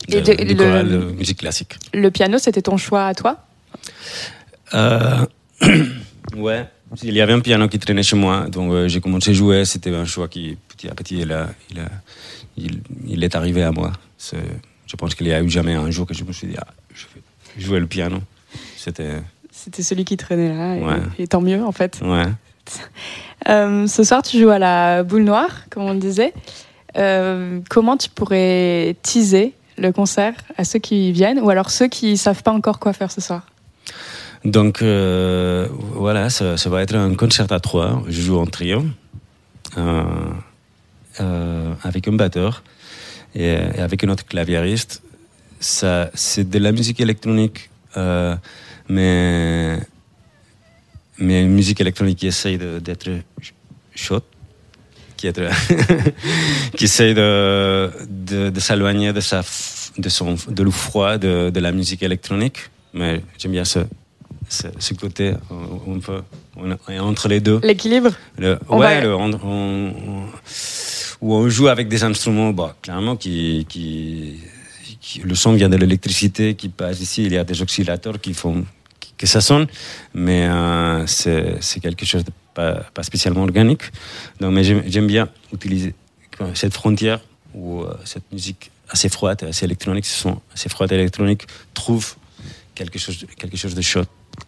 Et 0.10 0.22
De, 0.22 0.34
de- 0.34 0.44
du 0.44 0.54
le- 0.54 0.56
choral 0.56 0.90
de 0.90 0.98
musique 0.98 1.40
classique. 1.40 1.76
Le 1.94 2.10
piano, 2.12 2.38
c'était 2.38 2.62
ton 2.62 2.78
choix 2.78 3.08
à 3.08 3.14
toi 3.14 3.38
Euh, 4.74 5.26
ouais, 6.38 6.66
il 7.04 7.14
y 7.14 7.22
avait 7.22 7.34
un 7.34 7.40
piano 7.40 7.68
qui 7.68 7.80
traînait 7.80 8.04
chez 8.04 8.16
moi, 8.16 8.48
donc 8.50 8.72
euh, 8.72 8.88
j'ai 8.88 9.02
commencé 9.02 9.32
à 9.32 9.34
jouer. 9.34 9.66
C'était 9.66 9.94
un 9.94 10.06
choix 10.06 10.28
qui, 10.28 10.58
petit 10.70 10.88
à 10.90 10.94
petit, 10.96 11.20
il, 11.20 11.32
a, 11.32 11.50
il, 11.72 11.80
a- 11.80 11.90
il, 12.58 12.82
il 13.08 13.24
est 13.24 13.36
arrivé 13.36 13.64
à 13.64 13.72
moi. 13.72 13.92
C'est- 14.18 14.38
je 14.88 14.96
pense 14.96 15.16
qu'il 15.16 15.28
y 15.28 15.34
a 15.34 15.42
eu 15.42 15.50
jamais 15.50 15.74
un 15.74 15.90
jour 15.92 16.06
que 16.06 16.14
je 16.14 16.24
me 16.24 16.32
suis 16.32 16.48
dit, 16.48 16.56
ah, 16.60 16.68
je 16.94 17.06
vais 17.16 17.64
jouer 17.66 17.80
le 17.80 17.88
piano. 17.88 18.20
C'était, 18.78 19.22
C'était 19.52 19.82
celui 19.84 20.06
qui 20.06 20.16
traînait 20.18 20.50
là, 20.56 20.76
et, 20.76 20.82
Ouais. 20.84 21.02
et 21.20 21.28
tant 21.28 21.42
mieux 21.42 21.64
en 21.64 21.72
fait. 21.72 22.00
ouais. 22.04 22.26
Euh, 23.48 23.86
ce 23.86 24.04
soir, 24.04 24.24
tu 24.24 24.40
joues 24.40 24.50
à 24.50 24.58
la 24.58 25.04
boule 25.04 25.24
noire, 25.24 25.66
comme 25.70 25.84
on 25.84 25.94
le 25.94 26.00
disait. 26.00 26.34
Euh, 26.98 27.60
comment 27.70 27.96
tu 27.96 28.10
pourrais 28.10 28.96
teaser 29.04 29.54
le 29.78 29.92
concert 29.92 30.34
à 30.58 30.64
ceux 30.64 30.80
qui 30.80 31.12
viennent 31.12 31.40
ou 31.40 31.50
alors 31.50 31.70
ceux 31.70 31.88
qui 31.88 32.18
savent 32.18 32.44
pas 32.44 32.52
encore 32.52 32.80
quoi 32.80 32.94
faire 32.94 33.12
ce 33.12 33.22
soir? 33.22 33.46
Donc 34.44 34.82
euh, 34.82 35.68
voilà, 35.94 36.30
ça, 36.30 36.56
va 36.66 36.82
être 36.82 36.96
un 36.96 37.16
concert 37.16 37.52
à 37.52 37.60
trois. 37.60 38.04
Je 38.08 38.22
joue 38.22 38.38
en 38.38 38.46
trio 38.46 38.86
euh, 39.78 40.04
euh, 41.20 41.74
avec 41.84 42.08
un 42.08 42.14
batteur 42.14 42.64
et, 43.34 43.56
avec 43.56 44.04
un 44.04 44.10
autre 44.10 44.26
claviériste. 44.26 45.02
Ça, 45.60 46.12
c'est 46.14 46.48
de 46.48 46.60
la 46.60 46.72
musique 46.72 47.00
électronique, 47.00 47.70
mais 48.88 49.80
mais 51.18 51.44
une 51.44 51.54
musique 51.54 51.80
électronique 51.80 52.20
qui 52.20 52.28
essaye 52.28 52.58
d'être 52.58 53.06
ch- 53.06 53.54
chaude, 53.96 54.24
qui, 55.34 55.42
est, 55.42 56.74
qui 56.78 56.84
essaye 56.86 57.14
de, 57.14 57.90
de, 58.10 58.50
de 58.50 58.60
s'éloigner 58.60 59.14
de 59.14 59.20
sa 59.22 59.42
de 59.98 60.10
son 60.10 60.36
de 60.50 60.64
de, 61.18 61.50
de 61.50 61.60
la 61.60 61.72
musique 61.72 62.04
électronique. 62.04 62.58
Mais 62.94 63.22
j'aime 63.38 63.52
bien 63.54 63.66
ce, 63.66 63.80
ce, 64.50 64.68
ce 64.80 64.94
côté 64.94 65.34
on 65.88 66.00
peut 66.00 66.22
on 66.58 66.72
est 66.92 67.00
entre 67.00 67.28
les 67.28 67.40
deux. 67.42 67.60
L'équilibre? 67.64 68.12
Le, 68.38 68.58
On 68.70 68.78
ouais, 68.80 68.96
va- 69.00 69.02
le- 69.02 69.16
on, 69.16 69.32
on- 69.34 69.94
on- 70.08 70.26
où 71.22 71.34
on 71.34 71.50
joue 71.50 71.68
avec 71.70 71.88
des 71.88 72.04
instruments, 72.04 72.52
bah, 72.52 72.76
clairement, 72.82 73.16
qui, 73.16 73.66
qui, 73.70 74.40
qui- 75.02 75.20
le 75.22 75.34
son 75.36 75.54
vient 75.54 75.70
de 75.70 75.78
l'électricité 75.78 76.56
qui 76.56 76.70
passe 76.70 77.00
ici. 77.02 77.26
Il 77.26 77.34
y 77.34 77.38
a 77.38 77.44
des 77.44 77.62
oscillateurs 77.62 78.20
qui 78.20 78.34
font 78.34 78.66
que 79.18 79.26
ça 79.28 79.40
sonne, 79.42 79.68
mais 80.14 80.46
euh, 80.48 81.06
c'est 81.08 81.56
c'est 81.62 81.80
quelque 81.80 82.06
chose 82.06 82.24
de 82.26 82.32
pas, 82.56 82.72
pas 82.94 83.04
spécialement 83.04 83.44
organique. 83.44 83.84
Donc, 84.40 84.52
mais 84.54 84.64
j'aime 84.64 85.08
bien 85.08 85.30
utiliser 85.54 85.94
cette 86.56 86.74
frontière 86.74 87.20
où 87.54 87.82
euh, 87.84 87.94
cette 88.04 88.30
musique 88.32 88.72
assez 88.90 89.10
froide, 89.10 89.44
assez 89.48 89.66
électronique, 89.66 90.06
ce 90.06 90.20
son 90.24 90.42
assez 90.54 90.70
froid 90.70 90.88
et 90.90 90.94
électronique 90.96 91.44
trouve 91.74 92.16
quelque 92.74 92.98
chose, 93.00 93.20
de- 93.20 93.28
quelque 93.28 93.58
chose 93.58 93.76
de 93.76 93.82
chaud. 93.82 94.04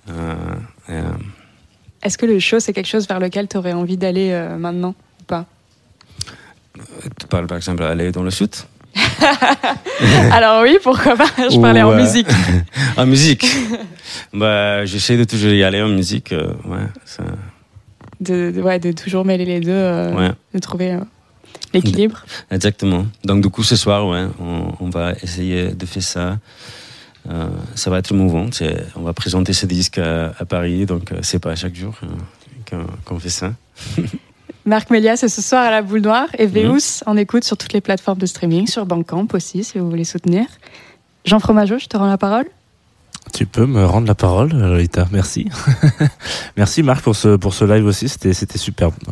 Euh, 0.09 0.35
euh, 0.89 1.03
Est-ce 2.03 2.17
que 2.17 2.25
le 2.25 2.39
show, 2.39 2.59
c'est 2.59 2.73
quelque 2.73 2.87
chose 2.95 3.07
vers 3.07 3.19
lequel 3.19 3.47
tu 3.47 3.57
aurais 3.57 3.73
envie 3.73 3.97
d'aller 3.97 4.31
maintenant 4.57 4.93
ou 5.21 5.23
pas? 5.23 5.45
Tu 7.19 7.27
parles 7.27 7.47
par 7.47 7.57
exemple 7.57 7.83
aller 7.83 8.11
dans 8.11 8.23
le 8.23 8.31
sud? 8.31 8.51
Alors 10.31 10.63
oui, 10.63 10.77
pourquoi 10.83 11.15
pas? 11.15 11.29
Je 11.37 11.59
parlais 11.59 11.81
en 11.81 11.93
Ou, 11.93 11.95
musique. 11.95 12.27
En 12.97 13.05
musique 13.05 13.45
bah, 14.33 14.85
J'essaie 14.85 15.17
de 15.17 15.23
toujours 15.23 15.51
y 15.51 15.63
aller 15.63 15.81
en 15.81 15.87
musique. 15.89 16.31
ouais, 16.65 16.87
ça- 17.05 17.23
De, 18.19 18.51
de- 18.51 18.61
ouais, 18.61 18.79
de 18.79 18.91
toujours 18.91 19.25
mêler 19.25 19.45
les 19.45 19.59
deux, 19.59 19.69
euh, 19.71 20.13
ouais, 20.13 20.31
de 20.53 20.59
trouver 20.59 20.93
euh, 20.93 20.99
l'équilibre. 21.73 22.25
exactement. 22.49 23.05
Donc 23.23 23.41
du 23.43 23.49
coup, 23.49 23.63
ce 23.63 23.75
soir, 23.75 24.07
ouais, 24.07 24.25
on, 24.39 24.73
on 24.79 24.89
va 24.89 25.13
essayer 25.21 25.69
de 25.71 25.85
faire 25.85 26.03
ça. 26.03 26.37
Euh, 27.29 27.47
ça 27.75 27.89
va 27.91 27.99
être 27.99 28.11
émouvant. 28.11 28.47
c'est- 28.51 28.85
On 28.95 29.01
va 29.01 29.13
présenter 29.13 29.53
ce 29.53 29.65
disque 29.65 29.97
à, 29.99 30.33
à 30.39 30.45
Paris, 30.45 30.85
donc 30.85 31.13
c'est 31.21 31.39
pas 31.39 31.55
chaque 31.55 31.75
jour 31.75 31.93
euh, 32.73 32.83
qu'on 33.05 33.19
fait 33.19 33.29
ça. 33.29 33.53
Marc 34.65 34.89
Mélias, 34.89 35.15
c'est 35.17 35.29
ce 35.29 35.41
soir 35.41 35.63
à 35.63 35.71
la 35.71 35.81
boule 35.81 36.01
noire 36.01 36.27
et 36.37 36.45
Mhm. 36.47 36.51
Véus 36.51 37.03
en 37.05 37.15
écoute 37.17 37.43
sur 37.43 37.55
toutes 37.57 37.73
les 37.73 37.81
plateformes 37.81 38.17
de 38.17 38.25
streaming, 38.25 38.67
sur 38.67 38.85
Bandcamp 38.85 39.27
aussi, 39.33 39.63
si 39.63 39.77
vous 39.79 39.89
voulez 39.89 40.03
soutenir. 40.03 40.45
Jean 41.25 41.39
Fromageau, 41.39 41.77
je 41.79 41.85
te 41.87 41.95
rends 41.97 42.07
la 42.07 42.17
parole. 42.17 42.45
Tu 43.37 43.45
peux 43.45 43.67
me 43.67 43.85
rendre 43.85 44.07
la 44.07 44.15
parole, 44.15 44.49
Lolita. 44.51 45.07
Merci. 45.11 45.47
Merci 46.57 46.81
Marc 46.81 47.03
pour 47.03 47.15
ce, 47.15 47.35
pour 47.35 47.53
ce 47.53 47.65
live 47.65 47.85
aussi. 47.85 48.09
C'était, 48.09 48.33
c'était 48.33 48.57
superbe. 48.57 48.95
Euh, 49.09 49.11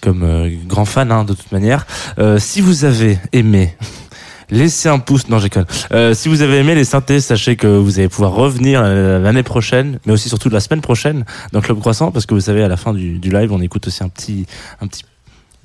Comme 0.00 0.22
euh, 0.22 0.48
grand 0.68 0.84
fan, 0.84 1.10
hein, 1.10 1.24
de 1.24 1.34
toute 1.34 1.50
manière. 1.50 1.84
Euh, 2.20 2.38
si 2.38 2.60
vous 2.60 2.84
avez 2.84 3.18
aimé, 3.32 3.76
laissez 4.50 4.88
un 4.88 5.00
pouce. 5.00 5.28
Non, 5.28 5.40
j'éconne. 5.40 5.66
Euh, 5.90 6.14
si 6.14 6.28
vous 6.28 6.42
avez 6.42 6.58
aimé 6.58 6.76
les 6.76 6.84
synthés, 6.84 7.20
sachez 7.20 7.56
que 7.56 7.66
vous 7.66 7.98
allez 7.98 8.08
pouvoir 8.08 8.30
revenir 8.30 8.80
euh, 8.84 9.18
l'année 9.18 9.42
prochaine, 9.42 9.98
mais 10.06 10.12
aussi 10.12 10.28
surtout 10.28 10.50
la 10.50 10.60
semaine 10.60 10.80
prochaine 10.80 11.24
dans 11.50 11.60
Club 11.60 11.80
Croissant, 11.80 12.12
parce 12.12 12.26
que 12.26 12.34
vous 12.34 12.42
savez, 12.42 12.62
à 12.62 12.68
la 12.68 12.76
fin 12.76 12.94
du, 12.94 13.18
du 13.18 13.28
live, 13.28 13.52
on 13.52 13.60
écoute 13.60 13.88
aussi 13.88 14.04
un 14.04 14.08
petit, 14.08 14.46
un 14.80 14.86
petit 14.86 15.02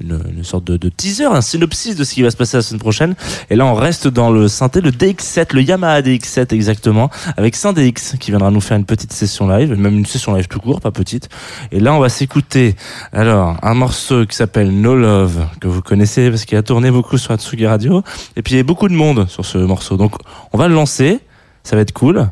une, 0.01 0.19
une 0.37 0.43
sorte 0.43 0.65
de, 0.65 0.77
de 0.77 0.89
teaser, 0.89 1.25
un 1.25 1.41
synopsis 1.41 1.95
de 1.95 2.03
ce 2.03 2.13
qui 2.13 2.21
va 2.23 2.31
se 2.31 2.37
passer 2.37 2.57
la 2.57 2.63
semaine 2.63 2.79
prochaine. 2.79 3.15
Et 3.49 3.55
là, 3.55 3.65
on 3.65 3.73
reste 3.73 4.07
dans 4.07 4.31
le 4.31 4.47
synthé, 4.47 4.81
le 4.81 4.91
DX7, 4.91 5.53
le 5.53 5.61
Yamaha 5.61 6.01
DX7 6.01 6.53
exactement, 6.53 7.09
avec 7.37 7.55
SynDX 7.55 8.17
qui 8.19 8.31
viendra 8.31 8.51
nous 8.51 8.61
faire 8.61 8.77
une 8.77 8.85
petite 8.85 9.13
session 9.13 9.47
live, 9.47 9.73
même 9.77 9.97
une 9.97 10.05
session 10.05 10.33
live 10.33 10.47
tout 10.47 10.59
court, 10.59 10.81
pas 10.81 10.91
petite. 10.91 11.29
Et 11.71 11.79
là, 11.79 11.93
on 11.93 11.99
va 11.99 12.09
s'écouter 12.09 12.75
alors 13.11 13.57
un 13.61 13.73
morceau 13.73 14.25
qui 14.25 14.35
s'appelle 14.35 14.71
No 14.71 14.95
Love, 14.95 15.45
que 15.59 15.67
vous 15.67 15.81
connaissez 15.81 16.29
parce 16.29 16.45
qu'il 16.45 16.57
a 16.57 16.63
tourné 16.63 16.91
beaucoup 16.91 17.17
sur 17.17 17.31
Atsugi 17.31 17.67
Radio. 17.67 18.03
Et 18.35 18.41
puis, 18.41 18.55
il 18.55 18.57
y 18.57 18.61
a 18.61 18.63
beaucoup 18.63 18.89
de 18.89 18.95
monde 18.95 19.27
sur 19.29 19.45
ce 19.45 19.57
morceau. 19.57 19.97
Donc, 19.97 20.15
on 20.51 20.57
va 20.57 20.67
le 20.67 20.75
lancer, 20.75 21.19
ça 21.63 21.75
va 21.75 21.81
être 21.81 21.93
cool. 21.93 22.29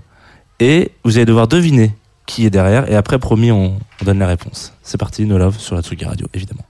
Et 0.60 0.92
vous 1.04 1.18
allez 1.18 1.26
devoir 1.26 1.48
deviner 1.48 1.96
qui 2.26 2.46
est 2.46 2.50
derrière. 2.50 2.90
Et 2.90 2.96
après, 2.96 3.20
promis, 3.20 3.52
on, 3.52 3.78
on 4.02 4.06
donne 4.06 4.20
la 4.20 4.28
réponse. 4.28 4.74
C'est 4.84 4.98
parti, 4.98 5.26
No 5.26 5.38
Love 5.38 5.58
sur 5.58 5.76
Atsugi 5.76 6.06
Radio, 6.06 6.28
évidemment. 6.34 6.64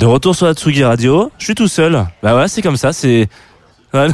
De 0.00 0.06
retour 0.06 0.34
sur 0.34 0.46
la 0.46 0.54
Tsugi 0.54 0.82
Radio. 0.82 1.30
Je 1.36 1.44
suis 1.44 1.54
tout 1.54 1.68
seul. 1.68 2.06
Bah 2.22 2.34
ouais, 2.34 2.48
c'est 2.48 2.62
comme 2.62 2.78
ça. 2.78 2.94
C'est. 2.94 3.28
Je 3.92 4.08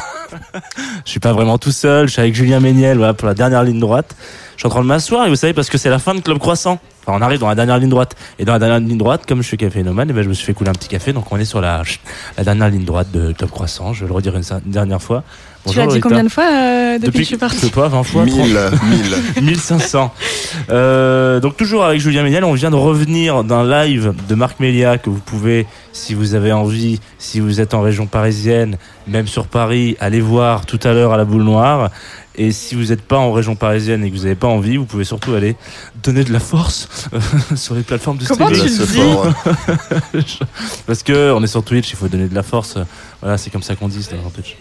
suis 1.04 1.20
pas 1.20 1.32
vraiment 1.32 1.58
tout 1.58 1.70
seul. 1.70 2.08
Je 2.08 2.12
suis 2.12 2.20
avec 2.20 2.34
Julien 2.34 2.58
Méniel, 2.58 2.96
voilà, 2.98 3.14
pour 3.14 3.28
la 3.28 3.34
dernière 3.34 3.62
ligne 3.62 3.78
droite. 3.78 4.16
Je 4.56 4.62
suis 4.62 4.66
en 4.66 4.70
train 4.70 4.80
de 4.80 4.86
m'asseoir 4.86 5.26
et 5.26 5.28
vous 5.28 5.36
savez 5.36 5.52
parce 5.52 5.70
que 5.70 5.78
c'est 5.78 5.90
la 5.90 6.00
fin 6.00 6.14
de 6.16 6.20
Club 6.20 6.38
Croissant. 6.38 6.80
Enfin, 7.02 7.16
on 7.16 7.22
arrive 7.22 7.38
dans 7.38 7.48
la 7.48 7.54
dernière 7.54 7.78
ligne 7.78 7.90
droite. 7.90 8.16
Et 8.40 8.44
dans 8.44 8.54
la 8.54 8.58
dernière 8.58 8.80
ligne 8.80 8.98
droite, 8.98 9.26
comme 9.28 9.42
je 9.42 9.46
suis 9.46 9.56
cafénomane, 9.56 10.10
et 10.10 10.12
ben 10.12 10.24
je 10.24 10.28
me 10.28 10.34
suis 10.34 10.44
fait 10.44 10.54
couler 10.54 10.70
un 10.70 10.72
petit 10.72 10.88
café. 10.88 11.12
Donc 11.12 11.30
on 11.30 11.36
est 11.36 11.44
sur 11.44 11.60
la, 11.60 11.82
dernière 12.42 12.68
ligne 12.68 12.84
droite 12.84 13.12
de 13.12 13.30
Club 13.32 13.50
Croissant. 13.50 13.92
Je 13.92 14.00
vais 14.00 14.08
le 14.08 14.14
redire 14.14 14.34
une 14.34 14.42
dernière 14.64 15.00
fois. 15.00 15.22
Tu 15.70 15.78
l'as 15.78 15.86
dit 15.86 16.01
combien 16.01 16.24
de 16.24 16.28
fois 16.28 16.44
euh, 16.44 16.98
depuis, 16.98 17.12
que 17.12 17.18
je 17.18 17.24
suis 17.24 17.34
Je 17.34 17.40
partie 17.40 17.59
sais 17.59 17.70
pas, 17.70 17.88
20 17.88 18.02
fois 18.02 18.26
30 18.26 18.36
1000, 18.36 18.59
1000. 19.36 19.44
1500. 19.44 20.12
Euh, 20.70 21.40
donc 21.40 21.56
toujours 21.56 21.84
avec 21.84 22.01
Julien 22.01 22.22
Méniel, 22.22 22.44
on 22.44 22.52
vient 22.52 22.70
de 22.70 22.76
revenir 22.76 23.44
d'un 23.44 23.68
live 23.68 24.14
de 24.28 24.34
Marc 24.34 24.60
Mélia 24.60 24.98
que 24.98 25.10
vous 25.10 25.20
pouvez, 25.20 25.66
si 25.93 26.14
vous 26.14 26.34
avez 26.34 26.52
envie, 26.52 27.01
si 27.18 27.40
vous 27.40 27.60
êtes 27.60 27.74
en 27.74 27.80
région 27.80 28.06
parisienne, 28.06 28.78
même 29.06 29.26
sur 29.26 29.47
Paris, 29.47 29.97
aller 30.01 30.20
voir 30.20 30.66
tout 30.66 30.80
à 30.82 30.93
l'heure 30.93 31.12
à 31.12 31.16
la 31.16 31.24
boule 31.24 31.43
noire. 31.43 31.90
Et 32.38 32.52
si 32.52 32.74
vous 32.74 32.86
n'êtes 32.86 33.02
pas 33.02 33.16
en 33.16 33.32
région 33.32 33.56
parisienne 33.56 34.05
et 34.05 34.10
que 34.10 34.16
vous 34.16 34.24
n'avez 34.24 34.34
pas 34.34 34.47
envie, 34.47 34.76
vous 34.76 34.84
pouvez 34.84 35.05
surtout 35.05 35.32
aller 35.32 35.56
donner 36.02 36.22
de 36.22 36.32
la 36.32 36.40
force 36.40 37.09
euh, 37.14 37.20
sur 37.56 37.74
les 37.74 37.82
plateformes 37.82 38.18
de 38.18 38.26
Comment 38.26 38.48
streaming. 38.48 38.76
tu 40.12 40.12
le 40.12 40.22
dis. 40.22 40.38
Parce 40.86 41.02
que 41.02 41.32
on 41.32 41.43
est 41.43 41.47
sur 41.47 41.62
Twitch, 41.62 41.90
il 41.90 41.97
faut 41.97 42.09
donner 42.09 42.28
de 42.28 42.34
la 42.34 42.43
force. 42.43 42.76
Voilà, 43.22 43.38
c'est 43.38 43.51
comme 43.51 43.62
ça 43.62 43.74
qu'on 43.74 43.88
dit, 43.88 44.02
c'est 44.02 44.20
sur 44.20 44.30
Twitch. 44.32 44.56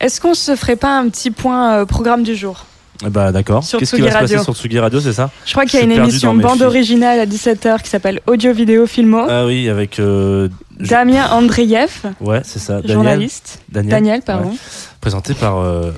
Est-ce 0.00 0.20
qu'on 0.20 0.34
se 0.34 0.54
ferait 0.56 0.76
pas 0.76 0.98
un 0.98 1.08
petit 1.08 1.30
point 1.30 1.74
euh, 1.74 1.84
programme 1.84 2.22
du 2.22 2.34
jour? 2.36 2.64
Bah 3.02 3.30
d'accord. 3.30 3.64
Qu'est-ce 3.64 3.94
qui 3.94 4.02
va 4.02 4.10
se 4.10 4.18
passer 4.18 4.38
sur 4.38 4.54
Tsugi 4.54 4.78
Radio, 4.78 5.00
c'est 5.00 5.12
ça? 5.12 5.30
Je 5.46 5.52
crois 5.52 5.66
qu'il 5.66 5.78
y 5.78 5.82
a 5.82 5.84
une 5.84 5.92
émission 5.92 6.34
bande 6.34 6.62
originale 6.62 7.20
à 7.20 7.26
17h 7.26 7.82
qui 7.82 7.88
s'appelle 7.88 8.20
Audio 8.26 8.52
Vidéo 8.52 8.86
Filmo. 8.86 9.24
Ah 9.28 9.46
oui, 9.46 9.68
avec 9.68 10.00
euh, 10.00 10.48
Damien 10.80 11.28
Andreyev, 11.30 12.12
ouais, 12.20 12.40
c'est 12.44 12.58
ça. 12.58 12.80
Daniel. 12.80 12.94
journaliste. 12.94 13.60
Daniel. 13.68 13.90
Daniel, 13.92 14.22
pardon. 14.22 14.50
Ouais. 14.50 14.56
présenté 15.00 15.34
par 15.34 15.58
euh, 15.58 15.92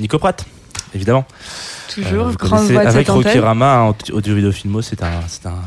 Nico 0.00 0.18
Pratt, 0.18 0.44
évidemment. 0.92 1.24
Toujours, 1.88 2.32
grande 2.32 2.38
connaissez, 2.38 2.72
voix 2.72 2.84
de 2.84 2.88
avec 2.88 3.08
antenne. 3.08 3.26
Rokirama, 3.26 3.74
hein, 3.76 3.94
audio 4.12 4.34
vidéo 4.34 4.50
filmo, 4.50 4.82
c'est 4.82 5.04
un, 5.04 5.20
c'est 5.28 5.46
un, 5.46 5.60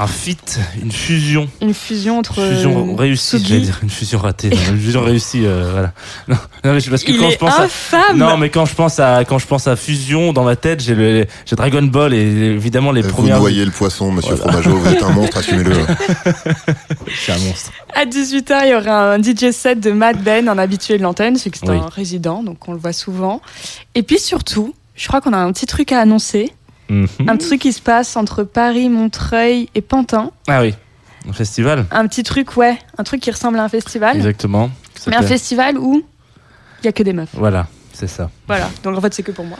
un 0.00 0.06
feat, 0.06 0.60
une 0.80 0.92
fusion, 0.92 1.48
Une 1.60 1.74
fusion 1.74 2.18
entre. 2.20 2.38
une 2.38 2.54
fusion 2.54 2.92
euh, 2.92 2.96
réussie, 2.96 3.30
Sugi. 3.38 3.48
j'allais 3.48 3.60
dire, 3.62 3.80
une 3.82 3.90
fusion 3.90 4.18
ratée, 4.20 4.48
non, 4.50 4.56
une 4.70 4.78
fusion 4.80 5.02
réussie, 5.02 5.42
euh, 5.44 5.70
voilà. 5.72 5.92
Non, 6.28 6.36
non, 6.64 6.72
mais 6.74 6.80
je- 6.80 6.88
parce 6.88 7.02
que 7.02 7.10
Il 7.10 7.18
quand 7.18 7.30
je 7.30 7.36
pense 7.36 7.58
à, 7.58 7.62
infâme 7.64 8.16
non, 8.16 8.36
mais 8.36 8.48
quand 8.48 8.64
je 8.64 8.74
pense 8.76 9.00
à 9.00 9.24
quand 9.24 9.38
je 9.40 9.46
pense 9.48 9.66
à 9.66 9.74
fusion 9.74 10.32
dans 10.32 10.44
ma 10.44 10.54
tête, 10.54 10.80
j'ai 10.80 10.94
le 10.94 11.26
j'ai 11.44 11.56
Dragon 11.56 11.82
Ball 11.82 12.14
et 12.14 12.20
évidemment 12.20 12.92
les 12.92 13.02
Vous 13.02 13.10
premières. 13.10 13.40
noyez 13.40 13.64
le 13.64 13.72
poisson, 13.72 14.12
monsieur 14.12 14.36
Fromageau, 14.36 14.76
vous 14.76 14.88
êtes 14.88 15.02
un 15.02 15.10
monstre, 15.10 15.38
assumez-le. 15.38 15.74
Je 17.06 17.14
suis 17.16 17.32
un 17.32 17.38
monstre. 17.38 17.72
À 17.94 18.04
18h, 18.04 18.60
il 18.64 18.70
y 18.70 18.74
aura 18.74 19.14
un 19.14 19.18
DJ 19.22 19.50
set 19.50 19.80
de 19.80 19.90
Matt 19.90 20.22
Ben, 20.22 20.48
un 20.48 20.58
habitué 20.58 20.96
de 20.98 21.02
l'antenne, 21.02 21.36
c'est 21.36 21.50
que 21.50 21.58
c'est 21.58 21.68
Oui. 21.68 21.76
un 21.76 21.88
résident, 21.88 22.42
donc 22.44 22.68
on 22.68 22.72
le 22.72 22.78
voit 22.78 22.92
souvent. 22.92 23.40
Et 23.94 24.02
puis 24.02 24.18
surtout, 24.20 24.74
je 24.94 25.08
crois 25.08 25.20
qu'on 25.20 25.32
a 25.32 25.38
un 25.38 25.50
petit 25.52 25.66
truc 25.66 25.90
à 25.92 26.00
annoncer. 26.00 26.52
Mhm. 26.88 27.08
Un 27.28 27.36
truc 27.36 27.60
qui 27.60 27.72
se 27.72 27.80
passe 27.82 28.16
entre 28.16 28.44
Paris, 28.44 28.88
Montreuil 28.88 29.68
et 29.74 29.80
Pantin. 29.82 30.30
Ah 30.48 30.62
oui, 30.62 30.74
un 31.28 31.32
festival, 31.32 31.86
Un 31.90 32.06
petit 32.06 32.22
truc, 32.22 32.56
ouais, 32.56 32.78
un 32.96 33.04
truc 33.04 33.20
qui 33.20 33.30
ressemble 33.30 33.58
à 33.58 33.64
un 33.64 33.68
festival. 33.68 34.16
exactement. 34.16 34.70
Mais 35.06 35.16
un 35.16 35.22
festival 35.22 35.78
où 35.78 36.02
il 36.82 36.86
y 36.86 36.88
a 36.88 36.92
que 36.92 37.02
des 37.02 37.12
meufs. 37.12 37.30
Voilà, 37.34 37.66
c'est 37.92 38.06
ça. 38.08 38.30
Voilà, 38.46 38.68
donc 38.82 38.96
en 38.96 39.00
fait, 39.00 39.12
c'est 39.14 39.22
que 39.22 39.32
pour 39.32 39.44
moi. 39.44 39.58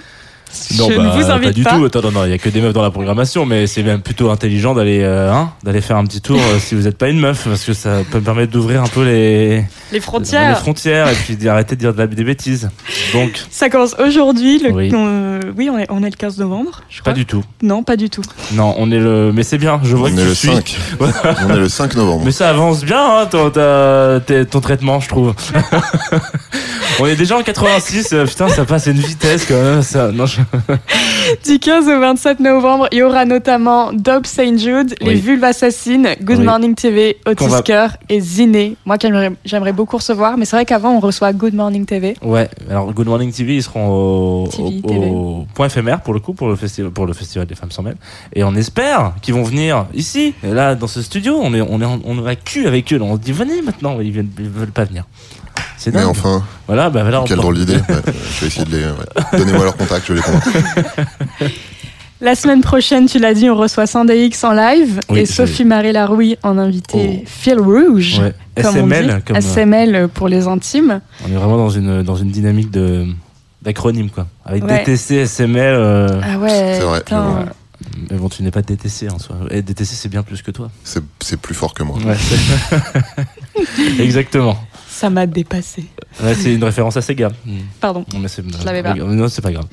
Non, 0.79 0.89
je 0.91 0.97
bah, 0.97 1.03
ne 1.03 1.09
vous 1.11 1.31
invite 1.31 1.49
pas 1.49 1.53
du 1.53 1.63
pas. 1.63 1.77
tout. 1.77 1.85
Attends, 1.85 2.03
non, 2.03 2.11
non, 2.11 2.25
il 2.25 2.31
y 2.31 2.35
a 2.35 2.39
que 2.39 2.49
des 2.49 2.61
meufs 2.61 2.73
dans 2.73 2.83
la 2.83 2.91
programmation, 2.91 3.45
mais 3.47 3.67
c'est 3.67 3.83
même 3.83 4.01
plutôt 4.01 4.31
intelligent 4.31 4.75
d'aller, 4.75 5.01
euh, 5.03 5.33
hein, 5.33 5.53
d'aller 5.63 5.81
faire 5.81 5.97
un 5.97 6.05
petit 6.05 6.21
tour 6.21 6.39
euh, 6.41 6.59
si 6.59 6.75
vous 6.75 6.83
n'êtes 6.83 6.97
pas 6.99 7.09
une 7.09 7.21
meuf, 7.21 7.45
parce 7.49 7.65
que 7.65 7.73
ça 7.75 8.01
peut 8.11 8.19
me 8.19 8.25
permettre 8.25 8.53
d'ouvrir 8.53 8.83
un 8.83 8.87
peu 8.89 9.05
les, 9.05 9.57
Les 9.59 9.65
les 9.93 10.01
frontières. 10.01 10.59
frontières 10.59 11.09
et 11.09 11.15
puis 11.15 11.37
d'arrêter 11.37 11.75
de 11.77 11.81
dire 11.81 11.93
de 11.93 11.99
la, 11.99 12.07
des 12.07 12.25
bêtises. 12.25 12.71
Donc, 13.13 13.41
Ça 13.51 13.69
commence 13.71 13.95
aujourd'hui. 13.99 14.59
Le... 14.59 14.71
Oui. 14.73 14.91
on- 14.95 15.29
oui, 15.57 15.71
on 15.73 15.79
est, 15.79 15.87
on 15.91 16.03
est 16.03 16.11
le 16.11 16.17
15 16.17 16.39
novembre, 16.39 16.83
je 16.91 17.01
crois. 17.01 17.13
pas 17.13 17.17
du 17.19 17.25
tout. 17.25 17.43
Non, 17.63 17.83
pas 17.83 17.97
du 17.97 18.11
tout. 18.11 18.23
Non, 18.53 18.75
on 18.79 18.91
est 18.91 18.99
le, 18.99 19.33
mais 19.33 19.43
c'est 19.43 19.59
bien. 19.59 19.81
Je 19.83 19.97
vois 19.97 20.09
On 20.11 20.15
que 20.15 20.19
est 20.21 20.23
tu 20.23 20.29
le 20.29 20.35
suis. 20.35 20.49
5. 20.49 20.77
On 21.49 21.55
est 21.55 21.57
le 21.57 21.69
5 21.69 21.95
novembre. 21.97 22.23
Mais 22.25 22.33
ça 22.33 22.51
avance 22.51 22.85
bien, 22.85 23.01
hein, 23.23 23.27
ton 23.31 24.61
traitement, 24.61 25.01
je 25.01 25.09
trouve. 25.09 25.35
on 27.01 27.07
est 27.07 27.17
déjà 27.17 27.37
en 27.39 27.43
86. 27.43 28.13
euh, 28.13 28.25
putain, 28.27 28.49
ça 28.49 28.65
passe 28.65 28.89
à 28.89 28.91
une 28.91 28.99
vitesse 28.99 29.45
quand 29.47 29.61
même. 29.63 29.83
Ça, 29.83 30.11
non, 30.13 30.27
je- 30.27 30.41
Du 31.45 31.59
15 31.59 31.87
au 31.89 32.01
27 32.01 32.41
novembre, 32.41 32.89
il 32.93 32.99
y 32.99 33.03
aura 33.03 33.25
notamment 33.25 33.93
Dope 33.93 34.27
Saint 34.27 34.57
Jude, 34.57 34.95
Les. 35.01 35.15
Vulves 35.15 35.45
Assassines, 35.45 36.09
Good 36.23 36.39
Oui. 36.39 36.45
Morning 36.45 36.75
TV, 36.75 37.19
Qu'on 37.37 37.49
va- 37.49 37.63
et 38.09 38.21
Ziné. 38.21 38.77
Moi, 38.87 38.97
j'aimerais 39.45 39.73
beaucoup 39.73 39.97
recevoir, 39.99 40.37
mais 40.39 40.45
c'est 40.45 40.57
vrai 40.57 40.65
qu'avant, 40.65 40.97
on 40.97 41.01
reçoit 41.01 41.33
Good 41.33 41.55
Morning 41.55 41.85
TV. 41.85 42.17
Ouais, 42.23 42.49
alors 42.71 42.93
Good 42.93 43.07
Morning 43.07 43.31
TV, 43.33 43.57
ils 43.57 43.63
seront 43.63 44.45
au, 44.45 44.49
TV, 44.49 44.81
au- 44.83 44.89
TV. 44.89 45.07
au 45.11 45.47
point 45.55 45.67
éphémère 45.67 46.01
pour 46.01 46.15
le 46.15 46.21
coup, 46.21 46.33
pour 46.33 46.49
le 46.49 46.57
festival, 46.57 46.91
pour 46.91 47.07
le 47.07 47.13
festival 47.13 47.47
des 47.47 47.55
femmes 47.55 47.71
sans 47.71 47.83
mêle. 47.83 47.97
Et 48.35 48.43
on 48.45 48.55
espère 48.55 49.13
qu'ils 49.23 49.35
vont 49.35 49.43
venir 49.43 49.87
ici, 49.95 50.35
là, 50.43 50.75
dans 50.75 50.87
ce 50.87 51.03
studio. 51.03 51.39
On 51.41 51.53
est, 51.55 51.61
on 51.61 51.81
est, 51.81 52.01
on 52.05 52.27
est 52.27 52.31
à 52.31 52.37
cul 52.37 52.67
avec 52.67 52.93
eux. 52.93 52.99
là. 52.99 53.05
On 53.05 53.15
se 53.17 53.21
dit, 53.21 53.33
venez 53.33 53.61
maintenant. 53.63 54.01
Ils, 54.01 54.11
viennent, 54.13 54.31
ils 54.39 54.49
veulent 54.49 54.69
pas 54.73 54.85
venir. 54.85 55.05
C'est 55.79 55.95
Mais 55.95 56.03
enfin, 56.05 56.43
Voilà, 56.67 56.91
bah 56.91 57.05
on 57.21 57.25
quelle 57.25 57.37
drôle 57.37 57.57
d'idée. 57.59 57.77
Ouais, 57.77 57.83
je 57.87 58.41
vais 58.41 58.47
essayer 58.49 58.65
de 58.65 58.71
les. 58.77 58.85
ouais. 58.85 59.39
Donnez-moi 59.39 59.65
leur 59.65 59.77
contact, 59.77 60.05
je 60.07 60.13
vais 60.13 60.19
les 60.19 60.25
convaincre. 60.25 60.49
La 62.21 62.35
semaine 62.35 62.63
prochaine, 62.63 63.07
tu 63.07 63.21
l'as 63.21 63.33
dit, 63.33 63.49
on 63.49 63.55
reçoit 63.57 63.87
Sandé 63.87 64.25
X 64.25 64.43
en 64.43 64.53
live 64.53 64.99
Oui, 65.09 65.21
et 65.21 65.25
je- 65.27 65.33
Sophie-Marie 65.33 65.93
Larouille 65.93 66.37
en 66.43 66.59
invité 66.59 67.21
Oh. 67.23 67.25
Fil 67.27 67.61
Rouge. 67.61 68.19
Ouais. 68.19 68.35
Comme 68.61 68.75
on 68.75 68.79
SML, 68.91 69.07
dit. 69.07 69.23
comme, 69.25 69.37
euh, 69.37 69.41
SML 69.41 70.09
pour 70.13 70.27
les 70.29 70.49
intimes. 70.49 71.01
on 71.25 71.31
est 71.31 71.37
vraiment 71.37 71.57
dans 71.59 71.71
une, 71.71 72.03
dans 72.03 72.17
une 72.17 72.31
dynamique 72.33 72.73
de, 72.73 73.07
l'acronyme 73.65 74.11
quoi. 74.11 74.27
Avec 74.45 74.65
Ouais. 74.65 74.81
DTC, 74.81 75.15
SML. 75.27 75.75
euh, 75.77 76.21
Ah 76.25 76.39
ouais. 76.39 76.79
C'est 76.81 76.85
vrai. 76.87 77.05
Mais 78.11 78.17
bon, 78.19 78.29
tu 78.29 78.43
n'es 78.43 78.51
pas 78.51 78.63
DTC 78.63 79.09
en 79.11 79.21
soi. 79.21 79.37
Et 79.53 79.63
DTC, 79.63 79.95
c'est 79.95 80.09
bien 80.09 80.25
plus 80.25 80.43
que 80.43 80.51
toi. 80.51 80.69
C'est 80.83 81.03
c'est 81.21 81.37
plus 81.41 81.55
fort 81.55 81.73
que 81.73 81.85
moi. 81.85 81.99
Ouais, 82.05 82.17
c'est- 82.19 84.03
Exactement. 84.03 84.59
Ça 84.99 85.11
m'a 85.11 85.29
dépassé. 85.29 85.85
Ouais, 86.21 86.35
c'est 86.35 86.53
une 86.53 86.65
référence 86.65 86.97
à 86.97 87.03
Sega. 87.03 87.31
Pardon. 87.81 88.05
Non, 88.13 88.19
mais 88.19 88.27
c'est, 88.27 88.43
Je 88.43 88.65
l'avais 88.67 88.83
pas. 88.83 88.95
Non, 88.95 89.29
c'est 89.29 89.43
pas 89.43 89.53
grave. 89.53 89.67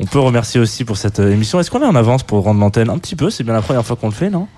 On 0.00 0.04
peut 0.04 0.18
remercier 0.18 0.60
aussi 0.60 0.84
pour 0.84 0.96
cette 0.96 1.20
euh, 1.20 1.30
émission. 1.30 1.60
Est-ce 1.60 1.70
qu'on 1.70 1.80
est 1.80 1.86
en 1.86 1.94
avance 1.94 2.24
pour 2.24 2.42
rendre 2.42 2.58
l'antenne 2.58 2.90
un 2.90 2.98
petit 2.98 3.14
peu? 3.14 3.30
C'est 3.30 3.44
bien 3.44 3.52
la 3.52 3.62
première 3.62 3.86
fois 3.86 3.94
qu'on 3.94 4.08
le 4.08 4.12
fait, 4.12 4.30
non? 4.30 4.48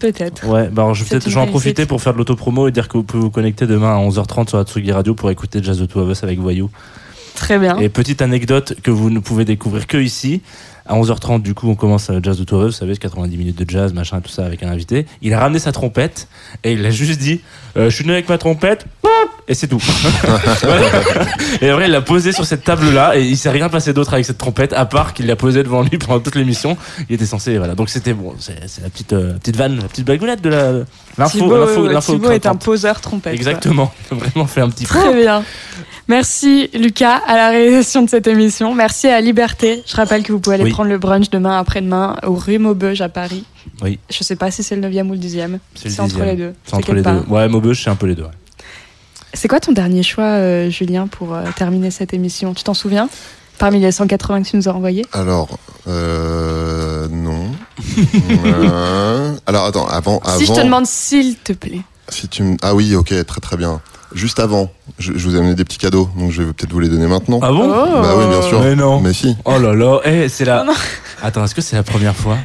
Peut-être. 0.00 0.44
Ouais, 0.48 0.68
bah 0.70 0.82
alors 0.82 0.94
je 0.96 1.04
vais 1.04 1.20
peut-être 1.20 1.36
en 1.36 1.46
profiter 1.46 1.86
pour 1.86 2.02
faire 2.02 2.14
de 2.14 2.18
l'autopromo 2.18 2.66
et 2.66 2.72
dire 2.72 2.88
que 2.88 2.98
vous 2.98 3.04
pouvez 3.04 3.22
vous 3.22 3.30
connecter 3.30 3.68
demain 3.68 3.96
à 3.96 4.00
11h30 4.00 4.48
sur 4.48 4.58
la 4.58 4.64
Tsugi 4.64 4.90
Radio 4.90 5.14
pour 5.14 5.30
écouter 5.30 5.62
Jazz 5.62 5.78
de 5.78 5.86
Two 5.86 6.00
of 6.00 6.10
Us 6.10 6.24
avec 6.24 6.40
Voyou. 6.40 6.68
Très 7.36 7.60
bien. 7.60 7.78
Et 7.78 7.88
petite 7.88 8.22
anecdote 8.22 8.74
que 8.82 8.90
vous 8.90 9.10
ne 9.10 9.20
pouvez 9.20 9.44
découvrir 9.44 9.86
que 9.86 9.98
ici. 9.98 10.42
À 10.88 10.94
11h30, 10.94 11.42
du 11.42 11.52
coup, 11.52 11.68
on 11.68 11.74
commence 11.74 12.08
à 12.08 12.14
Jazz 12.22 12.40
de 12.40 12.56
vous 12.56 12.70
savez, 12.70 12.94
c'est 12.94 13.00
90 13.00 13.36
minutes 13.36 13.58
de 13.58 13.68
jazz, 13.68 13.92
machin, 13.92 14.22
tout 14.22 14.30
ça, 14.30 14.46
avec 14.46 14.62
un 14.62 14.70
invité. 14.70 15.04
Il 15.20 15.34
a 15.34 15.40
ramené 15.40 15.58
sa 15.58 15.70
trompette 15.70 16.28
et 16.64 16.72
il 16.72 16.86
a 16.86 16.90
juste 16.90 17.20
dit 17.20 17.42
euh, 17.76 17.90
Je 17.90 17.94
suis 17.94 18.04
venu 18.04 18.14
avec 18.14 18.30
ma 18.30 18.38
trompette, 18.38 18.86
et 19.48 19.54
c'est 19.54 19.66
tout. 19.66 19.82
Et 21.60 21.70
après, 21.70 21.86
il 21.86 21.90
l'a 21.90 22.02
posé 22.02 22.32
sur 22.32 22.44
cette 22.44 22.64
table-là 22.64 23.16
et 23.16 23.24
il 23.24 23.36
s'est 23.36 23.50
rien 23.50 23.68
passé 23.68 23.92
d'autre 23.92 24.12
avec 24.14 24.26
cette 24.26 24.38
trompette, 24.38 24.72
à 24.72 24.84
part 24.86 25.14
qu'il 25.14 25.26
l'a 25.26 25.36
posée 25.36 25.62
devant 25.62 25.82
lui 25.82 25.96
pendant 25.98 26.20
toute 26.20 26.34
l'émission. 26.34 26.76
Il 27.08 27.14
était 27.14 27.26
censé, 27.26 27.56
voilà. 27.58 27.74
Donc 27.74 27.88
c'était 27.88 28.12
bon, 28.12 28.34
c'est 28.38 28.82
la 28.82 28.88
petite, 28.90 29.12
euh, 29.14 29.32
petite 29.38 29.56
vanne, 29.56 29.76
la 29.76 29.88
petite 29.88 30.04
blagounette 30.04 30.42
de 30.42 30.50
la. 30.50 30.72
L'info, 31.16 31.88
l'info, 31.88 32.30
est 32.30 32.46
un 32.46 32.54
poseur 32.54 33.00
trompette. 33.00 33.34
Exactement. 33.34 33.92
Vraiment 34.10 34.46
fait 34.46 34.60
un 34.60 34.70
petit 34.70 34.84
Très 34.84 35.14
bien. 35.14 35.42
Merci 36.06 36.70
Lucas 36.74 37.20
à 37.26 37.34
la 37.36 37.48
réalisation 37.50 38.02
de 38.02 38.08
cette 38.08 38.26
émission. 38.28 38.72
Merci 38.74 39.08
à 39.08 39.20
Liberté. 39.20 39.82
Je 39.86 39.96
rappelle 39.96 40.22
que 40.22 40.32
vous 40.32 40.38
pouvez 40.40 40.54
aller 40.54 40.64
Oui. 40.64 40.70
prendre 40.70 40.90
le 40.90 40.98
brunch 40.98 41.28
demain 41.30 41.58
après-demain 41.58 42.16
au 42.24 42.34
rue 42.34 42.58
Maubeuge 42.58 43.00
à 43.00 43.08
Paris. 43.08 43.44
Oui. 43.82 43.98
Je 44.10 44.22
sais 44.22 44.36
pas 44.36 44.50
si 44.50 44.62
c'est 44.62 44.76
le 44.76 44.88
9e 44.88 45.08
ou 45.08 45.12
le 45.12 45.18
10e. 45.18 45.58
C'est 45.74 45.98
entre 46.00 46.22
les 46.22 46.36
deux. 46.36 46.54
C'est 46.64 46.74
entre 46.76 46.92
les 46.94 47.02
part. 47.02 47.14
deux. 47.22 47.28
Ouais, 47.32 47.48
Maubeuge, 47.48 47.82
c'est 47.82 47.90
un 47.90 47.96
peu 47.96 48.06
les 48.06 48.14
deux. 48.14 48.22
ouais. 48.22 48.28
C'est 49.34 49.48
quoi 49.48 49.60
ton 49.60 49.72
dernier 49.72 50.02
choix, 50.02 50.24
euh, 50.24 50.70
Julien, 50.70 51.06
pour 51.06 51.34
euh, 51.34 51.42
terminer 51.56 51.90
cette 51.90 52.14
émission? 52.14 52.54
Tu 52.54 52.64
t'en 52.64 52.74
souviens? 52.74 53.08
Parmi 53.58 53.80
les 53.80 53.90
180 53.92 54.42
que 54.42 54.48
tu 54.48 54.56
nous 54.56 54.68
as 54.68 54.72
envoyés? 54.72 55.04
Alors, 55.12 55.58
euh, 55.86 57.08
non. 57.10 57.46
Euh, 58.44 59.34
alors 59.46 59.64
attends, 59.66 59.86
avant, 59.86 60.20
avant. 60.24 60.38
Si 60.38 60.46
je 60.46 60.52
te 60.52 60.60
demande 60.60 60.86
s'il 60.86 61.36
te 61.36 61.52
plaît. 61.52 61.80
Si 62.08 62.28
tu 62.28 62.42
me- 62.42 62.56
Ah 62.62 62.74
oui, 62.74 62.94
ok, 62.94 63.08
très 63.26 63.40
très 63.40 63.56
bien. 63.56 63.80
Juste 64.14 64.38
avant, 64.40 64.70
je, 64.98 65.12
je 65.16 65.28
vous 65.28 65.34
ai 65.36 65.38
amené 65.38 65.54
des 65.54 65.64
petits 65.64 65.78
cadeaux, 65.78 66.08
donc 66.16 66.30
je 66.30 66.42
vais 66.42 66.52
peut-être 66.52 66.72
vous 66.72 66.80
les 66.80 66.88
donner 66.88 67.06
maintenant. 67.06 67.40
Ah 67.42 67.50
bon? 67.50 67.68
Oh. 67.70 68.02
Bah 68.02 68.14
oui, 68.16 68.26
bien 68.28 68.42
sûr. 68.42 68.60
Mais 68.62 68.74
non. 68.74 69.00
Mais 69.00 69.12
si. 69.12 69.36
Oh 69.44 69.58
là 69.58 69.74
là, 69.74 70.00
eh, 70.04 70.28
c'est 70.28 70.44
la. 70.44 70.64
Non. 70.64 70.72
Attends, 71.22 71.44
est-ce 71.44 71.54
que 71.54 71.60
c'est 71.60 71.76
la 71.76 71.82
première 71.82 72.16
fois? 72.16 72.38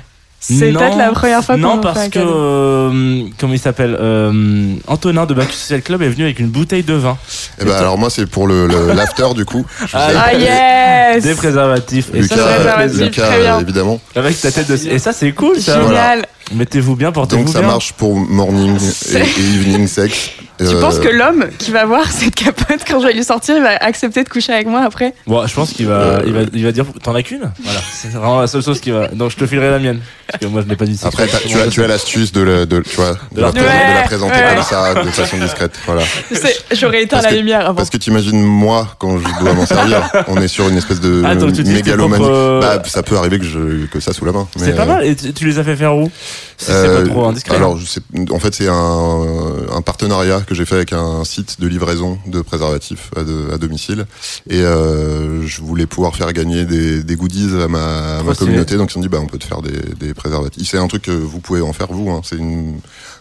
C'est 0.45 0.73
peut-être 0.73 0.97
la 0.97 1.11
première 1.13 1.41
fois 1.43 1.55
qu'on 1.55 1.61
Non, 1.61 1.77
parce 1.79 1.97
un 1.99 2.09
que 2.09 2.19
euh, 2.19 3.23
comment 3.39 3.53
il 3.53 3.59
s'appelle 3.59 3.95
euh, 3.97 4.73
Antonin 4.87 5.25
de 5.25 5.33
Bacchus 5.33 5.53
Social 5.55 5.81
Club 5.81 6.01
est 6.01 6.09
venu 6.09 6.23
avec 6.25 6.39
une 6.39 6.49
bouteille 6.49 6.83
de 6.83 6.95
vin, 6.95 7.17
Et 7.61 7.65
bah 7.65 7.77
alors 7.77 7.97
moi 7.97 8.09
c'est 8.09 8.25
pour 8.25 8.45
le 8.47 8.67
le- 8.67 8.91
l'after 8.93 9.33
du 9.35 9.45
coup. 9.45 9.65
Ah, 9.93 10.09
Ah 10.17 10.33
yes 10.33 11.23
des 11.23 11.35
préservatifs. 11.35 12.09
Et 12.13 12.21
Lucas, 12.21 12.35
ça, 12.35 12.43
préservatif. 12.55 12.99
Lucas, 12.99 13.25
très 13.27 13.39
bien. 13.39 13.59
évidemment. 13.61 14.01
Avec 14.15 14.41
ta 14.41 14.51
tête 14.51 14.67
de. 14.69 14.87
Et 14.89 14.99
ça, 14.99 15.13
c'est 15.13 15.31
cool, 15.31 15.59
ça. 15.61 15.81
Génial. 15.81 16.25
Mettez-vous 16.53 16.95
bien, 16.97 17.11
portez-vous 17.13 17.43
Donc 17.45 17.53
ça 17.53 17.59
bien. 17.59 17.69
marche 17.69 17.93
pour 17.93 18.15
morning 18.17 18.77
et, 19.13 19.17
et 19.17 19.19
evening 19.21 19.87
sex. 19.87 20.31
Tu 20.59 20.65
Euh, 20.65 20.79
penses 20.81 20.99
que 20.99 21.07
l'homme 21.09 21.45
qui 21.57 21.71
va 21.71 21.85
voir 21.85 22.05
cette 22.11 22.35
capote 22.35 22.81
quand 22.87 22.99
je 23.01 23.07
vais 23.07 23.13
lui 23.13 23.23
sortir, 23.23 23.55
il 23.57 23.63
va 23.63 23.75
accepter 23.77 24.23
de 24.23 24.29
coucher 24.29 24.53
avec 24.53 24.67
moi 24.67 24.81
après 24.81 25.13
Bon, 25.25 25.45
je 25.47 25.53
pense 25.53 25.71
qu'il 25.73 25.87
va, 25.87 25.93
Euh, 25.93 26.21
il 26.25 26.33
va, 26.33 26.39
il 26.53 26.63
va 26.63 26.71
dire, 26.71 26.85
t'en 27.01 27.15
as 27.15 27.23
qu'une? 27.23 27.51
Voilà, 27.63 27.79
c'est 27.93 28.11
vraiment 28.11 28.39
la 28.41 28.47
seule 28.47 28.63
chose 28.63 28.79
qui 28.79 28.91
va. 28.91 29.07
Donc 29.07 29.31
je 29.31 29.37
te 29.37 29.45
filerai 29.47 29.71
la 29.71 29.79
mienne, 29.79 29.99
parce 30.27 30.39
que 30.41 30.47
moi 30.47 30.61
je 30.61 30.67
n'ai 30.67 30.75
pas 30.75 30.85
dit 30.85 30.95
ça. 30.95 31.07
Après, 31.07 31.27
tu 31.27 31.57
as, 31.57 31.67
tu 31.67 31.83
as 31.83 31.87
l'astuce 31.87 32.31
de, 32.31 32.41
la- 32.41 32.65
de, 32.65 32.81
tu 32.81 32.95
vois, 32.95 33.17
de, 33.31 33.41
la, 33.41 33.47
Ouais, 33.47 33.53
présenter- 33.53 33.89
de 33.89 33.93
la 33.95 34.01
présenter 34.03 34.33
ouais. 34.35 34.53
comme 34.55 34.63
ça, 34.63 34.93
de 35.03 35.09
façon 35.09 35.37
discrète. 35.37 35.71
Voilà. 35.87 36.03
Tu 36.29 36.75
J'aurais 36.75 37.03
éteint 37.03 37.17
Parce 37.17 37.25
la 37.25 37.31
que- 37.31 37.35
lumière 37.35 37.61
avant. 37.61 37.75
Parce 37.75 37.89
que 37.89 37.97
t'imagines 37.97 38.41
moi 38.43 38.87
quand 38.99 39.17
je 39.17 39.39
dois 39.43 39.53
m'en 39.53 39.65
servir, 39.65 40.07
on 40.27 40.37
est 40.41 40.47
sur 40.47 40.69
une 40.69 40.77
espèce 40.77 40.99
de 41.01 41.23
Ah, 41.25 41.35
tu 41.35 41.51
tes 41.51 41.63
mégalomanie. 41.63 42.23
propres, 42.23 42.37
euh, 42.37 42.59
Bah, 42.61 42.83
ça 42.85 43.01
peut 43.03 43.17
arriver 43.17 43.39
que 43.39 43.45
je 43.45 43.85
que 43.87 43.99
ça 43.99 44.13
sous 44.13 44.25
la 44.25 44.31
main. 44.31 44.47
C'est 44.55 44.75
pas 44.75 44.83
euh, 44.83 44.85
mal. 44.85 45.05
Et 45.05 45.15
tu, 45.15 45.33
tu 45.33 45.45
les 45.47 45.57
as 45.59 45.63
fait 45.63 45.75
faire 45.75 45.95
où? 45.95 46.09
Si 46.57 46.65
c'est 46.67 46.71
Euh, 46.73 47.03
pas 47.03 47.09
trop 47.09 47.25
indiscret. 47.25 47.55
Alors, 47.55 47.77
je 47.77 47.85
sais, 47.85 47.99
en 48.31 48.39
fait, 48.39 48.53
c'est 48.53 48.67
un, 48.67 49.75
un 49.75 49.81
partenariat 49.81 50.41
que 50.45 50.55
j'ai 50.55 50.65
fait 50.65 50.75
avec 50.75 50.93
un 50.93 51.23
site 51.23 51.59
de 51.61 51.67
livraison 51.67 52.19
de 52.27 52.41
préservatifs 52.41 53.09
à, 53.15 53.23
de- 53.23 53.49
à 53.53 53.57
domicile. 53.57 54.05
Et 54.49 54.61
euh, 54.61 55.45
je 55.45 55.61
voulais 55.61 55.85
pouvoir 55.85 56.15
faire 56.15 56.31
gagner 56.33 56.65
des, 56.65 57.03
des 57.03 57.15
goodies 57.15 57.49
à 57.63 57.67
ma, 57.67 58.17
à 58.19 58.23
communauté. 58.35 58.77
Donc, 58.77 58.91
ils 58.93 58.97
ont 58.97 59.01
dit, 59.01 59.09
bah, 59.09 59.19
on 59.21 59.27
peut 59.27 59.37
te 59.37 59.45
faire 59.45 59.61
des, 59.61 59.71
des 59.99 60.13
préservatifs. 60.13 60.67
C'est 60.69 60.77
un 60.77 60.87
truc 60.87 61.03
que 61.03 61.11
vous 61.11 61.39
pouvez 61.39 61.61
en 61.61 61.73
faire 61.73 61.87
vous. 61.89 62.09
Hein. 62.09 62.21
C'est 62.23 62.37
une- 62.37 62.79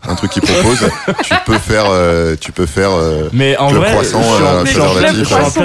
un 0.09 0.15
truc 0.17 0.31
qu'ils 0.33 0.43
proposent. 0.43 0.89
tu 1.25 1.35
peux 1.47 1.59
faire, 1.59 1.85
euh, 1.89 2.35
tu 2.41 2.51
peux 2.53 2.67
faire. 2.67 2.91
euh, 2.93 3.29
Mais 3.33 3.57
en 3.57 3.69
Club 3.69 3.81
vrai, 3.83 3.91
croissant, 3.93 4.21
je 4.23 4.27
suis 4.27 4.43
en- 4.43 4.47
euh, 4.47 4.63
pleine- 4.65 4.81
en 4.81 4.93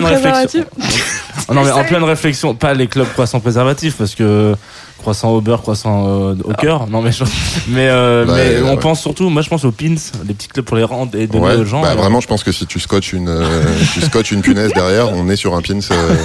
réflexion. 0.08 0.66
non, 1.54 1.64
mais 1.64 1.72
en 1.72 1.84
pleine 1.84 2.04
réflexion, 2.04 2.54
pas 2.56 2.74
les 2.74 2.88
clubs 2.88 3.08
croissants 3.14 3.40
préservatifs, 3.40 3.96
parce 3.98 4.14
que 4.16 4.56
croissant 4.98 5.32
au 5.32 5.42
beurre, 5.42 5.62
croissant 5.62 6.06
euh, 6.08 6.36
au 6.44 6.54
cœur. 6.54 6.88
Non, 6.88 7.02
mais 7.02 7.12
je- 7.12 7.24
mais, 7.70 7.88
euh, 7.90 8.26
mais 8.28 8.62
on 8.62 8.72
ouais. 8.76 8.78
pense 8.80 9.02
surtout, 9.02 9.30
moi 9.30 9.42
je 9.42 9.50
pense 9.50 9.64
aux 9.66 9.72
pins, 9.72 9.96
les 10.28 10.34
petits 10.34 10.48
clubs 10.48 10.66
pour 10.66 10.78
les 10.78 10.84
rendre 10.84 11.16
et 11.18 11.28
donner 11.28 11.46
Ouais, 11.46 11.56
aux 11.56 11.66
gens. 11.66 11.82
bah, 11.82 11.96
vraiment, 11.96 12.20
je 12.20 12.28
pense 12.28 12.44
que 12.44 12.52
si 12.52 12.66
tu 12.66 12.80
scotches 12.80 13.14
une, 13.14 13.30
euh, 13.30 13.64
tu 13.94 14.02
scotches 14.02 14.32
une 14.32 14.42
punaise 14.42 14.72
derrière, 14.74 15.12
on 15.14 15.30
est 15.30 15.36
sur 15.36 15.56
un 15.56 15.62
pins 15.62 15.80
euh, 15.92 16.16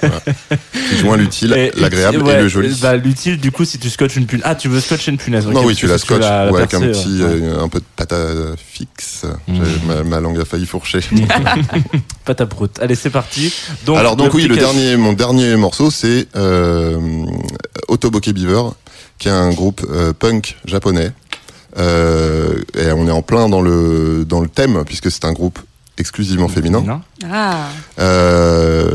voilà. 0.00 0.20
qui 0.90 0.98
joint 0.98 1.16
l'utile, 1.16 1.52
et- 1.54 1.72
l'agréable 1.76 2.22
ouais, 2.22 2.34
et 2.34 2.42
le 2.42 2.48
joli. 2.48 2.76
Bah, 2.82 2.96
l'utile, 2.96 3.38
du 3.38 3.50
coup, 3.52 3.64
si 3.64 3.78
tu 3.78 3.88
scotches 3.90 4.16
une 4.16 4.26
punaise. 4.26 4.44
Ah, 4.46 4.54
tu 4.54 4.68
veux 4.68 4.80
scotcher 4.80 5.10
une 5.12 5.18
punaise. 5.18 5.46
non, 5.46 5.60
ok, 5.60 5.66
oui, 5.66 5.74
tu 5.74 5.86
la 5.86 5.98
si 5.98 6.06
scotches 6.06 6.20
la 6.20 6.50
ouais, 6.50 6.58
avec 6.58 6.74
un 6.74 6.80
petit, 6.80 7.20
un 7.60 7.68
peu 7.68 7.78
de 7.80 7.84
pâte 7.96 8.12
à 8.12 8.16
fixe. 8.56 9.24
Mm. 9.48 9.54
J'ai- 9.64 9.86
Ma, 9.86 10.02
ma 10.02 10.20
langue 10.20 10.40
a 10.40 10.44
failli 10.44 10.66
fourcher. 10.66 11.00
Pâte 12.24 12.40
à 12.40 12.46
prout. 12.46 12.78
Allez, 12.80 12.94
c'est 12.94 13.10
parti. 13.10 13.52
Donc, 13.84 13.98
Alors 13.98 14.16
donc 14.16 14.32
oui, 14.34 14.44
le 14.46 14.56
dernier, 14.56 14.96
mon 14.96 15.12
dernier 15.12 15.56
morceau, 15.56 15.90
c'est 15.90 16.26
euh, 16.36 16.98
Otoboke 18.14 18.32
Beaver, 18.34 18.62
qui 19.18 19.28
est 19.28 19.32
un 19.32 19.50
groupe 19.50 19.84
euh, 19.90 20.12
punk 20.12 20.56
japonais. 20.64 21.12
Euh, 21.76 22.62
et 22.78 22.92
on 22.92 23.08
est 23.08 23.10
en 23.10 23.22
plein 23.22 23.48
dans 23.48 23.60
le 23.60 24.24
dans 24.24 24.40
le 24.40 24.48
thème 24.48 24.84
puisque 24.86 25.10
c'est 25.10 25.24
un 25.24 25.32
groupe 25.32 25.58
exclusivement 25.98 26.48
féminin. 26.48 26.84
Ah, 27.32 27.68
Euh, 27.98 28.88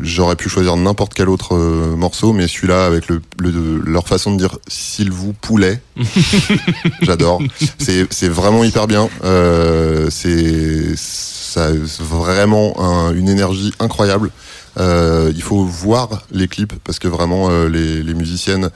J'aurais 0.00 0.36
pu 0.36 0.48
choisir 0.48 0.76
n'importe 0.76 1.12
quel 1.14 1.28
autre 1.28 1.54
euh, 1.56 1.96
morceau, 1.96 2.32
mais 2.32 2.48
celui-là, 2.48 2.86
avec 2.86 3.08
le, 3.08 3.20
le- 3.38 3.82
leur 3.84 4.06
façon 4.08 4.32
de 4.32 4.38
dire 4.38 4.56
s'il 4.68 5.10
vous 5.10 5.32
poulet, 5.34 5.82
j'adore. 7.02 7.42
C'est 7.78 8.28
vraiment 8.28 8.64
hyper 8.64 8.86
bien. 8.86 9.08
Euh, 9.24 10.08
c'est 10.10 10.94
vraiment 12.00 12.74
un- 12.80 13.12
une 13.14 13.28
énergie 13.28 13.72
incroyable. 13.80 14.30
Euh, 14.78 15.32
il 15.34 15.42
faut 15.42 15.64
voir 15.64 16.22
les 16.30 16.46
clips 16.48 16.74
parce 16.84 16.98
que 16.98 17.08
vraiment 17.08 17.50
euh, 17.50 17.68
les, 17.68 18.02
les 18.02 18.14
musiciennes 18.14 18.70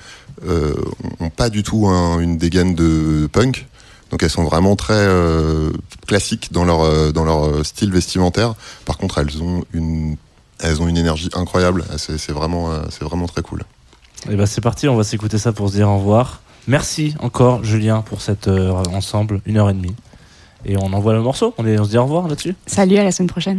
euh, 0.47 0.75
ont 1.21 1.31
pas 1.31 1.49
du 1.49 1.63
tout 1.63 1.87
un- 1.87 2.19
une 2.21 2.39
dégaine 2.39 2.75
de 2.75 3.29
punk. 3.33 3.67
Donc 4.11 4.23
elles 4.23 4.31
sont 4.31 4.45
vraiment 4.45 4.77
très 4.77 4.95
euh, 4.95 5.71
classiques 6.07 6.53
dans 6.53 6.65
leur 6.65 6.81
euh, 6.83 7.13
dans 7.13 7.25
leur 7.25 7.65
style 7.65 7.93
vestimentaire. 7.93 8.55
Par 8.85 8.99
contre, 8.99 9.19
elles 9.19 9.43
ont 9.43 9.65
une 9.73 10.17
elles 10.61 10.83
ont 10.83 10.89
une 10.89 10.99
énergie 10.99 11.31
incroyable. 11.35 11.85
C'est 11.99 12.19
c'est 12.19 12.33
vraiment 12.33 12.73
euh, 12.73 12.81
c'est 12.91 13.05
vraiment 13.05 13.27
très 13.27 13.43
cool. 13.43 13.63
Et 14.31 14.37
bah 14.37 14.47
c'est 14.47 14.61
parti, 14.61 14.89
on 14.89 14.97
va 14.97 15.05
s'écouter 15.05 15.39
ça 15.39 15.53
pour 15.53 15.69
se 15.69 15.75
dire 15.75 15.89
au 15.89 15.99
revoir. 15.99 16.41
Merci 16.69 17.15
encore 17.21 17.65
Julien 17.65 18.03
pour 18.03 18.21
cette 18.23 18.47
heure 18.49 18.83
ensemble, 18.95 19.41
une 19.47 19.57
heure 19.57 19.71
et 19.71 19.75
demie. 19.75 19.95
Et 20.65 20.77
on 20.77 20.93
envoie 20.93 21.13
le 21.13 21.21
morceau, 21.23 21.55
on, 21.59 21.67
est, 21.67 21.77
on 21.79 21.85
se 21.85 21.91
dit 21.91 21.99
au 21.99 22.05
revoir 22.05 22.29
là-dessus. 22.29 22.55
salut, 22.67 22.99
à 22.99 23.03
la 23.05 23.11
semaine 23.11 23.29
prochaine. 23.31 23.59